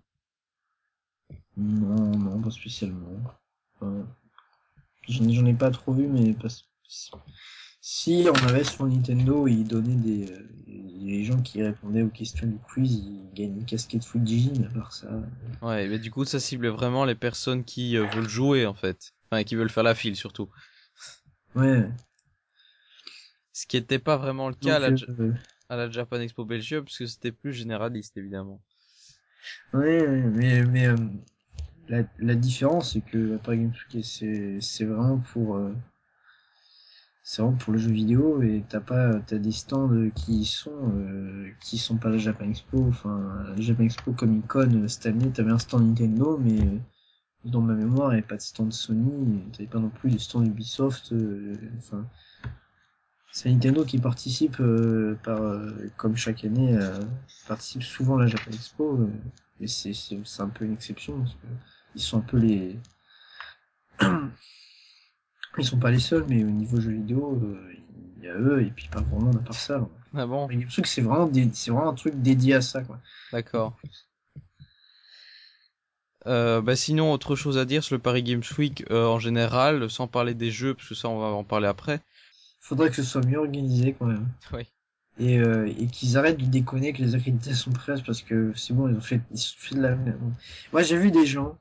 Non, 1.57 2.17
non, 2.17 2.41
pas 2.41 2.51
spécialement. 2.51 3.21
Enfin, 3.75 4.07
J'en 5.07 5.45
ai, 5.45 5.53
pas 5.53 5.71
trop 5.71 5.93
vu, 5.93 6.07
mais 6.07 6.33
pas... 6.33 6.47
si 7.81 8.25
on 8.27 8.47
avait 8.47 8.63
sur 8.63 8.85
Nintendo, 8.85 9.47
ils 9.47 9.67
donnaient 9.67 9.95
des 9.95 10.31
euh, 10.31 10.47
les 10.67 11.23
gens 11.23 11.41
qui 11.41 11.61
répondaient 11.61 12.03
aux 12.03 12.09
questions 12.09 12.47
du 12.47 12.57
quiz, 12.57 12.93
ils 12.93 13.29
gagnaient 13.33 13.59
une 13.59 13.65
casquette 13.65 14.05
Fujin, 14.05 14.63
à 14.63 14.73
part 14.73 14.93
ça. 14.93 15.09
Ouais, 15.61 15.87
mais 15.87 15.99
du 15.99 16.11
coup 16.11 16.25
ça 16.25 16.39
cible 16.39 16.67
vraiment 16.67 17.05
les 17.05 17.15
personnes 17.15 17.63
qui 17.63 17.97
euh, 17.97 18.05
veulent 18.07 18.29
jouer 18.29 18.65
en 18.65 18.73
fait. 18.73 19.13
Enfin, 19.29 19.43
qui 19.43 19.55
veulent 19.55 19.69
faire 19.69 19.83
la 19.83 19.95
file 19.95 20.15
surtout. 20.15 20.49
Ouais. 21.55 21.89
Ce 23.53 23.65
qui 23.65 23.77
était 23.77 23.99
pas 23.99 24.17
vraiment 24.17 24.47
le 24.47 24.55
cas 24.55 24.75
à, 24.75 24.79
la, 24.79 24.89
euh, 24.89 25.33
à 25.69 25.75
la 25.75 25.89
Japan 25.89 26.19
Expo 26.19 26.45
Belgium, 26.45 26.83
parce 26.85 26.97
que 26.97 27.05
c'était 27.05 27.31
plus 27.31 27.53
généraliste 27.53 28.15
évidemment. 28.17 28.61
Ouais, 29.73 30.05
mais, 30.07 30.63
mais 30.65 30.87
euh, 30.87 30.95
la, 31.87 32.03
la 32.19 32.35
différence, 32.35 32.93
c'est 32.93 33.01
que 33.01 33.17
la 33.17 33.37
Paris 33.37 33.59
Games 33.59 34.03
c'est, 34.03 34.59
c'est 34.61 34.85
vraiment 34.85 35.17
pour, 35.17 35.55
euh, 35.55 35.73
c'est 37.23 37.41
vraiment 37.41 37.57
pour 37.57 37.73
le 37.73 37.79
jeu 37.79 37.91
vidéo 37.91 38.41
et 38.41 38.63
t'as 38.67 38.79
pas, 38.79 39.19
t'as 39.21 39.37
des 39.37 39.51
stands 39.51 40.09
qui 40.15 40.39
y 40.39 40.45
sont, 40.45 40.91
euh, 40.95 41.49
qui 41.61 41.77
sont 41.77 41.97
pas 41.97 42.09
la 42.09 42.17
Japan 42.17 42.49
Expo. 42.49 42.85
Enfin, 42.87 43.45
la 43.55 43.61
Japan 43.61 43.83
Expo 43.83 44.13
Con 44.13 44.41
euh, 44.55 44.87
cette 44.87 45.05
année, 45.05 45.29
t'avais 45.31 45.51
un 45.51 45.59
stand 45.59 45.87
Nintendo, 45.87 46.37
mais 46.37 46.59
dans 47.45 47.61
ma 47.61 47.73
mémoire, 47.73 48.09
il 48.11 48.15
n'y 48.15 48.19
avait 48.19 48.27
pas 48.27 48.37
de 48.37 48.41
stand 48.41 48.71
Sony, 48.71 49.41
t'avais 49.53 49.67
pas 49.69 49.79
non 49.79 49.89
plus 49.89 50.11
de 50.11 50.17
stand 50.17 50.47
Ubisoft. 50.47 51.13
Enfin, 51.77 52.05
c'est 53.31 53.49
Nintendo 53.49 53.85
qui 53.85 53.97
participe 53.97 54.57
euh, 54.59 55.17
par, 55.23 55.41
euh, 55.41 55.89
comme 55.97 56.17
chaque 56.17 56.43
année, 56.43 56.75
euh, 56.75 56.99
participe 57.47 57.83
souvent 57.83 58.17
à 58.17 58.21
la 58.21 58.27
Japan 58.27 58.51
Expo. 58.51 59.09
mais 59.59 59.67
c'est 59.67 59.93
un 60.39 60.49
peu 60.49 60.65
une 60.65 60.73
exception 60.73 61.17
parce 61.19 61.33
que 61.33 61.47
ils 61.95 62.01
sont 62.01 62.17
un 62.19 62.21
peu 62.21 62.37
les 62.37 62.77
ils 65.57 65.65
sont 65.65 65.79
pas 65.79 65.91
les 65.91 65.99
seuls 65.99 66.25
mais 66.27 66.43
au 66.43 66.49
niveau 66.49 66.79
jeux 66.79 66.91
vidéo 66.91 67.39
il 68.17 68.23
y 68.23 68.29
a 68.29 68.33
eux 68.35 68.63
et 68.63 68.71
puis 68.71 68.87
pas 68.87 69.01
grand 69.01 69.19
monde 69.19 69.35
à 69.37 69.39
part 69.39 69.53
ça 69.53 69.85
Ah 70.15 70.25
bon? 70.25 70.47
C'est 70.85 71.01
vraiment 71.01 71.27
vraiment 71.27 71.89
un 71.89 71.93
truc 71.93 72.21
dédié 72.21 72.55
à 72.55 72.61
ça 72.61 72.81
quoi 72.81 72.99
D'accord. 73.31 73.75
Euh, 76.27 76.61
bah 76.61 76.75
sinon, 76.75 77.11
autre 77.11 77.35
chose 77.35 77.57
à 77.57 77.65
dire 77.65 77.83
sur 77.83 77.95
le 77.95 78.01
Paris 78.01 78.23
Games 78.23 78.43
Week 78.57 78.85
euh, 78.91 79.07
en 79.07 79.19
général, 79.19 79.89
sans 79.89 80.07
parler 80.07 80.33
des 80.33 80.51
jeux, 80.51 80.73
parce 80.75 80.87
que 80.89 80.95
ça 80.95 81.09
on 81.09 81.19
va 81.19 81.27
en 81.27 81.43
parler 81.43 81.67
après. 81.67 82.01
Faudrait 82.61 82.89
que 82.89 82.95
ce 82.95 83.03
soit 83.03 83.25
mieux 83.25 83.37
organisé 83.39 83.93
quand 83.99 84.05
même 84.05 84.27
Oui. 84.53 84.63
et, 85.19 85.39
euh, 85.39 85.67
et 85.77 85.87
qu'ils 85.87 86.17
arrêtent 86.17 86.37
de 86.37 86.45
déconner 86.45 86.87
avec 86.87 86.99
les 86.99 87.15
accréditations 87.15 87.71
presse 87.73 88.01
parce 88.01 88.21
que 88.21 88.53
c'est 88.55 88.73
bon 88.73 88.87
ils 88.87 88.95
ont 88.95 89.01
fait 89.01 89.19
ils 89.31 89.39
ont 89.39 89.57
fait 89.57 89.75
de 89.75 89.81
la 89.81 89.95
merde 89.95 90.19
moi 90.71 90.81
j'ai 90.83 90.97
vu 90.97 91.11
des 91.11 91.25
gens 91.25 91.57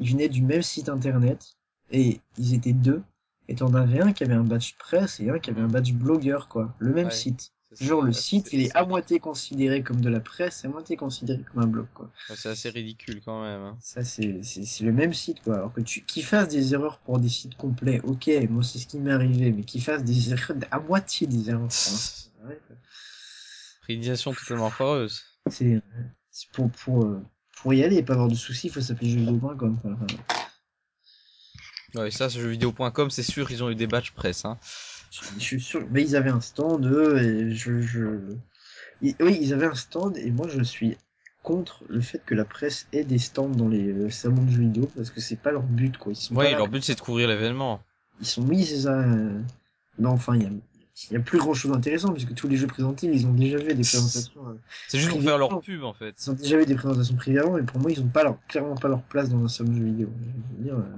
ils 0.00 0.10
venaient 0.10 0.28
du 0.28 0.42
même 0.42 0.62
site 0.62 0.88
internet 0.88 1.56
et 1.90 2.20
ils 2.38 2.54
étaient 2.54 2.72
deux 2.74 3.02
et 3.48 3.54
t'en 3.56 3.72
avais 3.74 4.00
un 4.00 4.12
qui 4.12 4.22
avait 4.24 4.34
un 4.34 4.44
badge 4.44 4.74
presse 4.78 5.18
et 5.20 5.30
un 5.30 5.38
qui 5.38 5.50
avait 5.50 5.62
un 5.62 5.68
badge 5.68 5.92
blogueur 5.92 6.48
quoi 6.48 6.74
le 6.78 6.92
même 6.92 7.06
Ouais. 7.06 7.10
site 7.10 7.52
Genre 7.78 8.02
le 8.02 8.12
site, 8.12 8.48
il 8.52 8.62
est 8.62 8.76
à 8.76 8.84
moitié 8.84 9.20
considéré 9.20 9.82
comme 9.84 10.00
de 10.00 10.08
la 10.08 10.18
presse 10.18 10.64
et 10.64 10.66
à 10.66 10.70
moitié 10.70 10.96
considéré 10.96 11.40
comme 11.52 11.62
un 11.62 11.66
blog, 11.68 11.86
quoi. 11.94 12.10
C'est 12.34 12.48
assez 12.48 12.68
ridicule 12.68 13.20
quand 13.24 13.42
même. 13.42 13.60
hein. 13.60 13.78
Ça, 13.80 14.02
c'est, 14.02 14.42
c'est, 14.42 14.64
c'est 14.64 14.82
le 14.84 14.92
même 14.92 15.14
site, 15.14 15.40
quoi. 15.42 15.54
Alors 15.54 15.72
que 15.72 15.80
tu, 15.80 16.02
qu'ils 16.02 16.24
fassent 16.24 16.48
des 16.48 16.74
erreurs 16.74 16.98
pour 16.98 17.20
des 17.20 17.28
sites 17.28 17.56
complets, 17.56 18.00
ok, 18.02 18.28
moi 18.50 18.64
c'est 18.64 18.78
ce 18.78 18.86
qui 18.88 18.98
m'est 18.98 19.12
arrivé, 19.12 19.52
mais 19.52 19.62
qu'ils 19.62 19.82
fassent 19.82 20.02
des 20.02 20.32
erreurs, 20.32 20.56
à 20.72 20.80
moitié 20.80 21.28
des 21.28 21.48
erreurs. 21.50 21.68
quoi. 21.68 22.48
Réalisation 23.86 24.32
totalement 24.34 24.70
foireuse. 24.70 25.22
C'est, 25.48 25.80
c'est 26.30 26.48
pour, 26.50 26.70
pour, 26.70 27.04
euh, 27.04 27.22
pour 27.56 27.72
y 27.74 27.84
aller 27.84 27.96
et 27.96 28.02
pas 28.02 28.14
avoir 28.14 28.28
de 28.28 28.34
soucis, 28.34 28.66
il 28.68 28.72
faut 28.72 28.80
s'appeler 28.80 29.10
jeuxvideo.com, 29.10 29.78
quoi. 29.80 29.90
Enfin, 29.92 30.06
Ouais, 31.94 32.10
ça, 32.12 32.30
ce 32.30 32.38
jeuxvideo.com, 32.38 33.10
c'est 33.10 33.24
sûr, 33.24 33.50
ils 33.50 33.64
ont 33.64 33.70
eu 33.70 33.74
des 33.74 33.88
badges 33.88 34.12
presse. 34.12 34.44
Hein. 34.44 34.58
Je, 35.10 35.38
suis 35.40 35.60
sûr, 35.60 35.86
mais 35.90 36.02
ils 36.02 36.16
avaient 36.16 36.30
un 36.30 36.40
stand, 36.40 36.86
eux, 36.86 37.18
et 37.18 37.54
je, 37.54 37.80
je, 37.80 38.20
ils- 39.02 39.16
oui, 39.20 39.38
ils 39.40 39.52
avaient 39.52 39.66
un 39.66 39.74
stand, 39.74 40.16
et 40.16 40.30
moi 40.30 40.48
je 40.48 40.62
suis 40.62 40.96
contre 41.42 41.84
le 41.88 42.00
fait 42.00 42.22
que 42.24 42.34
la 42.34 42.44
presse 42.44 42.86
ait 42.92 43.04
des 43.04 43.18
stands 43.18 43.48
dans 43.48 43.68
les 43.68 43.88
euh, 43.88 44.10
salons 44.10 44.44
de 44.44 44.50
jeux 44.50 44.60
vidéo, 44.60 44.88
parce 44.94 45.10
que 45.10 45.20
c'est 45.20 45.36
pas 45.40 45.52
leur 45.52 45.62
but, 45.62 45.96
quoi. 45.96 46.12
Ils 46.12 46.16
sont 46.16 46.34
pas 46.34 46.40
Ouais, 46.42 46.52
là 46.52 46.58
leur 46.58 46.68
but 46.68 46.82
c'est 46.84 46.94
de 46.94 47.00
couvrir 47.00 47.28
l'événement. 47.28 47.80
ils 48.20 48.26
sont 48.26 48.42
mis, 48.44 48.64
c'est 48.64 48.80
ça. 48.82 48.98
euh, 49.00 49.40
Non, 49.98 50.10
enfin, 50.10 50.36
il 50.36 50.42
y 50.42 50.46
a, 50.46 50.50
il 51.10 51.14
y 51.14 51.16
a 51.16 51.20
plus 51.20 51.38
grand 51.38 51.54
chose 51.54 51.72
d'intéressant 51.72 52.12
puisque 52.12 52.34
tous 52.34 52.46
les 52.46 52.56
jeux 52.58 52.66
présentés, 52.66 53.06
ils 53.06 53.26
ont 53.26 53.32
déjà 53.32 53.56
vu 53.56 53.68
des 53.74 53.82
présentations. 53.82 54.46
euh, 54.48 54.54
C'est 54.88 54.98
juste 54.98 55.10
pour 55.10 55.22
faire 55.22 55.38
leur 55.38 55.60
pub 55.60 55.82
en 55.82 55.94
fait. 55.94 56.14
Ils 56.22 56.30
ont 56.30 56.34
déjà 56.34 56.58
vu 56.58 56.66
des 56.66 56.74
présentations 56.74 57.16
privées 57.16 57.38
avant, 57.38 57.54
mais 57.56 57.62
pour 57.62 57.80
moi, 57.80 57.90
ils 57.90 58.00
ont 58.00 58.08
pas 58.08 58.22
leur, 58.22 58.36
clairement 58.46 58.74
pas 58.74 58.88
leur 58.88 59.02
place 59.02 59.30
dans 59.30 59.42
un 59.42 59.48
salon 59.48 59.70
de 59.72 59.76
jeux 59.78 59.84
vidéo. 59.84 60.10
Je 60.52 60.56
veux 60.58 60.62
dire, 60.64 60.74
euh, 60.74 60.96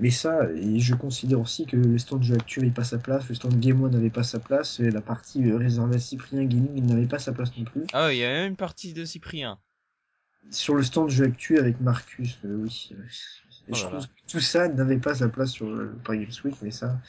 Mais 0.00 0.10
ça, 0.10 0.50
et 0.50 0.80
je 0.80 0.94
considère 0.94 1.40
aussi 1.40 1.66
que 1.66 1.76
le 1.76 1.98
stand 1.98 2.20
de 2.20 2.24
jeu 2.24 2.34
actuel 2.34 2.64
n'avait 2.64 2.74
pas 2.74 2.82
sa 2.84 2.98
place, 2.98 3.28
le 3.28 3.34
stand 3.36 3.58
Game 3.60 3.80
One 3.82 3.92
n'avait 3.92 4.10
pas 4.10 4.24
sa 4.24 4.40
place, 4.40 4.80
et 4.80 4.90
la 4.90 5.00
partie 5.00 5.48
euh, 5.48 5.56
réservée 5.56 5.96
à 5.96 5.98
Cyprien 6.00 6.44
Gaming 6.44 6.84
n'avait 6.84 7.06
pas 7.06 7.20
sa 7.20 7.32
place 7.32 7.56
non 7.56 7.64
plus. 7.64 7.84
Ah, 7.92 8.12
il 8.12 8.18
y 8.18 8.24
a 8.24 8.28
même 8.28 8.50
une 8.50 8.56
partie 8.56 8.92
de 8.92 9.04
Cyprien. 9.04 9.58
Sur 10.50 10.74
le 10.74 10.82
stand 10.82 11.06
de 11.06 11.10
jeu 11.12 11.24
actuel 11.26 11.60
avec 11.60 11.80
Marcus, 11.80 12.38
euh, 12.44 12.56
oui. 12.56 12.90
euh, 12.92 13.02
Oh 13.70 13.74
je 13.74 13.86
trouve 13.86 14.06
que 14.06 14.12
tout 14.28 14.40
ça 14.40 14.68
n'avait 14.68 14.98
pas 14.98 15.14
sa 15.14 15.28
place 15.28 15.50
sur 15.52 15.70
le 15.70 15.94
Paris 16.04 16.18
Games 16.20 16.34
Week, 16.44 16.54
mais 16.60 16.70
ça, 16.70 17.00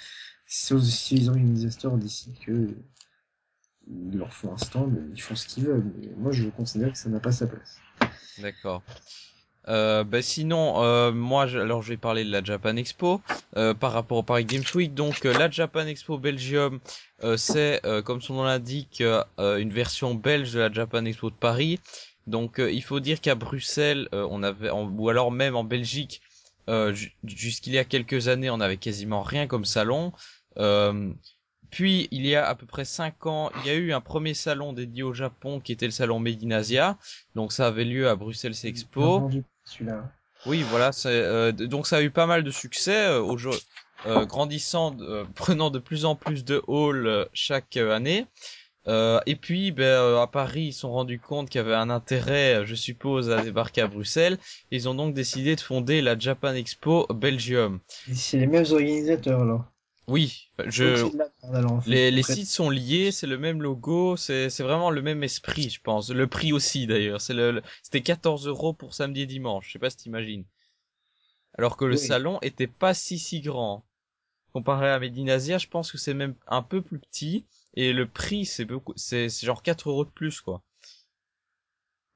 si 0.46 1.16
les 1.16 1.28
organisateurs 1.28 1.98
décident 1.98 2.38
que 2.46 2.52
euh, 2.52 2.68
ils 3.88 4.18
leur 4.18 4.32
font 4.32 4.54
un 4.54 4.58
stand, 4.58 4.96
ils 5.14 5.22
font 5.22 5.36
ce 5.36 5.48
qu'ils 5.48 5.66
veulent. 5.66 5.92
Mais 5.98 6.12
moi, 6.18 6.32
je 6.32 6.48
considère 6.50 6.92
que 6.92 6.98
ça 6.98 7.10
n'a 7.10 7.20
pas 7.20 7.32
sa 7.34 7.48
place. 7.48 7.80
D'accord. 8.40 8.84
Euh, 9.68 10.04
bah 10.04 10.22
sinon, 10.22 10.84
euh, 10.84 11.12
moi, 11.12 11.44
alors 11.44 11.82
je 11.82 11.90
vais 11.90 11.98
parler 11.98 12.24
de 12.24 12.32
la 12.32 12.44
Japan 12.44 12.76
Expo 12.76 13.22
euh, 13.58 13.74
par 13.74 13.94
rapport 13.94 14.18
au 14.20 14.24
Paris 14.24 14.46
Games 14.46 14.64
Week. 14.76 14.94
Donc, 14.94 15.26
euh, 15.26 15.34
la 15.34 15.50
Japan 15.50 15.88
Expo 15.88 16.18
Belgium, 16.20 16.80
euh, 17.24 17.36
c'est 17.38 17.84
euh, 17.86 18.02
comme 18.02 18.22
son 18.22 18.36
nom 18.36 18.44
l'indique, 18.44 19.02
une 19.38 19.72
version 19.74 20.14
belge 20.16 20.54
de 20.54 20.60
la 20.60 20.72
Japan 20.72 21.06
Expo 21.06 21.30
de 21.30 21.36
Paris. 21.36 21.80
Donc, 22.28 22.60
il 22.60 22.84
faut 22.84 23.00
dire 23.00 23.22
qu'à 23.22 23.36
Bruxelles, 23.36 24.08
on 24.12 24.42
avait, 24.44 24.72
ou 24.72 25.10
alors 25.10 25.32
même 25.32 25.56
en 25.56 25.64
Belgique, 25.64 26.22
ju- 26.68 27.12
jusqu'il 27.24 27.74
y 27.74 27.78
a 27.78 27.86
quelques 27.86 28.28
années, 28.28 28.50
on 28.50 28.60
avait 28.60 28.78
quasiment 28.78 29.22
rien 29.22 29.48
comme 29.48 29.66
salon. 29.66 30.12
Puis, 31.70 32.08
il 32.12 32.26
y 32.26 32.36
a 32.36 32.48
à 32.48 32.56
peu 32.56 32.66
près 32.66 32.86
cinq 32.86 33.26
ans, 33.26 33.52
il 33.60 33.68
y 33.68 33.70
a 33.70 33.76
eu 33.76 33.94
un 33.94 34.02
premier 34.02 34.34
salon 34.34 34.74
dédié 34.74 35.04
au 35.04 35.14
Japon 35.14 35.60
qui 35.60 35.72
était 35.74 35.86
le 35.86 35.92
salon 35.92 36.20
Made 36.20 36.44
in 36.44 36.52
Asia. 36.52 36.98
Donc, 37.36 37.52
ça 37.52 37.68
avait 37.68 37.86
lieu 37.86 38.08
à 38.10 38.16
Bruxelles 38.16 38.56
Expo. 38.64 39.28
Celui-là. 39.66 40.12
Oui, 40.46 40.64
voilà, 40.70 40.92
c'est 40.92 41.10
euh, 41.10 41.52
donc 41.52 41.88
ça 41.88 41.98
a 41.98 42.02
eu 42.02 42.12
pas 42.12 42.28
mal 42.28 42.44
de 42.44 42.52
succès 42.52 43.08
euh, 43.08 43.22
au 43.22 43.38
jeu, 43.38 43.52
euh, 44.06 44.26
grandissant, 44.26 44.96
euh, 45.02 45.26
prenant 45.36 45.70
de 45.70 45.80
plus 45.80 46.06
en 46.06 46.16
plus 46.16 46.46
de 46.46 46.62
halls 46.68 47.08
euh, 47.08 47.26
chaque 47.34 47.78
euh, 47.78 47.96
année. 47.96 48.26
Euh, 48.88 49.20
et 49.26 49.36
puis, 49.36 49.72
ben, 49.72 49.84
euh, 49.84 50.22
à 50.22 50.28
Paris, 50.28 50.66
ils 50.66 50.74
se 50.74 50.82
sont 50.82 50.92
rendus 50.92 51.20
compte 51.20 51.50
qu'il 51.50 51.60
y 51.60 51.64
avait 51.64 51.74
un 51.74 51.90
intérêt, 51.90 52.68
je 52.68 52.76
suppose, 52.76 53.32
à 53.32 53.42
débarquer 53.42 53.82
à 53.82 53.88
Bruxelles. 53.88 54.38
Ils 54.70 54.88
ont 54.88 54.94
donc 54.94 55.16
décidé 55.16 55.56
de 55.56 55.62
fonder 55.62 56.04
la 56.04 56.18
Japan 56.18 56.54
Expo 56.54 57.08
Belgium. 57.10 57.80
C'est 58.14 58.38
les 58.38 58.46
mêmes 58.46 58.66
organisateurs, 58.72 59.42
alors. 59.42 59.66
Oui, 60.08 60.50
je, 60.66 61.12
les, 61.86 62.12
les 62.12 62.24
sites 62.24 62.48
sont 62.50 62.70
liés, 62.72 63.12
c'est 63.12 63.28
le 63.28 63.38
même 63.38 63.62
logo, 63.62 64.18
c'est 64.18 64.50
c'est 64.50 64.64
vraiment 64.64 64.90
le 64.92 65.02
même 65.04 65.24
esprit, 65.24 65.70
je 65.70 65.82
pense. 65.82 66.10
Le 66.12 66.28
prix 66.28 66.54
aussi, 66.54 66.88
d'ailleurs. 66.88 67.22
C'est 67.22 67.34
le, 67.36 67.52
le- 67.52 67.64
c'était 67.84 68.02
14 68.02 68.48
euros 68.48 68.74
pour 68.74 68.94
samedi 68.96 69.22
et 69.22 69.26
dimanche. 69.28 69.68
Je 69.68 69.74
sais 69.74 69.80
pas 69.80 69.90
si 69.92 69.98
t'imagines. 69.98 70.46
alors 71.58 71.76
que 71.76 71.84
le 71.84 71.96
Oui. 71.96 71.98
salon 71.98 72.40
était 72.44 72.66
pas 72.68 72.94
si 72.94 73.20
si 73.20 73.42
grand. 73.42 73.86
Comparé 74.54 74.90
à 74.92 75.00
Medinasia, 75.00 75.58
je 75.60 75.68
pense 75.68 75.92
que 75.92 75.98
c'est 76.00 76.14
même 76.16 76.36
un 76.48 76.62
peu 76.64 76.82
plus 76.82 77.00
petit 77.00 77.46
et 77.76 77.94
le 77.94 78.08
prix 78.08 78.46
c'est 78.46 78.66
beaucoup, 78.66 78.94
c'est 78.98 79.30
c'est 79.30 79.46
genre 79.48 79.64
4 79.64 79.90
euros 79.90 80.06
de 80.06 80.12
plus 80.12 80.42
quoi. 80.42 80.64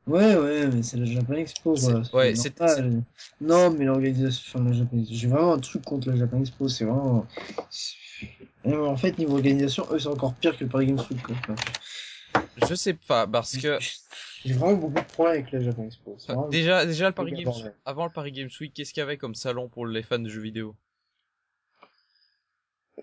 Ouais, 0.10 0.36
ouais, 0.36 0.68
mais 0.68 0.82
c'est 0.82 0.97
la 0.97 1.05
Japan 1.05 1.34
Expo, 1.36 1.76
C'est- 1.76 1.93
ouais, 2.14 2.36
c'est 2.36 2.57
c'est- 2.57 2.82
normal. 2.82 3.03
Non, 3.41 3.70
mais 3.70 3.86
l'organisation, 3.86 4.60
enfin, 4.60 4.68
la 4.70 4.76
Japan 4.76 4.97
Expo, 4.97 5.14
j'ai 5.16 5.28
vraiment 5.28 5.53
un 5.53 5.60
truc 5.60 5.84
contre 5.84 6.10
la 6.10 6.16
Japan 6.16 6.39
Expo, 6.39 6.68
c'est 6.68 6.86
vraiment, 6.86 7.28
Et 8.66 8.74
en 8.76 8.97
fait, 8.97 9.18
niveau 9.20 9.36
organisation, 9.36 9.86
eux, 9.91 9.99
c'est 9.99 10.07
encore 10.07 10.34
pire 10.34 10.57
que 10.57 10.64
le 10.64 10.70
Paris 10.70 10.88
Games 10.88 10.99
Week, 11.12 11.22
quoi. 11.22 11.36
Enfin, 11.47 11.55
Je 12.68 12.76
sais 12.76 12.93
pas 12.95 13.28
parce 13.28 13.55
que 13.57 13.78
J'ai 14.45 14.53
vraiment 14.53 14.78
beaucoup 14.78 14.93
de 14.99 15.05
problèmes 15.14 15.36
avec 15.41 15.51
la 15.51 15.62
Japan 15.62 15.84
Expo. 15.84 16.16
C'est 16.18 16.34
vraiment- 16.34 16.49
déjà 16.49 16.86
déjà 16.86 17.07
le 17.10 17.14
Paris 17.14 17.32
Games 17.34 17.53
avant 17.86 18.05
le 18.05 18.12
Paris 18.12 18.32
Games 18.32 18.49
Week, 18.60 18.74
qu'est-ce 18.74 18.93
qu'il 18.93 19.01
y 19.01 19.03
avait 19.03 19.18
comme 19.18 19.36
salon 19.36 19.70
pour 19.70 19.86
les 19.86 20.01
fans 20.01 20.18
de 20.20 20.30
jeux 20.30 20.41
vidéo? 20.41 20.76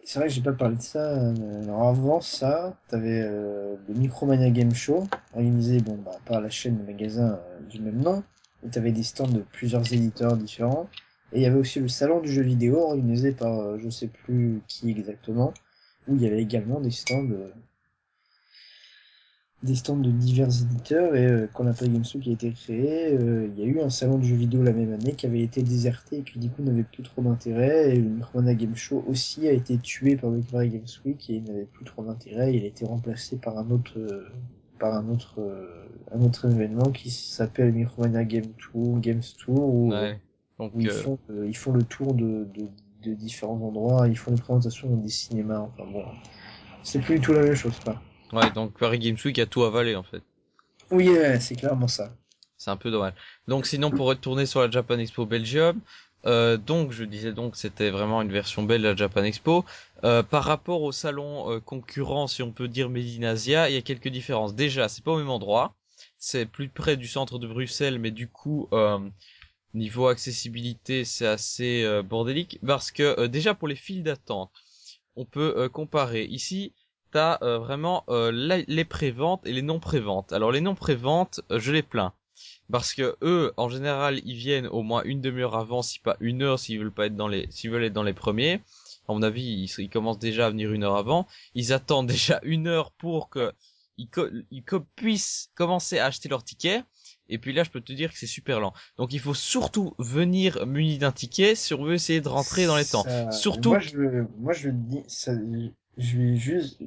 C'est 0.04 0.18
vrai 0.18 0.28
que 0.28 0.34
j'ai 0.34 0.42
pas 0.42 0.52
parlé 0.52 0.76
de 0.76 0.82
ça. 0.82 0.98
euh, 1.00 1.62
Alors 1.64 1.88
avant 1.88 2.20
ça, 2.20 2.76
t'avais 2.88 3.20
euh, 3.22 3.76
le 3.88 3.94
Micromania 3.94 4.50
Game 4.50 4.74
Show, 4.74 5.06
organisé 5.34 5.80
bon, 5.80 5.96
bah, 6.04 6.16
par 6.24 6.40
la 6.40 6.50
chaîne 6.50 6.78
de 6.78 6.82
magasins 6.84 7.34
euh, 7.34 7.60
du 7.68 7.80
même 7.80 8.00
nom, 8.00 8.22
où 8.62 8.68
t'avais 8.68 8.92
des 8.92 9.02
stands 9.02 9.28
de 9.28 9.40
plusieurs 9.40 9.92
éditeurs 9.92 10.36
différents. 10.36 10.88
Et 11.32 11.40
il 11.40 11.42
y 11.42 11.46
avait 11.46 11.58
aussi 11.58 11.80
le 11.80 11.88
salon 11.88 12.20
du 12.20 12.32
jeu 12.32 12.42
vidéo, 12.42 12.78
organisé 12.78 13.32
par 13.32 13.58
euh, 13.58 13.78
je 13.78 13.90
sais 13.90 14.06
plus 14.08 14.62
qui 14.68 14.90
exactement, 14.90 15.52
où 16.08 16.14
il 16.16 16.22
y 16.22 16.26
avait 16.26 16.42
également 16.42 16.80
des 16.80 16.90
stands 16.92 17.28
euh, 17.30 17.50
des 19.62 19.74
stands 19.74 19.96
de 19.96 20.10
divers 20.10 20.48
éditeurs. 20.48 21.14
Et 21.16 21.26
euh, 21.26 21.46
quand 21.52 21.64
la 21.64 21.72
Paris 21.72 21.90
Games 21.90 22.04
Week 22.14 22.28
a 22.28 22.30
été 22.30 22.50
créée, 22.52 23.14
euh, 23.14 23.48
il 23.56 23.60
y 23.60 23.62
a 23.62 23.66
eu 23.66 23.80
un 23.80 23.90
salon 23.90 24.18
du 24.18 24.28
jeu 24.28 24.36
vidéo 24.36 24.62
la 24.62 24.72
même 24.72 24.92
année 24.92 25.12
qui 25.12 25.26
avait 25.26 25.42
été 25.42 25.62
déserté 25.62 26.18
et 26.18 26.22
qui 26.22 26.38
du 26.38 26.50
coup 26.50 26.62
n'avait 26.62 26.82
plus 26.84 27.02
trop 27.02 27.22
d'intérêt. 27.22 27.94
Et 27.94 27.96
le 27.96 28.08
Micromania 28.08 28.54
Game 28.54 28.76
Show 28.76 29.04
aussi 29.08 29.48
a 29.48 29.52
été 29.52 29.78
tué 29.78 30.16
par 30.16 30.30
le 30.30 30.40
Paris 30.40 30.70
Games 30.70 30.82
Week 31.04 31.30
et 31.30 31.34
il 31.34 31.44
n'avait 31.44 31.64
plus 31.64 31.84
trop 31.84 32.04
d'intérêt. 32.04 32.54
Il 32.54 32.62
a 32.64 32.66
été 32.66 32.84
remplacé 32.84 33.36
par 33.36 33.58
un 33.58 33.70
autre 33.70 33.98
euh, 33.98 34.28
par 34.78 34.94
un 34.94 35.08
autre 35.08 35.40
euh, 35.40 35.86
un 36.12 36.20
autre 36.22 36.50
événement 36.50 36.90
qui 36.90 37.10
s'appelle 37.10 37.72
Micromania 37.72 38.24
Game 38.24 38.52
Tour, 38.58 39.00
Games 39.00 39.22
Tour 39.38 39.74
où, 39.74 39.90
Ouais. 39.90 40.20
Donc 40.58 40.74
où 40.74 40.80
ils 40.80 40.88
euh, 40.88 40.92
font 40.92 41.18
euh, 41.30 41.46
ils 41.46 41.56
font 41.56 41.72
le 41.72 41.82
tour 41.82 42.14
de, 42.14 42.46
de, 42.54 42.68
de 43.02 43.14
différents 43.14 43.60
endroits, 43.60 44.08
ils 44.08 44.16
font 44.16 44.32
des 44.32 44.40
présentations 44.40 44.88
dans 44.88 44.96
des 44.96 45.08
cinémas. 45.08 45.60
Enfin 45.60 45.90
bon, 45.90 46.04
c'est 46.82 47.00
plus 47.00 47.16
du 47.16 47.20
tout 47.20 47.32
la 47.32 47.42
même 47.42 47.54
chose, 47.54 47.78
quoi. 47.84 48.00
Ouais, 48.32 48.50
donc 48.50 48.78
Paris 48.78 48.98
Games 48.98 49.16
Week 49.24 49.38
a 49.38 49.46
tout 49.46 49.64
avalé 49.64 49.96
en 49.96 50.02
fait. 50.02 50.22
Oui, 50.90 51.08
ouais, 51.10 51.40
c'est 51.40 51.56
clairement 51.56 51.88
ça. 51.88 52.12
C'est 52.56 52.70
un 52.70 52.76
peu 52.76 52.90
dommage. 52.90 53.14
Donc 53.48 53.66
sinon 53.66 53.90
pour 53.90 54.06
retourner 54.06 54.46
sur 54.46 54.60
la 54.60 54.70
Japan 54.70 54.98
Expo 54.98 55.26
Belgium, 55.26 55.80
euh, 56.24 56.56
donc 56.56 56.92
je 56.92 57.04
disais 57.04 57.32
donc 57.32 57.56
c'était 57.56 57.90
vraiment 57.90 58.22
une 58.22 58.32
version 58.32 58.62
belle 58.62 58.82
de 58.82 58.88
la 58.88 58.96
Japan 58.96 59.24
Expo. 59.24 59.64
Euh, 60.04 60.22
par 60.22 60.44
rapport 60.44 60.82
au 60.82 60.92
salon 60.92 61.50
euh, 61.50 61.60
concurrent, 61.60 62.26
si 62.26 62.42
on 62.42 62.52
peut 62.52 62.68
dire 62.68 62.88
Medinasia, 62.88 63.68
il 63.68 63.74
y 63.74 63.78
a 63.78 63.82
quelques 63.82 64.08
différences. 64.08 64.54
Déjà, 64.54 64.88
c'est 64.88 65.04
pas 65.04 65.12
au 65.12 65.18
même 65.18 65.30
endroit. 65.30 65.74
C'est 66.18 66.46
plus 66.46 66.68
près 66.68 66.96
du 66.96 67.06
centre 67.06 67.38
de 67.38 67.46
Bruxelles, 67.46 67.98
mais 67.98 68.10
du 68.10 68.28
coup 68.28 68.68
euh, 68.72 68.98
niveau 69.74 70.08
accessibilité 70.08 71.04
c'est 71.04 71.26
assez 71.26 71.84
euh, 71.84 72.02
bordélique 72.02 72.58
parce 72.66 72.90
que 72.90 73.20
euh, 73.20 73.28
déjà 73.28 73.54
pour 73.54 73.68
les 73.68 73.76
files 73.76 74.02
d'attente, 74.02 74.50
on 75.16 75.24
peut 75.24 75.54
euh, 75.56 75.68
comparer. 75.68 76.24
Ici, 76.24 76.72
t'as 77.10 77.38
euh, 77.42 77.58
vraiment 77.58 78.04
euh, 78.08 78.30
la- 78.32 78.62
les 78.66 78.84
préventes 78.84 79.46
et 79.46 79.52
les 79.52 79.62
non 79.62 79.80
préventes. 79.80 80.32
Alors 80.32 80.52
les 80.52 80.60
non 80.60 80.74
préventes, 80.74 81.40
euh, 81.50 81.58
je 81.58 81.72
les 81.72 81.82
plains 81.82 82.12
parce 82.70 82.94
que 82.94 83.16
eux, 83.22 83.52
en 83.56 83.68
général, 83.68 84.20
ils 84.24 84.36
viennent 84.36 84.66
au 84.68 84.82
moins 84.82 85.02
une 85.04 85.20
demi-heure 85.20 85.56
avant, 85.56 85.82
si 85.82 86.00
pas 86.00 86.16
une 86.20 86.42
heure, 86.42 86.58
s'ils 86.58 86.78
veulent 86.78 86.92
pas 86.92 87.06
être 87.06 87.16
dans 87.16 87.28
les, 87.28 87.46
s'ils 87.50 87.70
veulent 87.70 87.84
être 87.84 87.92
dans 87.92 88.02
les 88.02 88.12
premiers. 88.12 88.60
À 89.08 89.12
mon 89.12 89.22
avis, 89.22 89.42
ils, 89.44 89.82
ils 89.84 89.90
commencent 89.90 90.18
déjà 90.18 90.46
à 90.46 90.50
venir 90.50 90.72
une 90.72 90.84
heure 90.84 90.96
avant. 90.96 91.26
Ils 91.54 91.72
attendent 91.72 92.06
déjà 92.08 92.40
une 92.42 92.66
heure 92.66 92.92
pour 92.92 93.28
que 93.30 93.52
ils, 93.98 94.08
co- 94.08 94.28
ils 94.50 94.62
co- 94.62 94.80
puissent 94.96 95.50
commencer 95.54 95.98
à 95.98 96.06
acheter 96.06 96.28
leur 96.28 96.44
ticket. 96.44 96.82
Et 97.28 97.38
puis 97.38 97.52
là, 97.52 97.64
je 97.64 97.70
peux 97.70 97.80
te 97.80 97.92
dire 97.92 98.12
que 98.12 98.18
c'est 98.18 98.26
super 98.26 98.60
lent. 98.60 98.72
Donc, 98.98 99.12
il 99.12 99.18
faut 99.20 99.34
surtout 99.34 99.94
venir 99.98 100.64
muni 100.66 100.98
d'un 100.98 101.12
ticket 101.12 101.54
si 101.54 101.74
on 101.74 101.82
veut 101.82 101.94
essayer 101.94 102.20
de 102.20 102.28
rentrer 102.28 102.66
dans 102.66 102.76
les 102.76 102.84
temps. 102.84 103.02
Ça- 103.04 103.30
Surtout 103.32 103.70
Moi, 103.70 103.78
je, 103.80 104.24
moi, 104.38 104.52
je 104.52 104.68
dis, 104.70 105.02
ça, 105.08 105.32
je 105.96 106.18
vais 106.18 106.36
juste 106.36 106.80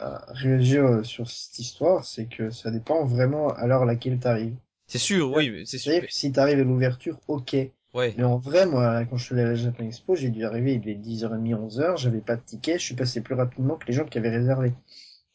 euh, 0.00 0.18
réagir 0.28 0.84
euh, 0.84 1.02
sur 1.02 1.30
cette 1.30 1.58
histoire, 1.58 2.04
c'est 2.04 2.26
que 2.26 2.50
ça 2.50 2.70
dépend 2.70 3.04
vraiment 3.04 3.48
à 3.48 3.66
l'heure 3.66 3.82
à 3.82 3.86
laquelle 3.86 4.18
t'arrives. 4.18 4.56
C'est 4.86 4.98
sûr, 4.98 5.32
oui, 5.32 5.50
mais 5.50 5.64
c'est 5.66 5.78
C'est-à-dire 5.78 6.06
que 6.06 6.12
si 6.12 6.32
t'arrives 6.32 6.60
à 6.60 6.64
l'ouverture, 6.64 7.18
ok. 7.28 7.56
Ouais. 7.94 8.14
Mais 8.16 8.24
en 8.24 8.38
vrai, 8.38 8.66
moi, 8.66 9.04
quand 9.06 9.16
je 9.16 9.24
suis 9.24 9.34
allé 9.34 9.42
à 9.42 9.48
la 9.48 9.54
Japan 9.54 9.84
Expo, 9.84 10.14
j'ai 10.14 10.28
dû 10.30 10.44
arriver, 10.44 10.74
il 10.74 10.88
était 10.88 10.94
10h30, 10.94 11.68
11h, 11.68 11.96
j'avais 11.96 12.20
pas 12.20 12.36
de 12.36 12.42
ticket, 12.42 12.78
je 12.78 12.84
suis 12.84 12.94
passé 12.94 13.20
plus 13.20 13.34
rapidement 13.34 13.76
que 13.76 13.86
les 13.86 13.92
gens 13.92 14.04
qui 14.04 14.18
avaient 14.18 14.30
réservé. 14.30 14.72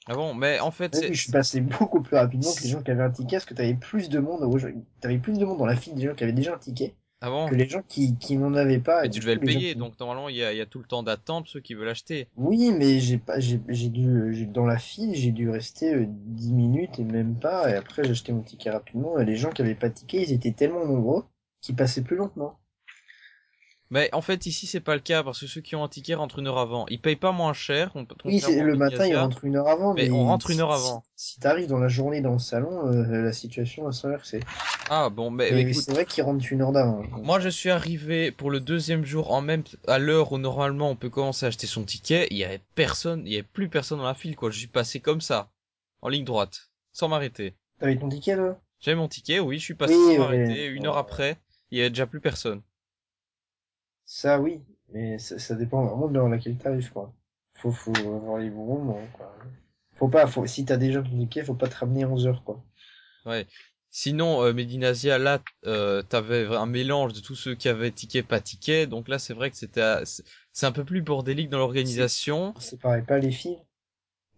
Ah 0.05 0.15
bon, 0.15 0.33
mais 0.33 0.59
en 0.59 0.71
fait, 0.71 0.95
c'est, 0.95 1.13
je 1.13 1.21
suis 1.21 1.31
passé 1.31 1.61
beaucoup 1.61 2.01
plus 2.01 2.15
rapidement 2.15 2.53
que 2.53 2.63
les 2.63 2.69
gens 2.69 2.81
qui 2.81 2.91
avaient 2.91 3.03
un 3.03 3.11
ticket, 3.11 3.37
parce 3.37 3.45
que 3.45 3.53
t'avais 3.53 3.73
plus 3.73 4.09
de 4.09 4.19
monde, 4.19 4.41
t'avais 5.01 5.17
plus 5.17 5.37
de 5.37 5.45
monde 5.45 5.57
dans 5.57 5.65
la 5.65 5.75
file 5.75 5.95
des 5.95 6.03
gens 6.03 6.15
qui 6.15 6.23
avaient 6.23 6.33
déjà 6.33 6.55
un 6.55 6.57
ticket, 6.57 6.95
ah 7.23 7.29
bon. 7.29 7.49
que 7.49 7.55
les 7.55 7.67
gens 7.67 7.81
qui, 7.87 8.15
qui 8.17 8.37
n'en 8.37 8.53
avaient 8.53 8.79
pas. 8.79 9.05
Et 9.05 9.09
tu 9.09 9.19
devais 9.19 9.35
le 9.35 9.41
payer, 9.41 9.73
qui- 9.73 9.79
donc 9.79 9.99
normalement, 9.99 10.29
il 10.29 10.35
y 10.35 10.43
a, 10.43 10.53
il 10.53 10.57
y 10.57 10.61
a 10.61 10.65
tout 10.65 10.79
le 10.79 10.85
temps 10.85 11.03
d'attente 11.03 11.47
ceux 11.47 11.59
qui 11.61 11.73
veulent 11.73 11.89
acheter. 11.89 12.27
Oui, 12.37 12.71
mais 12.71 12.99
j'ai 12.99 13.17
pas, 13.17 13.39
j'ai, 13.39 13.59
j'ai 13.69 13.89
dû, 13.89 14.33
j'ai, 14.33 14.45
dans 14.45 14.65
la 14.65 14.77
file, 14.77 15.15
j'ai 15.15 15.31
dû 15.31 15.49
rester 15.49 15.93
euh, 15.95 16.05
10 16.07 16.51
minutes 16.51 16.99
et 16.99 17.03
même 17.03 17.35
pas, 17.35 17.69
et 17.71 17.75
après 17.75 18.03
j'ai 18.03 18.11
acheté 18.11 18.33
mon 18.33 18.41
ticket 18.41 18.69
rapidement, 18.69 19.17
et 19.19 19.25
les 19.25 19.35
gens 19.35 19.49
qui 19.51 19.61
avaient 19.61 19.75
pas 19.75 19.89
de 19.89 19.93
ticket, 19.95 20.23
ils 20.23 20.33
étaient 20.33 20.51
tellement 20.51 20.85
nombreux 20.85 21.23
qu'ils 21.61 21.75
passaient 21.75 22.03
plus 22.03 22.15
lentement. 22.17 22.59
Mais 23.93 24.09
en 24.11 24.21
fait, 24.21 24.47
ici, 24.47 24.65
c'est 24.65 24.79
pas 24.79 24.95
le 24.95 25.01
cas 25.01 25.21
parce 25.21 25.39
que 25.39 25.45
ceux 25.45 25.61
qui 25.61 25.75
ont 25.75 25.83
un 25.83 25.87
ticket 25.87 26.15
rentrent 26.15 26.39
une 26.39 26.47
heure 26.47 26.57
avant. 26.57 26.87
Ils 26.89 26.99
payent 26.99 27.15
pas 27.15 27.31
moins 27.31 27.53
cher. 27.53 27.91
On, 27.93 28.07
Oui, 28.25 28.39
c'est, 28.39 28.47
contrairement 28.47 28.63
le 28.63 28.75
matin, 28.75 29.05
ils 29.05 29.15
rentrent 29.15 29.45
une 29.45 29.55
heure 29.55 29.67
avant, 29.67 29.93
Mais 29.93 30.05
mais, 30.05 30.11
on 30.11 30.25
rentre 30.25 30.49
une 30.49 30.61
heure 30.61 30.71
avant. 30.73 31.03
Si, 31.15 31.33
si 31.33 31.39
t'arrives 31.39 31.67
dans 31.67 31.77
la 31.77 31.89
journée 31.89 32.19
dans 32.19 32.33
le 32.33 32.39
salon, 32.39 32.87
euh, 32.87 33.21
la 33.21 33.31
situation 33.33 33.83
va 33.83 33.91
s'inverser. 33.91 34.39
Ah 34.89 35.11
bon, 35.11 35.29
mais 35.29 35.61
écoute, 35.61 35.83
c'est 35.83 35.91
vrai 35.91 36.05
qu'ils 36.05 36.23
rentrent 36.23 36.43
une 36.51 36.63
heure 36.63 36.71
d'avant. 36.71 37.03
moi 37.21 37.39
je 37.39 37.49
suis 37.49 37.69
arrivé 37.69 38.31
pour 38.31 38.49
le 38.49 38.59
deuxième 38.59 39.05
jour 39.05 39.31
en 39.31 39.41
même 39.41 39.61
à 39.87 39.99
l'heure 39.99 40.31
où 40.31 40.39
normalement 40.39 40.89
on 40.89 40.95
peut 40.95 41.11
commencer 41.11 41.45
à 41.45 41.49
acheter 41.49 41.67
son 41.67 41.83
ticket. 41.83 42.27
Il 42.31 42.37
y 42.37 42.43
avait 42.43 42.61
personne, 42.73 43.21
il 43.27 43.31
y 43.33 43.35
avait 43.35 43.43
plus 43.43 43.69
personne 43.69 43.99
dans 43.99 44.05
la 44.05 44.15
file 44.15 44.35
quoi. 44.35 44.49
Je 44.49 44.57
suis 44.57 44.67
passé 44.67 45.01
comme 45.01 45.21
ça, 45.21 45.51
en 46.01 46.09
ligne 46.09 46.25
droite, 46.25 46.71
sans 46.93 47.09
m'arrêter. 47.09 47.53
T'avais 47.79 47.95
ton 47.95 48.09
ticket, 48.09 48.35
là? 48.35 48.57
J'avais 48.79 48.97
mon 48.97 49.07
ticket, 49.07 49.39
oui, 49.39 49.59
je 49.59 49.65
suis 49.65 49.75
passé 49.75 49.93
Oui, 49.93 50.01
sans 50.01 50.11
ouais. 50.13 50.17
m'arrêter. 50.17 50.65
Une 50.65 50.87
heure 50.87 50.97
après, 50.97 51.37
il 51.69 51.77
y 51.77 51.81
avait 51.81 51.91
déjà 51.91 52.07
plus 52.07 52.19
personne. 52.19 52.63
Ça, 54.15 54.39
oui, 54.39 54.61
mais 54.93 55.17
ça, 55.17 55.39
ça 55.39 55.55
dépend 55.55 55.83
vraiment 55.83 56.07
de 56.07 56.13
l'heure 56.13 56.27
à 56.27 56.29
laquelle 56.29 56.55
t'arrives, 56.55 56.91
quoi. 56.91 57.11
Faut, 57.55 57.71
faut 57.71 57.91
avoir 57.97 58.37
les 58.37 58.51
bons 58.51 58.67
moments, 58.67 59.01
quoi. 59.13 59.35
Faut 59.95 60.07
pas, 60.07 60.27
faut, 60.27 60.45
si 60.45 60.65
t'as 60.65 60.77
déjà 60.77 61.01
ticket, 61.01 61.43
faut 61.43 61.55
pas 61.55 61.67
te 61.67 61.77
ramener 61.77 62.05
11 62.05 62.27
heures, 62.27 62.43
quoi. 62.43 62.63
Ouais. 63.25 63.47
Sinon, 63.89 64.43
euh, 64.43 64.53
Medinasia, 64.53 65.17
là, 65.17 65.41
euh, 65.65 66.03
t'avais 66.03 66.45
un 66.45 66.67
mélange 66.67 67.13
de 67.13 67.21
tous 67.21 67.33
ceux 67.33 67.55
qui 67.55 67.67
avaient 67.69 67.89
ticket, 67.89 68.21
pas 68.21 68.39
ticket. 68.39 68.85
Donc 68.85 69.07
là, 69.07 69.17
c'est 69.17 69.33
vrai 69.33 69.49
que 69.49 69.57
c'était, 69.57 70.05
c'est 70.05 70.23
c'est 70.51 70.67
un 70.67 70.71
peu 70.71 70.85
plus 70.85 71.01
bordélique 71.01 71.49
dans 71.49 71.57
l'organisation. 71.57 72.53
C'est 72.59 72.79
pareil, 72.79 73.01
pas 73.01 73.17
les 73.17 73.31
filles. 73.31 73.63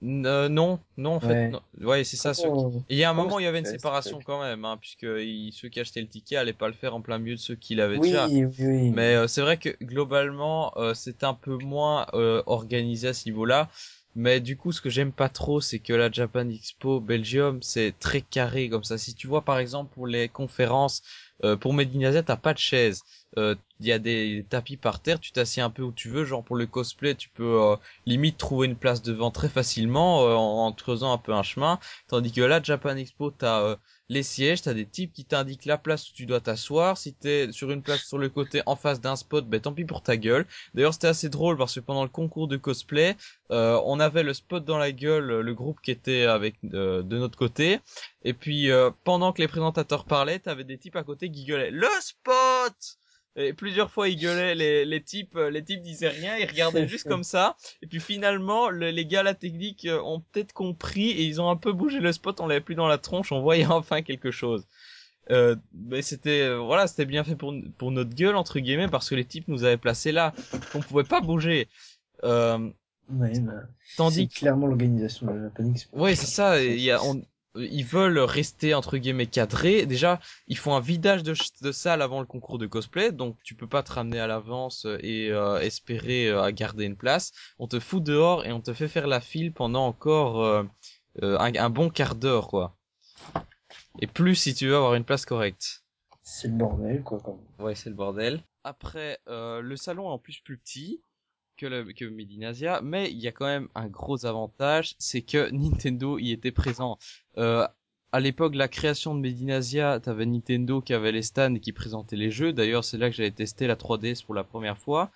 Euh, 0.04 0.50
non, 0.50 0.80
non, 0.98 1.16
en 1.16 1.20
fait, 1.20 1.28
Ouais. 1.28 1.50
non. 1.50 1.62
ouais, 1.82 2.04
c'est 2.04 2.18
ça. 2.18 2.34
Ceux 2.34 2.50
qui... 2.50 2.78
Et 2.90 2.96
il 2.96 2.98
y 2.98 3.04
a 3.04 3.10
un 3.10 3.14
comment 3.14 3.24
moment, 3.24 3.40
il 3.40 3.44
y 3.44 3.48
avait 3.48 3.60
une 3.60 3.66
séparation 3.66 4.20
quand 4.24 4.42
même, 4.42 4.66
hein, 4.66 4.78
puisque 4.80 5.06
ceux 5.06 5.70
qui 5.70 5.80
achetaient 5.80 6.02
le 6.02 6.08
ticket 6.08 6.36
allaient 6.36 6.54
pas 6.54 6.68
le 6.68 6.74
faire 6.74 6.94
en 6.96 7.02
plein 7.02 7.18
milieu 7.18 7.36
de 7.36 7.40
ceux 7.40 7.56
qui 7.56 7.76
l'avaient 7.76 7.98
Oui, 7.98 8.10
déjà. 8.10 8.28
oui, 8.28 8.46
oui. 8.60 8.92
Mais 8.92 9.16
euh, 9.16 9.28
c'est 9.28 9.42
vrai 9.42 9.58
que 9.58 9.70
globalement, 9.84 10.74
euh, 10.78 10.94
c'est 10.94 11.24
un 11.24 11.34
peu 11.34 11.58
moins 11.58 12.06
euh, 12.14 12.44
organisé 12.46 13.08
à 13.08 13.14
ce 13.14 13.28
niveau-là. 13.30 13.70
Mais 14.18 14.40
du 14.40 14.56
coup, 14.58 14.72
ce 14.72 14.80
que 14.82 14.90
j'aime 14.90 15.12
pas 15.12 15.28
trop, 15.28 15.60
c'est 15.60 15.80
que 15.80 15.92
la 15.92 16.10
Japan 16.10 16.48
Expo 16.50 17.02
Belgium, 17.02 17.62
c'est 17.62 17.94
très 18.00 18.22
carré 18.22 18.70
comme 18.70 18.84
ça. 18.86 18.98
Si 18.98 19.14
tu 19.14 19.28
vois, 19.28 19.42
par 19.44 19.58
exemple, 19.60 19.94
pour 19.94 20.08
les 20.08 20.30
conférences, 20.30 21.02
euh, 21.44 21.58
pour 21.58 21.74
Medinasia, 21.74 22.24
t'as 22.24 22.38
pas 22.38 22.54
de 22.54 22.60
chaise. 22.60 23.02
Euh, 23.38 23.56
Il 23.80 23.88
y 23.88 23.92
a 23.92 24.00
des 24.00 24.46
tapis 24.50 24.78
par 24.78 25.02
terre, 25.02 25.20
tu 25.20 25.32
t'assieds 25.32 25.62
un 25.62 25.70
peu 25.70 25.84
où 25.84 25.92
tu 25.92 26.10
veux. 26.10 26.24
Genre 26.26 26.44
pour 26.44 26.56
le 26.56 26.66
cosplay, 26.66 27.16
tu 27.16 27.30
peux 27.30 27.62
euh, 27.62 27.76
limite 28.06 28.38
trouver 28.38 28.68
une 28.68 28.78
place 28.78 29.02
devant 29.02 29.32
très 29.32 29.50
facilement 29.50 30.26
euh, 30.26 30.34
en, 30.36 30.72
creusant 30.72 31.12
un 31.12 31.18
peu 31.18 31.34
un 31.34 31.44
chemin. 31.44 31.80
Tandis 32.08 32.32
que 32.32 32.42
là, 32.42 32.62
Japan 32.64 32.96
Expo, 32.96 33.32
t'as 33.32 33.62
euh, 33.62 33.76
les 34.10 34.24
sièges, 34.24 34.62
t'as 34.62 34.74
des 34.74 34.86
types 34.86 35.12
qui 35.14 35.26
t'indiquent 35.26 35.66
la 35.66 35.78
place 35.78 36.10
où 36.10 36.14
tu 36.14 36.26
dois 36.26 36.40
t'asseoir. 36.40 36.98
Si 36.98 37.14
t'es 37.14 37.52
sur 37.52 37.72
une 37.72 37.82
place 37.82 38.04
sur 38.04 38.18
le 38.18 38.30
côté 38.30 38.62
en 38.66 38.76
face 38.76 39.02
d'un 39.02 39.16
spot, 39.16 39.48
ben 39.48 39.60
tant 39.60 39.74
pis 39.74 39.86
pour 39.86 40.02
ta 40.02 40.16
gueule. 40.18 40.46
D'ailleurs, 40.74 40.94
c'était 40.94 41.08
assez 41.08 41.30
drôle 41.30 41.58
parce 41.58 41.76
que 41.76 41.80
pendant 41.80 42.04
le 42.04 42.10
concours 42.10 42.48
de 42.48 42.58
cosplay, 42.58 43.16
euh, 43.52 43.80
on 43.86 44.00
avait 44.00 44.24
le 44.24 44.34
spot 44.34 44.64
dans 44.64 44.78
la 44.78 44.92
gueule, 44.92 45.42
le 45.42 45.54
groupe 45.54 45.80
qui 45.82 45.92
était 45.92 46.24
avec 46.24 46.56
euh, 46.74 47.02
de 47.02 47.18
notre 47.18 47.38
côté. 47.38 47.80
Et 48.24 48.34
puis 48.34 48.72
euh, 48.72 48.92
pendant 49.04 49.34
que 49.34 49.42
les 49.42 49.48
présentateurs 49.48 50.06
parlaient, 50.06 50.40
t'avais 50.40 50.64
des 50.64 50.78
types 50.78 50.96
à 50.96 51.04
côté 51.04 51.32
qui 51.32 51.46
gueulaient 51.46 51.72
le 51.72 51.88
spot. 52.00 52.76
Et 53.38 53.54
plusieurs 53.54 53.92
fois 53.92 54.08
ils 54.10 54.16
gueulaient, 54.18 54.56
les, 54.56 54.86
les 54.86 55.02
types, 55.04 55.36
euh, 55.36 55.50
les 55.50 55.64
types 55.64 55.82
disaient 55.82 56.10
rien, 56.10 56.38
ils 56.38 56.46
regardaient 56.48 56.88
juste 56.88 57.08
comme 57.08 57.24
ça. 57.24 57.56
Et 57.82 57.88
puis 57.88 58.00
finalement, 58.00 58.70
le- 58.70 58.92
les 58.92 59.06
gars 59.06 59.20
à 59.22 59.24
la 59.24 59.34
technique 59.34 59.86
euh, 59.86 60.02
ont 60.02 60.22
peut-être 60.32 60.54
compris 60.54 61.10
et 61.12 61.24
ils 61.24 61.42
ont 61.42 61.50
un 61.50 61.56
peu 61.58 61.74
bougé 61.74 62.00
le 62.00 62.12
spot, 62.14 62.40
on 62.40 62.48
l'avait 62.48 62.62
plus 62.62 62.76
dans 62.76 62.88
la 62.88 62.98
tronche, 62.98 63.32
on 63.32 63.42
voyait 63.42 63.66
enfin 63.70 64.02
quelque 64.02 64.32
chose. 64.32 64.66
Euh, 65.32 65.56
mais 65.74 66.02
c'était 66.04 66.42
euh, 66.42 66.58
voilà, 66.60 66.86
c'était 66.88 67.06
bien 67.06 67.24
fait 67.24 67.36
pour 67.36 67.54
pour 67.80 67.92
notre 67.92 68.14
gueule 68.14 68.36
entre 68.36 68.60
guillemets 68.60 68.88
parce 68.88 69.10
que 69.10 69.16
les 69.16 69.26
types 69.26 69.48
nous 69.48 69.64
avaient 69.64 69.78
placés 69.78 70.12
là, 70.12 70.34
qu'on 70.72 70.82
pouvait 70.82 71.04
pas 71.04 71.20
bouger. 71.22 71.68
Euh, 72.24 72.70
Ouais, 73.10 73.40
bah, 73.40 73.54
tandis 73.98 74.28
c'est 74.32 74.40
clairement 74.40 74.66
l'organisation 74.66 75.28
de 75.28 75.34
la 75.34 75.70
Expo. 75.70 75.96
Ouais, 75.98 76.16
c'est 76.16 76.26
ça. 76.26 76.64
Il 76.64 76.80
y 76.80 76.90
a, 76.90 77.04
on- 77.04 77.24
ils 77.58 77.86
veulent 77.86 78.20
rester 78.20 78.74
entre 78.74 78.98
guillemets 78.98 79.26
cadrés. 79.26 79.86
Déjà, 79.86 80.20
ils 80.48 80.58
font 80.58 80.76
un 80.76 80.80
vidage 80.80 81.24
de, 81.24 81.34
de 81.62 81.72
salle 81.72 82.02
avant 82.02 82.20
le 82.20 82.26
concours 82.26 82.58
de 82.58 82.68
cosplay, 82.68 83.12
donc 83.12 83.38
tu 83.44 83.56
peux 83.56 83.68
pas 83.68 83.84
te 83.84 83.92
ramener 83.94 84.20
à 84.20 84.28
l'avance 84.28 84.86
et 85.00 85.30
euh, 85.32 85.60
espérer 85.60 86.28
euh, 86.28 86.42
à 86.42 86.52
garder 86.52 86.86
une 86.86 86.98
place. 86.98 87.32
On 87.60 87.68
te 87.68 87.80
fout 87.80 88.04
dehors 88.04 88.46
et 88.46 88.52
on 88.52 88.62
te 88.62 88.74
fait 88.74 88.88
faire 88.88 89.08
la 89.08 89.22
file 89.22 89.52
pendant 89.52 89.86
encore 89.86 90.44
euh, 90.44 90.64
euh, 91.24 91.38
un, 91.40 91.56
un 91.56 91.70
bon 91.70 91.90
quart 91.90 92.16
d'heure, 92.16 92.48
quoi. 92.48 92.76
Et 94.02 94.08
plus 94.08 94.36
si 94.36 94.54
tu 94.54 94.68
veux 94.68 94.76
avoir 94.76 94.96
une 94.96 95.06
place 95.06 95.26
correcte. 95.26 95.84
C'est 96.24 96.48
le 96.48 96.56
bordel, 96.56 97.04
quoi, 97.04 97.20
quand 97.24 97.38
même. 97.38 97.66
Ouais, 97.66 97.76
c'est 97.76 97.90
le 97.90 97.96
bordel. 97.96 98.42
Après, 98.64 99.20
euh, 99.28 99.62
le 99.62 99.78
salon 99.78 100.06
est 100.10 100.14
en 100.14 100.18
plus 100.18 100.40
plus 100.40 100.58
petit 100.58 101.02
que, 101.58 101.66
le, 101.66 101.84
que 101.94 102.06
Medinasia, 102.06 102.82
mais 102.82 103.12
il 103.12 103.18
y 103.18 103.28
a 103.28 103.32
quand 103.32 103.46
même 103.46 103.68
un 103.76 103.88
gros 103.88 104.26
avantage, 104.26 104.96
c'est 105.00 105.22
que 105.22 105.50
Nintendo 105.52 106.20
y 106.20 106.32
était 106.32 106.52
présent. 106.52 106.98
Euh, 107.38 107.68
à 108.12 108.20
l'époque 108.20 108.56
la 108.56 108.68
création 108.68 109.14
de 109.14 109.20
Medinasia, 109.20 110.00
t'avais 110.00 110.26
Nintendo 110.26 110.82
qui 110.82 110.94
avait 110.94 111.12
les 111.12 111.22
stands 111.22 111.56
et 111.56 111.60
qui 111.60 111.74
présentait 111.74 112.16
les 112.16 112.32
jeux. 112.32 112.54
D'ailleurs, 112.54 112.84
c'est 112.84 112.98
là 112.98 113.10
que 113.10 113.16
j'avais 113.16 113.32
testé 113.32 113.68
la 113.68 113.76
3DS 113.76 114.24
pour 114.26 114.36
la 114.36 114.44
première 114.44 114.78
fois. 114.78 115.12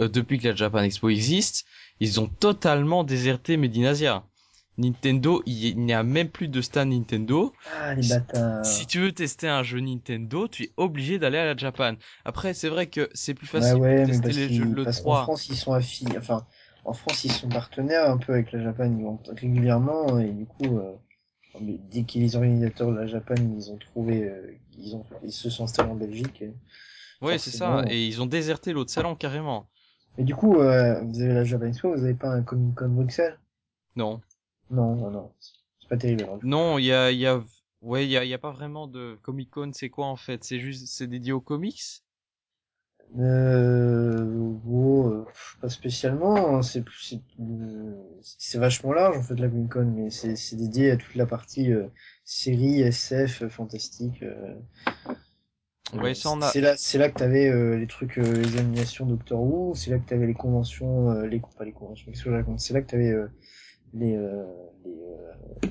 Euh, 0.00 0.08
depuis 0.08 0.38
que 0.38 0.48
la 0.48 0.54
Japan 0.54 0.82
Expo 0.82 1.08
existe, 1.08 1.66
ils 2.00 2.20
ont 2.20 2.28
totalement 2.28 3.04
déserté 3.04 3.56
Medinasia. 3.56 4.24
Nintendo, 4.78 5.42
il 5.46 5.78
n'y 5.78 5.92
a 5.92 6.02
même 6.02 6.28
plus 6.30 6.48
de 6.48 6.60
stand 6.60 6.90
Nintendo. 6.90 7.52
Ah, 7.66 7.94
les 7.94 8.02
bâtards. 8.08 8.64
Si 8.64 8.86
tu 8.86 9.00
veux 9.00 9.12
tester 9.12 9.48
un 9.48 9.62
jeu 9.62 9.80
Nintendo, 9.80 10.48
tu 10.48 10.64
es 10.64 10.72
obligé 10.76 11.18
d'aller 11.18 11.38
à 11.38 11.44
la 11.46 11.56
Japan. 11.56 11.94
Après, 12.24 12.54
c'est 12.54 12.68
vrai 12.68 12.86
que 12.86 13.08
c'est 13.12 13.34
plus 13.34 13.46
facile 13.46 13.80
ouais, 13.80 14.00
de 14.00 14.12
tester 14.12 14.32
les 14.32 14.48
jeux 14.48 14.66
de 14.66 14.82
parce 14.84 15.00
qu'en 15.00 15.10
l'E3. 15.10 15.22
France, 15.24 15.48
ils 15.48 15.56
sont 15.56 15.72
affiliés, 15.72 16.16
enfin, 16.18 16.46
en 16.84 16.92
France, 16.92 17.24
ils 17.24 17.30
sont 17.30 17.48
partenaires 17.48 18.08
un 18.10 18.18
peu 18.18 18.32
avec 18.32 18.52
la 18.52 18.62
Japan, 18.62 18.84
ils 18.86 19.02
vont 19.04 19.18
régulièrement, 19.28 20.18
et 20.18 20.30
du 20.30 20.46
coup, 20.46 20.78
euh, 20.78 20.92
dès 21.60 22.04
que 22.04 22.18
les 22.18 22.36
organisateurs 22.36 22.90
de 22.92 22.96
la 22.96 23.06
Japan, 23.06 23.36
ils 23.56 23.70
ont 23.70 23.76
trouvé, 23.78 24.24
euh, 24.24 24.52
ils 24.78 24.96
ont, 24.96 25.04
ils 25.22 25.32
se 25.32 25.50
sont 25.50 25.64
installés 25.64 25.90
en 25.90 25.94
Belgique. 25.96 26.42
et- 26.42 26.52
Ouais, 27.20 27.38
c'est 27.38 27.52
ça. 27.52 27.84
Et 27.88 28.06
ils 28.06 28.20
ont 28.20 28.26
déserté 28.26 28.72
l'autre 28.72 28.90
salon 28.90 29.14
carrément. 29.14 29.66
Mais 30.16 30.24
du 30.24 30.34
coup, 30.34 30.58
euh, 30.58 31.00
vous 31.02 31.20
avez 31.20 31.34
la 31.34 31.44
Japan 31.44 31.66
Expo, 31.66 31.94
vous 31.94 32.04
avez 32.04 32.14
pas 32.14 32.30
un 32.30 32.42
Comic 32.42 32.74
Con 32.74 32.88
Bruxelles? 32.88 33.38
Non. 33.96 34.22
Non, 34.70 34.96
non, 34.96 35.10
non. 35.10 35.32
C'est 35.80 35.88
pas 35.88 35.96
terrible, 35.96 36.22
alors. 36.24 36.38
Non, 36.42 36.78
il 36.78 36.84
y 36.86 36.92
a, 36.92 37.10
il 37.10 37.18
y 37.18 37.26
a, 37.26 37.42
ouais, 37.82 38.04
il 38.06 38.10
y 38.10 38.16
a, 38.16 38.24
il 38.24 38.30
y 38.30 38.34
a 38.34 38.38
pas 38.38 38.52
vraiment 38.52 38.86
de 38.86 39.18
Comic 39.22 39.50
Con. 39.50 39.70
C'est 39.74 39.90
quoi 39.90 40.06
en 40.06 40.16
fait? 40.16 40.44
C'est 40.44 40.58
juste, 40.60 40.86
c'est 40.88 41.06
dédié 41.06 41.32
aux 41.32 41.40
comics? 41.40 42.02
Euh, 43.18 44.24
bon, 44.24 45.10
euh, 45.10 45.24
pas 45.60 45.68
spécialement, 45.68 46.56
hein, 46.56 46.62
c'est 46.62 46.80
plus, 46.82 46.98
c'est, 47.02 47.20
euh, 47.42 47.94
c'est 48.22 48.58
vachement 48.58 48.94
large 48.94 49.18
en 49.18 49.22
fait 49.22 49.34
la 49.38 49.48
Comic 49.48 49.70
Con, 49.70 49.92
mais 49.94 50.08
c'est, 50.08 50.34
c'est 50.34 50.56
dédié 50.56 50.92
à 50.92 50.96
toute 50.96 51.14
la 51.14 51.26
partie 51.26 51.70
euh, 51.72 51.88
série, 52.24 52.80
SF, 52.80 53.48
fantastique. 53.48 54.22
euh. 54.22 54.54
Ouais, 55.92 56.14
ça 56.14 56.30
a. 56.30 56.40
C'est 56.40 56.62
là, 56.62 56.74
c'est 56.78 56.96
là 56.96 57.10
que 57.10 57.18
t'avais 57.18 57.50
euh, 57.50 57.76
les 57.76 57.86
trucs, 57.86 58.16
euh, 58.16 58.22
les 58.22 58.58
animations 58.58 59.04
Doctor 59.04 59.42
Who, 59.42 59.74
c'est 59.74 59.90
là 59.90 59.98
que 59.98 60.08
t'avais 60.08 60.26
les 60.26 60.32
conventions, 60.32 61.10
euh, 61.10 61.26
les 61.26 61.40
pas 61.58 61.66
les 61.66 61.72
conventions, 61.72 62.10
qu'est-ce 62.10 62.24
que 62.24 62.30
je 62.30 62.34
raconte? 62.36 62.60
C'est 62.60 62.72
là 62.72 62.80
que 62.80 62.90
t'avais 62.90 63.10
euh, 63.10 63.28
les 63.94 64.16
euh, 64.16 64.44
les 64.84 64.90
euh, 64.92 65.68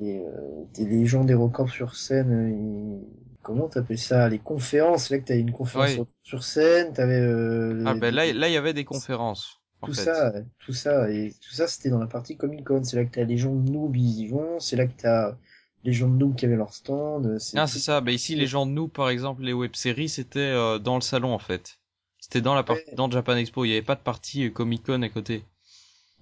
les, 0.00 0.18
euh, 0.20 0.64
des- 0.74 0.86
les 0.86 1.06
gens 1.06 1.24
des 1.24 1.34
records 1.34 1.70
sur 1.70 1.94
scène. 1.96 3.02
ils- 3.04 3.20
Comment 3.42 3.68
t'appelles 3.68 3.98
ça? 3.98 4.28
Les 4.28 4.38
conférences. 4.38 5.04
C'est 5.04 5.14
là 5.14 5.20
que 5.20 5.26
t'avais 5.26 5.40
une 5.40 5.52
conférence 5.52 5.96
sur, 6.22 6.44
scène. 6.44 6.92
T'avais 6.92 7.18
euh, 7.20 7.82
Ah 7.86 7.94
les- 7.94 8.00
ben 8.00 8.14
là, 8.14 8.30
là, 8.32 8.48
il 8.48 8.52
y 8.52 8.56
avait 8.56 8.74
des 8.74 8.84
conférences. 8.84 9.60
En 9.80 9.86
tout 9.86 9.94
fait. 9.94 10.02
ça, 10.04 10.34
tout 10.58 10.74
ça 10.74 11.10
et 11.10 11.32
tout 11.40 11.54
ça, 11.54 11.66
c'était 11.66 11.88
dans 11.88 11.98
la 11.98 12.06
partie 12.06 12.36
Comic 12.36 12.64
Con. 12.66 12.84
C'est 12.84 12.96
là 12.96 13.04
que 13.06 13.14
t'as 13.14 13.24
les 13.24 13.38
gens 13.38 13.54
de 13.54 13.70
noob, 13.70 13.96
ils 13.96 14.20
y 14.20 14.28
vont. 14.28 14.60
C'est 14.60 14.76
là 14.76 14.86
que 14.86 14.92
t'as 14.94 15.36
les 15.84 15.94
gens 15.94 16.06
de 16.08 16.16
noob 16.16 16.34
qui 16.36 16.44
avaient 16.44 16.56
leur 16.56 16.74
stand. 16.74 17.38
Ah, 17.56 17.66
c'est 17.66 17.78
ça. 17.78 18.02
Ben 18.02 18.12
ici, 18.12 18.34
les 18.36 18.46
gens 18.46 18.66
de 18.66 18.72
nous, 18.72 18.88
par 18.88 19.08
exemple, 19.08 19.42
les 19.42 19.54
web-séries, 19.54 20.10
c'était 20.10 20.38
euh, 20.40 20.78
dans 20.78 20.96
le 20.96 21.00
salon 21.00 21.32
en 21.32 21.38
fait. 21.38 21.78
C'était 22.18 22.42
dans 22.42 22.54
la 22.54 22.62
partie, 22.62 22.84
Ouais. 22.90 22.94
dans 22.94 23.10
Japan 23.10 23.36
Expo. 23.36 23.64
Il 23.64 23.70
y 23.70 23.72
avait 23.72 23.80
pas 23.82 23.94
de 23.94 24.00
partie 24.02 24.52
Comic 24.52 24.84
Con 24.84 25.00
à 25.00 25.08
côté. 25.08 25.44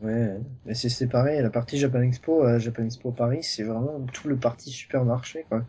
Ouais, 0.00 0.36
mais 0.64 0.74
c'est 0.74 0.88
séparé. 0.88 1.40
La 1.42 1.50
partie 1.50 1.78
Japan 1.78 2.00
Expo, 2.02 2.42
à 2.42 2.58
Japan 2.58 2.84
Expo 2.84 3.12
Paris, 3.12 3.42
c'est 3.42 3.62
vraiment 3.64 4.00
tout 4.12 4.28
le 4.28 4.36
parti 4.36 4.70
supermarché, 4.70 5.44
quoi. 5.48 5.64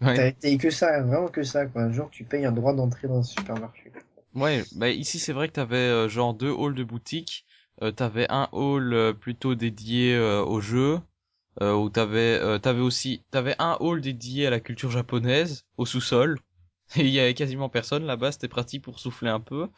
Ouais. 0.00 0.14
T'as 0.14 0.32
t'as 0.32 0.56
que 0.58 0.70
ça, 0.70 1.02
vraiment 1.02 1.28
que 1.28 1.42
ça, 1.44 1.66
quoi. 1.66 1.90
Genre, 1.92 2.10
tu 2.10 2.24
payes 2.24 2.46
un 2.46 2.52
droit 2.52 2.74
d'entrée 2.74 3.08
dans 3.08 3.18
un 3.20 3.22
supermarché. 3.24 3.92
Ouais, 4.34 4.66
bah 4.72 4.90
ici 4.90 5.18
c'est 5.18 5.32
vrai 5.32 5.48
que 5.48 5.54
t'avais 5.54 5.76
euh, 5.76 6.08
genre 6.08 6.34
deux 6.34 6.52
halls 6.52 6.74
de 6.74 6.84
boutique. 6.84 7.46
Euh, 7.82 7.90
t'avais 7.92 8.26
un 8.30 8.48
hall 8.52 8.92
euh, 8.94 9.12
plutôt 9.12 9.54
dédié 9.54 10.14
euh, 10.14 10.42
aux 10.44 10.60
jeux, 10.60 11.00
euh, 11.62 11.74
où 11.74 11.90
t'avais 11.90 12.38
euh, 12.40 12.58
t'avais 12.58 12.80
aussi 12.80 13.24
t'avais 13.30 13.56
un 13.60 13.76
hall 13.80 14.00
dédié 14.02 14.46
à 14.46 14.50
la 14.50 14.60
culture 14.60 14.90
japonaise 14.90 15.64
au 15.78 15.86
sous-sol. 15.86 16.38
Et 16.96 17.02
il 17.02 17.10
y 17.10 17.20
avait 17.20 17.34
quasiment 17.34 17.68
personne 17.70 18.04
là-bas, 18.06 18.32
c'était 18.32 18.48
pratique 18.48 18.84
pour 18.84 19.00
souffler 19.00 19.30
un 19.30 19.40
peu. 19.40 19.68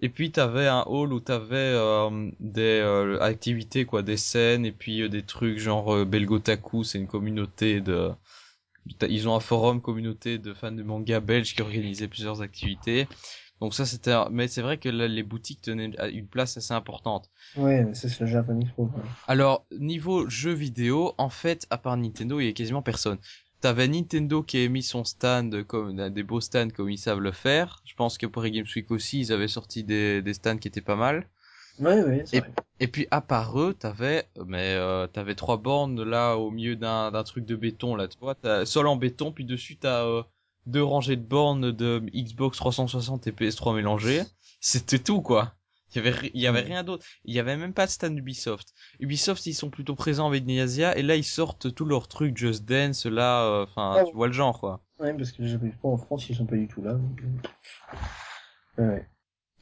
Et 0.00 0.08
puis 0.08 0.30
t'avais 0.30 0.66
un 0.68 0.84
hall 0.86 1.12
où 1.12 1.20
t'avais 1.20 1.56
euh, 1.56 2.30
des 2.40 2.80
euh, 2.80 3.20
activités 3.20 3.84
quoi, 3.84 4.02
des 4.02 4.16
scènes 4.16 4.64
et 4.64 4.72
puis 4.72 5.02
euh, 5.02 5.08
des 5.08 5.22
trucs 5.22 5.58
genre 5.58 5.92
euh, 5.94 6.04
Belgotaku, 6.04 6.84
c'est 6.84 6.98
une 6.98 7.08
communauté 7.08 7.80
de 7.80 8.10
ils 9.08 9.28
ont 9.28 9.34
un 9.34 9.40
forum 9.40 9.80
communauté 9.82 10.38
de 10.38 10.54
fans 10.54 10.72
de 10.72 10.82
manga 10.82 11.20
belges 11.20 11.54
qui 11.54 11.62
organisait 11.62 12.08
plusieurs 12.08 12.40
activités. 12.42 13.06
Donc 13.60 13.74
ça 13.74 13.84
c'était 13.84 14.12
un- 14.12 14.28
mais 14.30 14.48
c'est 14.48 14.62
vrai 14.62 14.78
que 14.78 14.88
là, 14.88 15.08
les 15.08 15.22
boutiques 15.22 15.60
tenaient 15.62 15.90
une 16.12 16.26
place 16.26 16.56
assez 16.56 16.72
importante. 16.72 17.28
Ouais, 17.56 17.86
c'est 17.92 18.20
le 18.20 18.26
Japan 18.26 18.58
Expo, 18.60 18.86
quoi. 18.86 19.02
Alors 19.26 19.66
niveau 19.78 20.28
jeux 20.28 20.52
vidéo, 20.52 21.12
en 21.18 21.28
fait, 21.28 21.66
à 21.70 21.76
part 21.78 21.96
Nintendo, 21.96 22.40
il 22.40 22.46
y 22.46 22.48
a 22.48 22.52
quasiment 22.52 22.82
personne. 22.82 23.18
T'avais 23.60 23.88
Nintendo 23.88 24.42
qui 24.42 24.64
a 24.64 24.68
mis 24.68 24.82
son 24.84 25.04
stand 25.04 25.64
comme 25.64 26.10
des 26.10 26.22
beaux 26.22 26.40
stands 26.40 26.70
comme 26.70 26.90
ils 26.90 26.98
savent 26.98 27.18
le 27.20 27.32
faire. 27.32 27.82
Je 27.84 27.94
pense 27.94 28.16
que 28.16 28.26
pour 28.26 28.42
les 28.42 28.50
Games 28.52 28.66
Week 28.76 28.90
aussi, 28.90 29.18
ils 29.20 29.32
avaient 29.32 29.48
sorti 29.48 29.82
des, 29.82 30.22
des 30.22 30.34
stands 30.34 30.58
qui 30.58 30.68
étaient 30.68 30.80
pas 30.80 30.94
mal. 30.96 31.28
Ouais, 31.80 32.02
ouais, 32.02 32.22
c'est 32.26 32.36
Et- 32.36 32.40
vrai. 32.40 32.52
Et 32.80 32.86
puis 32.86 33.08
à 33.10 33.20
part 33.20 33.60
eux, 33.60 33.74
t'avais 33.74 34.28
mais 34.46 34.74
euh, 34.74 35.08
t'avais 35.08 35.34
trois 35.34 35.56
bornes 35.56 36.00
là 36.04 36.36
au 36.36 36.50
milieu 36.52 36.76
d'un 36.76 37.10
d'un 37.10 37.24
truc 37.24 37.44
de 37.44 37.56
béton 37.56 37.96
là, 37.96 38.06
tu 38.06 38.16
vois, 38.20 38.36
t'as 38.36 38.64
sol 38.66 38.86
en 38.86 38.94
béton 38.96 39.32
puis 39.32 39.44
dessus 39.44 39.76
t'as 39.76 40.04
euh, 40.06 40.22
deux 40.66 40.82
rangées 40.84 41.16
de 41.16 41.22
bornes 41.22 41.72
de 41.72 42.00
Xbox 42.14 42.56
360 42.58 43.26
et 43.26 43.32
PS3 43.32 43.74
mélangées. 43.74 44.22
C'était 44.60 45.00
tout 45.00 45.22
quoi. 45.22 45.54
Il 45.94 46.02
y 46.04 46.06
avait 46.08 46.30
il 46.34 46.40
y 46.40 46.46
avait 46.46 46.60
rien 46.60 46.82
d'autre. 46.84 47.04
Il 47.24 47.34
y 47.34 47.38
avait 47.40 47.56
même 47.56 47.72
pas 47.74 47.86
de 47.86 47.90
stand 47.90 48.16
Ubisoft. 48.18 48.74
Ubisoft 49.00 49.46
ils 49.46 49.54
sont 49.54 49.70
plutôt 49.70 49.94
présents 49.94 50.26
avec 50.28 50.44
Niasia 50.44 50.96
et 50.96 51.02
là 51.02 51.16
ils 51.16 51.24
sortent 51.24 51.74
tous 51.74 51.84
leurs 51.84 52.08
trucs 52.08 52.36
Just 52.36 52.64
Dance 52.64 53.06
là, 53.06 53.44
euh, 53.44 53.64
enfin 53.64 53.96
Ah 53.98 54.04
tu 54.04 54.14
vois 54.14 54.26
le 54.26 54.32
genre 54.32 54.58
quoi. 54.60 54.82
Ouais, 55.00 55.14
parce 55.14 55.32
que 55.32 55.42
les 55.42 55.48
Japan 55.48 55.66
Expo 55.66 55.92
en 55.92 55.96
France, 55.96 56.28
ils 56.28 56.34
sont 56.36 56.44
pas 56.46 56.56
du 56.56 56.66
tout 56.66 56.82
là. 56.82 56.92
donc, 56.94 57.22
euh. 58.78 58.82
Ouais, 58.82 59.06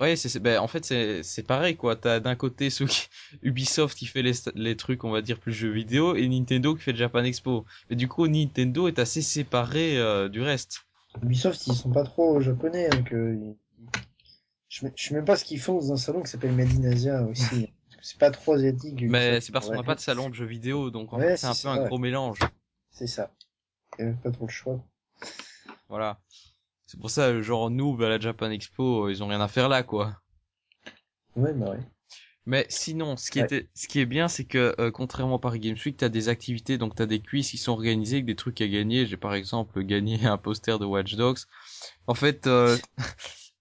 ouais. 0.01 0.17
C'est, 0.17 0.29
c'est- 0.29 0.41
ben, 0.41 0.59
en 0.61 0.67
fait, 0.69 0.85
c'est, 0.85 1.23
c'est 1.23 1.43
pareil, 1.43 1.77
quoi. 1.77 1.97
T'as 1.97 2.21
d'un 2.21 2.35
côté 2.37 2.71
ceux 2.71 2.87
qui, 2.87 3.07
Ubisoft 3.43 3.97
qui 3.99 4.07
fait 4.07 4.23
les, 4.23 4.33
les 4.55 4.77
trucs, 4.77 5.05
on 5.05 5.11
va 5.11 5.23
dire, 5.23 5.39
plus 5.41 5.53
jeux 5.53 5.71
vidéo, 5.73 6.15
et 6.17 6.29
Nintendo 6.29 6.75
qui 6.75 6.83
fait 6.83 6.93
le 6.93 6.99
Japan 6.99 7.25
Expo. 7.25 7.65
Mais 7.91 7.97
du 7.97 8.09
coup, 8.09 8.27
Nintendo 8.29 8.89
est 8.89 8.99
assez 8.99 9.23
séparé 9.23 9.99
euh, 9.99 10.29
du 10.29 10.43
reste. 10.43 10.81
Ubisoft, 11.23 11.67
ils 11.67 11.75
sont 11.75 11.91
pas 11.91 12.05
trop 12.05 12.41
japonais, 12.41 12.89
donc 12.91 13.13
euh, 13.13 13.35
ils- 13.35 13.57
je, 14.77 14.87
sais- 14.87 14.93
je 14.97 15.09
sais 15.09 15.15
même 15.15 15.25
pas 15.25 15.37
ce 15.37 15.45
qu'ils 15.45 15.61
font 15.61 15.75
dans 15.75 15.93
un 15.93 15.97
salon 15.97 16.23
qui 16.23 16.31
s'appelle 16.31 16.53
Made 16.53 16.69
in 16.79 16.91
Asia 16.91 17.23
aussi. 17.23 17.73
c'est 18.03 18.19
pas 18.19 18.31
trop 18.31 18.53
asiatique. 18.53 19.03
Mais 19.03 19.41
c'est 19.41 19.53
parce 19.53 19.69
qu'on 19.69 19.77
n'a 19.77 19.83
pas 19.83 19.95
de 19.95 20.01
salon 20.01 20.29
de 20.29 20.35
jeux 20.35 20.45
vidéo, 20.47 20.91
donc 20.91 21.13
en 21.13 21.19
Ouais, 21.19 21.31
fait, 21.31 21.37
c'est 21.39 21.47
un 21.47 21.51
peu 21.51 21.55
ça, 21.57 21.71
un 21.73 21.79
ouais. 21.83 21.87
gros 21.89 21.99
mélange. 21.99 22.39
C'est 22.91 23.07
ça. 23.07 23.31
Il 23.99 24.05
y 24.05 24.09
avait 24.09 24.17
pas 24.17 24.31
trop 24.31 24.47
le 24.47 24.53
choix. 24.53 24.85
Voilà. 25.89 26.21
C'est 26.87 27.01
pour 27.01 27.11
ça, 27.11 27.41
genre, 27.43 27.71
nous, 27.71 28.01
à 28.03 28.09
la 28.09 28.21
Japan 28.21 28.51
Expo, 28.51 29.07
euh, 29.07 29.11
ils 29.11 29.23
ont 29.23 29.27
rien 29.29 29.41
à 29.41 29.49
faire 29.49 29.69
là, 29.69 29.83
quoi. 29.83 30.21
Ouais, 31.35 31.53
bah 31.53 31.71
ouais. 31.71 31.81
Mais 32.49 32.65
sinon, 32.69 33.17
ce 33.17 33.31
qui 33.33 33.41
Ouais. 33.41 33.45
était, 33.47 33.69
ce 33.75 33.89
qui 33.89 33.99
est 33.99 34.07
bien, 34.07 34.29
c'est 34.29 34.45
que 34.45 34.75
euh, 34.79 34.93
contrairement 34.93 35.37
à 35.37 35.39
Paris 35.41 35.59
Games 35.59 35.77
Week, 35.85 35.97
t'as 35.97 36.09
des 36.09 36.29
activités, 36.29 36.79
donc 36.79 36.95
t'as 36.95 37.07
des 37.07 37.21
quiz 37.21 37.51
qui 37.51 37.59
sont 37.59 37.73
organisés 37.73 38.17
avec 38.17 38.27
des 38.27 38.37
trucs 38.37 38.61
à 38.61 38.69
gagner. 38.69 39.05
J'ai 39.07 39.17
par 39.17 39.35
exemple 39.35 39.83
gagné 39.83 40.25
un 40.27 40.39
poster 40.39 40.79
de 40.79 40.85
Watch 40.85 41.17
Dogs. 41.17 41.39
En 42.07 42.15
fait, 42.15 42.47
euh, 42.47 42.77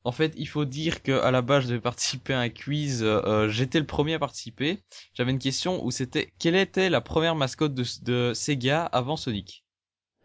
en 0.06 0.11
fait, 0.14 0.34
il 0.38 0.48
faut 0.48 0.64
dire 0.65 1.03
que 1.03 1.11
à 1.11 1.32
la 1.32 1.41
base, 1.41 1.64
je 1.64 1.68
devais 1.69 1.82
participer 1.82 2.34
à 2.34 2.40
un 2.40 2.49
quiz. 2.49 3.02
euh, 3.03 3.49
J'étais 3.49 3.80
le 3.80 3.86
premier 3.86 4.14
à 4.14 4.19
participer. 4.19 4.80
J'avais 5.14 5.32
une 5.32 5.40
question 5.40 5.84
où 5.84 5.91
c'était 5.91 6.32
quelle 6.40 6.56
était 6.56 6.90
la 6.90 7.02
première 7.02 7.36
mascotte 7.36 7.73
de, 7.73 7.84
de 8.03 8.34
Sega 8.34 8.86
avant 8.86 9.18
Sonic? 9.18 9.65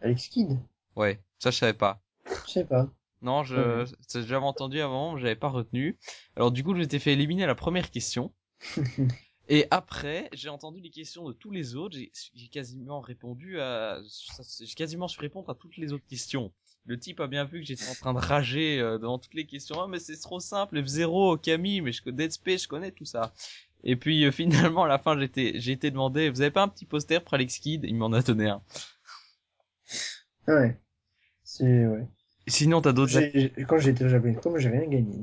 Alex 0.03 0.29
Kidd 0.29 0.59
Ouais, 0.97 1.21
ça 1.41 1.51
je 1.51 1.57
savais 1.59 1.73
pas. 1.75 2.01
Je 2.47 2.51
sais 2.53 2.65
pas. 2.65 2.89
Non, 3.23 3.43
je, 3.45 3.85
j'avais 4.15 4.37
entendu 4.37 4.81
avant, 4.81 5.15
mais 5.15 5.21
j'avais 5.21 5.37
pas 5.37 5.49
retenu. 5.49 5.99
Alors 6.37 6.53
du 6.53 6.63
coup, 6.65 6.75
je 6.75 6.81
m'étais 6.81 6.99
fait 6.99 7.13
éliminer 7.13 7.45
à 7.45 7.47
la 7.49 7.55
première 7.55 7.91
question. 7.91 8.33
Et 9.49 9.67
après, 9.71 10.29
j'ai 10.33 10.49
entendu 10.49 10.81
les 10.81 10.91
questions 10.91 11.27
de 11.29 11.33
tous 11.33 11.51
les 11.51 11.75
autres. 11.75 11.99
J'ai 12.35 12.49
quasiment 12.49 13.01
répondu 13.01 13.61
à, 13.61 14.01
j'ai 14.61 14.75
quasiment 14.75 15.09
su 15.09 15.19
répondre 15.19 15.51
à 15.51 15.55
toutes 15.55 15.77
les 15.77 15.93
autres 15.93 16.07
questions. 16.07 16.53
Le 16.87 16.99
type 16.99 17.21
a 17.21 17.27
bien 17.27 17.45
vu 17.45 17.61
que 17.61 17.67
j'étais 17.67 17.89
en 17.89 17.95
train 17.95 18.15
de 18.15 18.19
rager 18.19 18.81
euh, 18.81 18.99
devant 18.99 19.19
toutes 19.19 19.35
les 19.35 19.47
questions. 19.47 19.77
Ah, 19.81 19.87
mais 19.89 19.99
c'est 19.99 20.17
trop 20.17 20.41
simple. 20.41 20.79
F0, 20.81 21.41
Camille, 21.41 21.81
mais 21.83 21.93
je, 21.93 22.09
Dead 22.11 22.33
Space, 22.33 22.65
je 22.65 22.69
connais 22.69 22.91
tout 22.91 23.05
ça. 23.05 23.33
Et 23.85 23.97
puis 23.97 24.25
euh, 24.25 24.33
finalement, 24.33 24.85
à 24.85 24.89
la 24.89 24.99
fin, 24.99 25.19
j'étais, 25.19 25.53
j'ai 25.57 25.73
été 25.73 25.91
demandé, 25.91 26.31
vous 26.31 26.41
avez 26.41 26.51
pas 26.51 26.63
un 26.63 26.69
petit 26.69 26.87
poster 26.87 27.23
pour 27.23 27.35
Alex 27.35 27.59
Kidd? 27.59 27.85
Il 27.85 27.97
m'en 27.97 28.13
a 28.13 28.23
donné 28.23 28.49
un. 28.49 28.63
Ouais. 30.49 30.77
C'est, 31.45 31.87
ouais. 31.87 32.07
Sinon, 32.47 32.81
t'as 32.81 32.93
d'autres 32.93 33.13
J'ai- 33.13 33.53
j'ai- 33.57 33.65
Quand 33.65 33.79
j'étais 33.79 34.05
au 34.05 34.09
Japon, 34.09 34.35
j'ai 34.57 34.69
rien 34.69 34.87
gagné. 34.87 35.19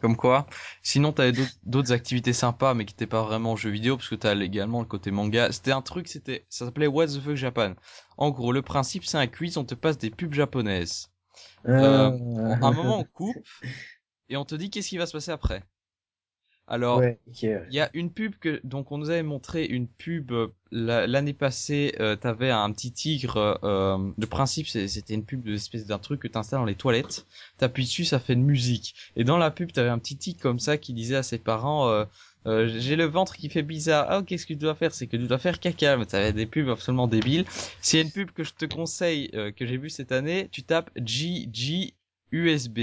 Comme 0.00 0.16
quoi. 0.16 0.46
Sinon, 0.82 1.12
t'avais 1.12 1.32
d'autres- 1.64 1.92
activités 1.92 2.32
sympas, 2.32 2.74
mais 2.74 2.84
qui 2.84 2.94
n'étaient 2.94 3.06
pas 3.06 3.22
vraiment 3.22 3.56
jeux 3.56 3.70
vidéo, 3.70 3.96
parce 3.96 4.08
que 4.08 4.14
t'as 4.14 4.34
également 4.36 4.80
le 4.80 4.86
côté 4.86 5.10
manga. 5.10 5.50
C'était 5.52 5.72
un 5.72 5.82
truc, 5.82 6.08
c'était, 6.08 6.46
ça 6.48 6.64
s'appelait 6.66 6.86
What 6.86 7.06
the 7.08 7.20
fuck 7.20 7.34
Japan. 7.36 7.74
En 8.16 8.30
gros, 8.30 8.52
le 8.52 8.62
principe, 8.62 9.04
c'est 9.04 9.18
un 9.18 9.26
quiz, 9.26 9.56
on 9.56 9.64
te 9.64 9.74
passe 9.74 9.98
des 9.98 10.10
pubs 10.10 10.34
japonaises. 10.34 11.08
Euh, 11.66 12.10
À 12.60 12.68
un 12.68 12.72
moment, 12.72 12.98
on 12.98 13.04
coupe, 13.12 13.36
et 14.28 14.36
on 14.36 14.44
te 14.44 14.54
dit 14.54 14.70
qu'est-ce 14.70 14.88
qui 14.88 14.98
va 14.98 15.06
se 15.06 15.12
passer 15.12 15.30
après. 15.32 15.62
Alors, 16.68 16.98
Ouais, 16.98 17.18
il 17.70 17.74
y 17.74 17.80
a 17.80 17.90
une 17.94 18.10
pub 18.12 18.34
que, 18.36 18.60
donc 18.64 18.90
on 18.92 18.98
nous 18.98 19.10
avait 19.10 19.22
montré 19.22 19.64
une 19.64 19.86
pub 19.88 20.32
euh, 20.32 20.48
la- 20.70 21.06
l'année 21.06 21.32
passée, 21.32 21.94
euh, 22.00 22.16
t'avais 22.16 22.50
un 22.50 22.70
petit 22.72 22.92
tigre, 22.92 23.58
euh, 23.64 23.98
le 24.16 24.26
principe 24.26 24.66
c'est- 24.68 24.88
c'était 24.88 25.14
une 25.14 25.24
pub 25.24 25.42
de 25.42 25.50
l'espèce 25.52 25.86
d'un 25.86 25.98
truc 25.98 26.20
que 26.20 26.28
t'installes 26.28 26.60
dans 26.60 26.64
les 26.66 26.74
toilettes, 26.76 27.26
t'appuies 27.58 27.84
dessus, 27.84 28.04
ça 28.04 28.18
fait 28.20 28.32
une 28.34 28.44
musique. 28.44 28.94
Et 29.16 29.24
dans 29.24 29.38
la 29.38 29.50
pub, 29.50 29.72
t'avais 29.72 29.88
un 29.90 29.98
petit 29.98 30.16
tigre 30.16 30.40
comme 30.40 30.58
ça 30.60 30.76
qui 30.78 30.92
disait 30.92 31.16
à 31.16 31.22
ses 31.22 31.38
parents, 31.38 31.88
euh, 31.88 32.04
euh, 32.46 32.68
j'ai 32.78 32.96
le 32.96 33.04
ventre 33.04 33.36
qui 33.36 33.48
fait 33.48 33.62
bizarre, 33.62 34.06
ah 34.08 34.22
qu'est-ce 34.24 34.46
que 34.46 34.52
tu 34.52 34.58
dois 34.60 34.74
faire 34.76 34.94
C'est 34.94 35.06
que 35.08 35.16
tu 35.16 35.26
dois 35.26 35.38
faire 35.38 35.58
caca, 35.60 35.96
mais 35.96 36.06
t'avais 36.06 36.32
des 36.32 36.46
pubs 36.46 36.68
absolument 36.68 37.08
débiles. 37.08 37.44
S'il 37.80 37.98
y 37.98 38.02
a 38.02 38.04
une 38.04 38.12
pub 38.12 38.30
que 38.30 38.44
je 38.44 38.52
te 38.54 38.64
conseille, 38.66 39.30
euh, 39.34 39.50
que 39.52 39.66
j'ai 39.66 39.76
vue 39.76 39.90
cette 39.90 40.12
année, 40.12 40.48
tu 40.52 40.62
tapes 40.62 40.90
GG 40.96 41.94
USB, 42.32 42.78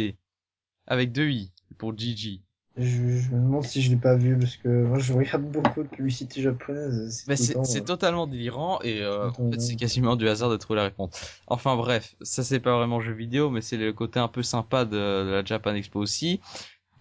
avec 0.88 1.12
deux 1.12 1.30
i, 1.30 1.52
pour 1.78 1.98
GG. 1.98 2.42
Je, 2.76 3.20
je 3.20 3.30
me 3.30 3.40
demande 3.40 3.64
si 3.64 3.82
je 3.82 3.92
l'ai 3.92 3.98
pas 3.98 4.16
vu 4.16 4.38
parce 4.38 4.58
que 4.58 4.68
moi 4.68 4.98
je 4.98 5.14
regarde 5.14 5.44
beaucoup 5.44 5.84
de 5.84 5.88
publicité 5.88 6.42
japonaise. 6.42 7.24
Mais 7.28 7.36
c'est 7.36 7.56
euh, 7.56 7.82
totalement 7.82 8.26
délirant 8.26 8.80
et 8.82 9.02
euh, 9.02 9.30
en 9.30 9.52
fait 9.52 9.62
c'est 9.62 9.76
quasiment 9.76 10.16
du 10.16 10.28
hasard 10.28 10.50
de 10.50 10.58
trouver 10.58 10.78
la 10.78 10.86
réponse. 10.86 11.12
Enfin 11.48 11.76
bref, 11.76 12.16
ça 12.22 12.44
c'est 12.44 12.60
pas 12.60 12.76
vraiment 12.76 13.00
jeu 13.00 13.14
vidéo 13.14 13.52
mais 13.52 13.62
c'est 13.62 13.78
le 13.78 13.94
côté 13.94 14.20
un 14.20 14.28
peu 14.28 14.42
sympa 14.42 14.86
de, 14.86 14.92
de 14.92 15.32
la 15.32 15.46
Japan 15.46 15.76
Expo 15.76 16.00
aussi. 16.00 16.40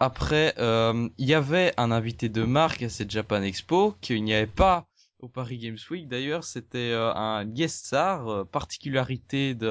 Après, 0.02 0.52
euh, 0.58 1.08
il 1.16 1.28
y 1.28 1.34
avait 1.34 1.72
un 1.76 1.92
invité 1.92 2.28
de 2.28 2.42
marque 2.42 2.82
à 2.82 2.88
cette 2.88 3.12
Japan 3.12 3.40
Expo 3.40 3.94
qu'il 4.00 4.24
n'y 4.24 4.34
avait 4.34 4.48
pas 4.48 4.88
au 5.20 5.28
Paris 5.28 5.58
Games 5.58 5.78
Week. 5.92 6.08
D'ailleurs, 6.08 6.42
c'était 6.42 6.90
euh, 6.90 7.14
un 7.14 7.44
guest 7.44 7.86
star, 7.86 8.28
euh, 8.28 8.44
particularité 8.44 9.54
de 9.54 9.70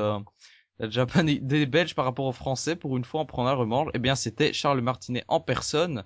la 0.82 0.90
Japan 0.90 1.24
des 1.24 1.66
Belges 1.66 1.96
par 1.96 2.06
rapport 2.06 2.26
aux 2.26 2.32
Français. 2.34 2.76
Pour 2.76 2.98
une 2.98 3.06
fois, 3.06 3.22
on 3.22 3.26
prend 3.26 3.48
un 3.48 3.54
remanche. 3.54 3.90
Eh 3.94 4.00
bien, 4.00 4.16
c'était 4.16 4.52
Charles 4.54 4.82
Martinet 4.82 5.24
en 5.28 5.40
personne 5.40 6.04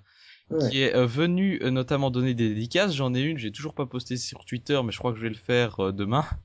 Ouais. 0.48 0.70
qui 0.70 0.80
est 0.82 0.94
euh, 0.94 1.06
venu 1.06 1.58
euh, 1.64 1.70
notamment 1.72 2.08
donner 2.08 2.32
des 2.32 2.50
dédicaces. 2.50 2.94
J'en 2.94 3.12
ai 3.14 3.20
une, 3.20 3.36
j'ai 3.36 3.50
toujours 3.50 3.74
pas 3.74 3.84
posté 3.86 4.16
sur 4.16 4.44
Twitter, 4.44 4.80
mais 4.84 4.92
je 4.92 4.98
crois 4.98 5.10
que 5.10 5.18
je 5.18 5.22
vais 5.24 5.28
le 5.28 5.34
faire 5.34 5.80
euh, 5.86 5.92
demain. 5.92 6.24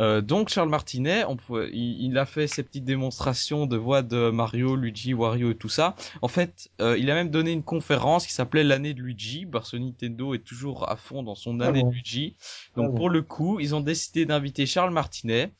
Euh, 0.00 0.20
donc 0.20 0.48
Charles 0.48 0.70
Martinet, 0.70 1.22
on 1.24 1.36
pouvait- 1.36 1.70
il, 1.72 2.06
il 2.06 2.18
a 2.18 2.26
fait 2.26 2.48
ses 2.48 2.64
petites 2.64 2.84
démonstrations 2.84 3.66
de 3.66 3.76
voix 3.76 4.02
de 4.02 4.28
Mario, 4.30 4.74
Luigi, 4.74 5.14
Wario 5.14 5.52
et 5.52 5.54
tout 5.56 5.68
ça. 5.68 5.94
En 6.20 6.26
fait, 6.26 6.68
il 6.80 7.08
a 7.12 7.14
même 7.14 7.30
donné 7.30 7.52
une 7.52 7.62
conférence 7.62 8.26
qui 8.26 8.32
s'appelait 8.32 8.64
l'année 8.64 8.92
de 8.92 9.00
Luigi, 9.00 9.46
parce 9.46 9.70
que 9.70 9.76
Nintendo 9.76 10.34
est 10.34 10.40
toujours 10.44 10.90
à 10.90 10.96
fond 10.96 11.22
dans 11.22 11.36
son 11.36 11.60
Ah 11.60 11.68
année 11.68 11.82
bon. 11.82 11.90
de 11.90 11.94
Luigi. 11.94 12.34
Donc 12.74 12.86
Ah 12.86 12.90
bon. 12.90 12.94
pour 12.96 13.08
le 13.08 13.22
coup, 13.22 13.60
ils 13.60 13.72
ont 13.76 13.80
décidé 13.80 14.26
d'inviter 14.26 14.66
Charles 14.66 14.92
Martinet, 14.92 15.52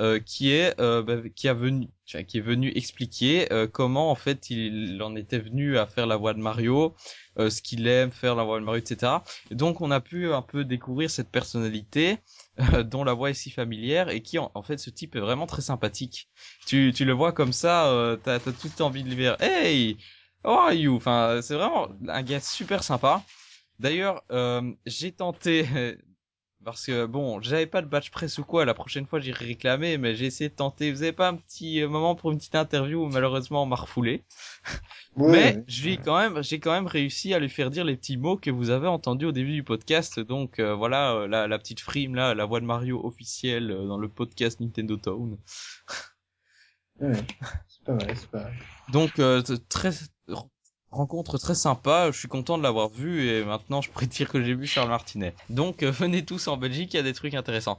euh, 0.00 0.18
qui 0.20 0.52
est 0.52 0.78
euh, 0.80 1.02
bah, 1.02 1.16
qui 1.34 1.48
a 1.48 1.54
venu 1.54 1.88
qui 2.06 2.38
est 2.38 2.40
venu 2.40 2.70
expliquer 2.74 3.52
euh, 3.52 3.66
comment 3.66 4.10
en 4.10 4.14
fait 4.14 4.50
il 4.50 5.00
en 5.02 5.16
était 5.16 5.38
venu 5.38 5.76
à 5.78 5.86
faire 5.86 6.06
la 6.06 6.16
voix 6.16 6.34
de 6.34 6.38
Mario, 6.38 6.94
euh, 7.38 7.50
ce 7.50 7.60
qu'il 7.62 7.86
aime 7.88 8.12
faire 8.12 8.34
la 8.36 8.44
voix 8.44 8.60
de 8.60 8.64
Mario, 8.64 8.80
etc. 8.80 9.12
Et 9.50 9.54
donc 9.54 9.80
on 9.80 9.90
a 9.90 10.00
pu 10.00 10.32
un 10.32 10.42
peu 10.42 10.64
découvrir 10.64 11.10
cette 11.10 11.30
personnalité 11.30 12.18
euh, 12.60 12.82
dont 12.84 13.04
la 13.04 13.12
voix 13.12 13.30
est 13.30 13.34
si 13.34 13.50
familière 13.50 14.08
et 14.08 14.22
qui 14.22 14.38
en, 14.38 14.62
fait 14.62 14.78
ce 14.78 14.90
type 14.90 15.16
est 15.16 15.20
vraiment 15.20 15.46
très 15.46 15.62
sympathique. 15.62 16.28
Tu 16.66 16.92
tu 16.94 17.04
le 17.04 17.12
vois 17.12 17.32
comme 17.32 17.52
ça, 17.52 18.16
t'as 18.22 18.38
t'as 18.38 18.52
toute 18.52 18.80
envie 18.80 19.02
de 19.02 19.08
lui 19.08 19.16
dire 19.16 19.36
Hey, 19.40 19.96
how 20.44 20.50
are 20.50 20.72
you? 20.72 20.94
Enfin 20.96 21.40
c'est 21.42 21.54
vraiment 21.54 21.88
un 22.08 22.22
gars 22.22 22.40
super 22.40 22.84
sympa. 22.84 23.22
D'ailleurs, 23.78 24.22
euh, 24.32 24.72
j'ai 24.86 25.12
tenté 25.12 25.66
parce 26.66 26.84
que 26.84 27.06
bon, 27.06 27.40
j'avais 27.40 27.66
pas 27.66 27.80
de 27.80 27.86
badge 27.86 28.10
presse 28.10 28.38
ou 28.38 28.44
quoi. 28.44 28.64
La 28.64 28.74
prochaine 28.74 29.06
fois, 29.06 29.20
j'irai 29.20 29.46
réclamer, 29.46 29.98
mais 29.98 30.16
j'ai 30.16 30.26
essayé 30.26 30.50
de 30.50 30.54
tenter. 30.54 30.90
Vous 30.90 31.02
avez 31.02 31.12
pas 31.12 31.28
un 31.28 31.36
petit 31.36 31.80
euh, 31.80 31.88
moment 31.88 32.16
pour 32.16 32.32
une 32.32 32.38
petite 32.38 32.56
interview 32.56 33.04
où 33.04 33.08
malheureusement 33.08 33.62
on 33.62 33.66
m'a 33.66 33.76
refoulé? 33.76 34.24
Mais 35.16 35.26
ouais. 35.26 35.64
je 35.66 35.84
lui 35.84 35.92
ai 35.94 35.96
quand 35.96 36.18
même, 36.18 36.42
j'ai 36.42 36.60
quand 36.60 36.72
même 36.72 36.86
réussi 36.86 37.32
à 37.32 37.38
lui 37.38 37.48
faire 37.48 37.70
dire 37.70 37.84
les 37.84 37.96
petits 37.96 38.18
mots 38.18 38.36
que 38.36 38.50
vous 38.50 38.68
avez 38.68 38.88
entendus 38.88 39.26
au 39.26 39.32
début 39.32 39.54
du 39.54 39.62
podcast. 39.62 40.20
Donc 40.20 40.58
euh, 40.58 40.74
voilà, 40.74 41.14
euh, 41.14 41.28
la, 41.28 41.46
la 41.46 41.58
petite 41.58 41.80
frime 41.80 42.14
là, 42.16 42.34
la 42.34 42.44
voix 42.44 42.60
de 42.60 42.66
Mario 42.66 43.00
officielle 43.02 43.70
euh, 43.70 43.86
dans 43.86 43.96
le 43.96 44.08
podcast 44.08 44.60
Nintendo 44.60 44.96
Town. 44.96 45.38
Ouais. 47.00 47.12
C'est 47.68 47.84
pas 47.84 47.94
vrai, 47.94 48.14
c'est 48.14 48.30
pas. 48.30 48.50
Donc 48.90 49.18
euh, 49.18 49.40
très 49.68 49.92
rencontre 50.96 51.38
très 51.38 51.54
sympa. 51.54 52.10
Je 52.10 52.18
suis 52.18 52.28
content 52.28 52.58
de 52.58 52.62
l'avoir 52.62 52.88
vu 52.88 53.28
et 53.28 53.44
maintenant 53.44 53.80
je 53.80 53.90
pourrais 53.90 54.06
dire 54.18 54.28
que 54.28 54.42
j'ai 54.42 54.54
vu 54.54 54.66
Charles 54.66 54.88
Martinet. 54.88 55.34
Donc 55.50 55.82
euh, 55.82 55.90
venez 55.90 56.24
tous 56.24 56.48
en 56.48 56.56
Belgique, 56.56 56.94
il 56.94 56.96
y 56.96 57.00
a 57.00 57.02
des 57.02 57.12
trucs 57.12 57.34
intéressants. 57.34 57.78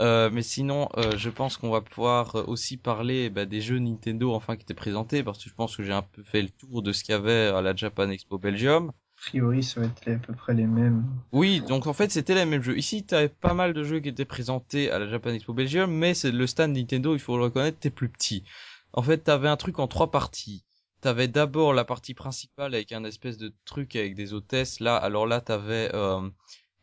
Euh, 0.00 0.30
mais 0.32 0.42
sinon, 0.42 0.88
euh, 0.96 1.16
je 1.16 1.28
pense 1.28 1.56
qu'on 1.56 1.70
va 1.70 1.80
pouvoir 1.80 2.48
aussi 2.48 2.76
parler 2.76 3.30
bah, 3.30 3.46
des 3.46 3.60
jeux 3.60 3.78
Nintendo 3.80 4.32
enfin 4.32 4.56
qui 4.56 4.62
étaient 4.62 4.74
présentés 4.74 5.24
parce 5.24 5.42
que 5.42 5.50
je 5.50 5.54
pense 5.54 5.76
que 5.76 5.82
j'ai 5.82 5.92
un 5.92 6.02
peu 6.02 6.22
fait 6.22 6.42
le 6.42 6.50
tour 6.50 6.82
de 6.82 6.92
ce 6.92 7.02
qu'il 7.02 7.12
y 7.12 7.18
avait 7.18 7.48
à 7.48 7.60
la 7.62 7.74
Japan 7.74 8.08
Expo 8.10 8.38
Belgium. 8.38 8.90
A 8.90 9.20
priori, 9.30 9.64
ça 9.64 9.80
va 9.80 9.86
être 9.86 10.08
à 10.08 10.14
peu 10.24 10.32
près 10.32 10.54
les 10.54 10.66
mêmes. 10.66 11.04
Oui, 11.32 11.60
donc 11.66 11.88
en 11.88 11.92
fait 11.92 12.12
c'était 12.12 12.36
les 12.36 12.44
mêmes 12.44 12.62
jeux. 12.62 12.78
Ici, 12.78 13.04
tu 13.04 13.16
avais 13.16 13.28
pas 13.28 13.54
mal 13.54 13.74
de 13.74 13.82
jeux 13.82 13.98
qui 13.98 14.10
étaient 14.10 14.24
présentés 14.24 14.92
à 14.92 15.00
la 15.00 15.08
Japan 15.08 15.30
Expo 15.30 15.52
Belgium, 15.52 15.90
mais 15.90 16.14
c'est 16.14 16.30
le 16.30 16.46
stand 16.46 16.76
Nintendo, 16.76 17.14
il 17.14 17.18
faut 17.18 17.36
le 17.36 17.44
reconnaître, 17.44 17.80
t'es 17.80 17.90
plus 17.90 18.08
petit. 18.08 18.44
En 18.92 19.02
fait, 19.02 19.18
t'avais 19.18 19.48
un 19.48 19.56
truc 19.56 19.80
en 19.80 19.88
trois 19.88 20.12
parties. 20.12 20.64
T'avais 21.00 21.26
d'abord 21.28 21.72
la 21.74 21.84
partie 21.84 22.14
principale 22.14 22.74
avec 22.74 22.92
un 22.92 23.04
espèce 23.04 23.36
de 23.38 23.52
truc 23.64 23.96
avec 23.96 24.14
des 24.14 24.32
hôtesses. 24.32 24.80
Là, 24.80 24.96
alors 24.96 25.26
là, 25.26 25.40
t'avais 25.40 25.90
euh, 25.94 26.28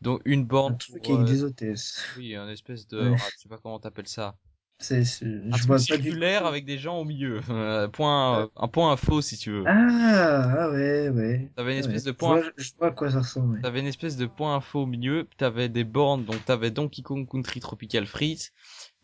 donc 0.01 0.21
une 0.25 0.45
Un 0.67 0.73
borne 0.73 0.75
truc 0.75 1.01
pour, 1.01 1.09
avec 1.09 1.23
euh, 1.23 1.25
des 1.25 1.43
hôtesses. 1.43 2.03
oui, 2.15 2.35
un 2.35 2.49
espèce 2.49 2.87
de, 2.87 2.99
Ouais. 2.99 3.17
ah, 3.19 3.29
je 3.35 3.37
sais 3.41 3.49
pas 3.49 3.59
comment 3.59 3.79
t'appelles 3.79 4.07
ça, 4.09 4.37
C'est, 4.79 5.03
c'est, 5.03 5.25
un 5.51 5.57
je 5.57 5.65
truc 5.65 5.77
vois 5.77 5.85
pas 5.85 5.97
du 5.97 6.13
circulaire 6.13 6.45
avec 6.45 6.65
des 6.65 6.77
gens 6.77 6.99
au 6.99 7.03
milieu, 7.05 7.41
Euh, 7.49 7.87
point, 7.87 8.43
euh, 8.43 8.47
un 8.57 8.67
point 8.67 8.91
info 8.91 9.21
si 9.21 9.37
tu 9.37 9.49
veux. 9.51 9.67
Ah, 9.67 10.55
ah 10.59 10.69
ouais, 10.71 11.09
ouais. 11.09 11.51
T'avais 11.55 11.73
une 11.73 11.79
Ouais. 11.79 11.79
espèce 11.79 12.03
de 12.05 12.13
Je 12.17 12.23
point 12.23 12.39
vois, 12.39 12.43
je 12.57 12.71
vois 12.77 12.87
à 12.87 12.91
quoi 12.91 13.11
ça 13.11 13.19
ressemble. 13.19 13.61
T'avais 13.61 13.81
une 13.81 13.87
espèce 13.87 14.15
de 14.15 14.27
point 14.27 14.55
info 14.55 14.83
au 14.83 14.85
milieu, 14.85 15.27
t'avais 15.37 15.67
des 15.67 15.83
bornes, 15.83 16.23
donc 16.23 16.45
t'avais 16.45 16.71
Donkey 16.71 17.01
Kong 17.01 17.27
Country 17.29 17.59
Tropical 17.59 18.05
Freeze, 18.05 18.53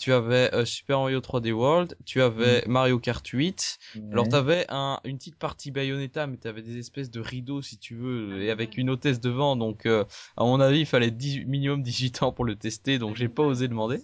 tu 0.02 0.12
avais 0.14 0.54
euh, 0.54 0.66
Super 0.66 1.00
Mario 1.00 1.20
3D 1.20 1.52
World, 1.52 1.96
tu 2.06 2.22
avais 2.22 2.64
Mario 2.68 2.98
Kart 3.00 3.26
8, 3.26 3.78
alors 4.12 4.28
t'avais 4.28 4.66
un, 4.70 5.00
une 5.06 5.18
petite 5.18 5.38
partie 5.38 5.70
Bayonetta, 5.70 6.26
mais 6.26 6.38
t'avais 6.38 6.64
des 6.64 6.78
espèces 6.80 7.12
de 7.12 7.20
rideaux 7.22 7.62
si 7.62 7.78
tu 7.78 7.96
veux, 7.96 8.42
et 8.42 8.50
avec 8.50 8.78
une 8.78 8.90
hôtesse 8.90 9.20
devant, 9.20 9.56
donc 9.56 9.86
euh, 9.86 10.04
à 10.38 10.44
mon 10.44 10.60
avis 10.60 10.80
il 10.80 10.86
fallait 10.88 11.12
10, 11.12 11.46
minimum 11.46 11.84
18 11.84 12.24
ans 12.24 12.32
pour 12.32 12.46
le 12.46 12.56
tester, 12.56 12.98
donc 12.98 13.16
j'ai 13.16 13.30
pas 13.30 13.44
osé 13.44 13.68
demander. 13.68 14.02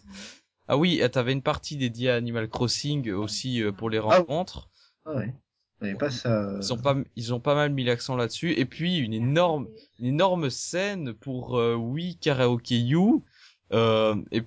Ah 0.67 0.77
oui, 0.77 0.99
et 1.01 1.09
t'avais 1.09 1.31
une 1.33 1.41
partie 1.41 1.77
dédiée 1.77 2.11
à 2.11 2.15
Animal 2.15 2.47
Crossing 2.49 3.09
aussi 3.11 3.63
euh, 3.63 3.71
pour 3.71 3.89
les 3.89 3.97
Ah. 3.99 4.17
rencontres. 4.17 4.69
Ah 5.05 5.15
ouais. 5.15 5.33
Ouais, 5.81 5.93
pas 5.95 6.09
ça. 6.09 6.53
Ils 6.59 6.73
ont 6.73 6.77
pas, 6.77 6.95
ils 7.15 7.33
ont 7.33 7.39
pas 7.39 7.53
mal 7.55 7.71
mis 7.71 7.83
l'accent 7.83 8.15
là-dessus. 8.15 8.51
Et 8.53 8.65
puis 8.65 8.97
une 8.97 9.13
énorme, 9.13 9.67
une 9.99 10.07
énorme 10.07 10.49
scène 10.49 11.13
pour 11.13 11.57
euh, 11.57 11.75
Wii 11.75 12.17
Karaoke 12.17 12.71
You. 12.79 13.23
Euh, 13.73 14.15
et 14.31 14.41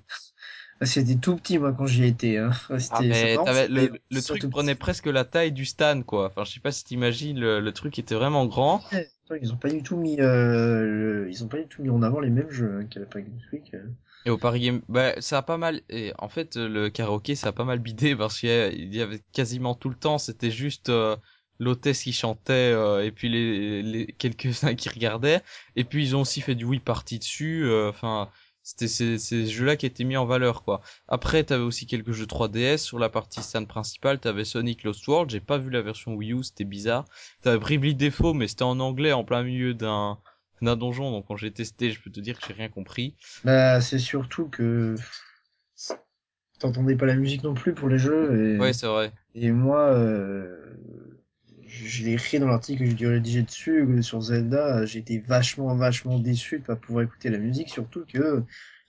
Ah, 0.81 0.85
C'était 0.85 1.15
tout 1.15 1.37
petit, 1.37 1.57
moi, 1.59 1.71
quand 1.73 1.85
j'y 1.85 2.03
étais, 2.05 2.37
hein. 2.37 2.51
ah, 2.89 3.03
mais 3.03 3.39
le, 3.67 3.99
le 4.09 4.21
truc 4.21 4.49
prenait 4.49 4.75
petit. 4.75 4.75
presque 4.75 5.05
la 5.07 5.23
taille 5.25 5.51
du 5.51 5.65
stand, 5.65 6.05
quoi. 6.05 6.27
Enfin, 6.27 6.43
je 6.43 6.51
sais 6.53 6.59
pas 6.59 6.71
si 6.71 6.83
t'imagines, 6.83 7.39
le, 7.39 7.59
le 7.59 7.73
truc 7.73 7.97
était 7.99 8.15
vraiment 8.15 8.45
grand. 8.45 8.83
Ouais, 9.29 9.39
ils 9.41 9.53
ont 9.53 9.57
pas 9.57 9.69
du 9.69 9.81
tout 9.81 9.95
mis, 9.97 10.19
euh, 10.19 10.83
le- 10.85 11.29
ils 11.29 11.43
ont 11.43 11.47
pas 11.47 11.57
du 11.57 11.67
tout 11.67 11.81
mis 11.81 11.89
en 11.89 12.01
avant 12.03 12.19
les 12.19 12.29
mêmes 12.29 12.49
jeux 12.51 12.79
hein, 12.81 12.85
qu'à 12.85 12.99
la 12.99 13.05
Paris 13.05 13.23
Games 13.23 13.39
Week. 13.53 13.73
euh. 13.73 13.87
Et 14.25 14.29
au 14.29 14.37
Paris 14.37 14.59
Game, 14.61 14.81
bah, 14.87 15.19
ça 15.19 15.39
a 15.39 15.41
pas 15.41 15.57
mal, 15.57 15.81
et 15.89 16.13
en 16.19 16.29
fait, 16.29 16.55
le 16.55 16.89
karaoké, 16.89 17.33
ça 17.35 17.47
a 17.49 17.51
pas 17.53 17.63
mal 17.65 17.79
bidé 17.79 18.15
parce 18.15 18.39
qu'il 18.39 18.93
y 18.93 19.01
avait 19.01 19.21
quasiment 19.33 19.73
tout 19.75 19.89
le 19.89 19.95
temps, 19.95 20.17
c'était 20.19 20.51
juste, 20.51 20.89
euh, 20.89 21.15
l'hôtesse 21.59 22.03
qui 22.03 22.13
chantait, 22.13 22.53
euh, 22.73 23.03
et 23.03 23.11
puis 23.11 23.29
les, 23.29 23.81
les 23.83 24.07
quelques-uns 24.13 24.75
qui 24.75 24.89
regardaient. 24.89 25.41
Et 25.75 25.83
puis 25.85 26.03
ils 26.03 26.15
ont 26.15 26.21
aussi 26.21 26.41
fait 26.41 26.55
du 26.55 26.65
Wii 26.65 26.79
Party 26.81 27.17
dessus, 27.19 27.63
euh, 27.65 27.89
enfin, 27.89 28.29
c'était 28.63 28.87
ces, 28.87 29.17
ces 29.17 29.45
jeux-là 29.47 29.75
qui 29.75 29.85
étaient 29.85 30.03
mis 30.03 30.17
en 30.17 30.25
valeur, 30.25 30.63
quoi. 30.63 30.81
Après, 31.07 31.43
t'avais 31.43 31.63
aussi 31.63 31.87
quelques 31.87 32.11
jeux 32.11 32.25
3DS 32.27 32.83
sur 32.83 32.99
la 32.99 33.09
partie 33.09 33.41
stand 33.43 33.67
principale, 33.67 34.19
t'avais 34.19 34.45
Sonic 34.45 34.83
Lost 34.83 35.07
World, 35.07 35.29
j'ai 35.31 35.39
pas 35.39 35.57
vu 35.57 35.69
la 35.69 35.81
version 35.81 36.13
Wii 36.13 36.33
U, 36.33 36.43
c'était 36.43 36.63
bizarre. 36.65 37.05
T'avais 37.41 37.57
Bravely 37.57 37.95
Default, 37.95 38.33
mais 38.33 38.47
c'était 38.47 38.63
en 38.63 38.79
anglais, 38.79 39.11
en 39.13 39.23
plein 39.23 39.43
milieu 39.43 39.73
d'un, 39.73 40.17
d'un 40.61 40.75
donjon, 40.75 41.11
donc 41.11 41.25
quand 41.27 41.37
j'ai 41.37 41.51
testé, 41.51 41.91
je 41.91 41.99
peux 42.01 42.11
te 42.11 42.19
dire 42.19 42.39
que 42.39 42.45
j'ai 42.47 42.53
rien 42.53 42.69
compris. 42.69 43.15
Bah, 43.43 43.81
c'est 43.81 43.99
surtout 43.99 44.47
que 44.47 44.95
t'entendais 46.59 46.95
pas 46.95 47.05
la 47.05 47.15
musique 47.15 47.43
non 47.43 47.53
plus 47.53 47.73
pour 47.73 47.89
les 47.89 47.97
jeux. 47.97 48.55
Et, 48.55 48.59
Ouais, 48.59 48.73
c'est 48.73 48.87
vrai. 48.87 49.11
et 49.35 49.51
moi, 49.51 49.89
euh, 49.93 50.55
je 51.85 52.03
l'ai 52.03 52.13
écrit 52.13 52.39
dans 52.39 52.47
l'article 52.47 52.83
que 52.83 52.89
j'ai 52.89 52.95
dû 52.95 53.07
rédiger 53.07 53.43
dessus 53.43 53.81
euh, 53.81 54.01
sur 54.01 54.21
Zelda. 54.21 54.85
J'étais 54.85 55.19
vachement, 55.19 55.75
vachement 55.75 56.19
déçu 56.19 56.59
de 56.59 56.63
pas 56.63 56.75
pouvoir 56.75 57.05
écouter 57.05 57.29
la 57.29 57.37
musique, 57.37 57.69
surtout 57.69 58.05
que 58.05 58.43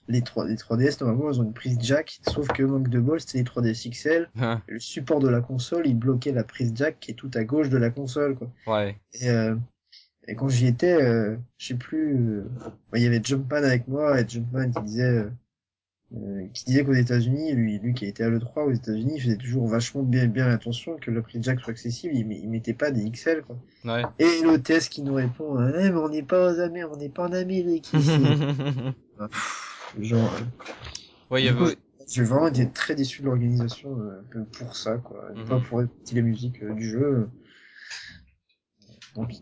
les 0.07 0.21
3, 0.21 0.47
les 0.47 0.55
3DS, 0.55 1.01
normalement, 1.01 1.31
ils 1.31 1.39
ont 1.39 1.45
une 1.45 1.53
prise 1.53 1.77
jack, 1.81 2.19
sauf 2.27 2.47
que 2.49 2.63
manque 2.63 2.89
de 2.89 2.99
bol, 2.99 3.19
c'était 3.21 3.37
les 3.37 3.43
3DS 3.43 3.89
XL. 3.89 4.29
Le 4.67 4.79
support 4.79 5.19
de 5.19 5.29
la 5.29 5.41
console, 5.41 5.87
il 5.87 5.97
bloquait 5.97 6.31
la 6.33 6.43
prise 6.43 6.73
jack 6.75 6.99
qui 6.99 7.11
est 7.11 7.15
tout 7.15 7.31
à 7.33 7.43
gauche 7.43 7.69
de 7.69 7.77
la 7.77 7.89
console, 7.89 8.35
quoi. 8.35 8.51
ouais. 8.67 8.97
Et, 9.13 9.29
euh, 9.29 9.55
et 10.27 10.35
quand 10.35 10.49
j'y 10.49 10.67
étais, 10.67 11.01
euh, 11.01 11.37
je 11.57 11.67
sais 11.67 11.75
plus, 11.75 12.15
euh, 12.15 12.43
bah, 12.91 12.97
il 12.97 13.03
y 13.03 13.07
avait 13.07 13.21
Jumpman 13.23 13.63
avec 13.63 13.87
moi, 13.87 14.19
et 14.19 14.27
Jumpman 14.27 14.71
qui 14.71 14.81
disait, 14.83 15.25
euh, 16.15 16.45
qui 16.53 16.65
disait 16.65 16.83
qu'aux 16.85 16.93
États-Unis, 16.93 17.53
lui, 17.53 17.79
lui 17.79 17.93
qui 17.93 18.05
était 18.05 18.23
à 18.23 18.29
l'E3 18.29 18.65
aux 18.65 18.71
États-Unis, 18.71 19.13
il 19.15 19.21
faisait 19.21 19.37
toujours 19.37 19.67
vachement 19.67 20.03
bien, 20.03 20.27
bien 20.27 20.47
attention 20.47 20.97
que 20.97 21.11
la 21.11 21.21
prise 21.21 21.41
jack 21.43 21.59
soit 21.59 21.71
accessible, 21.71 22.13
il, 22.15 22.27
met- 22.27 22.39
il 22.39 22.49
mettait 22.49 22.73
pas 22.73 22.91
des 22.91 23.03
XL, 23.05 23.41
quoi. 23.41 23.57
Ouais. 23.85 24.03
Et 24.19 24.41
l'hôtesse 24.43 24.89
qui 24.89 25.01
nous 25.01 25.15
répond, 25.15 25.57
Eh, 25.69 25.89
mais 25.91 25.97
on 25.99 26.09
n'est 26.09 26.23
pas 26.23 26.53
aux 26.53 26.59
Amériques, 26.59 26.91
on 26.93 26.97
n'est 26.97 27.09
pas 27.09 27.27
en 27.27 27.33
Amérique 27.33 27.91
ici. 27.93 28.11
Genre, 29.99 30.19
euh, 30.19 30.65
ouais, 31.29 31.41
il 31.41 31.45
y 31.45 31.49
avait, 31.49 31.75
j'ai 32.07 32.23
vraiment 32.23 32.47
été 32.47 32.69
très 32.69 32.95
déçu 32.95 33.21
de 33.21 33.27
l'organisation 33.27 33.97
euh, 33.99 34.43
pour 34.57 34.75
ça, 34.75 34.97
quoi. 34.97 35.29
Mhm. 35.35 35.45
Pas 35.47 35.59
pour 35.59 35.81
écouter 35.81 36.15
la 36.15 36.21
musique 36.21 36.61
euh, 36.63 36.73
du 36.73 36.89
jeu. 36.89 37.27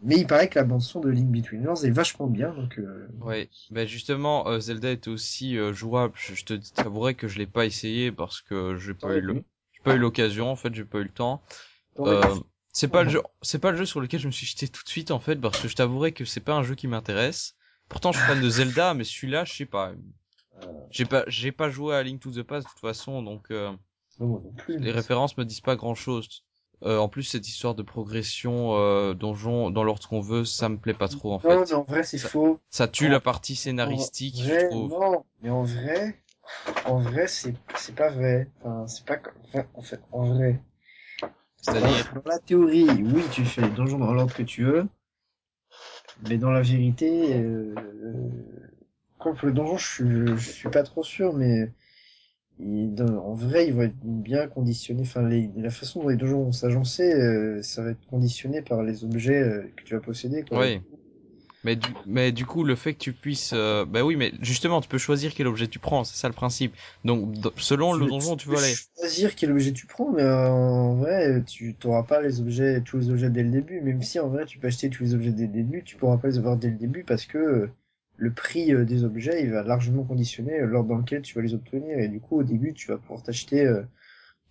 Mais 0.04 0.18
il 0.18 0.28
paraît 0.28 0.50
que 0.50 0.60
la 0.60 0.66
bande 0.66 0.82
son 0.82 1.00
de 1.00 1.10
Link 1.10 1.30
Between 1.30 1.66
Worlds 1.66 1.86
est 1.86 1.92
vachement 1.92 2.28
bien, 2.28 2.54
donc 2.54 2.78
euh, 2.78 3.08
Ouais, 3.22 3.50
ben 3.70 3.88
justement, 3.88 4.48
euh, 4.48 4.60
Zelda 4.60 4.92
est 4.92 5.08
aussi 5.08 5.58
euh, 5.58 5.74
jouable. 5.74 6.14
Je, 6.18 6.34
je 6.36 6.44
te 6.46 6.54
t'avouerai 6.54 7.16
que 7.16 7.28
je 7.28 7.38
l'ai 7.38 7.48
pas 7.48 7.66
essayé 7.66 8.12
parce 8.12 8.42
que 8.42 8.78
j'ai 8.78 8.94
pas 8.94 9.16
eu 9.16 9.22
le, 9.22 9.44
j'ai 9.72 9.82
pas 9.84 9.96
eu 9.96 10.00
l'occasion 10.00 10.50
en 10.52 10.56
fait, 10.56 10.74
j'ai 10.76 10.86
pas 10.86 11.00
eu 11.00 11.04
le 11.04 11.10
temps. 11.10 11.42
Euh, 12.00 12.36
c'est 12.74 12.88
pas 12.88 13.04
le 13.04 13.10
jeu, 13.10 13.22
c'est 13.42 13.60
pas 13.60 13.72
le 13.72 13.78
jeu 13.78 13.86
sur 13.86 14.02
lequel 14.02 14.20
je 14.20 14.28
me 14.28 14.32
suis 14.32 14.46
jeté 14.46 14.68
tout 14.68 14.84
de 14.84 14.90
suite 14.90 15.12
en 15.12 15.20
fait 15.20 15.36
parce 15.38 15.60
que 15.62 15.68
je 15.68 15.76
t'avouerai 15.76 16.12
que 16.12 16.26
c'est 16.26 16.40
pas 16.40 16.54
un 16.54 16.64
jeu 16.64 16.76
qui 16.76 16.88
m'intéresse. 16.88 17.56
Pourtant, 17.90 18.12
je 18.12 18.18
suis 18.20 18.28
fan 18.28 18.42
de 18.42 18.50
Zelda, 18.50 18.94
mais 18.94 19.04
celui-là, 19.04 19.44
je 19.44 19.54
sais 19.54 19.66
pas. 19.66 19.94
J'ai 20.92 21.06
pas, 21.06 21.24
j'ai 21.28 21.52
pas 21.52 21.70
joué 21.70 21.96
à 21.96 22.04
Link 22.04 22.22
to 22.22 22.32
the 22.32 22.44
Past 22.44 22.66
de 22.68 22.72
toute 22.72 22.80
façon, 22.80 23.22
donc 23.22 23.52
euh, 23.52 23.72
Non, 24.20 24.28
non 24.28 24.54
plus. 24.58 24.78
les 24.78 24.92
références 24.92 25.38
me 25.38 25.44
disent 25.44 25.62
pas 25.62 25.76
grand-chose. 25.76 26.46
Euh, 26.84 26.98
en 26.98 27.10
plus, 27.10 27.24
cette 27.24 27.48
histoire 27.48 27.76
de 27.76 27.84
progression 27.84 28.76
euh, 28.76 29.14
donjon 29.14 29.70
dans 29.70 29.84
l'ordre 29.84 30.08
qu'on 30.08 30.20
veut, 30.22 30.46
ça 30.46 30.68
me 30.68 30.78
plaît 30.78 30.96
pas 30.96 31.08
trop 31.08 31.34
en 31.34 31.40
Non, 31.44 31.60
mais 31.60 31.66
fait. 31.68 31.74
en 31.76 31.84
vrai, 31.84 32.04
c'est 32.04 32.18
faux. 32.18 32.60
Ça 32.72 32.88
tue 32.88 33.08
en- 33.08 33.12
la 33.12 33.20
partie 33.20 33.56
scénaristique, 33.56 34.36
je 34.42 34.66
trouve. 34.68 34.90
Non, 34.90 35.24
mais 35.44 35.50
en 35.52 35.64
vrai, 35.64 36.16
en 36.86 37.00
vrai, 37.00 37.28
c'est 37.28 37.54
c'est 37.76 37.96
pas 37.96 38.10
vrai. 38.10 38.48
Enfin, 38.64 38.88
c'est 38.88 39.06
pas 39.06 39.20
enfin, 39.44 39.66
en 39.76 39.82
fait, 39.84 40.00
en 40.12 40.26
vrai. 40.26 40.60
C'est-à-dire, 41.62 42.12
Dans 42.16 42.22
la 42.30 42.40
théorie, 42.40 42.88
oui, 42.90 43.24
tu 43.32 43.46
fais 43.46 43.62
les 43.62 43.70
donjons 43.70 44.00
dans 44.00 44.14
l'ordre 44.14 44.34
que 44.34 44.42
tu 44.42 44.64
veux, 44.64 44.88
mais 46.28 46.38
dans 46.38 46.52
la 46.52 46.62
vérité, 46.62 47.36
euh, 47.36 47.76
comme 49.20 49.36
pour 49.36 49.48
le 49.48 49.54
donjon, 49.54 49.78
je 49.78 49.88
suis, 49.88 50.38
je 50.38 50.50
suis 50.52 50.70
pas 50.70 50.84
trop 50.84 51.04
sûr, 51.04 51.34
mais 51.34 51.72
en 53.00 53.34
vrai, 53.36 53.68
ils 53.68 53.74
vont 53.74 53.82
être 53.84 53.98
bien 54.04 54.48
conditionnés. 54.48 55.02
Enfin, 55.04 55.28
les, 55.28 55.50
la 55.56 55.70
façon 55.70 56.02
dont 56.04 56.10
les 56.10 56.16
donjons 56.18 56.44
vont 56.46 56.52
s'agencer, 56.52 57.14
euh, 57.14 57.62
ça 57.64 57.84
va 57.84 57.92
être 57.92 58.06
conditionné 58.08 58.62
par 58.62 58.84
les 58.84 59.04
objets 59.04 59.42
euh, 59.42 59.72
que 59.76 59.84
tu 59.84 59.94
vas 59.96 60.02
posséder. 60.02 60.44
Quoi. 60.44 60.60
Oui. 60.60 60.82
Mais 61.64 61.76
du, 61.78 61.98
mais 62.06 62.32
du 62.32 62.46
coup, 62.46 62.64
le 62.64 62.76
fait 62.76 62.94
que 62.96 63.00
tu 63.00 63.14
puisses, 63.14 63.54
euh, 63.54 63.86
bah 63.86 64.04
oui, 64.04 64.16
mais 64.18 64.34
justement, 64.42 64.82
tu 64.82 64.90
peux 64.90 64.98
choisir 65.00 65.34
quel 65.36 65.48
objet 65.48 65.68
tu 65.68 65.80
prends, 65.80 66.04
c'est 66.06 66.18
ça 66.18 66.30
le 66.30 66.36
principe. 66.36 66.76
Donc, 67.06 67.36
selon 67.58 67.94
le 67.94 68.06
Tu- 68.06 68.08
donjon, 68.08 68.38
tu 68.38 68.38
tu 68.38 68.50
peux 68.50 68.56
vas 68.56 68.60
aller. 68.60 68.80
choisir 68.98 69.36
quel 69.36 69.52
objet 69.52 69.74
tu 69.74 69.86
prends, 69.86 70.12
mais 70.12 70.24
euh, 70.24 70.50
en 70.50 70.96
vrai, 70.96 71.44
tu 71.44 71.76
t'auras 71.76 72.04
pas 72.04 72.22
les 72.22 72.40
objets, 72.42 72.82
tous 72.82 72.98
les 72.98 73.10
objets 73.10 73.30
dès 73.30 73.44
le 73.44 73.50
début. 73.52 73.82
Même 73.82 74.02
si 74.02 74.20
en 74.20 74.30
vrai, 74.30 74.46
tu 74.46 74.60
peux 74.60 74.68
acheter 74.68 74.90
tous 74.90 75.04
les 75.04 75.14
objets 75.14 75.32
dès 75.32 75.48
le 75.48 75.54
début, 75.54 75.84
tu 75.84 75.98
pourras 75.98 76.18
pas 76.18 76.28
les 76.30 76.38
avoir 76.38 76.58
dès 76.58 76.70
le 76.70 76.78
début 76.78 77.04
parce 77.04 77.26
que 77.26 77.70
le 78.22 78.34
prix 78.34 78.74
euh, 78.74 78.86
des 78.86 79.04
objets, 79.06 79.44
il 79.44 79.52
va 79.52 79.64
largement 79.64 80.04
conditionner 80.06 80.62
euh, 80.62 80.68
l'ordre 80.68 80.90
dans 80.90 80.98
lequel 81.00 81.24
tu 81.24 81.36
vas 81.36 81.42
les 81.44 81.54
obtenir. 81.56 82.00
Et 82.00 82.08
du 82.10 82.22
coup, 82.22 82.40
au 82.40 82.44
début, 82.44 82.74
tu 82.74 82.88
vas 82.90 82.98
pouvoir 83.00 83.24
t'acheter. 83.24 83.66
euh, 83.66 83.84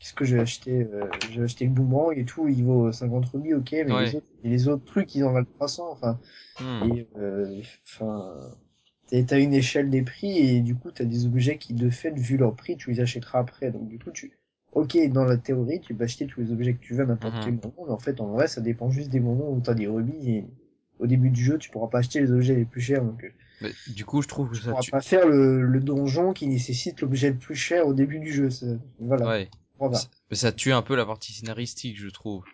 Qu'est-ce 0.00 0.14
que 0.14 0.24
j'ai 0.26 0.40
acheté 0.40 0.84
euh, 0.92 1.08
J'ai 1.30 1.42
acheté 1.42 1.64
le 1.66 1.72
boomerang 1.72 2.18
et 2.18 2.24
tout, 2.26 2.48
il 2.48 2.64
vaut 2.64 2.92
50 2.92 3.26
rubis, 3.26 3.54
ok, 3.54 3.72
mais 3.72 3.94
Ouais. 3.94 3.96
les 3.96 4.16
autres, 4.16 4.26
les 4.44 4.68
autres 4.68 4.84
trucs, 4.84 5.14
ils 5.14 5.24
en 5.24 5.32
valent 5.32 5.46
300. 5.58 5.90
Enfin, 5.92 6.20
Hmm. 6.58 6.90
et 6.90 7.08
enfin, 7.86 8.52
t'as 9.26 9.40
une 9.40 9.54
échelle 9.54 9.90
des 9.90 10.02
prix 10.02 10.38
et 10.38 10.60
du 10.60 10.74
coup 10.76 10.90
t'as 10.90 11.04
des 11.04 11.26
objets 11.26 11.58
qui 11.58 11.74
de 11.74 11.90
fait, 11.90 12.10
vu 12.12 12.36
leur 12.36 12.54
prix, 12.56 12.76
tu 12.76 12.90
les 12.90 13.00
achèteras 13.00 13.40
après. 13.40 13.70
Donc 13.70 13.88
du 13.88 13.98
coup 13.98 14.10
tu, 14.10 14.32
ok, 14.72 14.96
dans 15.10 15.24
la 15.24 15.36
théorie, 15.36 15.80
tu 15.80 15.94
peux 15.94 16.04
acheter 16.04 16.26
tous 16.26 16.40
les 16.40 16.52
objets 16.52 16.74
que 16.74 16.80
tu 16.80 16.94
veux 16.94 17.02
à 17.04 17.06
n'importe 17.06 17.38
Mhm. 17.38 17.40
quel 17.40 17.54
moment, 17.54 17.84
mais 17.86 17.92
en 17.92 17.98
fait 17.98 18.20
en 18.20 18.28
vrai 18.28 18.48
ça 18.48 18.60
dépend 18.60 18.90
juste 18.90 19.10
des 19.10 19.20
moments 19.20 19.50
où 19.52 19.60
t'as 19.60 19.74
des 19.74 19.86
rubis 19.86 20.30
et 20.30 20.44
au 20.98 21.06
début 21.06 21.30
du 21.30 21.42
jeu 21.44 21.58
tu 21.58 21.70
pourras 21.70 21.88
pas 21.88 21.98
acheter 21.98 22.20
les 22.20 22.32
objets 22.32 22.54
les 22.54 22.64
plus 22.64 22.80
chers. 22.80 23.04
Donc 23.04 23.24
Mais 23.60 23.72
du 23.86 24.04
coup, 24.04 24.22
je 24.22 24.28
trouve 24.28 24.50
que 24.50 24.56
tu 24.56 24.62
ça 24.62 24.70
pourras 24.70 24.80
tue. 24.82 24.90
pas 24.90 25.00
faire 25.02 25.26
le, 25.28 25.62
le 25.62 25.80
donjon 25.80 26.32
qui 26.32 26.46
nécessite 26.46 27.00
l'objet 27.02 27.30
le 27.30 27.36
plus 27.38 27.54
cher 27.56 27.86
au 27.86 27.92
début 27.94 28.18
du 28.18 28.32
jeu. 28.32 28.50
ça- 28.50 28.66
Voilà. 28.98 29.26
Ouais. 29.26 29.50
Voilà. 29.78 29.98
Mais 30.30 30.36
ça 30.36 30.52
tue 30.52 30.72
un 30.72 30.82
peu 30.82 30.94
la 30.96 31.06
partie 31.06 31.32
scénaristique, 31.32 31.98
je 31.98 32.08
trouve. 32.08 32.44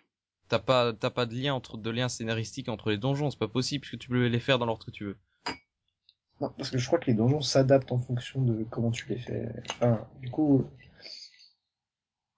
T'as 0.49 0.59
pas, 0.59 0.93
t'as 0.93 1.09
pas 1.09 1.25
de 1.25 1.33
lien 1.35 1.53
entre, 1.53 1.77
de 1.77 1.89
lien 1.89 2.07
scénaristique 2.09 2.69
entre 2.69 2.89
les 2.89 2.97
donjons, 2.97 3.29
c'est 3.31 3.39
pas 3.39 3.49
possible, 3.49 3.81
parce 3.81 3.91
que 3.91 3.97
tu 3.97 4.07
peux 4.09 4.27
les 4.27 4.39
faire 4.39 4.59
dans 4.59 4.65
l'ordre 4.65 4.85
que 4.85 4.91
tu 4.91 5.03
veux. 5.05 5.17
Non, 6.39 6.51
parce 6.57 6.69
que 6.69 6.77
je 6.77 6.85
crois 6.87 6.99
que 6.99 7.07
les 7.07 7.13
donjons 7.15 7.41
s'adaptent 7.41 7.91
en 7.91 7.99
fonction 7.99 8.41
de 8.41 8.63
comment 8.69 8.91
tu 8.91 9.07
les 9.09 9.17
fais. 9.17 9.49
Enfin, 9.71 10.07
du 10.21 10.29
coup. 10.29 10.65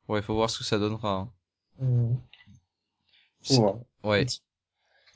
Ouais, 0.08 0.22
faut 0.22 0.34
voir 0.34 0.50
ce 0.50 0.58
que 0.60 0.64
ça 0.64 0.80
donnera. 0.80 1.12
hein. 1.18 1.32
euh, 1.84 2.10
voir. 3.50 3.76
Ouais. 4.04 4.26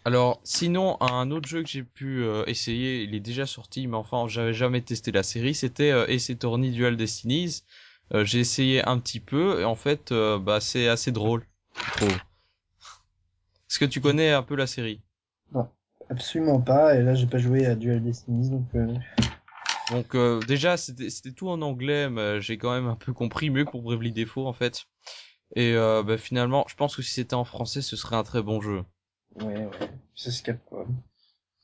Alors, 0.05 0.41
sinon, 0.43 0.97
un 1.01 1.31
autre 1.31 1.47
jeu 1.47 1.63
que 1.63 1.69
j'ai 1.69 1.83
pu 1.83 2.23
euh, 2.23 2.43
essayer, 2.45 3.03
il 3.03 3.15
est 3.15 3.21
déjà 3.21 3.45
sorti, 3.45 3.87
mais 3.87 3.95
enfin, 3.95 4.27
j'avais 4.27 4.53
jamais 4.53 4.81
testé 4.81 5.13
la 5.13 5.23
série, 5.23 5.55
c'était 5.55 5.91
euh, 5.91 6.05
Ace 6.07 6.29
Attorney 6.29 6.71
Dual 6.71 6.97
Destinies. 6.97 7.63
Euh, 8.13 8.25
j'ai 8.25 8.39
essayé 8.39 8.85
un 8.85 8.99
petit 8.99 9.21
peu, 9.21 9.61
et 9.61 9.63
en 9.63 9.77
fait, 9.77 10.11
euh, 10.11 10.37
bah, 10.37 10.59
c'est 10.59 10.89
assez 10.89 11.13
drôle, 11.13 11.45
je 11.77 11.91
trouve. 11.91 12.17
Est-ce 13.69 13.79
que 13.79 13.85
tu 13.85 14.01
connais 14.01 14.31
un 14.31 14.43
peu 14.43 14.55
la 14.55 14.67
série? 14.67 15.01
Absolument 16.09 16.59
pas, 16.59 16.95
et 16.95 17.01
là 17.01 17.15
j'ai 17.15 17.25
pas 17.25 17.37
joué 17.37 17.65
à 17.65 17.75
Dual 17.75 18.03
Destinies, 18.03 18.49
donc 18.49 18.67
euh, 18.75 18.93
Donc, 19.89 20.15
euh, 20.15 20.41
déjà, 20.41 20.75
c'était 20.75 21.31
tout 21.31 21.47
en 21.47 21.61
anglais, 21.61 22.09
mais 22.09 22.41
j'ai 22.41 22.57
quand 22.57 22.73
même 22.73 22.87
un 22.87 22.95
peu 22.95 23.13
compris, 23.13 23.49
mieux 23.49 23.63
que 23.63 23.71
pour 23.71 23.83
Bravely 23.83 24.11
Default, 24.11 24.47
en 24.47 24.53
fait. 24.53 24.83
Et 25.55 25.73
euh, 25.73 26.03
bah, 26.03 26.17
finalement, 26.17 26.65
je 26.67 26.75
pense 26.75 26.95
que 26.95 27.01
si 27.01 27.13
c'était 27.13 27.35
en 27.35 27.45
français, 27.45 27.81
ce 27.81 27.95
serait 27.95 28.17
un 28.17 28.23
très 28.23 28.41
bon 28.41 28.59
jeu. 28.59 28.83
Ouais, 29.35 29.65
ouais, 29.65 29.89
c'est 30.15 30.65
quoi. 30.65 30.85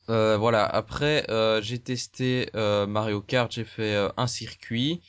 Euh, 0.08 0.36
voilà. 0.36 0.64
Après, 0.66 1.24
euh, 1.30 1.62
j'ai 1.62 1.78
testé 1.78 2.50
euh, 2.54 2.86
Mario 2.86 3.20
Kart. 3.22 3.50
J'ai 3.52 3.64
fait 3.64 3.94
euh, 3.94 4.08
un 4.16 4.26
circuit. 4.26 5.02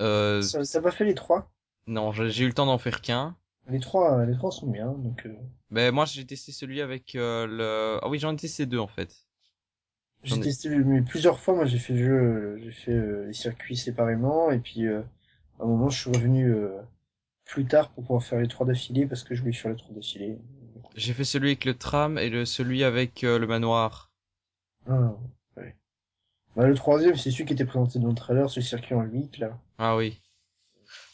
Euh, 0.00 0.42
Ça- 0.42 0.62
T'as 0.64 0.80
pas 0.82 0.90
fait 0.90 1.04
les 1.04 1.14
trois? 1.14 1.50
Non, 1.86 2.10
j'ai 2.12 2.44
eu 2.44 2.46
le 2.46 2.54
temps 2.54 2.64
d'en 2.64 2.78
faire 2.78 3.02
qu'un. 3.02 3.36
Les 3.68 3.80
trois, 3.80 4.26
les 4.26 4.34
trois 4.36 4.52
sont 4.52 4.66
bien, 4.70 4.92
donc 4.92 5.24
euh, 5.24 5.34
Mais 5.70 5.90
moi, 5.90 6.04
j'ai 6.04 6.26
testé 6.26 6.52
celui 6.52 6.80
avec 6.80 7.14
euh, 7.16 7.46
le. 7.46 7.98
Ah 8.02 8.08
oui, 8.08 8.18
j'en 8.18 8.32
ai 8.32 8.36
testé 8.36 8.66
deux 8.66 8.78
en 8.78 8.86
fait. 8.88 9.26
J'ai 10.24 10.40
ai- 10.40 10.40
testé 10.40 10.70
mais 10.70 11.02
plusieurs 11.02 11.38
fois. 11.40 11.54
Moi, 11.54 11.66
j'ai 11.66 11.78
fait 11.78 11.92
le 11.92 11.98
jeu, 12.04 12.58
j'ai 12.62 12.72
fait 12.72 12.92
euh, 12.92 13.26
les 13.26 13.34
circuits 13.34 13.76
séparément, 13.76 14.50
et 14.50 14.58
puis 14.58 14.86
euh, 14.86 15.02
à 15.60 15.64
un 15.64 15.66
moment, 15.66 15.90
je 15.90 16.00
suis 16.00 16.10
revenu 16.10 16.50
euh, 16.52 16.80
plus 17.46 17.66
tard 17.66 17.90
pour 17.92 18.04
pouvoir 18.04 18.24
faire 18.24 18.40
les 18.40 18.48
trois 18.48 18.66
d'affilée 18.66 19.06
parce 19.06 19.24
que 19.24 19.34
je 19.34 19.42
voulais 19.42 19.52
faire 19.54 19.72
les 19.72 19.78
trois 19.78 19.94
d'affilée. 19.94 20.38
J'ai 20.94 21.14
fait 21.14 21.24
celui 21.24 21.48
avec 21.48 21.64
le 21.64 21.76
tram 21.76 22.16
et 22.16 22.30
le 22.30 22.44
celui 22.44 22.84
avec 22.84 23.24
euh, 23.24 23.40
le 23.40 23.48
manoir. 23.48 24.12
Ah, 24.86 25.14
ouais. 25.56 25.74
Bah, 26.56 26.66
le 26.68 26.74
troisième, 26.74 27.16
c'est 27.16 27.30
celui 27.30 27.46
qui 27.46 27.54
était 27.54 27.64
présenté 27.66 27.98
dans 28.00 28.08
le 28.08 28.14
trailer, 28.14 28.50
ce 28.50 28.60
circuit 28.60 28.94
en 28.94 29.02
8 29.02 29.38
là. 29.38 29.58
Ah 29.78 29.96
oui. 29.96 30.20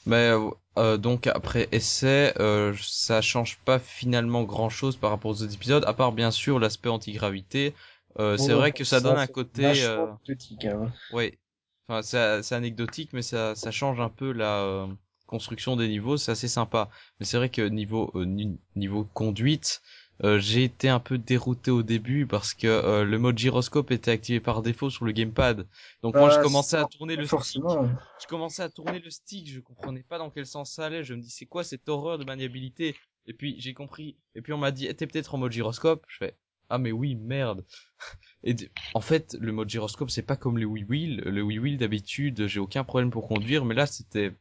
Mais 0.06 0.30
euh, 0.30 0.50
euh, 0.78 0.96
donc 0.96 1.26
après 1.26 1.68
essai, 1.72 2.32
euh, 2.38 2.74
ça 2.80 3.20
change 3.20 3.58
pas 3.64 3.78
finalement 3.78 4.44
grand 4.44 4.70
chose 4.70 4.96
par 4.96 5.10
rapport 5.10 5.30
aux 5.32 5.42
autres 5.42 5.54
épisodes, 5.54 5.84
à 5.86 5.92
part 5.94 6.12
bien 6.12 6.30
sûr 6.30 6.58
l'aspect 6.58 6.88
antigravité. 6.88 7.74
Euh, 8.18 8.36
c'est 8.38 8.54
Bon, 8.54 8.54
vrai 8.54 8.72
que 8.72 8.84
ça 8.84 9.00
donne 9.00 9.18
un 9.18 9.26
c'est 9.54 9.64
côté. 9.66 9.82
euh, 9.84 10.06
anecdotique, 10.26 10.64
hein. 10.66 10.92
Ouais. 11.10 11.38
Enfin, 11.88 12.02
c'est 12.02 12.42
c'est 12.42 12.54
anecdotique, 12.54 13.12
mais 13.12 13.22
ça, 13.22 13.54
ça 13.54 13.70
change 13.70 14.00
un 14.00 14.08
peu 14.08 14.32
la 14.32 14.60
euh, 14.64 14.86
construction 15.26 15.76
des 15.76 15.88
niveaux. 15.88 16.16
C'est 16.16 16.32
assez 16.32 16.48
sympa. 16.48 16.88
Mais 17.20 17.26
c'est 17.26 17.36
vrai 17.36 17.48
que 17.50 17.62
niveau 17.62 18.10
euh, 18.14 18.24
ni- 18.24 18.58
niveau 18.76 19.04
conduite, 19.14 19.82
euh, 20.24 20.38
j'ai 20.38 20.64
été 20.64 20.88
un 20.88 21.00
peu 21.00 21.18
dérouté 21.18 21.70
au 21.70 21.82
début 21.82 22.26
parce 22.26 22.54
que 22.54 22.66
euh, 22.66 23.04
le 23.04 23.18
mode 23.18 23.38
gyroscope 23.38 23.90
était 23.90 24.10
activé 24.10 24.40
par 24.40 24.62
défaut 24.62 24.90
sur 24.90 25.04
le 25.04 25.12
gamepad. 25.12 25.66
Donc 26.02 26.18
moi, 26.18 26.30
je 26.30 26.38
Bah, 26.38 26.40
commençais 26.40 26.76
à 26.76 26.86
tourner 26.86 27.16
le 27.16 27.26
stick. 27.26 27.66
Forcément. 27.66 27.88
Je 28.18 28.26
commençais 28.26 28.62
à 28.62 28.70
tourner 28.70 28.98
le 28.98 29.10
stick. 29.10 29.48
Je 29.50 29.60
comprenais 29.60 30.02
pas 30.02 30.18
dans 30.18 30.30
quel 30.30 30.46
sens 30.46 30.72
ça 30.72 30.86
allait. 30.86 31.04
Je 31.04 31.14
me 31.14 31.20
dis, 31.20 31.30
c'est 31.30 31.46
quoi 31.46 31.64
cette 31.64 31.88
horreur 31.88 32.18
de 32.18 32.24
maniabilité? 32.24 32.96
Et 33.26 33.32
puis 33.34 33.56
j'ai 33.60 33.74
compris. 33.74 34.16
Et 34.34 34.42
puis 34.42 34.52
on 34.52 34.58
m'a 34.58 34.70
dit, 34.70 34.86
eh, 34.86 34.94
t'es 34.94 35.06
peut-être 35.06 35.34
en 35.34 35.38
mode 35.38 35.52
gyroscope? 35.52 36.04
Je 36.08 36.16
fais, 36.18 36.36
Ah 36.70 36.78
mais 36.78 36.92
oui, 36.92 37.14
merde. 37.16 37.64
Et 38.44 38.56
en 38.94 39.00
fait, 39.00 39.36
le 39.40 39.52
mode 39.52 39.68
gyroscope, 39.70 40.10
c'est 40.10 40.22
pas 40.22 40.36
comme 40.36 40.58
les 40.58 40.64
Wii 40.64 40.84
Wheel. 40.84 41.16
Le 41.20 41.42
Wii 41.42 41.58
Wheel 41.58 41.78
d'habitude, 41.78 42.46
j'ai 42.46 42.60
aucun 42.60 42.84
problème 42.84 43.10
pour 43.10 43.28
conduire, 43.28 43.64
mais 43.64 43.74
là 43.74 43.86
c'était. 43.86 44.32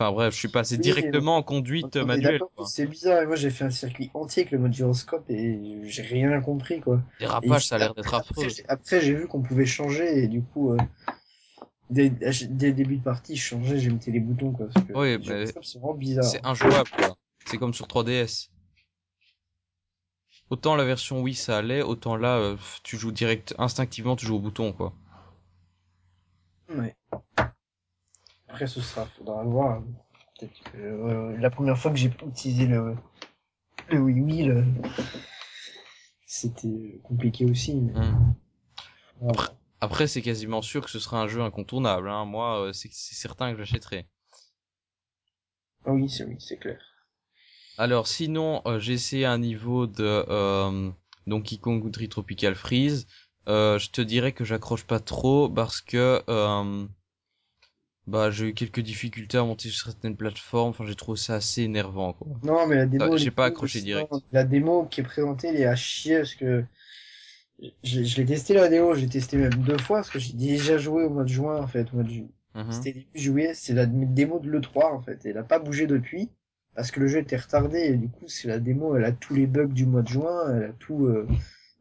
Enfin 0.00 0.12
bref, 0.12 0.32
je 0.32 0.38
suis 0.38 0.48
passé 0.48 0.76
Oui, 0.76 0.80
directement 0.80 1.36
en 1.36 1.42
conduite 1.42 1.94
manuelle. 1.96 2.40
C'est 2.64 2.86
bizarre, 2.86 3.26
moi 3.26 3.36
j'ai 3.36 3.50
fait 3.50 3.64
un 3.64 3.70
circuit 3.70 4.10
entier 4.14 4.44
avec 4.44 4.52
le 4.52 4.58
mode 4.58 4.72
gyroscope 4.72 5.28
et 5.28 5.80
j'ai 5.82 6.00
rien 6.00 6.40
compris 6.40 6.80
quoi. 6.80 7.02
Dérapage, 7.18 7.66
ça 7.66 7.74
a 7.74 7.78
l'air 7.78 7.94
d'être 7.94 8.14
affreux. 8.14 8.46
Après, 8.68 9.02
j'ai- 9.02 9.14
vu 9.14 9.26
qu'on 9.26 9.42
pouvait 9.42 9.66
changer 9.66 10.24
et 10.24 10.26
du 10.26 10.40
coup, 10.40 10.72
euh, 10.72 10.78
dès, 11.90 12.08
dès 12.08 12.68
le 12.68 12.72
début 12.72 12.96
de 12.96 13.02
partie, 13.02 13.36
je 13.36 13.42
changeais, 13.44 13.78
j'ai 13.78 13.90
mis 13.90 14.00
les 14.06 14.20
boutons 14.20 14.52
quoi. 14.52 14.68
Parce 14.72 14.86
que 14.86 14.92
Oui, 14.94 15.18
mais 15.28 15.44
c'est 15.44 15.78
vraiment 15.78 15.92
bizarre. 15.92 16.24
C'est 16.24 16.46
injouable, 16.46 16.88
quoi. 16.96 17.14
C'est 17.44 17.58
comme 17.58 17.74
sur 17.74 17.86
3DS. 17.86 18.48
Autant 20.48 20.76
la 20.76 20.84
version 20.84 21.20
Wii 21.20 21.34
ça 21.34 21.58
allait, 21.58 21.82
autant 21.82 22.16
là, 22.16 22.38
euh, 22.38 22.56
tu 22.84 22.96
joues 22.96 23.12
direct, 23.12 23.54
instinctivement, 23.58 24.16
tu 24.16 24.24
joues 24.24 24.36
au 24.36 24.40
bouton, 24.40 24.72
quoi. 24.72 24.94
Ouais. 26.70 26.96
Après 28.50 28.66
ce 28.66 28.80
sera, 28.80 29.06
faudra 29.06 29.42
voir. 29.44 29.82
Peut-être 30.38 30.58
que 30.72 30.78
euh, 30.78 31.36
la 31.38 31.50
première 31.50 31.78
fois 31.78 31.90
que 31.90 31.96
j'ai 31.96 32.10
utilisé 32.26 32.66
le, 32.66 32.96
le 33.88 33.98
Wii 34.00 34.52
c'était 36.26 37.00
compliqué 37.04 37.44
aussi. 37.44 37.74
mais- 37.76 37.92
Hmm. 37.92 38.34
Voilà. 39.20 39.32
Après, 39.34 39.52
après 39.80 40.06
c'est 40.06 40.22
quasiment 40.22 40.62
sûr 40.62 40.84
que 40.84 40.90
ce 40.90 40.98
sera 40.98 41.20
un 41.20 41.28
jeu 41.28 41.42
incontournable, 41.42 42.08
hein. 42.08 42.24
Moi, 42.24 42.60
euh, 42.68 42.72
c'est 42.72 42.90
certain 42.92 43.52
que 43.52 43.58
j'achèterai. 43.58 44.06
Ah 45.84 45.92
oui, 45.92 46.08
c'est 46.08 46.24
oui, 46.24 46.36
c'est 46.38 46.58
clair. 46.58 46.78
Alors, 47.78 48.06
sinon, 48.06 48.62
euh, 48.66 48.78
j'ai 48.78 48.92
essayé 48.94 49.24
un 49.26 49.38
niveau 49.38 49.86
de 49.86 50.24
euh, 50.28 50.90
Donkey 51.26 51.56
Kong 51.58 51.82
Country 51.82 52.08
Tropical 52.08 52.54
Freeze. 52.54 53.06
Euh, 53.48 53.78
je 53.78 53.90
te 53.90 54.00
dirais 54.02 54.32
que 54.32 54.44
j'accroche 54.44 54.84
pas 54.84 55.00
trop 55.00 55.48
parce 55.48 55.80
que 55.80 56.22
bah 58.06 58.30
j'ai 58.30 58.48
eu 58.48 58.54
quelques 58.54 58.80
difficultés 58.80 59.38
à 59.38 59.44
monter 59.44 59.68
sur 59.68 59.86
certaines 59.86 60.16
plateformes. 60.16 60.70
Enfin, 60.70 60.84
j'ai 60.86 60.94
trouvé 60.96 61.18
ça 61.18 61.34
assez 61.36 61.62
énervant, 61.62 62.12
quoi. 62.12 62.26
Non, 62.42 62.66
mais 62.66 62.76
la 62.76 62.86
démo. 62.86 63.16
J'ai 63.16 63.30
pas 63.30 63.46
accroché 63.46 63.80
direct. 63.82 64.12
La 64.32 64.44
démo 64.44 64.84
qui 64.86 65.00
est 65.00 65.04
présentée, 65.04 65.48
elle 65.48 65.56
est 65.56 65.66
à 65.66 65.76
chier 65.76 66.18
parce 66.18 66.34
que 66.34 66.64
je, 67.84 68.02
je 68.04 68.16
l'ai 68.16 68.24
testé 68.26 68.54
la 68.54 68.68
démo, 68.68 68.94
j'ai 68.94 69.06
testé 69.08 69.36
même 69.36 69.54
deux 69.64 69.78
fois 69.78 69.98
parce 69.98 70.10
que 70.10 70.18
j'ai 70.18 70.32
déjà 70.32 70.78
joué 70.78 71.04
au 71.04 71.10
mois 71.10 71.24
de 71.24 71.28
juin 71.28 71.60
en 71.60 71.66
fait. 71.66 71.88
Au 71.92 71.96
mois 71.96 72.04
de 72.04 72.10
ju- 72.10 72.26
Mhm. 72.52 72.72
C'était 72.72 72.92
début 72.92 73.06
juillet, 73.14 73.52
c'est 73.54 73.74
la 73.74 73.86
démo 73.86 74.40
de 74.40 74.50
l'E3 74.50 74.92
en 74.92 75.00
fait. 75.00 75.20
Elle 75.24 75.38
a 75.38 75.44
pas 75.44 75.60
bougé 75.60 75.86
depuis 75.86 76.28
parce 76.74 76.90
que 76.90 76.98
le 76.98 77.06
jeu 77.06 77.18
était 77.18 77.36
retardé 77.36 77.78
et 77.78 77.96
du 77.96 78.08
coup 78.08 78.24
c'est 78.26 78.48
la 78.48 78.58
démo, 78.58 78.96
elle 78.96 79.04
a 79.04 79.12
tous 79.12 79.34
les 79.34 79.46
bugs 79.46 79.66
du 79.68 79.86
mois 79.86 80.02
de 80.02 80.08
juin, 80.08 80.52
elle 80.56 80.64
a 80.64 80.72
tout. 80.72 81.06
euh, 81.06 81.28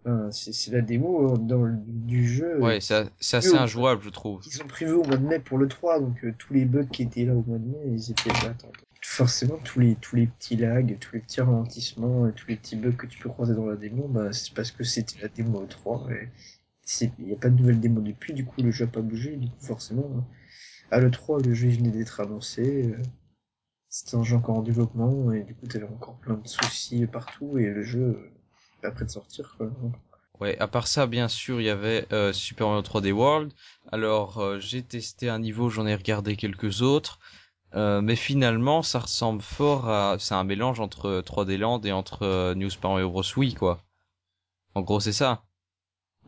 enfin, 0.05 0.31
c'est 0.31 0.53
c'est 0.53 0.71
la 0.71 0.81
démo 0.81 1.33
euh, 1.33 1.37
dans 1.37 1.63
le, 1.63 1.75
du 1.77 2.27
jeu. 2.27 2.59
Ouais, 2.61 2.79
c'est 2.81 3.05
c'est 3.19 3.37
assez 3.37 3.55
injouable, 3.55 4.01
je 4.01 4.09
trouve. 4.09 4.41
Ils 4.45 4.61
ont 4.61 4.67
prévu 4.67 4.91
au 4.93 5.03
mois 5.03 5.17
de 5.17 5.25
mai 5.25 5.39
pour 5.39 5.57
le 5.57 5.67
3, 5.67 5.99
donc 5.99 6.23
euh, 6.23 6.33
tous 6.37 6.53
les 6.53 6.65
bugs 6.65 6.85
qui 6.85 7.03
étaient 7.03 7.25
là 7.25 7.33
au 7.33 7.43
mois 7.43 7.57
de 7.57 7.65
mai, 7.65 7.77
ils 7.87 8.11
étaient 8.11 8.31
là. 8.31 8.49
Attends. 8.49 8.71
Forcément, 9.01 9.57
tous 9.63 9.79
les, 9.79 9.95
tous 9.95 10.15
les 10.17 10.27
petits 10.27 10.57
lags, 10.57 10.97
tous 10.99 11.15
les 11.15 11.21
petits 11.21 11.39
ralentissements, 11.41 12.27
et 12.27 12.33
tous 12.33 12.47
les 12.49 12.57
petits 12.57 12.75
bugs 12.75 12.91
que 12.91 13.07
tu 13.07 13.17
peux 13.19 13.29
croiser 13.29 13.55
dans 13.55 13.65
la 13.65 13.77
démo, 13.77 14.07
bah, 14.07 14.33
c'est 14.33 14.53
parce 14.53 14.71
que 14.71 14.83
c'était 14.83 15.21
la 15.21 15.29
démo 15.29 15.65
3. 15.67 16.05
Et 16.11 16.27
c'est- 16.85 17.11
il 17.19 17.25
n'y 17.27 17.33
a 17.33 17.37
pas 17.37 17.49
de 17.49 17.55
nouvelle 17.57 17.79
démo 17.79 18.01
depuis, 18.01 18.33
du 18.33 18.45
coup 18.45 18.61
le 18.61 18.71
jeu 18.71 18.85
a 18.85 18.87
pas 18.87 19.01
bougé, 19.01 19.35
du 19.37 19.47
coup 19.49 19.61
forcément, 19.61 20.09
hein. 20.17 20.25
à 20.91 20.99
l'E3, 20.99 21.39
le 21.41 21.53
jeu 21.53 21.69
venait 21.69 21.91
d'être 21.91 22.19
annoncé, 22.21 22.87
euh, 22.93 22.97
c'était 23.89 24.15
un 24.15 24.23
jeu 24.23 24.35
encore 24.37 24.57
en 24.57 24.61
développement, 24.63 25.31
et 25.31 25.43
du 25.43 25.53
coup 25.55 25.67
t'avais 25.67 25.85
encore 25.85 26.17
plein 26.19 26.35
de 26.35 26.47
soucis 26.47 27.05
partout, 27.07 27.57
et 27.57 27.65
le 27.67 27.83
jeu 27.83 28.31
prêt 28.81 29.05
de 29.05 29.09
sortir, 29.09 29.55
quoi. 29.57 29.71
Ouais, 30.39 30.57
à 30.59 30.67
part 30.67 30.87
ça, 30.87 31.05
bien 31.05 31.27
sûr, 31.27 31.59
il 31.59 31.65
y 31.65 31.69
avait 31.69 32.07
euh, 32.13 32.31
Super 32.31 32.67
Mario 32.67 32.81
3D 32.81 33.11
World. 33.11 33.51
Alors, 33.91 34.37
euh, 34.37 34.59
j'ai 34.59 34.81
testé 34.83 35.27
un 35.29 35.39
niveau, 35.39 35.69
j'en 35.69 35.85
ai 35.85 35.95
regardé 35.95 36.37
quelques 36.37 36.81
autres. 36.81 37.19
Euh, 37.75 38.01
mais 38.01 38.15
finalement, 38.15 38.81
ça 38.81 38.99
ressemble 38.99 39.41
fort 39.41 39.89
à... 39.89 40.17
C'est 40.17 40.33
un 40.35 40.45
mélange 40.45 40.79
entre 40.79 41.21
3D 41.21 41.57
Land 41.57 41.81
et 41.81 41.91
entre 41.91 42.53
New 42.53 42.69
Super 42.69 42.91
Mario 42.91 43.09
Bros. 43.09 43.23
Wii, 43.37 43.53
quoi. 43.53 43.83
En 44.75 44.81
gros, 44.81 44.99
c'est 45.01 45.13
ça. 45.13 45.43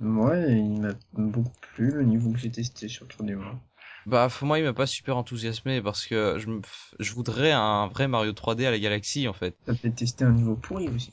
Ouais, 0.01 0.59
il 0.59 0.81
m'a 0.81 0.93
beaucoup 1.13 1.51
plu 1.61 1.91
le 1.91 2.03
niveau 2.03 2.31
que 2.31 2.39
j'ai 2.39 2.51
testé 2.51 2.89
sur 2.89 3.07
3D 3.07 3.35
World. 3.35 3.57
Bah, 4.05 4.29
moi, 4.41 4.59
il 4.59 4.65
m'a 4.65 4.73
pas 4.73 4.87
super 4.87 5.17
enthousiasmé 5.17 5.81
parce 5.81 6.05
que 6.05 6.37
je, 6.39 6.47
me... 6.47 6.61
je 6.99 7.13
voudrais 7.13 7.51
un 7.51 7.87
vrai 7.87 8.07
Mario 8.07 8.33
3D 8.33 8.65
à 8.65 8.71
la 8.71 8.79
galaxie, 8.79 9.27
en 9.27 9.33
fait. 9.33 9.55
T'as 9.65 9.73
peut-être 9.75 9.95
testé 9.95 10.25
un 10.25 10.31
niveau 10.31 10.55
pourri 10.55 10.89
aussi. 10.89 11.11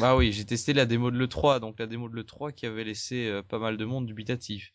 Bah 0.00 0.16
oui, 0.16 0.32
j'ai 0.32 0.44
testé 0.44 0.72
la 0.72 0.86
démo 0.86 1.10
de 1.10 1.18
l'E3, 1.18 1.60
donc 1.60 1.78
la 1.78 1.86
démo 1.86 2.08
de 2.08 2.16
l'E3 2.16 2.52
qui 2.52 2.66
avait 2.66 2.84
laissé 2.84 3.26
euh, 3.26 3.42
pas 3.42 3.58
mal 3.58 3.76
de 3.76 3.84
monde 3.84 4.06
dubitatif. 4.06 4.72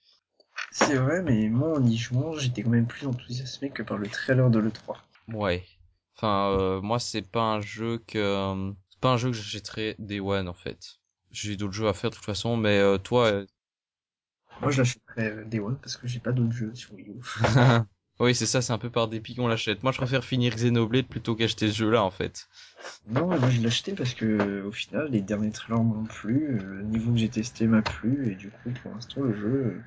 C'est 0.71 0.95
vrai, 0.95 1.21
mais 1.21 1.49
moi 1.49 1.77
en 1.77 1.85
y 1.85 1.97
jouant, 1.97 2.33
j'étais 2.33 2.63
quand 2.63 2.69
même 2.69 2.87
plus 2.87 3.07
enthousiasmé 3.07 3.69
que 3.69 3.83
par 3.83 3.97
le 3.97 4.07
trailer 4.07 4.49
de 4.49 4.59
l'E3. 4.59 4.97
Ouais. 5.33 5.65
Enfin, 6.17 6.51
euh, 6.57 6.81
moi, 6.81 6.99
c'est 6.99 7.21
pas 7.21 7.43
un 7.43 7.61
jeu 7.61 8.01
que 8.07 8.17
euh, 8.17 8.71
c'est 8.89 8.99
pas 8.99 9.11
un 9.11 9.17
jeu 9.17 9.29
que 9.31 9.35
j'achèterais 9.35 9.95
Day 9.99 10.19
One 10.19 10.47
en 10.47 10.53
fait. 10.53 10.99
J'ai 11.31 11.57
d'autres 11.57 11.73
jeux 11.73 11.87
à 11.87 11.93
faire 11.93 12.09
de 12.09 12.15
toute 12.15 12.25
façon, 12.25 12.55
mais 12.55 12.77
euh, 12.79 12.97
toi, 12.97 13.25
euh, 13.25 13.45
Moi 14.61 14.71
je 14.71 14.77
l'achèterais 14.79 15.31
euh, 15.31 15.45
Day 15.45 15.59
One 15.59 15.77
parce 15.81 15.97
que 15.97 16.07
j'ai 16.07 16.19
pas 16.19 16.31
d'autres 16.31 16.53
jeux 16.53 16.73
sur 16.73 16.93
Wii 16.93 17.09
U. 17.09 17.13
oui, 18.19 18.35
c'est 18.35 18.45
ça, 18.45 18.61
c'est 18.61 18.73
un 18.73 18.77
peu 18.77 18.89
par 18.89 19.07
dépit 19.07 19.35
qu'on 19.35 19.47
l'achète. 19.47 19.83
Moi, 19.83 19.91
je 19.91 19.97
préfère 19.97 20.23
finir 20.23 20.55
Xenoblade 20.55 21.07
plutôt 21.07 21.35
qu'acheter 21.35 21.67
ce 21.69 21.77
jeu-là 21.77 22.03
en 22.03 22.11
fait. 22.11 22.47
Non, 23.07 23.27
moi 23.27 23.49
je 23.49 23.59
l'ai 23.59 23.67
acheté 23.67 23.93
parce 23.93 24.13
que 24.13 24.63
au 24.63 24.71
final 24.71 25.09
les 25.11 25.21
derniers 25.21 25.51
trailers 25.51 25.83
m'ont 25.83 26.05
plu, 26.05 26.57
euh, 26.59 26.77
le 26.77 26.83
niveau 26.83 27.11
que 27.11 27.17
j'ai 27.17 27.29
testé 27.29 27.67
m'a 27.67 27.81
plu 27.81 28.31
et 28.31 28.35
du 28.35 28.49
coup 28.49 28.69
pour 28.81 28.93
l'instant 28.93 29.21
le 29.21 29.35
jeu 29.35 29.47
euh, 29.47 29.81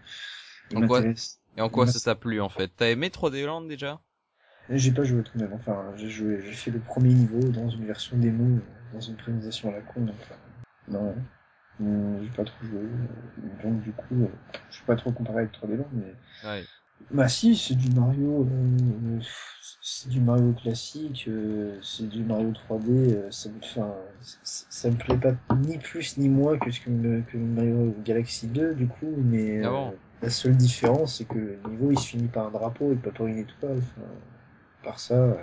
il 0.70 0.78
m'intéresse. 0.80 1.40
Et 1.56 1.60
en 1.60 1.68
quoi 1.68 1.86
ça 1.86 1.98
t'a 2.00 2.14
plu 2.14 2.40
en 2.40 2.48
fait? 2.48 2.70
T'as 2.76 2.90
aimé 2.90 3.08
3D 3.08 3.44
Land 3.44 3.62
déjà? 3.62 4.00
J'ai 4.70 4.92
pas 4.92 5.02
joué 5.02 5.22
tout 5.22 5.38
de 5.38 5.44
même, 5.44 5.54
enfin 5.54 5.82
j'ai 5.96 6.10
joué, 6.10 6.40
j'ai 6.44 6.52
fait 6.52 6.70
le 6.70 6.78
premier 6.78 7.14
niveau 7.14 7.40
dans 7.48 7.70
une 7.70 7.86
version 7.86 8.16
démo, 8.18 8.60
dans 8.92 9.00
une 9.00 9.16
présentation 9.16 9.70
à 9.70 9.72
la 9.72 9.80
con, 9.80 10.02
donc 10.02 10.14
non, 10.88 11.14
j'ai 11.80 12.30
pas 12.30 12.44
trop 12.44 12.64
joué, 12.66 12.80
euh, 12.80 13.62
donc 13.62 13.80
du 13.82 13.92
coup 13.92 14.22
euh, 14.22 14.28
je 14.70 14.80
peux 14.80 14.86
pas 14.86 14.96
trop 14.96 15.12
comparer 15.12 15.40
avec 15.40 15.52
3D 15.52 15.76
Land, 15.76 15.88
mais 15.92 16.14
Ouais. 16.44 16.68
Bah 17.10 17.28
si, 17.28 17.56
c'est 17.56 17.74
du 17.76 17.90
Mario, 17.90 18.44
euh, 18.44 19.20
c'est 19.80 20.08
du 20.08 20.20
Mario 20.20 20.52
classique, 20.52 21.26
euh, 21.28 21.78
c'est 21.82 22.08
du 22.08 22.24
Mario 22.24 22.52
3D, 22.52 22.92
euh, 23.14 23.30
ça 23.30 23.48
me, 23.50 23.60
ça, 24.42 24.90
me 24.90 24.96
plaît 24.96 25.16
pas 25.18 25.34
ni 25.56 25.78
plus 25.78 26.16
ni 26.18 26.28
moins 26.28 26.58
que 26.58 26.70
ce 26.70 26.80
que, 26.80 26.90
me- 26.90 27.22
que 27.22 27.36
Mario 27.38 27.94
Galaxy 28.04 28.48
2 28.48 28.74
du 28.74 28.88
coup, 28.88 29.14
mais 29.24 29.58
Ah 29.62 29.70
euh, 29.70 29.70
bon 29.70 29.94
la 30.22 30.30
seule 30.30 30.56
différence 30.56 31.18
c'est 31.18 31.24
que 31.26 31.38
le 31.38 31.60
niveau 31.70 31.90
il 31.92 31.98
se 31.98 32.08
finit 32.08 32.28
par 32.28 32.46
un 32.48 32.50
drapeau 32.50 32.92
et 32.92 32.96
pas 32.96 33.12
par 33.12 33.26
une 33.26 33.38
étoile, 33.38 33.78
enfin, 33.78 34.08
par 34.82 35.00
ça, 35.00 35.14
euh, 35.14 35.36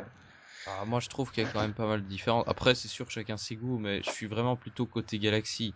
Ah, 0.68 0.84
moi, 0.86 1.00
je 1.00 1.10
trouve 1.10 1.32
qu'il 1.32 1.42
y 1.44 1.46
a 1.46 1.48
quand 1.50 1.62
même 1.62 1.74
pas 1.76 1.86
mal 1.88 2.02
de 2.02 2.08
différences. 2.08 2.44
Après, 2.48 2.74
c'est 2.76 2.88
sûr, 2.88 3.10
chacun 3.12 3.38
ses 3.38 3.56
goûts, 3.56 3.78
mais 3.78 4.02
je 4.04 4.10
suis 4.10 4.26
vraiment 4.28 4.58
plutôt 4.58 4.88
côté 4.88 5.20
Galaxy. 5.20 5.76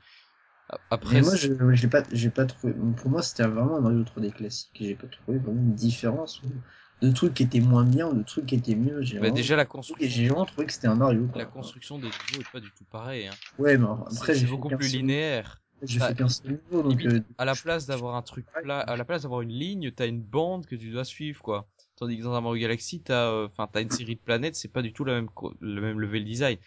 Après, 0.90 1.16
mais 1.16 1.22
moi 1.22 1.36
je 1.36 1.54
j'ai 1.74 1.88
pas 1.88 2.04
j'ai 2.12 2.30
pas 2.30 2.46
trouvé, 2.46 2.74
pour 2.74 3.10
moi 3.10 3.22
c'était 3.22 3.44
vraiment 3.44 3.78
un 3.78 3.82
Mario 3.82 4.04
3D 4.04 4.32
classique, 4.32 4.72
j'ai 4.80 4.96
pas 4.96 5.08
trouvé 5.08 5.38
vraiment 5.40 5.62
une 5.62 5.74
différence 5.74 6.41
de 7.02 7.12
trucs 7.12 7.34
qui 7.34 7.44
étaient 7.44 7.62
moins 7.62 7.86
bien 7.86 8.08
ou 8.08 8.14
de 8.14 8.24
trucs 8.24 8.46
qui 8.46 8.56
étaient 8.56 8.76
mieux, 8.76 9.02
j'ai 9.02 9.16
bah, 9.16 9.22
vraiment- 9.22 9.36
déjà 9.36 9.56
la 9.56 9.66
construction, 9.66 10.08
j'ai 10.10 10.28
vraiment 10.28 10.46
trouvé 10.46 10.68
que 10.68 10.74
c'était 10.74 10.88
un 10.88 10.96
Mario. 10.96 11.28
quoi. 11.28 11.41
la 11.41 11.46
construction 11.46 11.98
des 11.98 12.08
niveaux 12.08 12.41
est 12.41 12.52
pas 12.52 12.60
du 12.60 12.70
tout 12.72 12.84
pareil. 12.91 13.28
Hein. 13.28 13.36
Ouais, 13.58 13.78
mais 13.78 13.88
après, 13.88 14.36
c'est 14.36 14.46
beaucoup 14.46 14.70
plus 14.70 14.94
linéaire. 14.94 15.62
J'ai 15.82 16.00
fait 16.00 16.14
qu'un 16.16 16.28
seul 16.28 16.52
niveau, 16.52 16.84
donc. 16.84 17.00
Limite, 17.00 17.22
euh, 17.22 17.34
à 17.38 17.46
la 17.46 17.56
place 17.56 17.86
d'avoir 17.86 18.16
un 18.16 18.22
truc 18.22 18.46
plat, 18.62 18.80
à 18.80 18.98
la 18.98 19.06
place 19.06 19.22
d'avoir 19.22 19.41
une 19.41 19.54
ligne, 19.54 19.91
t'as 19.91 20.08
une 20.08 20.22
bande 20.22 20.66
que 20.66 20.76
tu 20.76 20.90
dois 20.91 21.06
suivre, 21.06 21.41
quoi. 21.41 21.68
Tandis 21.96 22.18
que 22.18 22.24
dans 22.24 22.34
un 22.34 22.41
Mario 22.41 22.62
Galaxy, 22.62 23.02
t'as, 23.02 23.32
euh, 23.32 23.48
enfin, 23.48 23.70
t'as 23.72 23.82
une 23.82 23.90
série 23.90 24.16
de 24.16 24.22
planètes, 24.22 24.56
c'est 24.56 24.68
pas 24.68 24.82
du 24.82 24.91
tout 24.91 25.06
la 25.06 25.14
même, 25.14 25.30
le 25.62 25.82
même 25.82 26.00
level 26.00 26.26
design. 26.26 26.58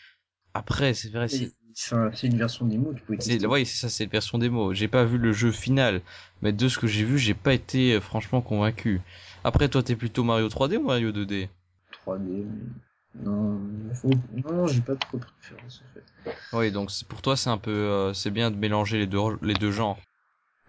Après, 0.55 0.95
c'est 0.95 1.11
vrai, 1.11 1.27
Enfin, 1.27 1.47
c'est 1.74 2.27
une 2.27 2.36
version 2.39 2.66
démo, 2.66 2.93
tu 2.94 3.03
c'est, 3.20 3.44
ouais, 3.47 3.65
c'est 3.65 3.77
ça, 3.77 3.89
c'est 3.89 4.05
une 4.05 4.11
version 4.11 4.39
démo. 4.39 4.74
J'ai 4.74 4.89
pas 4.89 5.05
vu 5.05 5.19
le 5.19 5.32
jeu 5.32 5.53
final, 5.53 6.01
mais 6.40 6.53
de 6.53 6.69
ce 6.69 6.78
que 6.78 6.86
j'ai 6.86 7.05
vu, 7.05 7.19
j'ai 7.19 7.35
pas 7.35 7.55
été 7.55 7.94
euh, 7.94 8.01
franchement 8.01 8.40
convaincu. 8.40 9.01
Après, 9.44 9.69
toi, 9.69 9.82
t'es 9.82 9.97
plutôt 9.97 10.24
Mario 10.24 10.49
3D 10.49 10.77
ou 10.77 10.85
Mario 10.85 11.12
2D 11.12 11.49
3D. 11.93 12.44
mais- 12.44 13.24
Non, 13.24 13.61
faut- 13.94 14.11
non, 14.44 14.66
j'ai 14.66 14.81
pas 14.81 14.97
trop 14.97 15.19
de 15.19 15.24
préférence 15.24 15.82
en 15.85 15.94
fait. 15.94 16.32
Oui, 16.57 16.73
donc 16.73 16.90
pour 17.09 17.20
toi, 17.20 17.36
c'est 17.36 17.51
un 17.51 17.59
peu, 17.59 17.70
euh, 17.70 18.15
c'est 18.15 18.31
bien 18.31 18.51
de 18.51 18.57
mélanger 18.57 18.99
les 18.99 19.07
deux, 19.07 19.19
les 19.43 19.55
deux 19.55 19.70
genres. 19.70 19.99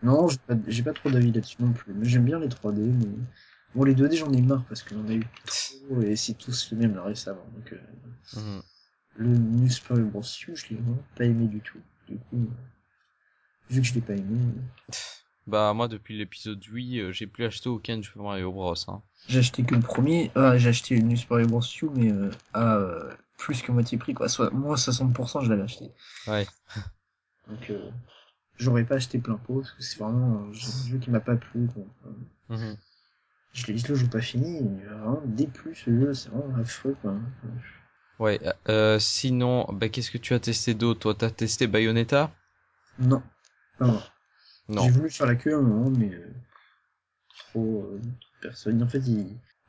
Non, 0.01 0.27
j'ai 0.27 0.37
pas, 0.45 0.55
j'ai 0.67 0.83
pas 0.83 0.93
trop 0.93 1.09
d'avis 1.09 1.31
là-dessus 1.31 1.55
non 1.61 1.71
plus. 1.71 1.93
Mais 1.93 2.05
j'aime 2.07 2.25
bien 2.25 2.39
les 2.39 2.49
3D, 2.49 2.81
mais 2.81 3.07
bon, 3.73 3.83
les 3.85 3.95
2D, 3.95 4.17
j'en 4.17 4.31
ai 4.33 4.41
marre 4.41 4.63
parce 4.67 4.83
qu'on 4.83 4.99
en 4.99 5.07
a 5.07 5.13
eu 5.13 5.23
trop 5.45 6.01
et 6.01 6.15
c'est 6.17 6.33
tous 6.33 6.71
le 6.71 6.77
même 6.77 6.95
là 6.95 7.03
récemment. 7.03 7.45
Donc, 7.55 7.71
euh, 7.71 7.77
Mhm. 8.35 8.61
Le 9.15 9.27
New 9.27 9.67
Bros. 10.09 10.21
U, 10.21 10.55
je 10.55 10.69
l'ai 10.69 10.75
vraiment 10.75 11.03
pas 11.15 11.25
aimé 11.25 11.47
du 11.47 11.59
tout. 11.59 11.79
Du 12.07 12.17
coup, 12.17 12.35
euh, 12.35 13.69
vu 13.69 13.81
que 13.81 13.87
je 13.87 13.93
l'ai 13.93 14.01
pas 14.01 14.13
aimé, 14.13 14.39
euh, 14.39 14.93
Bah, 15.47 15.73
moi, 15.73 15.87
depuis 15.87 16.17
l'épisode 16.17 16.63
8, 16.63 16.99
euh, 16.99 17.11
j'ai 17.11 17.27
plus 17.27 17.45
acheté 17.45 17.69
aucun 17.69 18.01
Super 18.01 18.23
Mario 18.23 18.51
Bros. 18.51 18.75
Hein. 18.87 19.01
J'ai 19.27 19.39
acheté 19.39 19.63
que 19.63 19.75
le 19.75 19.81
premier. 19.81 20.31
Ah, 20.35 20.57
j'ai 20.57 20.69
acheté 20.69 20.95
le 20.95 21.03
New 21.03 21.17
Super 21.17 21.37
Mario 21.37 21.49
Bros. 21.49 21.61
U, 21.61 21.89
mais 21.95 22.11
euh, 22.11 22.31
à 22.53 22.75
euh, 22.77 23.13
plus 23.37 23.61
que 23.61 23.71
moitié 23.71 23.97
prix, 23.97 24.13
quoi. 24.13 24.27
Soit 24.29 24.51
moins 24.51 24.75
60%, 24.75 25.43
je 25.43 25.49
l'avais 25.49 25.63
acheté. 25.63 25.91
Ouais. 26.27 26.47
Donc, 27.47 27.69
euh, 27.69 27.89
j'aurais 28.57 28.85
pas 28.85 28.95
acheté 28.95 29.19
plein 29.19 29.35
pot, 29.35 29.61
parce 29.61 29.71
que 29.71 29.83
c'est 29.83 29.99
vraiment 29.99 30.47
un 30.47 30.53
jeu 30.53 30.97
qui 30.97 31.09
m'a 31.09 31.19
pas 31.19 31.35
plu. 31.35 31.67
Mhm. 32.49 32.77
Je 33.53 33.67
l'ai 33.67 33.77
je 33.77 33.93
l'ai 33.93 34.09
pas 34.09 34.21
fini, 34.21 34.61
vraiment 34.83 35.21
déplu 35.25 35.75
ce 35.75 35.91
jeu, 35.91 36.13
c'est 36.15 36.29
vraiment 36.29 36.55
affreux 36.55 36.97
quoi. 37.03 37.15
Ouais, 38.23 38.39
euh, 38.69 38.99
sinon, 38.99 39.65
bah, 39.73 39.89
qu'est-ce 39.89 40.09
que 40.09 40.17
tu 40.17 40.33
as 40.33 40.39
testé 40.39 40.73
d'autre 40.73 41.01
Toi, 41.01 41.13
t'as 41.13 41.29
testé 41.29 41.67
Bayonetta? 41.67 42.31
Non, 42.97 43.21
non. 43.81 44.01
J'ai 44.69 44.91
voulu 44.91 45.09
faire 45.09 45.27
la 45.27 45.35
queue 45.35 45.53
à 45.53 45.57
un 45.57 45.61
moment, 45.61 45.89
mais 45.89 46.09
euh, 46.13 46.31
trop, 47.51 47.81
euh, 47.83 47.99
personne. 48.41 48.81
En 48.81 48.87
fait, 48.87 49.01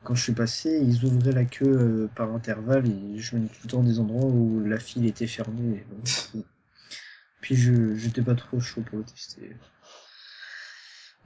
quand 0.05 0.15
je 0.15 0.23
suis 0.23 0.31
passé, 0.31 0.79
ils 0.81 1.03
ouvraient 1.03 1.33
la 1.33 1.43
queue 1.43 1.65
euh, 1.67 2.07
par 2.15 2.31
intervalle 2.33 2.87
et 2.87 3.19
je 3.19 3.35
venais 3.35 3.47
tout 3.49 3.59
le 3.65 3.69
temps 3.69 3.83
des 3.83 3.99
endroits 3.99 4.23
où 4.23 4.63
la 4.63 4.79
file 4.79 5.05
était 5.05 5.27
fermée. 5.27 5.83
et 5.83 5.93
donc, 5.93 6.45
puis 7.41 7.57
je 7.57 7.95
j'étais 7.95 8.21
pas 8.21 8.35
trop 8.35 8.61
chaud 8.61 8.83
pour 8.83 8.99
le 8.99 9.03
tester. 9.03 9.53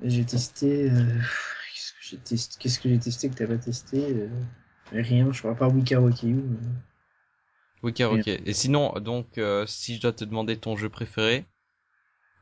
J'ai 0.04 0.26
testé. 0.26 0.90
Qu'est-ce 0.90 1.92
que 1.94 2.00
j'ai 2.02 2.18
testé 2.18 2.58
Qu'est-ce 2.60 2.80
que 2.80 2.90
j'ai 2.90 2.98
testé 2.98 3.30
que 3.30 3.36
t'as 3.36 3.46
pas 3.46 3.58
testé 3.60 4.28
Rien, 4.92 5.32
je 5.32 5.38
crois 5.38 5.54
pas 5.54 5.68
Wika 5.68 6.02
Wakiyu. 6.02 6.34
mais- 6.38 6.58
Ok, 7.82 8.00
ok. 8.02 8.28
Et 8.28 8.54
sinon, 8.54 8.94
donc, 9.02 9.38
euh, 9.38 9.66
si 9.68 9.96
je 9.98 10.02
dois 10.02 10.14
te 10.14 10.24
demander 10.24 10.58
ton 10.58 10.78
jeu 10.78 10.88
préféré 10.90 11.46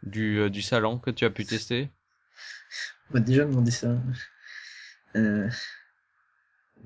du, 0.04 0.40
euh, 0.40 0.50
du 0.50 0.64
salon 0.64 0.98
que 1.00 1.12
tu 1.12 1.26
as 1.26 1.30
pu 1.30 1.46
tester 1.46 1.92
On 3.10 3.14
m'a 3.16 3.20
déjà 3.20 3.46
demandé 3.46 3.72
ça. 3.72 3.96
Euh... 5.16 5.50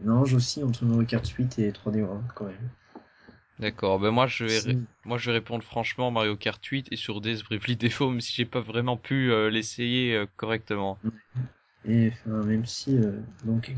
Non, 0.04 0.26
j'oscille 0.26 0.66
entre 0.66 0.84
Mario 0.84 1.06
Kart 1.06 1.26
8 1.26 1.58
et 1.60 1.72
3D 1.72 2.02
World 2.02 2.26
quand 2.36 2.44
même. 2.44 2.70
D'accord, 3.60 3.98
ben 3.98 4.12
moi 4.12 4.28
je 4.28 4.44
vais, 4.44 4.60
ré- 4.60 4.80
moi 5.06 5.18
je 5.18 5.28
vais 5.32 5.38
répondre 5.38 5.64
franchement 5.64 6.12
Mario 6.12 6.36
Kart 6.36 6.62
8 6.66 6.88
et 6.92 6.98
sur 6.98 7.22
Days 7.22 7.44
Bravely 7.50 7.78
Default, 7.78 8.10
même 8.12 8.20
si 8.22 8.34
j'ai 8.34 8.46
pas 8.46 8.60
vraiment 8.60 8.98
pu 8.98 9.32
euh, 9.32 9.50
l'essayer 9.50 10.16
euh, 10.18 10.26
correctement. 10.36 11.00
Et 11.86 12.12
enfin, 12.12 12.44
même 12.44 12.66
si 12.66 12.98
euh, 12.98 13.20
Donkey 13.46 13.76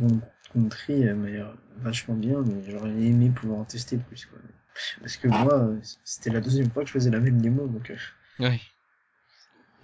Country 0.53 1.03
m'a 1.13 1.29
l'air 1.29 1.53
vachement 1.79 2.15
bien, 2.15 2.41
mais 2.41 2.63
j'aurais 2.71 2.91
aimé 2.91 3.29
pouvoir 3.29 3.59
en 3.59 3.65
tester 3.65 3.97
plus 3.97 4.25
quoi. 4.25 4.39
Parce 5.01 5.17
que 5.17 5.27
moi, 5.27 5.69
c'était 6.03 6.29
la 6.29 6.41
deuxième 6.41 6.69
fois 6.71 6.83
que 6.83 6.87
je 6.87 6.93
faisais 6.93 7.09
la 7.11 7.19
même 7.19 7.41
démo, 7.41 7.67
donc 7.67 7.89
euh, 7.89 7.95
Ouais. 8.39 8.59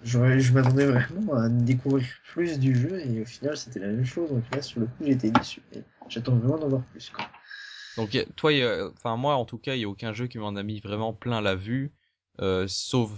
j'aurais, 0.02 0.40
je 0.40 0.52
m'attendais 0.52 0.86
vraiment 0.86 1.34
à 1.34 1.48
découvrir 1.48 2.06
plus 2.32 2.58
du 2.58 2.74
jeu 2.74 3.00
et 3.00 3.20
au 3.22 3.24
final 3.24 3.56
c'était 3.56 3.80
la 3.80 3.88
même 3.88 4.04
chose. 4.04 4.30
Donc 4.30 4.44
là, 4.52 4.62
sur 4.62 4.80
le 4.80 4.86
coup, 4.86 5.04
j'étais 5.06 5.30
déçu. 5.30 5.62
J'attends 6.08 6.36
vraiment 6.36 6.58
d'en 6.58 6.68
voir 6.68 6.82
plus. 6.92 7.10
Quoi. 7.10 7.24
Donc 7.96 8.16
toi, 8.36 8.50
enfin 8.92 9.16
moi 9.16 9.34
en 9.34 9.44
tout 9.44 9.58
cas, 9.58 9.74
il 9.74 9.80
y 9.80 9.84
a 9.84 9.88
aucun 9.88 10.12
jeu 10.12 10.26
qui 10.26 10.38
m'en 10.38 10.56
a 10.56 10.62
mis 10.62 10.80
vraiment 10.80 11.12
plein 11.12 11.40
la 11.40 11.54
vue, 11.54 11.92
euh, 12.40 12.66
sauf 12.68 13.10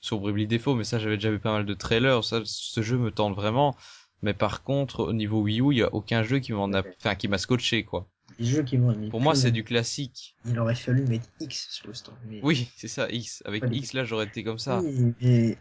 sauf 0.00 0.20
Bravely 0.20 0.46
Default, 0.46 0.74
mais 0.76 0.84
ça 0.84 0.98
j'avais 0.98 1.16
déjà 1.16 1.30
vu 1.30 1.38
pas 1.38 1.52
mal 1.52 1.66
de 1.66 1.74
trailers, 1.74 2.24
ça 2.24 2.40
ce 2.44 2.82
jeu 2.82 2.98
me 2.98 3.10
tente 3.10 3.34
vraiment. 3.36 3.76
Mais 4.22 4.34
par 4.34 4.62
contre, 4.62 5.00
au 5.04 5.12
niveau 5.12 5.42
Wii 5.42 5.60
U, 5.60 5.72
il 5.72 5.78
y 5.78 5.82
a 5.82 5.94
aucun 5.94 6.22
jeu 6.22 6.38
qui 6.38 6.52
m'en 6.52 6.72
a, 6.72 6.82
enfin 6.98 7.14
qui 7.14 7.28
m'a 7.28 7.38
scotché 7.38 7.84
quoi. 7.84 8.08
Les 8.38 8.46
jeux 8.46 8.62
qui 8.62 8.78
m'ont 8.78 8.94
mis 8.94 9.10
Pour 9.10 9.20
moi, 9.20 9.34
c'est 9.34 9.50
du 9.50 9.64
classique. 9.64 10.36
Il 10.44 10.58
aurait 10.58 10.74
fallu 10.74 11.04
mettre 11.04 11.28
X 11.40 11.68
sur 11.70 11.88
le 11.88 11.94
stand. 11.94 12.16
Mais... 12.28 12.40
Oui, 12.42 12.70
c'est 12.76 12.88
ça, 12.88 13.08
X. 13.10 13.42
Avec 13.46 13.64
X 13.70 13.92
là, 13.92 14.04
j'aurais 14.04 14.26
été 14.26 14.42
comme 14.44 14.58
ça. 14.58 14.80
Oui, 14.80 15.14
et 15.20 15.58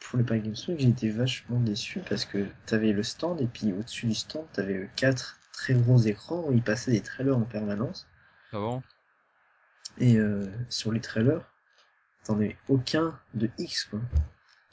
pour 0.00 0.18
le 0.18 0.24
Paris 0.24 0.40
Games 0.40 0.54
Week, 0.68 0.80
été 0.80 1.10
vachement 1.10 1.58
déçu 1.60 2.00
parce 2.08 2.24
que 2.24 2.46
t'avais 2.66 2.92
le 2.92 3.02
stand 3.02 3.40
et 3.40 3.46
puis 3.46 3.72
au-dessus 3.72 4.06
du 4.06 4.14
stand, 4.14 4.44
t'avais 4.52 4.88
quatre 4.96 5.38
très 5.52 5.74
gros 5.74 5.98
écrans 5.98 6.44
où 6.46 6.52
il 6.52 6.62
passait 6.62 6.92
des 6.92 7.00
trailers 7.00 7.36
en 7.36 7.42
permanence. 7.42 8.06
Ah 8.52 8.58
bon? 8.58 8.82
Et 9.98 10.16
euh, 10.16 10.46
sur 10.68 10.92
les 10.92 11.00
trailers, 11.00 11.50
t'en 12.24 12.34
avais 12.34 12.56
aucun 12.68 13.18
de 13.34 13.50
X 13.58 13.84
quoi. 13.84 14.00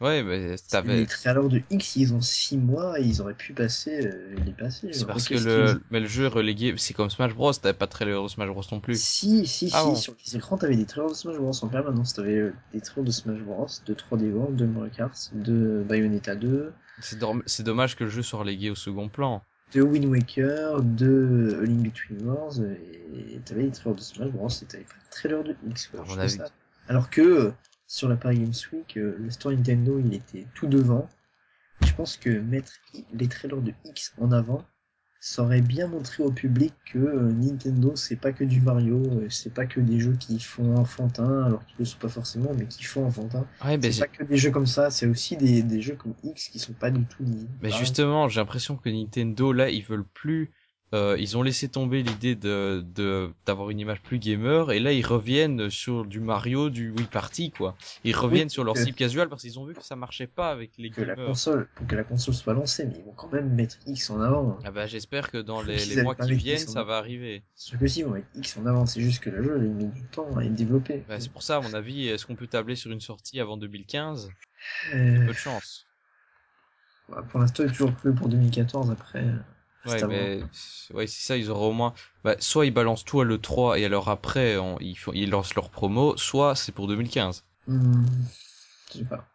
Ouais, 0.04 0.22
mais 0.22 0.50
Les 0.52 0.58
t'avais. 0.58 1.06
trailers 1.06 1.48
de 1.48 1.62
X, 1.72 1.96
ils 1.96 2.14
ont 2.14 2.20
six 2.22 2.58
mois 2.58 3.00
et 3.00 3.04
ils 3.04 3.22
auraient 3.22 3.34
pu 3.34 3.54
passer, 3.54 4.06
euh, 4.06 4.36
les 4.46 4.52
passer. 4.52 4.90
C'est 4.92 5.00
genre, 5.00 5.08
parce 5.08 5.30
que 5.30 5.36
le, 5.36 5.82
mais 5.92 6.02
le 6.02 6.08
jeu 6.08 6.26
est 6.26 6.28
relégué, 6.28 6.76
c'est 6.78 6.94
comme 6.94 7.10
Smash 7.10 7.34
Bros, 7.34 7.54
t'avais 7.54 7.74
pas 7.78 7.86
de 7.86 7.92
trailer 7.92 8.22
de 8.22 8.28
Smash 8.28 8.50
Bros 8.50 8.64
non 8.72 8.82
plus. 8.82 9.02
Si, 9.02 9.48
si, 9.48 9.70
Ah 9.74 9.82
si, 9.82 9.88
bon. 9.88 9.96
sur 9.96 10.14
les 10.26 10.36
écrans, 10.36 10.58
t'avais 10.58 10.76
des 10.76 10.86
trailers 10.86 11.10
de 11.10 11.16
Smash 11.16 11.38
Bros 11.38 11.52
en 11.64 11.68
permanence. 11.70 12.14
T'avais 12.14 12.36
euh, 12.38 12.54
des 12.74 12.82
trailers 12.82 13.06
de 13.06 13.12
Smash 13.12 13.40
Bros, 13.40 13.68
de 13.86 13.94
3D 13.94 14.32
World, 14.32 14.58
de 14.58 14.66
Mario 14.66 14.92
Kart, 14.94 15.32
de 15.34 15.84
Bayonetta 15.88 16.36
2, 16.36 16.74
C'est 17.00 17.18
dor- 17.18 17.42
c'est 17.46 17.64
dommage 17.64 17.96
que 17.96 18.04
le 18.04 18.10
jeu 18.10 18.22
soit 18.24 18.40
relégué 18.40 18.70
au 18.72 18.76
second 18.76 19.08
plan. 19.08 19.42
de 19.74 19.82
Wind 19.82 20.06
Waker, 20.06 20.82
de 20.84 21.60
A 21.62 21.66
Link 21.66 21.82
Between 21.84 22.28
Worlds, 22.28 22.62
et 23.16 23.40
t'avais 23.46 23.64
des 23.64 23.72
trailers 23.72 23.96
de 23.96 24.02
Smash 24.02 24.30
Bros 24.30 24.50
et 24.50 24.66
t'avais 24.66 24.84
pas 24.84 24.96
de 24.96 25.10
trailer 25.12 25.44
de 25.46 25.56
X. 25.70 25.88
quoi. 25.88 26.04
Alors 26.90 27.10
que 27.10 27.22
euh, 27.22 27.52
sur 27.94 28.10
la 28.10 28.16
Paris 28.16 28.40
Games 28.40 28.54
Week, 28.74 28.98
euh, 28.98 29.16
le 29.20 29.30
store 29.30 29.52
Nintendo 29.52 30.02
il 30.04 30.16
était 30.16 30.48
tout 30.56 30.66
devant. 30.66 31.08
Je 31.86 31.94
pense 31.94 32.18
que 32.18 32.30
mettre 32.40 32.72
les 33.14 33.28
trailers 33.28 33.62
de 33.62 33.72
X 33.86 34.16
en 34.20 34.32
avant, 34.32 34.66
ça 35.20 35.44
aurait 35.44 35.62
bien 35.62 35.86
montré 35.86 36.24
au 36.24 36.32
public 36.32 36.74
que 36.92 36.98
euh, 36.98 37.32
Nintendo 37.32 37.96
c'est 37.96 38.16
pas 38.16 38.32
que 38.32 38.44
du 38.46 38.62
Mario, 38.62 38.98
euh, 38.98 39.28
c'est 39.30 39.54
pas 39.54 39.68
que 39.68 39.80
des 39.80 40.00
jeux 40.00 40.18
qui 40.20 40.40
font 40.40 40.76
enfantin, 40.76 41.44
alors 41.44 41.64
qu'ils 41.68 41.78
le 41.80 41.86
sont 41.86 42.00
pas 42.00 42.10
forcément, 42.10 42.50
mais 42.58 42.66
qui 42.66 42.84
font 42.84 43.06
enfantin. 43.06 43.46
Ouais, 43.64 43.78
ben, 43.78 43.92
c'est 43.92 44.00
pas 44.00 44.08
que 44.08 44.24
des 44.24 44.38
jeux 44.38 44.52
comme 44.52 44.66
ça, 44.66 44.90
c'est 44.90 45.06
aussi 45.06 45.38
des, 45.38 45.62
des 45.62 45.82
jeux 45.84 45.96
comme 45.96 46.16
X 46.24 46.50
qui 46.50 46.58
sont 46.58 46.74
pas 46.74 46.90
du 46.90 47.06
tout 47.06 47.22
ni. 47.24 47.48
Mais 47.62 47.70
pareils. 47.70 47.80
justement, 47.80 48.28
j'ai 48.28 48.40
l'impression 48.40 48.76
que 48.76 48.90
Nintendo 48.90 49.54
là, 49.54 49.70
ils 49.70 49.86
veulent 49.86 50.08
plus. 50.16 50.52
Euh, 50.94 51.18
ils 51.20 51.38
ont 51.38 51.42
laissé 51.42 51.68
tomber 51.68 52.04
l'idée 52.04 52.36
de 52.36 52.86
de 52.96 53.32
d'avoir 53.46 53.70
une 53.70 53.80
image 53.80 54.02
plus 54.02 54.20
gamer 54.20 54.72
et 54.72 54.80
là 54.80 54.92
ils 54.94 55.06
reviennent 55.06 55.70
sur 55.70 56.06
du 56.06 56.20
Mario, 56.20 56.70
du 56.70 56.92
Wii 56.92 57.08
Party 57.08 57.52
quoi. 57.52 57.76
Ils 58.04 58.16
reviennent 58.16 58.50
sur 58.50 58.64
leur 58.64 58.78
cible 58.78 58.96
casual 58.96 59.30
parce 59.30 59.42
qu'ils 59.42 59.60
ont 59.60 59.66
vu 59.66 59.74
que 59.74 59.84
ça 59.84 59.96
marchait 59.96 60.28
pas 60.28 60.52
avec 60.52 60.72
les 60.78 60.90
que 60.90 61.02
la 61.02 61.16
console, 61.16 61.68
pour 61.76 61.88
que 61.88 61.96
la 61.96 62.04
console 62.04 62.34
soit 62.34 62.54
lancée, 62.54 62.86
mais 62.86 62.96
ils 62.98 63.04
vont 63.04 63.14
quand 63.14 63.32
même 63.32 63.54
mettre 63.54 63.78
X 63.88 64.10
en 64.10 64.22
avant. 64.22 64.60
Ah 64.64 64.72
bah 64.72 64.86
j'espère 64.86 65.32
que 65.32 65.38
dans 65.38 65.62
les, 65.62 66.04
mois 66.04 66.16
qui 66.16 66.34
viennent, 66.34 66.68
en 66.68 66.72
ça 66.72 66.84
va 66.84 66.98
arriver. 66.98 67.44
C'est 67.56 67.70
sûr 67.70 67.80
que 67.80 67.88
si, 67.88 68.00
ils 68.00 68.06
vont 68.06 68.12
mettre 68.12 68.28
X 68.36 68.58
en 68.58 68.66
avant, 68.66 68.86
c'est 68.86 69.02
juste 69.02 69.24
que 69.24 69.30
le 69.30 69.44
jeu, 69.44 69.60
il 69.64 69.72
met 69.72 69.86
du 69.86 70.04
temps 70.04 70.38
à 70.38 70.44
être 70.44 70.54
développé. 70.54 71.04
Bah, 71.08 71.20
c'est 71.20 71.32
pour 71.32 71.44
ça, 71.44 71.58
à 71.58 71.62
mon 71.62 71.74
avis, 71.74 72.08
est-ce 72.08 72.26
qu'on 72.26 72.36
peut 72.36 72.48
tabler 72.48 72.76
sur 72.76 72.92
une 72.92 73.02
sortie 73.02 73.40
avant 73.40 73.58
2015 73.58 74.30
Euh, 74.94 75.26
Peu 75.26 75.28
de 75.28 75.34
chance. 75.34 75.86
voilà, 77.08 77.24
pour 77.24 77.40
l'instant, 77.40 77.68
toujours 77.68 77.94
prévu 77.94 78.16
pour 78.16 78.30
2014, 78.30 78.92
après. 78.92 79.26
Ouais, 79.86 80.02
à 80.04 80.08
mais 80.08 80.42
ouais, 80.94 81.08
c'est 81.08 81.22
ça, 81.28 81.38
ils 81.38 81.50
auront 81.50 81.70
au 81.70 81.74
moins. 81.74 81.94
Bah, 82.24 82.36
soit 82.40 82.66
ils 82.66 82.74
balancent 82.74 83.06
tout 83.06 83.22
à 83.22 83.26
l'E3 83.26 83.78
et 83.80 83.86
alors 83.86 84.10
après 84.10 84.58
on- 84.58 84.80
ils, 84.80 84.96
font, 84.98 85.12
ils 85.14 85.30
lancent 85.30 85.56
leur 85.56 85.70
promo, 85.70 86.16
soit 86.18 86.56
c'est 86.56 86.72
pour 86.72 86.88
2015. 86.88 87.44
Hmm, 87.68 88.06
je 88.92 89.00
sais 89.00 89.06
pas. 89.06 89.26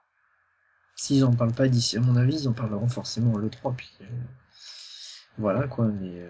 S'ils 0.96 1.24
en 1.24 1.34
parlent 1.34 1.54
pas 1.54 1.66
d'ici, 1.66 1.96
à 1.96 2.00
mon 2.00 2.14
avis, 2.16 2.42
ils 2.42 2.46
en 2.48 2.52
parleront 2.52 2.88
forcément 2.88 3.38
le 3.38 3.48
3, 3.48 3.72
puis 3.72 3.90
euh, 4.02 4.04
voilà 5.38 5.66
quoi, 5.68 5.86
mais 5.86 6.20
euh, 6.20 6.28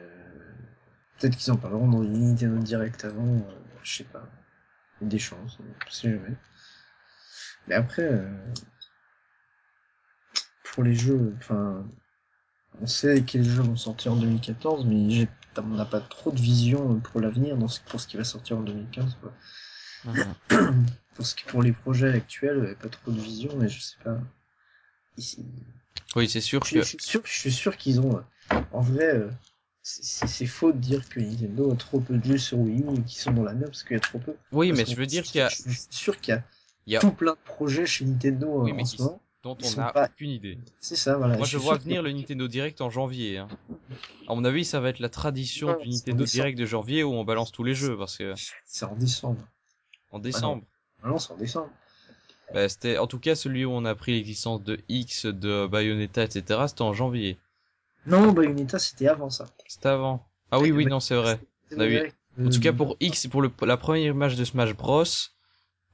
peut-être 1.19 1.36
qu'ils 1.36 1.53
en 1.53 1.57
parleront 1.57 1.89
dans 1.89 2.03
une 2.03 2.28
Nintendo 2.31 2.59
Direct 2.62 3.05
avant, 3.05 3.27
euh, 3.27 3.40
je 3.82 3.99
sais 3.99 4.05
pas. 4.05 4.24
Des 5.03 5.19
chances, 5.19 5.59
on 5.61 5.90
sait 5.90 6.11
jamais. 6.11 6.36
Mais 7.69 7.74
après, 7.74 8.03
euh, 8.03 8.28
pour 10.65 10.82
les 10.85 10.95
jeux, 10.95 11.35
enfin, 11.39 11.85
on 12.81 12.86
sait 12.86 13.23
quels 13.23 13.45
jeux 13.45 13.62
vont 13.62 13.77
sortir 13.77 14.12
en 14.12 14.16
2014, 14.16 14.85
mais 14.86 15.11
j'ai, 15.11 15.28
on 15.59 15.62
n'a 15.69 15.85
pas 15.85 16.01
trop 16.01 16.31
de 16.31 16.40
vision 16.40 17.01
pour 17.01 17.20
l'avenir 17.20 17.57
dans 17.57 17.69
ce, 17.69 17.81
pour 17.81 18.01
ce 18.01 18.07
qui 18.09 18.16
va 18.16 18.24
sortir 18.24 18.59
en 18.59 18.62
2015, 18.62 19.16
quoi. 19.20 19.32
pour 21.15 21.27
ce 21.27 21.35
qui, 21.35 21.45
pour 21.45 21.62
les 21.62 21.73
projets 21.73 22.12
actuels, 22.12 22.77
pas 22.81 22.89
trop 22.89 23.11
de 23.11 23.20
vision, 23.20 23.51
mais 23.57 23.69
je 23.69 23.81
sais 23.81 23.97
pas. 24.05 24.19
Ici, 25.16 25.45
Oui, 26.16 26.28
c'est 26.28 26.40
sûr 26.40 26.65
je, 26.65 26.74
que. 26.74 26.81
je 26.81 26.85
suis 26.85 26.99
sûr, 27.01 27.20
je 27.24 27.32
suis 27.32 27.53
sûr 27.53 27.77
qu'ils 27.77 28.01
ont, 28.01 28.16
euh, 28.16 28.61
en 28.73 28.81
vrai, 28.81 29.15
euh, 29.16 29.31
c'est- 29.82 30.47
faux 30.47 30.73
de 30.73 30.78
dire 30.78 31.09
que 31.09 31.19
Nintendo 31.20 31.73
a 31.73 31.77
trop 31.77 31.99
peu 32.01 32.16
de 32.19 32.24
jeux 32.24 32.39
sur 32.39 32.59
Wii 32.59 32.82
U 32.82 32.95
et 32.99 33.03
qu'ils 33.03 33.19
sont 33.20 33.32
dans 33.32 33.43
la 33.43 33.53
merde 33.53 33.70
parce 33.70 33.82
qu'il 33.82 33.95
y 33.95 33.97
a 33.97 34.01
trop 34.01 34.19
peu. 34.19 34.35
Oui, 34.53 34.69
Parce 34.69 34.78
mais 34.81 34.86
je 34.86 34.97
veux 34.97 35.07
dire 35.07 35.23
qu'il 35.24 35.39
y 35.40 35.43
a, 35.43 35.49
Je 35.49 35.55
suis 35.55 35.86
sûr 35.90 36.20
qu'il 36.20 36.35
y 36.35 36.36
a, 36.36 36.45
il 36.86 36.93
y 36.93 36.97
a 36.97 37.01
tout 37.01 37.11
plein 37.12 37.32
de 37.32 37.39
projets 37.45 37.86
chez 37.86 38.05
Nintendo 38.05 38.47
euh, 38.61 38.65
Oui, 38.65 38.73
en 38.73 38.85
qui- 38.85 38.97
ce 38.97 39.03
moment. 39.03 39.20
Dont 39.55 39.69
ils 39.69 39.75
on 39.79 39.81
n'a 39.83 39.93
pas- 39.93 40.07
aucune 40.07 40.31
idée. 40.31 40.59
C'est 40.81 40.97
ça, 40.97 41.16
voilà. 41.16 41.37
Moi, 41.37 41.47
Je 41.47 41.59
vois 41.59 41.77
venir 41.79 42.03
que- 42.03 42.07
le 42.09 42.12
Nintendo 42.12 42.49
Direct 42.49 42.81
en 42.81 42.91
janvier. 42.91 43.39
Hein. 43.39 43.49
À 44.29 44.35
mon 44.35 44.45
avis, 44.45 44.65
ça 44.65 44.81
va 44.81 44.89
être 44.91 44.99
la 45.01 45.09
tradition 45.09 45.69
Non, 45.69 45.79
du 45.83 45.89
Nintendo. 45.91 46.25
Direct 46.25 46.59
de 46.59 46.66
janvier 46.66 47.03
où 47.05 47.12
on 47.12 47.25
balance 47.25 47.53
tous 47.53 47.65
les 47.65 47.75
jeux 47.75 47.97
parce 47.97 48.16
que 48.19 48.35
C'est 48.66 48.85
en 48.85 48.95
décembre. 48.95 49.41
en 50.12 50.19
décembre. 50.19 50.62
Ah 51.03 51.09
non, 51.09 51.19
c'est 51.19 51.33
en 51.33 51.37
décembre. 51.37 51.70
Bah, 52.55 52.69
c'était 52.69 52.97
en 52.99 53.07
tout 53.07 53.19
cas 53.19 53.35
celui 53.35 53.65
où 53.65 53.70
on 53.73 53.85
a 53.85 53.95
pris 53.95 54.12
l'existence 54.12 54.62
de 54.65 54.79
X, 54.89 55.27
de 55.27 55.66
Bayonetta, 55.66 56.23
etc. 56.25 56.61
C'était 56.69 56.83
en 56.83 56.95
janvier. 56.95 57.39
Non, 58.07 58.33
Bayonetta, 58.33 58.79
c'était 58.79 59.09
avant 59.09 59.29
ça. 59.31 59.47
C'était 59.66 59.89
avant. 59.89 60.27
Ah 60.51 60.59
oui, 60.59 60.70
oui, 60.73 60.87
non, 60.87 60.99
c'est 61.01 61.15
vrai. 61.16 61.39
On 61.77 61.81
a 61.81 61.87
eu- 61.87 62.11
En 62.41 62.43
Euh, 62.47 62.51
tout 62.51 62.61
cas, 62.61 62.73
pour 62.73 62.97
X, 63.01 63.27
pour 63.27 63.43
le, 63.43 63.51
la 63.62 63.77
première 63.77 64.12
image 64.12 64.37
de 64.37 64.45
Smash 64.45 64.73
Bros. 64.75 65.03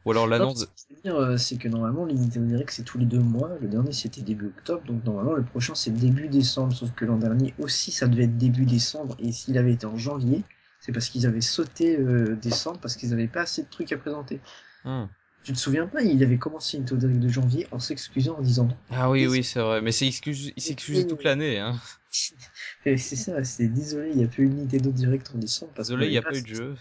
Ou 0.05 0.11
alors 0.11 0.27
l'annonce. 0.27 0.61
Ce 0.61 0.65
que 0.65 0.71
je 0.91 0.95
veux 0.95 1.03
dire, 1.03 1.17
euh, 1.17 1.37
c'est 1.37 1.57
que 1.57 1.69
normalement, 1.69 2.07
Nintendo 2.07 2.47
Direct, 2.47 2.71
c'est 2.71 2.83
tous 2.83 2.99
les 2.99 3.07
deux 3.07 3.21
mois. 3.21 3.51
Le 3.61 3.69
dernier, 3.69 3.93
c'était 3.93 4.21
début 4.21 4.47
octobre. 4.47 4.83
Donc, 4.87 5.05
normalement, 5.05 5.33
le 5.33 5.45
prochain, 5.45 5.75
c'est 5.75 5.91
début 5.91 6.29
décembre. 6.29 6.75
Sauf 6.75 6.93
que 6.93 7.05
l'an 7.05 7.17
dernier 7.17 7.55
aussi, 7.59 7.91
ça 7.91 8.07
devait 8.07 8.25
être 8.25 8.37
début 8.37 8.67
décembre. 8.67 9.17
Et 9.19 9.33
s'il 9.33 9.57
avait 9.57 9.73
été 9.73 9.87
en 9.87 9.97
janvier, 9.97 10.45
c'est 10.81 10.93
parce 10.93 11.09
qu'ils 11.09 11.27
avaient 11.27 11.41
sauté 11.41 11.99
euh, 11.99 12.37
décembre 12.37 12.79
parce 12.81 12.97
qu'ils 12.97 13.15
avaient 13.15 13.29
pas 13.29 13.43
assez 13.43 13.63
de 13.63 13.69
trucs 13.71 13.93
à 13.93 13.97
présenter. 13.97 14.41
Hmm. 14.85 15.07
Tu 15.43 15.53
te 15.53 15.59
souviens 15.59 15.87
pas, 15.87 16.03
il 16.03 16.23
avait 16.23 16.39
commencé 16.39 16.79
Nintendo 16.79 17.01
Direct 17.01 17.21
de 17.21 17.29
janvier 17.29 17.67
en 17.71 17.79
s'excusant 17.79 18.37
en 18.39 18.43
disant 18.43 18.69
Ah 18.91 19.11
oui, 19.11 19.27
oui, 19.27 19.45
c'est 19.45 19.61
vrai. 19.61 19.83
Mais 19.83 19.93
c'est 19.93 20.07
excuse, 20.07 20.53
il 20.57 20.63
s'excusait 20.63 21.07
toute 21.07 21.23
l'année, 21.23 21.59
hein. 21.59 21.79
C'est 22.85 22.97
ça, 22.97 23.43
c'est 23.43 23.67
désolé, 23.67 24.11
il 24.11 24.19
n'y 24.19 24.25
a 24.25 24.29
pas 24.29 24.43
eu 24.43 24.49
de 24.49 24.55
Nintendo 24.55 24.91
Direct 24.91 25.33
en 25.35 25.39
décembre. 25.39 25.73
Parce 25.75 25.89
Désolé, 25.89 26.07
il 26.07 26.11
n'y 26.11 26.19
a 26.19 26.23
pas 26.23 26.37
eu 26.37 26.43
de 26.43 26.47
jeu. 26.47 26.77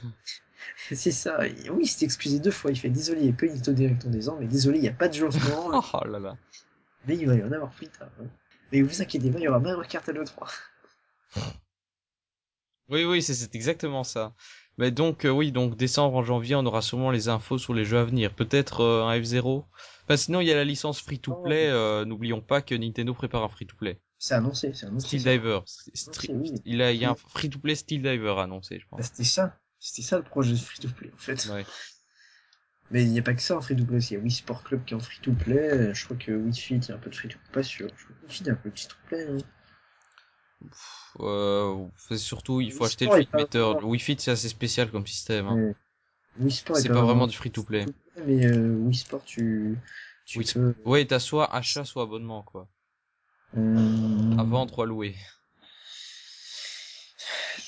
C'est 0.92 1.12
ça, 1.12 1.40
oui, 1.42 1.82
il 1.84 1.88
s'est 1.88 2.06
excusé 2.06 2.40
deux 2.40 2.52
fois. 2.52 2.72
Il 2.72 2.78
fait 2.80 2.90
désolé, 2.90 3.22
il 3.22 3.28
n'y 3.28 3.30
a 3.30 3.36
de 3.36 3.46
Nintendo 3.48 3.74
Direct 3.74 4.06
en 4.06 4.10
décembre, 4.10 4.38
mais 4.42 4.48
désolé, 4.48 4.78
il 4.80 4.82
n'y 4.82 4.88
a 4.90 4.94
pas 4.94 5.08
de 5.08 5.14
jeu 5.14 5.28
en 5.28 5.32
ce 5.32 5.38
moment. 5.50 5.82
Oh 5.94 6.06
là 6.08 6.20
là. 6.20 6.38
mais 7.08 7.18
il 7.18 7.28
va 7.28 7.36
y 7.36 7.44
en 7.44 7.52
avoir 7.52 7.72
plus 7.72 7.88
tard. 7.88 8.10
hein. 8.22 8.26
Mais 8.72 8.82
vous 8.82 9.02
inquiétez 9.02 9.30
pas, 9.32 9.40
il 9.40 9.44
y 9.44 9.48
aura 9.48 9.60
Mario 9.60 9.84
Kart 9.88 10.08
à 10.10 10.12
l'E3. 10.12 10.48
Oui, 12.90 13.06
oui, 13.06 13.22
c'est- 13.22 13.56
exactement 13.56 14.04
ça. 14.04 14.34
Mais 14.78 14.92
donc, 14.92 15.26
euh, 15.26 15.30
oui, 15.30 15.52
donc 15.52 15.76
décembre, 15.78 16.16
en 16.18 16.24
janvier, 16.24 16.56
on 16.56 16.66
aura 16.66 16.82
sûrement 16.82 17.12
les 17.12 17.30
infos 17.30 17.58
sur 17.58 17.74
les 17.74 17.86
jeux 17.86 18.00
à 18.00 18.04
venir. 18.04 18.34
Peut-être 18.34 18.82
euh, 18.82 19.04
un 19.04 19.18
F0. 19.20 19.66
Enfin, 20.04 20.18
sinon, 20.18 20.42
il 20.42 20.48
y 20.48 20.52
a 20.52 20.56
la 20.56 20.64
licence 20.66 21.00
free-to-play. 21.02 21.68
euh, 21.70 22.06
N'oublions 22.06 22.42
pas 22.42 22.62
que 22.62 22.76
Nintendo 22.76 23.14
prépare 23.14 23.44
un 23.44 23.50
free-to-play. 23.50 24.00
C'est 24.18 24.34
annoncé, 24.34 24.74
c'est 24.74 24.88
annoncé. 24.88 25.08
Steel. 25.20 25.24
Diver. 25.24 25.60
Stri- 25.66 26.32
oui. 26.34 26.54
Il, 26.66 26.82
a, 26.82 26.92
il 26.92 27.00
y 27.00 27.06
a 27.06 27.12
un 27.12 27.16
free-to-play 27.16 27.76
Steel 27.76 28.02
Diver 28.02 28.36
annoncé, 28.40 28.80
je 28.80 28.86
Bah, 28.86 28.98
pense. 28.98 29.06
c'était 29.08 29.24
ça. 29.24 29.58
C'était 29.86 30.02
ça 30.02 30.16
le 30.18 30.24
projet 30.24 30.54
de 30.54 30.58
free-to-play, 30.58 31.12
en 31.14 31.18
fait. 31.18 31.46
Ouais. 31.52 31.66
Mais 32.90 33.04
il 33.04 33.10
n'y 33.12 33.20
a 33.20 33.22
pas 33.22 33.34
que 33.34 33.42
ça 33.42 33.58
en 33.58 33.62
free-to-play 33.62 33.98
aussi. 33.98 34.14
Il 34.14 34.18
y 34.18 34.20
a 34.22 34.24
Wii 34.24 34.32
Sport 34.32 34.64
Club 34.64 34.86
qui 34.86 34.94
est 34.94 34.98
en 34.98 35.02
free-to-play. 35.02 35.58
euh, 35.58 35.94
Je 35.94 36.06
crois 36.06 36.16
que 36.16 36.32
Wii 36.32 36.54
Fit, 36.56 36.76
il 36.78 36.88
y 36.88 36.92
a 36.92 36.96
un 36.96 37.00
peu 37.00 37.10
de 37.10 37.16
free-to-play. 37.16 37.52
Pas 37.52 37.64
sûr. 37.64 37.90
Je 37.98 38.04
crois 38.06 38.16
que 38.16 38.22
Wii 38.24 38.32
Fit, 38.32 38.44
il 38.44 38.48
y 38.48 38.50
a 38.50 38.54
un 38.54 38.56
peu 38.56 38.70
de 38.70 38.80
free-to-play. 38.80 39.28
hein. 39.28 39.38
Euh, 41.20 41.86
c'est 41.98 42.18
surtout, 42.18 42.62
il 42.62 42.72
faut 42.72 42.80
Wii 42.84 42.88
acheter 42.88 43.06
Sport 43.06 43.16
le 43.18 43.22
est 43.24 43.26
pas 43.30 43.38
Fit 43.40 43.44
Meter. 43.44 43.60
vraiment- 43.60 43.80
Le 43.82 43.86
Wii 43.88 44.00
Fit, 44.00 44.16
c'est 44.20 44.32
assez 44.32 44.48
spécial 44.50 44.90
comme 44.90 45.06
système. 45.06 45.48
hein. 45.48 45.74
Wii 46.40 46.52
Sport 46.52 46.78
est 46.78 46.82
C'est 46.82 46.88
pas 46.88 47.02
vraiment 47.02 47.28
du 47.28 47.36
free-to-play. 47.36 47.86
Mais 48.26 48.46
euh, 48.46 48.76
Wii 48.78 48.96
Sport, 48.96 49.26
tu, 49.26 49.78
tu 50.26 50.40
Wii 50.40 50.54
peux. 50.54 50.74
Ouais, 50.86 51.06
t'as 51.06 51.20
soit 51.20 51.54
achat, 51.54 51.84
soit 51.84 52.04
abonnement, 52.04 52.44
quoi. 52.44 52.70
À 53.56 54.44
vendre 54.44 54.78
ou 54.80 54.82
à 54.82 54.86
louer. 54.86 55.16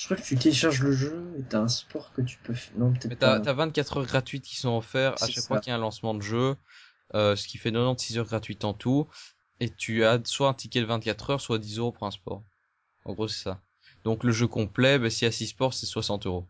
Je 0.06 0.14
crois 0.14 0.18
que 0.18 0.28
tu 0.28 0.36
télécharges 0.36 0.84
le 0.84 0.92
jeu 0.92 1.34
et 1.40 1.42
t'as 1.50 1.62
un 1.62 1.68
sport 1.68 2.14
que 2.14 2.22
tu 2.22 2.38
peux 2.38 2.54
faire. 2.54 2.78
Non, 2.78 2.92
peut-être 2.92 3.06
Mais 3.08 3.16
t'as 3.16 3.40
pas. 3.40 3.40
t'as 3.40 3.54
24 3.54 3.98
heures 3.98 4.06
gratuites 4.06 4.46
qui 4.46 4.56
sont 4.56 4.78
offertes 4.78 5.20
à 5.20 5.26
chaque 5.26 5.38
ça. 5.38 5.48
fois 5.48 5.60
qu'il 5.60 5.72
y 5.72 5.74
a 5.74 5.78
un 5.78 5.80
lancement 5.80 6.14
de 6.14 6.22
jeu, 6.22 6.56
euh, 7.16 7.36
ce 7.36 7.48
qui 7.48 7.58
fait 7.58 7.72
96 7.72 8.20
heures 8.20 8.28
gratuites 8.28 8.66
en 8.66 8.76
tout. 8.76 9.08
Et 9.60 9.72
tu 9.72 10.06
as 10.06 10.20
soit 10.24 10.48
un 10.48 10.54
ticket 10.54 10.82
de 10.82 10.86
24 10.86 11.32
heures, 11.32 11.42
soit 11.42 11.58
10 11.58 11.80
euros 11.80 11.92
pour 11.92 12.06
un 12.06 12.12
sport. 12.12 12.44
En 13.06 13.14
gros, 13.14 13.28
c'est 13.28 13.42
ça. 13.42 13.60
Donc 14.04 14.24
le 14.24 14.32
jeu 14.32 14.46
complet, 14.48 15.00
bah, 15.00 15.10
s'il 15.10 15.26
y 15.26 15.30
a 15.30 15.32
6 15.32 15.48
sports, 15.48 15.74
c'est 15.74 15.88
60 15.88 16.28
euros. 16.28 16.46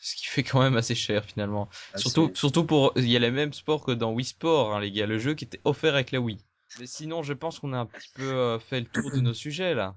Ce 0.00 0.16
qui 0.16 0.26
fait 0.26 0.42
quand 0.42 0.60
même 0.60 0.76
assez 0.76 0.96
cher 0.96 1.24
finalement. 1.24 1.68
Ah, 1.94 1.98
surtout, 1.98 2.32
surtout 2.34 2.64
pour, 2.64 2.92
il 2.96 3.08
y 3.08 3.14
a 3.14 3.20
les 3.20 3.30
mêmes 3.30 3.52
sports 3.52 3.84
que 3.84 3.92
dans 3.92 4.10
Wii 4.10 4.24
Sport, 4.24 4.74
hein, 4.74 4.80
les 4.80 4.90
gars. 4.90 5.06
Le 5.06 5.20
jeu 5.20 5.34
qui 5.34 5.44
était 5.44 5.60
offert 5.62 5.94
avec 5.94 6.10
la 6.10 6.20
Wii. 6.20 6.38
Mais 6.80 6.86
sinon, 6.86 7.22
je 7.22 7.34
pense 7.34 7.60
qu'on 7.60 7.72
a 7.72 7.78
un 7.78 7.86
petit 7.86 8.08
peu 8.16 8.24
euh, 8.24 8.58
fait 8.58 8.80
le 8.80 8.86
tour 8.86 9.12
de 9.12 9.20
nos 9.20 9.34
sujets 9.34 9.74
là. 9.74 9.96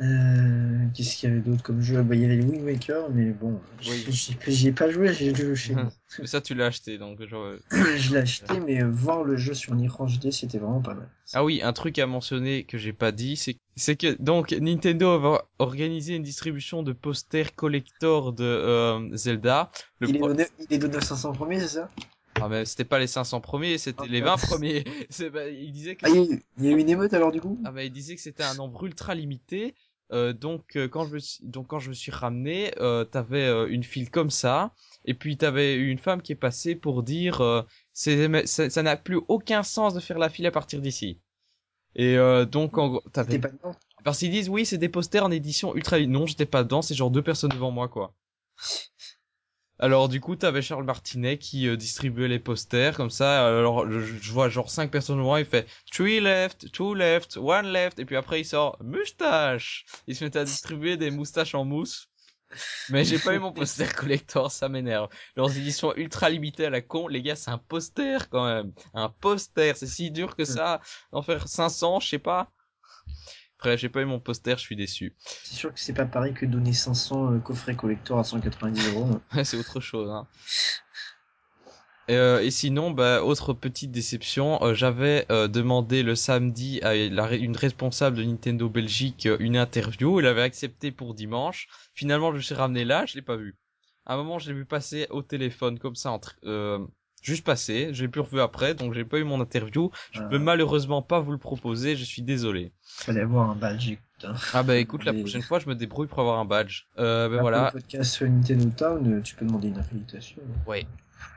Euh, 0.00 0.86
Qu'est-ce 0.94 1.16
qu'il 1.16 1.28
y 1.28 1.32
avait 1.32 1.40
d'autre 1.40 1.62
comme 1.62 1.80
jeu? 1.80 2.02
Bah, 2.02 2.14
il 2.14 2.22
y 2.22 2.24
avait 2.24 2.36
les 2.36 2.42
Wind 2.42 2.64
Waker, 2.64 3.10
mais 3.10 3.30
bon, 3.30 3.60
Oui. 3.88 4.04
j'y 4.48 4.68
ai 4.68 4.72
pas 4.72 4.90
joué, 4.90 5.12
j'ai 5.12 5.34
jeu 5.34 5.54
chez 5.54 5.74
moi. 5.74 5.90
Mais 6.18 6.26
ça, 6.26 6.40
tu 6.40 6.54
l'as 6.54 6.66
acheté, 6.66 6.98
donc 6.98 7.24
genre, 7.26 7.44
euh, 7.44 7.60
je 7.96 8.12
l'ai 8.12 8.18
acheté, 8.20 8.58
mais 8.60 8.82
euh, 8.82 8.90
voir 8.90 9.22
le 9.22 9.36
jeu 9.36 9.54
sur 9.54 9.78
écran 9.80 10.06
HD, 10.06 10.30
c'était 10.32 10.58
vraiment 10.58 10.80
pas 10.80 10.94
mal. 10.94 11.08
Ah 11.32 11.44
oui, 11.44 11.62
un 11.62 11.72
truc 11.72 11.98
à 11.98 12.06
mentionner 12.06 12.64
que 12.64 12.78
j'ai 12.78 12.92
pas 12.92 13.12
dit, 13.12 13.36
c'est 13.36 13.56
c'est 13.76 13.96
que 13.96 14.16
donc 14.22 14.52
Nintendo 14.52 15.18
va 15.18 15.48
organiser 15.58 16.14
une 16.14 16.22
distribution 16.22 16.82
de 16.82 16.92
posters 16.92 17.54
collector 17.56 18.32
de 18.32 18.44
euh, 18.44 19.16
Zelda. 19.16 19.70
Le 20.00 20.06
il, 20.08 20.16
est 20.16 20.18
pro- 20.18 20.28
donné, 20.28 20.46
il 20.58 20.72
est 20.74 20.78
donné 20.78 20.96
aux 20.96 21.00
500 21.00 21.32
premiers, 21.32 21.60
c'est 21.60 21.68
ça? 21.68 21.90
Ah 22.44 22.48
mais 22.50 22.66
c'était 22.66 22.84
pas 22.84 22.98
les 22.98 23.06
500 23.06 23.40
premiers, 23.40 23.78
c'était 23.78 24.02
Ah, 24.02 24.06
les 24.10 24.20
pardon. 24.20 24.36
20 24.42 24.46
premiers. 24.48 24.84
C'est 25.08 25.30
bah, 25.30 25.48
il 25.48 25.72
disait 25.72 25.96
que 25.96 26.04
Ah, 26.04 26.10
il 26.10 26.16
y, 26.62 26.68
a 26.68 26.72
eu- 26.72 26.78
une 26.78 26.90
émeute 26.90 27.14
alors 27.14 27.32
du 27.32 27.40
coup? 27.40 27.58
Ah 27.64 27.72
bah 27.72 27.84
il 27.84 27.90
disait 27.90 28.14
que 28.16 28.20
c'était 28.20 28.42
un 28.42 28.52
nombre 28.54 28.84
ultra 28.84 29.14
limité. 29.14 29.74
Euh, 30.12 30.34
donc 30.34 30.76
euh, 30.76 30.86
quand 30.86 31.06
je 31.06 31.14
me 31.14 31.18
suis, 31.18 31.46
donc 31.46 31.68
quand 31.68 31.78
je 31.78 31.88
me 31.88 31.94
suis 31.94 32.12
ramené, 32.12 32.70
euh, 32.80 33.04
t'avais 33.04 33.44
euh, 33.46 33.66
une 33.68 33.82
file 33.82 34.10
comme 34.10 34.28
ça, 34.28 34.72
et 35.06 35.14
puis 35.14 35.38
t'avais 35.38 35.74
une 35.76 35.96
femme 35.98 36.20
qui 36.20 36.32
est 36.32 36.36
passée 36.36 36.74
pour 36.74 37.02
dire 37.02 37.40
euh, 37.40 37.62
c'est 37.94 38.46
ça 38.46 38.68
ça 38.68 38.82
n'a 38.82 38.96
plus 38.98 39.20
aucun 39.28 39.62
sens 39.62 39.94
de 39.94 40.00
faire 40.00 40.18
la 40.18 40.28
file 40.28 40.44
à 40.46 40.50
partir 40.50 40.82
d'ici. 40.82 41.18
Et 41.96 42.18
euh, 42.18 42.44
donc 42.44 42.76
en 42.76 42.88
gros, 42.88 43.02
t'avais 43.12 43.32
T'es 43.32 43.38
pas 43.38 43.48
dedans 43.48 43.74
Parce 44.04 44.18
qu'ils 44.18 44.30
disent 44.30 44.50
oui, 44.50 44.66
c'est 44.66 44.78
des 44.78 44.90
posters 44.90 45.24
en 45.24 45.30
édition 45.30 45.74
ultra. 45.74 45.98
Non, 46.00 46.26
j'étais 46.26 46.46
pas 46.46 46.62
dedans, 46.62 46.82
c'est 46.82 46.94
genre 46.94 47.10
deux 47.10 47.22
personnes 47.22 47.50
devant 47.52 47.70
moi 47.70 47.88
quoi. 47.88 48.12
Alors 49.84 50.08
du 50.08 50.18
coup, 50.18 50.34
t'avais 50.34 50.62
Charles 50.62 50.84
Martinet 50.84 51.36
qui 51.36 51.68
euh, 51.68 51.76
distribuait 51.76 52.26
les 52.26 52.38
posters 52.38 52.96
comme 52.96 53.10
ça. 53.10 53.46
Alors 53.46 53.86
je, 53.90 54.00
je 54.00 54.32
vois 54.32 54.48
genre 54.48 54.70
cinq 54.70 54.90
personnes 54.90 55.18
devant 55.18 55.36
il 55.36 55.44
fait 55.44 55.66
three 55.92 56.20
left, 56.20 56.72
two 56.72 56.94
left, 56.94 57.36
one 57.36 57.66
left, 57.66 57.98
et 57.98 58.06
puis 58.06 58.16
après 58.16 58.40
il 58.40 58.46
sort 58.46 58.78
moustache. 58.82 59.84
Il 60.06 60.16
se 60.16 60.24
met 60.24 60.34
à 60.38 60.44
distribuer 60.44 60.96
des 60.96 61.10
moustaches 61.10 61.54
en 61.54 61.66
mousse. 61.66 62.08
Mais 62.88 63.04
j'ai 63.04 63.18
pas 63.18 63.34
eu 63.34 63.38
mon 63.38 63.52
poster 63.52 63.92
collector, 63.94 64.50
ça 64.50 64.70
m'énerve. 64.70 65.10
Leurs 65.36 65.54
éditions 65.54 65.94
ultra 65.96 66.30
limitées 66.30 66.64
à 66.64 66.70
la 66.70 66.80
con, 66.80 67.06
les 67.06 67.20
gars, 67.20 67.36
c'est 67.36 67.50
un 67.50 67.58
poster 67.58 68.30
quand 68.30 68.46
même. 68.46 68.72
Un 68.94 69.10
poster, 69.10 69.76
c'est 69.76 69.86
si 69.86 70.10
dur 70.10 70.34
que 70.34 70.46
ça. 70.46 70.80
En 71.12 71.20
faire 71.20 71.46
500, 71.46 72.00
je 72.00 72.08
sais 72.08 72.18
pas. 72.18 72.50
Bref, 73.64 73.80
j'ai 73.80 73.88
pas 73.88 74.02
eu 74.02 74.04
mon 74.04 74.20
poster, 74.20 74.56
je 74.58 74.62
suis 74.62 74.76
déçu. 74.76 75.14
C'est 75.42 75.54
sûr 75.54 75.72
que 75.72 75.80
c'est 75.80 75.94
pas 75.94 76.04
pareil 76.04 76.34
que 76.34 76.44
donner 76.44 76.74
500 76.74 77.32
euh, 77.32 77.38
coffrets 77.38 77.74
collector 77.74 78.18
à 78.18 78.24
190 78.24 78.88
euros. 78.90 79.08
Ouais, 79.34 79.42
c'est 79.42 79.56
autre 79.56 79.80
chose. 79.80 80.10
Hein. 80.10 80.26
Et, 82.08 82.16
euh, 82.16 82.42
et 82.42 82.50
sinon, 82.50 82.90
bah, 82.90 83.22
autre 83.22 83.54
petite 83.54 83.90
déception, 83.90 84.62
euh, 84.62 84.74
j'avais 84.74 85.24
euh, 85.32 85.48
demandé 85.48 86.02
le 86.02 86.14
samedi 86.14 86.78
à 86.82 86.94
la- 86.94 87.34
une 87.34 87.56
responsable 87.56 88.18
de 88.18 88.24
Nintendo 88.24 88.68
Belgique 88.68 89.26
une 89.40 89.56
interview, 89.56 90.20
elle 90.20 90.26
avait 90.26 90.42
accepté 90.42 90.92
pour 90.92 91.14
dimanche. 91.14 91.66
Finalement, 91.94 92.32
je 92.32 92.36
me 92.36 92.42
suis 92.42 92.54
ramené 92.54 92.84
là, 92.84 93.06
je 93.06 93.14
l'ai 93.14 93.22
pas 93.22 93.36
vu. 93.36 93.56
À 94.04 94.12
un 94.12 94.16
moment, 94.18 94.38
je 94.38 94.48
l'ai 94.50 94.54
vu 94.54 94.66
passer 94.66 95.06
au 95.08 95.22
téléphone 95.22 95.78
comme 95.78 95.94
ça, 95.94 96.10
entre, 96.10 96.36
juste 97.24 97.44
passer. 97.44 97.92
Je 97.92 98.02
l'ai 98.02 98.08
plus 98.08 98.20
revu 98.20 98.40
après, 98.40 98.74
donc 98.74 98.94
j'ai 98.94 99.04
pas 99.04 99.18
eu 99.18 99.24
mon 99.24 99.40
interview. 99.40 99.90
Je 100.12 100.20
Euh, 100.20 100.28
peux 100.28 100.38
malheureusement 100.38 101.02
pas 101.02 101.18
vous 101.18 101.32
le 101.32 101.38
proposer, 101.38 101.96
je 101.96 102.04
suis 102.04 102.22
désolé. 102.22 102.72
Fallait 102.82 103.22
avoir 103.22 103.50
un 103.50 103.56
badge, 103.56 103.88
écoute. 103.88 104.04
Hein. 104.22 104.34
Ah 104.52 104.62
bah 104.62 104.76
écoute, 104.76 105.04
la 105.04 105.12
prochaine 105.12 105.42
fois, 105.42 105.58
je 105.58 105.68
me 105.68 105.74
débrouille 105.74 106.06
pour 106.06 106.20
avoir 106.20 106.38
un 106.38 106.44
badge. 106.44 106.84
Euh, 106.98 107.28
ben 107.28 107.36
Là, 107.36 107.40
voilà. 107.42 107.72
Le 107.74 107.80
podcast 107.80 108.12
sur 108.14 108.28
Nintendo 108.28 108.70
Town, 108.76 109.12
euh, 109.14 109.20
tu 109.22 109.34
peux 109.34 109.44
demander 109.44 109.68
une 109.68 109.78
accréditation. 109.78 110.40
Ouais. 110.66 110.86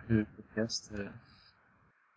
Le 0.10 0.26
podcast. 0.36 0.92
euh, 0.96 1.08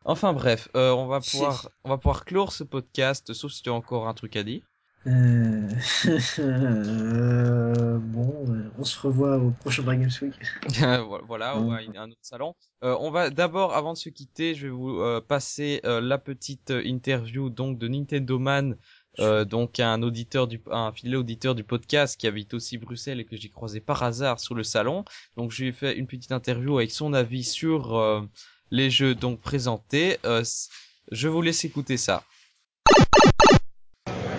Enfin 0.04 0.32
bref, 0.32 0.68
euh, 0.76 0.92
on 0.92 1.06
va 1.06 1.20
pouvoir, 1.20 1.68
on 1.84 1.90
va 1.90 1.98
pouvoir 1.98 2.24
clore 2.24 2.52
ce 2.52 2.64
podcast, 2.64 3.32
sauf 3.34 3.52
si 3.52 3.62
tu 3.62 3.68
as 3.68 3.74
encore 3.74 4.08
un 4.08 4.14
truc 4.14 4.34
à 4.36 4.42
dire. 4.42 4.62
Euh... 5.06 5.68
Bon, 8.00 8.44
euh, 8.48 8.70
on 8.78 8.84
se 8.84 8.98
revoit 8.98 9.36
au 9.36 9.50
prochain 9.50 9.82
Dragon 9.82 10.08
Week. 10.22 10.34
voilà, 11.26 11.58
ou 11.58 11.70
à 11.72 11.78
un 11.78 12.10
autre 12.10 12.18
salon. 12.22 12.54
Euh, 12.82 12.96
on 13.00 13.10
va 13.10 13.30
d'abord, 13.30 13.74
avant 13.74 13.92
de 13.92 13.98
se 13.98 14.08
quitter, 14.08 14.54
je 14.54 14.66
vais 14.66 14.72
vous 14.72 15.00
euh, 15.00 15.20
passer 15.20 15.80
la 15.84 16.18
petite 16.18 16.72
interview 16.84 17.50
donc 17.50 17.78
de 17.78 17.88
Nintendo 17.88 18.38
Man, 18.38 18.76
donc 19.18 19.80
un 19.80 20.02
auditeur 20.02 20.46
du, 20.48 20.60
un 20.70 20.92
fidèle 20.92 21.16
auditeur 21.16 21.54
du 21.54 21.64
podcast 21.64 22.18
qui 22.18 22.26
habite 22.26 22.54
aussi 22.54 22.78
Bruxelles 22.78 23.20
et 23.20 23.24
que 23.24 23.36
j'ai 23.36 23.50
croisé 23.50 23.80
par 23.80 24.02
hasard 24.02 24.40
sur 24.40 24.54
le 24.54 24.64
salon. 24.64 25.04
Donc 25.36 25.50
je 25.52 25.62
lui 25.62 25.68
ai 25.68 25.72
fait 25.72 25.96
une 25.96 26.06
petite 26.06 26.32
interview 26.32 26.78
avec 26.78 26.90
son 26.90 27.12
avis 27.12 27.44
sur 27.44 28.28
les 28.70 28.90
jeux 28.90 29.14
donc 29.14 29.40
présentés. 29.40 30.18
Je 31.12 31.28
vous 31.28 31.42
laisse 31.42 31.64
écouter 31.64 31.96
ça. 31.96 32.24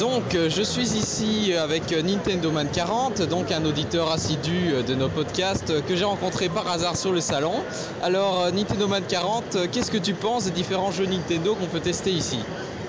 Donc 0.01 0.33
euh, 0.33 0.49
je 0.49 0.63
suis 0.63 0.95
ici 0.97 1.53
avec 1.53 1.91
euh, 1.93 2.01
Nintendo 2.01 2.49
Man 2.49 2.67
40, 2.73 3.21
donc 3.29 3.51
un 3.51 3.63
auditeur 3.65 4.11
assidu 4.11 4.71
euh, 4.73 4.81
de 4.81 4.95
nos 4.95 5.09
podcasts 5.09 5.69
euh, 5.69 5.81
que 5.87 5.95
j'ai 5.95 6.05
rencontré 6.05 6.49
par 6.49 6.67
hasard 6.67 6.97
sur 6.97 7.11
le 7.11 7.21
salon. 7.21 7.53
Alors 8.01 8.41
euh, 8.41 8.51
Nintendo 8.51 8.87
Man 8.87 9.03
40, 9.07 9.43
euh, 9.57 9.67
qu'est-ce 9.71 9.91
que 9.91 9.99
tu 9.99 10.15
penses 10.15 10.45
des 10.45 10.49
différents 10.49 10.89
jeux 10.89 11.05
Nintendo 11.05 11.53
qu'on 11.53 11.67
peut 11.67 11.81
tester 11.81 12.09
ici? 12.09 12.39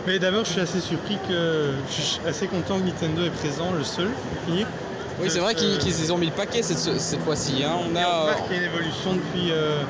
Mais 0.06 0.18
d'abord, 0.18 0.47
je 0.47 0.52
suis 0.52 0.60
assez 0.62 0.80
surpris 0.80 1.18
que. 1.28 1.72
Je 1.94 2.01
suis 2.01 2.20
assez 2.26 2.47
content 2.47 2.78
que 2.78 2.84
Nintendo 2.86 3.26
est 3.26 3.30
présent, 3.43 3.72
le 3.76 3.84
seul, 3.84 4.09
pour 4.09 4.44
finir. 4.47 4.66
Oui 5.20 5.28
c'est 5.30 5.40
vrai 5.40 5.55
qu'ils 5.55 5.68
Euh, 5.76 6.12
ont 6.14 6.18
mis 6.18 6.28
le 6.28 6.32
paquet 6.32 6.62
cette, 6.62 6.78
cette 6.78 7.20
fois-ci. 7.20 7.62
Hein. 7.62 7.72
On 7.90 7.94
Et 7.94 7.98
on 8.02 8.09
a, 8.09 8.22
voit 8.22 8.34
qu'il 8.47 8.56
y 8.56 8.59
a 8.59 8.62
une 8.62 8.68
évolution 8.72 9.12
depuis 9.12 9.51
euh, 9.52 9.82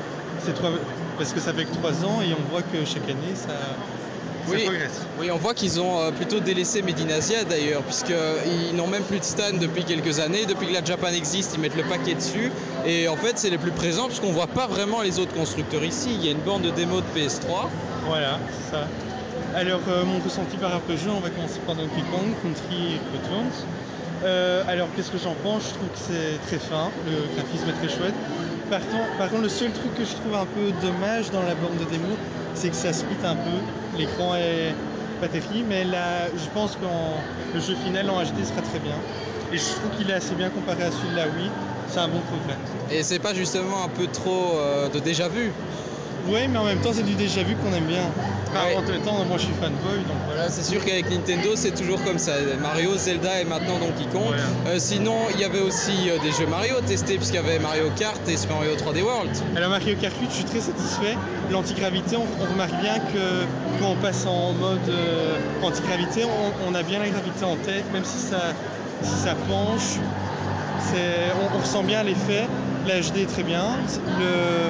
ces 0.45 0.51
trois. 0.51 0.71
Parce 1.17 1.31
que 1.31 1.39
ça 1.39 1.53
fait 1.53 1.63
que 1.63 1.73
trois 1.73 2.03
ans 2.03 2.21
et 2.21 2.33
on 2.33 2.51
voit 2.51 2.63
que 2.63 2.83
chaque 2.85 3.07
année 3.09 3.33
ça 3.33 3.53
Oui. 4.49 4.63
progresse. 4.63 5.01
Oui, 5.19 5.31
on 5.31 5.37
voit 5.37 5.53
qu'ils 5.53 5.79
ont 5.79 5.99
euh, 5.99 6.11
plutôt 6.11 6.39
délaissé 6.39 6.81
Medinasia 6.81 7.43
d'ailleurs, 7.43 7.81
puisqu'ils 7.83 8.75
n'ont 8.75 8.87
même 8.87 9.03
plus 9.03 9.19
de 9.19 9.23
stand 9.23 9.59
depuis 9.59 9.83
quelques 9.83 10.19
années. 10.19 10.45
Depuis 10.45 10.67
que 10.67 10.73
la 10.73 10.83
Japan 10.83 11.09
existe, 11.09 11.53
ils 11.55 11.61
mettent 11.61 11.77
le 11.77 11.83
paquet 11.83 12.15
dessus. 12.15 12.51
Et 12.85 13.07
en 13.07 13.15
fait, 13.15 13.37
c'est 13.37 13.49
les 13.49 13.57
plus 13.57 13.71
présents, 13.71 14.07
puisqu'on 14.07 14.31
voit 14.31 14.47
pas 14.47 14.67
vraiment 14.67 15.01
les 15.01 15.19
autres 15.19 15.33
constructeurs 15.33 15.83
ici. 15.83 16.09
Il 16.13 16.25
y 16.25 16.29
a 16.29 16.31
une 16.31 16.41
bande 16.41 16.63
de 16.63 16.71
démo 16.71 17.01
de 17.01 17.19
PS3. 17.19 17.69
Voilà, 18.07 18.39
c'est 18.51 18.75
ça. 18.75 18.87
Alors, 19.55 19.81
euh, 19.87 20.03
mon 20.03 20.19
ressenti 20.19 20.57
par 20.57 20.71
rapport 20.71 20.95
au 20.95 20.97
jeu, 20.97 21.11
on 21.15 21.19
va 21.19 21.29
commencer 21.29 21.59
par 21.65 21.75
Donkey 21.75 22.01
Kong, 22.11 22.33
Country 22.41 22.99
Returns. 23.13 23.65
Euh, 24.23 24.63
alors, 24.67 24.87
qu'est-ce 24.95 25.11
que 25.11 25.17
j'en 25.17 25.35
pense? 25.43 25.69
Je 25.69 25.73
trouve 25.75 25.89
que 25.89 25.99
c'est 26.07 26.47
très 26.47 26.57
fin, 26.57 26.89
le 27.05 27.35
graphisme 27.35 27.69
est 27.69 27.85
très 27.85 27.95
chouette. 27.95 28.15
Par 29.19 29.29
contre, 29.29 29.43
le 29.43 29.49
seul 29.49 29.71
truc 29.71 29.93
que 29.95 30.03
je 30.03 30.13
trouve 30.13 30.33
un 30.33 30.47
peu 30.47 30.71
dommage 30.81 31.29
dans 31.29 31.43
la 31.43 31.53
borne 31.53 31.77
de 31.77 31.85
démo, 31.85 32.17
c'est 32.55 32.69
que 32.69 32.75
ça 32.75 32.91
split 32.91 33.17
un 33.23 33.35
peu. 33.35 33.59
L'écran 33.97 34.35
est 34.35 34.73
pas 35.21 35.27
terrible, 35.27 35.67
mais 35.69 35.83
là, 35.83 36.27
je 36.29 36.49
pense 36.55 36.75
que 36.75 36.85
le 37.53 37.59
jeu 37.59 37.75
final 37.85 38.09
en 38.09 38.23
HD 38.23 38.43
sera 38.43 38.61
très 38.61 38.79
bien. 38.79 38.95
Et 39.51 39.57
je 39.57 39.63
trouve 39.63 39.91
qu'il 39.97 40.09
est 40.09 40.13
assez 40.13 40.33
bien 40.33 40.49
comparé 40.49 40.83
à 40.83 40.91
celui 40.91 41.11
de 41.11 41.15
la 41.15 41.27
Wii. 41.27 41.51
C'est 41.87 41.99
un 41.99 42.07
bon 42.07 42.21
progrès. 42.21 42.57
Et 42.89 43.03
c'est 43.03 43.19
pas 43.19 43.35
justement 43.35 43.83
un 43.83 43.89
peu 43.89 44.07
trop 44.07 44.57
euh, 44.57 44.89
de 44.89 44.99
déjà 44.99 45.27
vu? 45.27 45.53
Oui, 46.27 46.47
mais 46.49 46.57
en 46.57 46.63
même 46.65 46.79
temps, 46.79 46.91
c'est 46.93 47.03
du 47.03 47.13
déjà 47.15 47.43
vu 47.43 47.55
qu'on 47.55 47.73
aime 47.75 47.85
bien. 47.85 48.03
Enfin, 48.49 48.67
Ouais. 48.67 48.75
En 48.77 48.81
même 48.83 49.01
temps, 49.01 49.25
moi 49.25 49.37
je 49.37 49.45
suis 49.45 49.53
fanboy, 49.59 49.97
donc 50.07 50.15
voilà. 50.27 50.47
C'est 50.47 50.63
sûr 50.63 50.85
qu'avec 50.85 51.09
Nintendo, 51.09 51.49
c'est 51.55 51.73
toujours 51.75 52.01
comme 52.03 52.19
ça. 52.19 52.33
Mario, 52.61 52.95
Zelda 52.95 53.41
et 53.41 53.45
maintenant 53.45 53.79
Donkey 53.79 54.07
Kong. 54.11 54.25
Voilà. 54.27 54.43
Euh, 54.67 54.75
sinon, 54.77 55.15
il 55.33 55.39
y 55.39 55.43
avait 55.43 55.59
aussi 55.61 56.07
euh, 56.07 56.19
des 56.19 56.31
jeux 56.31 56.45
Mario 56.45 56.75
testés, 56.85 57.15
puisqu'il 57.17 57.37
y 57.37 57.39
avait 57.39 57.57
Mario 57.57 57.85
Kart 57.97 58.21
et 58.29 58.37
Super 58.37 58.57
Mario 58.57 58.73
3D 58.75 59.01
World. 59.01 59.31
Alors 59.55 59.71
Mario 59.71 59.95
Kart 59.99 60.13
8, 60.21 60.27
je 60.29 60.35
suis 60.35 60.43
très 60.43 60.59
satisfait. 60.59 61.17
L'antigravité, 61.51 62.15
on, 62.15 62.27
on 62.41 62.51
remarque 62.53 62.79
bien 62.79 62.99
que 62.99 63.79
quand 63.81 63.89
on 63.89 63.95
passe 63.95 64.25
en 64.27 64.53
mode 64.53 64.87
euh, 64.89 65.35
antigravité, 65.63 66.23
on, 66.25 66.69
on 66.71 66.75
a 66.75 66.83
bien 66.83 66.99
la 66.99 67.09
gravité 67.09 67.43
en 67.43 67.55
tête, 67.55 67.85
même 67.91 68.05
si 68.05 68.19
ça, 68.19 68.53
si 69.01 69.15
ça 69.23 69.33
penche. 69.49 69.97
On, 70.95 71.57
on 71.57 71.59
ressent 71.59 71.81
bien 71.83 72.03
l'effet. 72.03 72.45
La 72.87 72.99
HD 73.01 73.17
est 73.23 73.25
très 73.29 73.43
bien. 73.43 73.63
Le, 74.19 74.69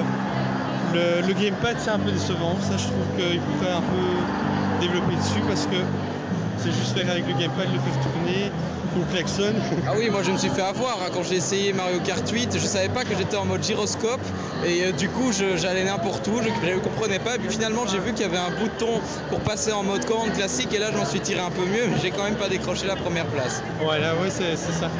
le, 0.94 1.32
gamepad, 1.34 1.76
c'est 1.78 1.90
un 1.90 1.98
peu 1.98 2.10
décevant. 2.10 2.56
Ça, 2.60 2.76
je 2.76 2.84
trouve 2.84 3.06
qu'il 3.16 3.40
pourrait 3.40 3.72
un 3.72 3.82
peu 3.82 4.80
développer 4.80 5.16
dessus 5.16 5.42
parce 5.46 5.66
que 5.66 5.76
c'est 6.58 6.72
juste 6.72 6.96
faire 6.96 7.10
avec 7.10 7.26
le 7.26 7.34
gamepad, 7.34 7.68
le 7.72 7.78
faire 7.78 8.00
tourner, 8.02 8.50
klaxon. 9.10 9.54
Ah 9.86 9.92
oui, 9.96 10.10
moi 10.10 10.22
je 10.22 10.32
me 10.32 10.36
suis 10.36 10.48
fait 10.48 10.62
avoir 10.62 10.98
hein. 11.02 11.10
quand 11.12 11.22
j'ai 11.22 11.36
essayé 11.36 11.72
Mario 11.72 11.98
Kart 12.00 12.28
8. 12.28 12.58
Je 12.58 12.66
savais 12.66 12.88
pas 12.88 13.04
que 13.04 13.16
j'étais 13.16 13.36
en 13.36 13.44
mode 13.44 13.62
gyroscope 13.62 14.20
et 14.64 14.84
euh, 14.84 14.92
du 14.92 15.08
coup 15.08 15.32
j'allais 15.32 15.84
n'importe 15.84 16.26
où, 16.28 16.40
je 16.42 16.48
ne 16.48 16.78
comprenais 16.78 17.18
pas. 17.18 17.36
Et 17.36 17.38
puis 17.38 17.50
finalement 17.50 17.86
j'ai 17.86 17.98
vu 17.98 18.12
qu'il 18.12 18.22
y 18.22 18.28
avait 18.28 18.36
un 18.36 18.50
bouton 18.50 19.00
pour 19.28 19.40
passer 19.40 19.72
en 19.72 19.82
mode 19.82 20.04
commande 20.04 20.32
classique 20.32 20.72
et 20.72 20.78
là 20.78 20.90
je 20.92 20.98
m'en 20.98 21.06
suis 21.06 21.20
tiré 21.20 21.40
un 21.40 21.50
peu 21.50 21.64
mieux, 21.64 21.86
mais 21.88 21.96
j'ai 22.02 22.10
quand 22.10 22.24
même 22.24 22.36
pas 22.36 22.48
décroché 22.48 22.86
la 22.86 22.96
première 22.96 23.26
place. 23.26 23.62
Voilà, 23.80 24.14
ouais, 24.14 24.30
c'est 24.30 24.56
c'est 24.56 24.72
ça. 24.72 24.90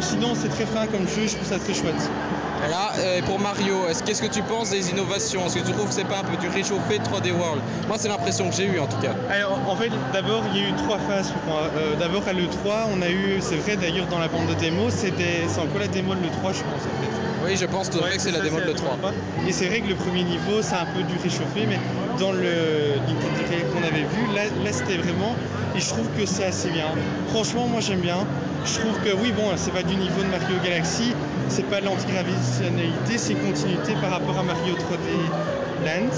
Sinon, 0.00 0.34
c'est 0.34 0.48
très 0.48 0.66
fin 0.66 0.86
comme 0.86 1.06
jeu, 1.08 1.26
je 1.26 1.36
trouve 1.36 1.48
ça 1.48 1.58
très 1.58 1.74
chouette. 1.74 2.10
Voilà, 2.58 2.92
euh, 2.98 3.22
pour 3.22 3.38
Mario, 3.38 3.86
est-ce 3.88 4.02
qu'est-ce 4.02 4.22
que 4.22 4.32
tu 4.32 4.42
penses 4.42 4.70
des 4.70 4.90
innovations? 4.90 5.44
Est-ce 5.46 5.58
que 5.58 5.66
tu 5.66 5.72
trouves 5.72 5.88
que 5.88 5.94
c'est 5.94 6.08
pas 6.08 6.20
un 6.20 6.24
peu 6.24 6.36
du 6.38 6.48
réchauffé 6.48 6.98
de 6.98 7.04
3D 7.04 7.32
World? 7.32 7.60
Moi 7.86 7.96
c'est 7.98 8.08
l'impression 8.08 8.48
que 8.48 8.56
j'ai 8.56 8.64
eu 8.64 8.78
en 8.78 8.86
tout 8.86 8.96
cas. 8.98 9.12
Alors, 9.30 9.58
en 9.68 9.76
fait, 9.76 9.90
d'abord, 10.12 10.42
il 10.52 10.60
y 10.60 10.64
a 10.64 10.68
eu 10.70 10.72
trois 10.72 10.98
phases 10.98 11.30
pour 11.30 11.52
moi. 11.52 11.70
Euh, 11.76 11.94
d'abord, 11.96 12.26
à 12.26 12.32
l'E3, 12.32 12.88
on 12.96 13.02
a 13.02 13.10
eu, 13.10 13.35
c'est 13.40 13.56
vrai 13.56 13.76
d'ailleurs, 13.76 14.06
dans 14.06 14.18
la 14.18 14.28
bande 14.28 14.46
de 14.48 14.54
démo, 14.54 14.88
c'est 14.90 15.12
encore 15.58 15.78
la 15.80 15.88
démo 15.88 16.14
de 16.14 16.20
l'E3, 16.20 16.52
je 16.54 16.62
pense, 16.62 16.82
en 16.84 17.02
fait. 17.02 17.10
Oui, 17.44 17.56
je 17.56 17.66
pense 17.66 17.88
que 17.88 17.98
c'est 18.18 18.30
la 18.32 18.38
ça, 18.38 18.44
démo 18.44 18.56
de 18.56 18.66
la 18.66 18.72
l'E3. 18.72 18.74
démo 18.74 19.12
de 19.44 19.48
Et 19.48 19.52
c'est 19.52 19.66
vrai 19.68 19.80
que 19.80 19.88
le 19.88 19.94
premier 19.94 20.24
niveau, 20.24 20.62
c'est 20.62 20.74
un 20.74 20.86
peu 20.86 21.02
du 21.02 21.14
réchauffé, 21.22 21.66
mais 21.68 21.78
dans 22.18 22.32
le 22.32 22.96
Nintendo 23.06 23.66
qu'on 23.72 23.82
avait 23.84 24.06
vu, 24.14 24.34
là, 24.34 24.42
là 24.64 24.72
c'était 24.72 24.96
vraiment. 24.96 25.34
Et 25.76 25.80
je 25.80 25.88
trouve 25.88 26.08
que 26.18 26.24
c'est 26.26 26.44
assez 26.46 26.70
bien. 26.70 26.86
Franchement, 27.28 27.66
moi 27.68 27.80
j'aime 27.80 28.00
bien. 28.00 28.26
Je 28.64 28.80
trouve 28.80 28.98
que 29.04 29.10
oui, 29.22 29.32
bon, 29.32 29.44
c'est 29.56 29.70
pas 29.72 29.82
du 29.84 29.94
niveau 29.94 30.22
de 30.22 30.28
Mario 30.28 30.56
Galaxy, 30.64 31.12
c'est 31.48 31.66
pas 31.66 31.80
l'antigravitationnalité, 31.80 33.18
c'est 33.18 33.34
une 33.34 33.40
continuité 33.40 33.92
par 34.00 34.10
rapport 34.10 34.36
à 34.38 34.42
Mario 34.42 34.74
3D 34.74 35.84
Land. 35.84 36.10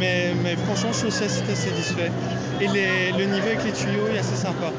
Mais, 0.00 0.32
mais 0.42 0.56
franchement, 0.56 0.90
je 0.92 0.98
suis 0.98 1.06
aussi 1.08 1.24
assez 1.24 1.44
satisfait. 1.44 2.10
Et 2.60 2.66
les- 2.68 3.12
le 3.12 3.24
niveau 3.26 3.46
avec 3.48 3.62
les 3.64 3.72
tuyaux 3.72 4.08
est 4.14 4.18
assez 4.18 4.34
sympa. 4.36 4.72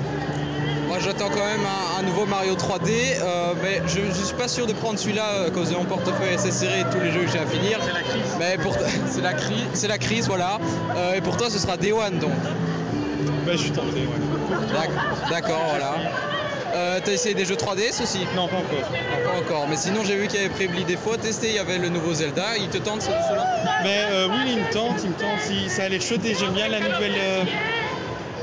Moi 0.93 1.01
j'attends 1.03 1.29
quand 1.29 1.43
même 1.43 1.65
un, 1.65 1.99
un 1.99 2.03
nouveau 2.03 2.27
Mario 2.27 2.53
3D, 2.53 2.91
euh, 3.19 3.53
mais 3.63 3.81
je 3.87 4.01
ne 4.01 4.11
suis 4.13 4.35
pas 4.35 4.47
sûr 4.47 4.67
de 4.67 4.73
prendre 4.73 4.99
celui-là 4.99 5.45
à 5.47 5.49
cause 5.49 5.71
de 5.71 5.75
mon 5.75 5.85
portefeuille 5.85 6.35
assez 6.35 6.51
serré 6.51 6.81
et 6.81 6.83
tous 6.83 6.99
les 7.01 7.11
jeux 7.11 7.21
que 7.23 7.31
j'ai 7.31 7.39
à 7.39 7.47
finir. 7.47 7.79
C'est 7.83 7.93
la 7.93 8.03
crise. 8.03 8.35
Mais 8.37 8.57
pour 8.59 8.75
c'est 9.09 9.21
la 9.21 9.33
crise, 9.33 9.65
c'est 9.73 9.87
la 9.87 9.97
crise, 9.97 10.27
voilà. 10.27 10.59
Euh, 10.95 11.15
et 11.15 11.21
pour 11.21 11.35
toi 11.35 11.49
ce 11.49 11.57
sera 11.57 11.77
Day 11.77 11.91
One 11.93 12.19
donc. 12.19 12.29
Bah, 13.43 13.53
je 13.53 13.57
suis 13.57 13.71
tenté, 13.71 14.01
ouais. 14.01 14.87
D'accord, 15.31 15.65
voilà. 15.71 15.95
Euh, 16.75 16.99
T'as 17.03 17.11
essayé 17.11 17.33
des 17.33 17.45
jeux 17.45 17.55
3DS 17.55 18.03
aussi 18.03 18.19
Non, 18.35 18.47
pas 18.47 18.57
encore. 18.57 18.87
Pas 19.25 19.39
encore, 19.39 19.67
mais 19.67 19.75
sinon 19.77 20.01
j'ai 20.05 20.15
vu 20.15 20.27
qu'il 20.27 20.41
y 20.41 20.45
avait 20.45 20.53
Prébli 20.53 20.83
des 20.85 20.97
fois 20.97 21.17
testé, 21.17 21.47
il 21.49 21.55
y 21.55 21.59
avait 21.59 21.79
le 21.79 21.89
nouveau 21.89 22.13
Zelda, 22.13 22.55
il 22.57 22.67
te 22.69 22.77
tente 22.77 23.01
ce- 23.01 23.07
cela? 23.07 23.47
Mais 23.83 24.03
euh, 24.11 24.27
oui, 24.29 24.53
il 24.57 24.59
me 24.63 24.71
tente, 24.71 24.97
il 25.03 25.09
me 25.09 25.15
tente. 25.15 25.39
Il- 25.49 25.71
ça 25.71 25.83
a 25.85 25.89
l'air 25.89 25.99
et 26.01 26.35
j'aime 26.35 26.51
bien 26.53 26.67
la 26.67 26.79
nouvelle, 26.79 27.13
euh, 27.17 27.43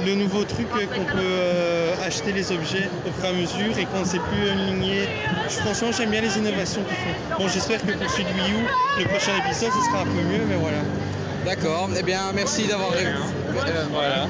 le 0.05 0.15
nouveau 0.15 0.45
truc 0.45 0.69
qu'on 0.71 1.05
peut 1.05 1.19
euh, 1.19 1.95
acheter 2.07 2.33
les 2.33 2.53
objets 2.53 2.89
au 3.07 3.11
fur 3.13 3.25
et 3.25 3.29
à 3.29 3.33
mesure 3.33 3.79
et 3.79 3.85
qu'on 3.87 4.01
ne 4.01 4.05
sait 4.05 4.19
plus 4.31 4.49
aligner. 4.49 5.09
Franchement, 5.49 5.89
j'aime 5.97 6.11
bien 6.11 6.21
les 6.23 6.37
innovations 6.39 6.83
qu'ils 6.83 6.97
font. 6.97 7.39
Bon, 7.39 7.49
j'espère 7.49 7.81
que 7.81 7.93
pour 7.93 8.11
celui 8.11 8.25
de 8.25 8.31
Wii 8.31 8.53
U, 8.53 8.67
le 9.01 9.05
prochain 9.07 9.33
épisode, 9.45 9.71
ce 9.73 9.87
sera 9.91 10.03
un 10.03 10.05
peu 10.07 10.23
mieux, 10.23 10.45
mais 10.49 10.57
voilà. 10.57 10.79
D'accord, 11.45 11.89
eh 11.99 12.03
bien 12.03 12.33
merci 12.35 12.67
d'avoir 12.67 12.91
ré- 12.91 13.07
euh, 13.07 13.85
Voilà. 13.91 14.27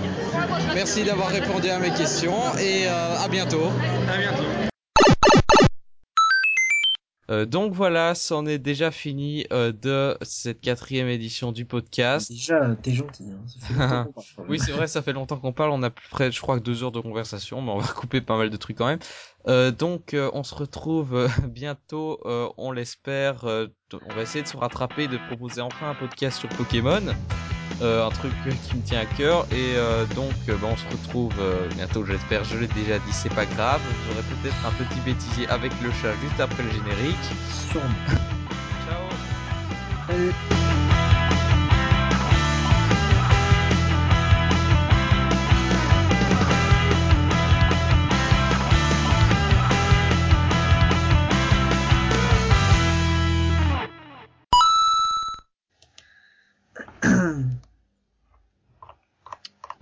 merci 0.74 1.02
d'avoir 1.02 1.28
répondu 1.28 1.68
à 1.68 1.78
mes 1.80 1.90
questions 1.90 2.40
et 2.60 2.86
euh, 2.86 3.24
à 3.24 3.26
bientôt. 3.28 3.70
À 4.12 4.16
bientôt. 4.18 4.70
Euh, 7.30 7.46
donc 7.46 7.72
voilà, 7.72 8.14
c'en 8.14 8.44
est 8.44 8.58
déjà 8.58 8.90
fini 8.90 9.46
euh, 9.52 9.72
de 9.72 10.18
cette 10.22 10.60
quatrième 10.60 11.08
édition 11.08 11.52
du 11.52 11.64
podcast. 11.64 12.30
Déjà, 12.30 12.74
t'es 12.82 12.92
gentil. 12.92 13.30
Hein. 13.30 13.40
Ça 13.46 13.66
fait 13.66 13.74
parle. 13.76 14.08
Oui, 14.48 14.58
c'est 14.58 14.72
vrai, 14.72 14.88
ça 14.88 15.00
fait 15.00 15.12
longtemps 15.12 15.38
qu'on 15.38 15.52
parle. 15.52 15.70
On 15.70 15.82
a 15.82 15.90
plus 15.90 16.08
près, 16.08 16.32
je 16.32 16.40
crois, 16.40 16.58
que 16.58 16.64
deux 16.64 16.82
heures 16.82 16.92
de 16.92 17.00
conversation, 17.00 17.62
mais 17.62 17.70
on 17.70 17.78
va 17.78 17.86
couper 17.94 18.20
pas 18.20 18.36
mal 18.36 18.50
de 18.50 18.56
trucs 18.56 18.76
quand 18.76 18.86
même. 18.86 18.98
Euh, 19.48 19.70
donc, 19.70 20.14
euh, 20.14 20.30
on 20.34 20.42
se 20.44 20.54
retrouve 20.54 21.14
euh, 21.14 21.28
bientôt, 21.48 22.20
euh, 22.26 22.48
on 22.58 22.72
l'espère. 22.72 23.44
euh, 23.44 23.68
on 24.08 24.14
va 24.14 24.22
essayer 24.22 24.42
de 24.42 24.48
se 24.48 24.56
rattraper, 24.56 25.08
de 25.08 25.18
proposer 25.28 25.60
enfin 25.60 25.90
un 25.90 25.94
podcast 25.94 26.38
sur 26.38 26.48
Pokémon, 26.50 27.02
euh, 27.82 28.06
un 28.06 28.10
truc 28.10 28.32
qui 28.68 28.76
me 28.76 28.82
tient 28.82 29.00
à 29.00 29.06
cœur. 29.06 29.46
Et 29.52 29.74
euh, 29.76 30.04
donc, 30.14 30.32
bah, 30.46 30.68
on 30.70 30.76
se 30.76 30.86
retrouve 30.88 31.32
euh, 31.40 31.68
bientôt, 31.74 32.04
j'espère. 32.04 32.44
Je 32.44 32.58
l'ai 32.58 32.68
déjà 32.68 32.98
dit, 32.98 33.12
c'est 33.12 33.34
pas 33.34 33.46
grave. 33.46 33.80
J'aurai 34.06 34.22
peut-être 34.22 34.66
un 34.66 34.72
petit 34.84 35.00
bêtisier 35.00 35.48
avec 35.48 35.72
le 35.82 35.90
chat 35.92 36.14
juste 36.20 36.38
après 36.40 36.62
le 36.62 36.70
générique. 36.70 37.16
Sûrement. 37.70 37.88
Ciao. 38.86 39.08
Salut. 40.06 40.34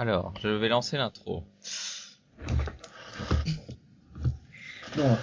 Alors, 0.01 0.33
je 0.41 0.49
vais 0.49 0.69
lancer 0.69 0.97
l'intro. 0.97 1.43
Non. 4.97 5.19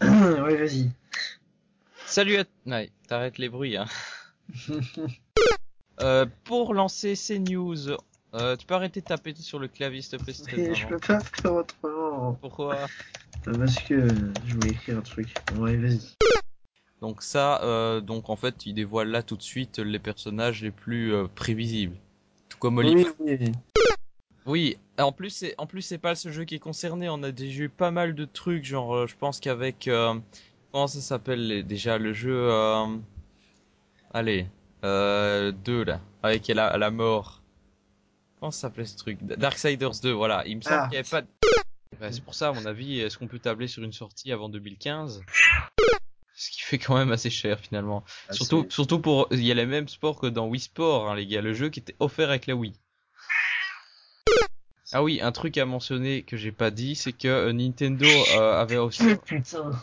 ouais, 0.44 0.56
vas-y. 0.56 0.88
Salut 2.06 2.36
à... 2.36 2.44
Ouais, 2.64 2.92
t'arrêtes 3.08 3.38
les 3.38 3.48
bruits, 3.48 3.76
hein. 3.76 3.86
Euh, 6.00 6.26
pour 6.44 6.72
lancer 6.72 7.14
ces 7.14 7.38
news, 7.38 7.90
euh, 8.34 8.56
tu 8.56 8.66
peux 8.66 8.74
arrêter 8.74 9.02
de 9.02 9.06
taper 9.06 9.34
sur 9.36 9.58
le 9.58 9.68
clavier, 9.68 10.00
s'il 10.00 10.18
te 10.18 10.24
plaît, 10.24 10.32
Mais 10.56 10.74
je 10.74 10.86
peux 10.88 10.98
pas 10.98 11.20
faire 11.20 11.52
autrement. 11.52 12.32
Pourquoi? 12.40 12.86
Parce 13.44 13.78
que 13.78 14.08
je 14.08 14.54
voulais 14.54 14.70
écrire 14.70 14.98
un 14.98 15.02
truc. 15.02 15.36
Ouais, 15.58 15.76
vas-y. 15.76 16.16
Donc 17.02 17.22
ça, 17.22 17.62
euh, 17.62 18.00
donc 18.00 18.30
en 18.30 18.36
fait, 18.36 18.66
il 18.66 18.74
dévoile 18.74 19.10
là 19.10 19.22
tout 19.22 19.36
de 19.36 19.42
suite 19.42 19.78
les 19.78 19.98
personnages 19.98 20.62
les 20.62 20.70
plus 20.72 21.12
prévisibles. 21.36 21.96
Comme 22.62 22.78
Olive. 22.78 23.12
Oui, 23.18 23.32
oui, 23.32 23.38
oui. 23.40 23.52
Oui, 24.46 24.78
en 24.96 25.10
plus 25.10 25.30
c'est 25.30 25.52
en 25.58 25.66
plus 25.66 25.82
c'est 25.82 25.98
pas 25.98 26.14
ce 26.14 26.30
jeu 26.30 26.44
qui 26.44 26.54
est 26.54 26.60
concerné, 26.60 27.08
on 27.08 27.20
a 27.24 27.32
déjà 27.32 27.64
eu 27.64 27.68
pas 27.68 27.90
mal 27.90 28.14
de 28.14 28.24
trucs 28.24 28.64
genre 28.64 28.94
euh, 28.94 29.06
je 29.08 29.16
pense 29.16 29.40
qu'avec 29.40 29.88
euh, 29.88 30.14
comment 30.70 30.86
ça 30.86 31.00
s'appelle 31.00 31.66
déjà 31.66 31.98
le 31.98 32.12
jeu 32.12 32.36
euh, 32.52 32.86
allez, 34.14 34.46
euh 34.84 35.50
2 35.50 35.82
là, 35.82 36.00
avec 36.22 36.46
la 36.46 36.78
la 36.78 36.90
mort. 36.92 37.42
Comment 38.38 38.52
ça 38.52 38.60
s'appelait 38.68 38.86
ce 38.86 38.96
truc? 38.96 39.18
Darksiders 39.24 39.98
2, 40.00 40.12
voilà, 40.12 40.44
il 40.46 40.58
me 40.58 40.62
semble 40.62 40.76
Ah. 40.82 40.86
qu'il 40.86 40.94
y 40.94 40.98
avait 40.98 41.08
pas 41.08 41.22
de... 41.22 41.28
C'est 42.12 42.22
pour 42.24 42.36
ça 42.36 42.50
à 42.50 42.52
mon 42.52 42.64
avis, 42.66 43.00
est-ce 43.00 43.18
qu'on 43.18 43.26
peut 43.26 43.40
tabler 43.40 43.66
sur 43.66 43.82
une 43.82 43.92
sortie 43.92 44.30
avant 44.30 44.48
2015 44.48 45.22
Ce 46.34 46.50
qui 46.50 46.60
fait 46.62 46.78
quand 46.78 46.96
même 46.96 47.12
assez 47.12 47.30
cher 47.30 47.60
finalement. 47.60 48.04
Ah, 48.28 48.32
surtout 48.32 48.66
surtout 48.70 48.98
pour 49.00 49.28
il 49.30 49.44
y 49.44 49.50
a 49.50 49.54
les 49.54 49.66
mêmes 49.66 49.88
sports 49.88 50.18
que 50.18 50.26
dans 50.26 50.46
Wii 50.46 50.60
Sport 50.60 51.10
hein, 51.10 51.16
les 51.16 51.26
gars, 51.26 51.42
le 51.42 51.52
jeu 51.54 51.68
qui 51.68 51.80
était 51.80 51.96
offert 52.00 52.30
avec 52.30 52.46
la 52.46 52.54
Wii. 52.54 52.74
Ah 54.94 55.02
oui, 55.02 55.20
un 55.22 55.32
truc 55.32 55.56
à 55.56 55.64
mentionner 55.64 56.22
que 56.22 56.36
j'ai 56.36 56.52
pas 56.52 56.70
dit, 56.70 56.94
c'est 56.94 57.12
que 57.12 57.26
euh, 57.26 57.52
Nintendo 57.54 58.06
euh, 58.36 58.60
avait 58.60 58.76
aussi 58.76 59.02
Putain. 59.24 59.70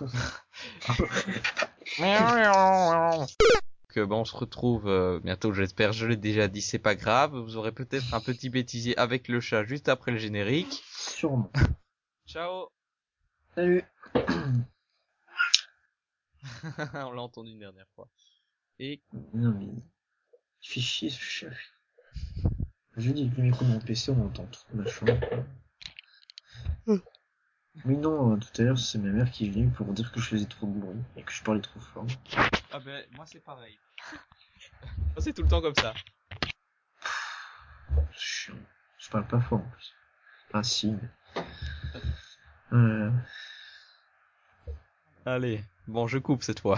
que 3.87 4.03
bon, 4.03 4.19
on 4.19 4.25
se 4.25 4.35
retrouve 4.35 4.87
euh, 4.87 5.19
bientôt, 5.23 5.51
j'espère. 5.51 5.93
Je 5.93 6.05
l'ai 6.05 6.15
déjà 6.15 6.47
dit, 6.47 6.61
c'est 6.61 6.77
pas 6.77 6.93
grave. 6.93 7.35
Vous 7.35 7.57
aurez 7.57 7.71
peut-être 7.71 8.13
un 8.13 8.19
petit 8.19 8.49
bêtisier 8.49 8.95
avec 8.99 9.27
le 9.27 9.39
chat 9.39 9.63
juste 9.63 9.89
après 9.89 10.11
le 10.11 10.19
générique. 10.19 10.83
Sûrement. 10.95 11.51
Ciao. 12.27 12.69
Salut. 13.55 13.83
On 16.93 17.11
l'a 17.11 17.21
entendu 17.21 17.51
une 17.51 17.59
dernière 17.59 17.87
fois. 17.95 18.07
Et 18.79 19.01
Non, 19.33 19.51
mais. 19.51 19.67
Il 20.61 20.67
fait 20.67 20.79
chier 20.81 21.09
ce 21.09 21.19
chef. 21.21 21.57
Je 22.97 23.11
dis, 23.11 23.29
le 23.37 23.43
micro 23.43 23.63
de 23.63 23.69
mon 23.69 23.79
PC, 23.79 24.11
on 24.11 24.25
entend 24.25 24.45
tout 24.47 24.61
ma 24.73 24.85
chambre. 24.85 25.13
Oui, 27.85 27.95
non, 27.95 28.33
euh, 28.33 28.37
tout 28.37 28.61
à 28.61 28.65
l'heure, 28.65 28.77
c'est 28.79 28.97
ma 28.97 29.09
mère 29.09 29.31
qui 29.31 29.45
est 29.45 29.49
venue 29.49 29.69
pour 29.69 29.85
dire 29.93 30.11
que 30.11 30.19
je 30.19 30.27
faisais 30.27 30.45
trop 30.45 30.67
de 30.67 30.73
bruit 30.79 30.97
et 31.15 31.23
que 31.23 31.31
je 31.31 31.41
parlais 31.43 31.61
trop 31.61 31.79
fort. 31.79 32.05
ah 32.73 32.79
ben 32.79 33.05
moi 33.15 33.25
c'est 33.25 33.39
pareil. 33.39 33.77
Moi, 35.13 35.21
c'est 35.21 35.33
tout 35.33 35.41
le 35.43 35.47
temps 35.47 35.61
comme 35.61 35.75
ça. 35.75 35.93
C'est 38.11 38.19
chiant. 38.19 38.55
Je 38.97 39.09
parle 39.09 39.27
pas 39.27 39.39
fort 39.39 39.59
en 39.59 39.69
plus. 39.69 39.93
Ah, 40.53 40.63
si. 40.63 40.91
mais- 40.91 41.41
Euh, 42.73 43.09
Allez, 45.25 45.63
bon 45.89 46.07
je 46.07 46.17
coupe 46.17 46.43
cette 46.43 46.59
fois. 46.59 46.77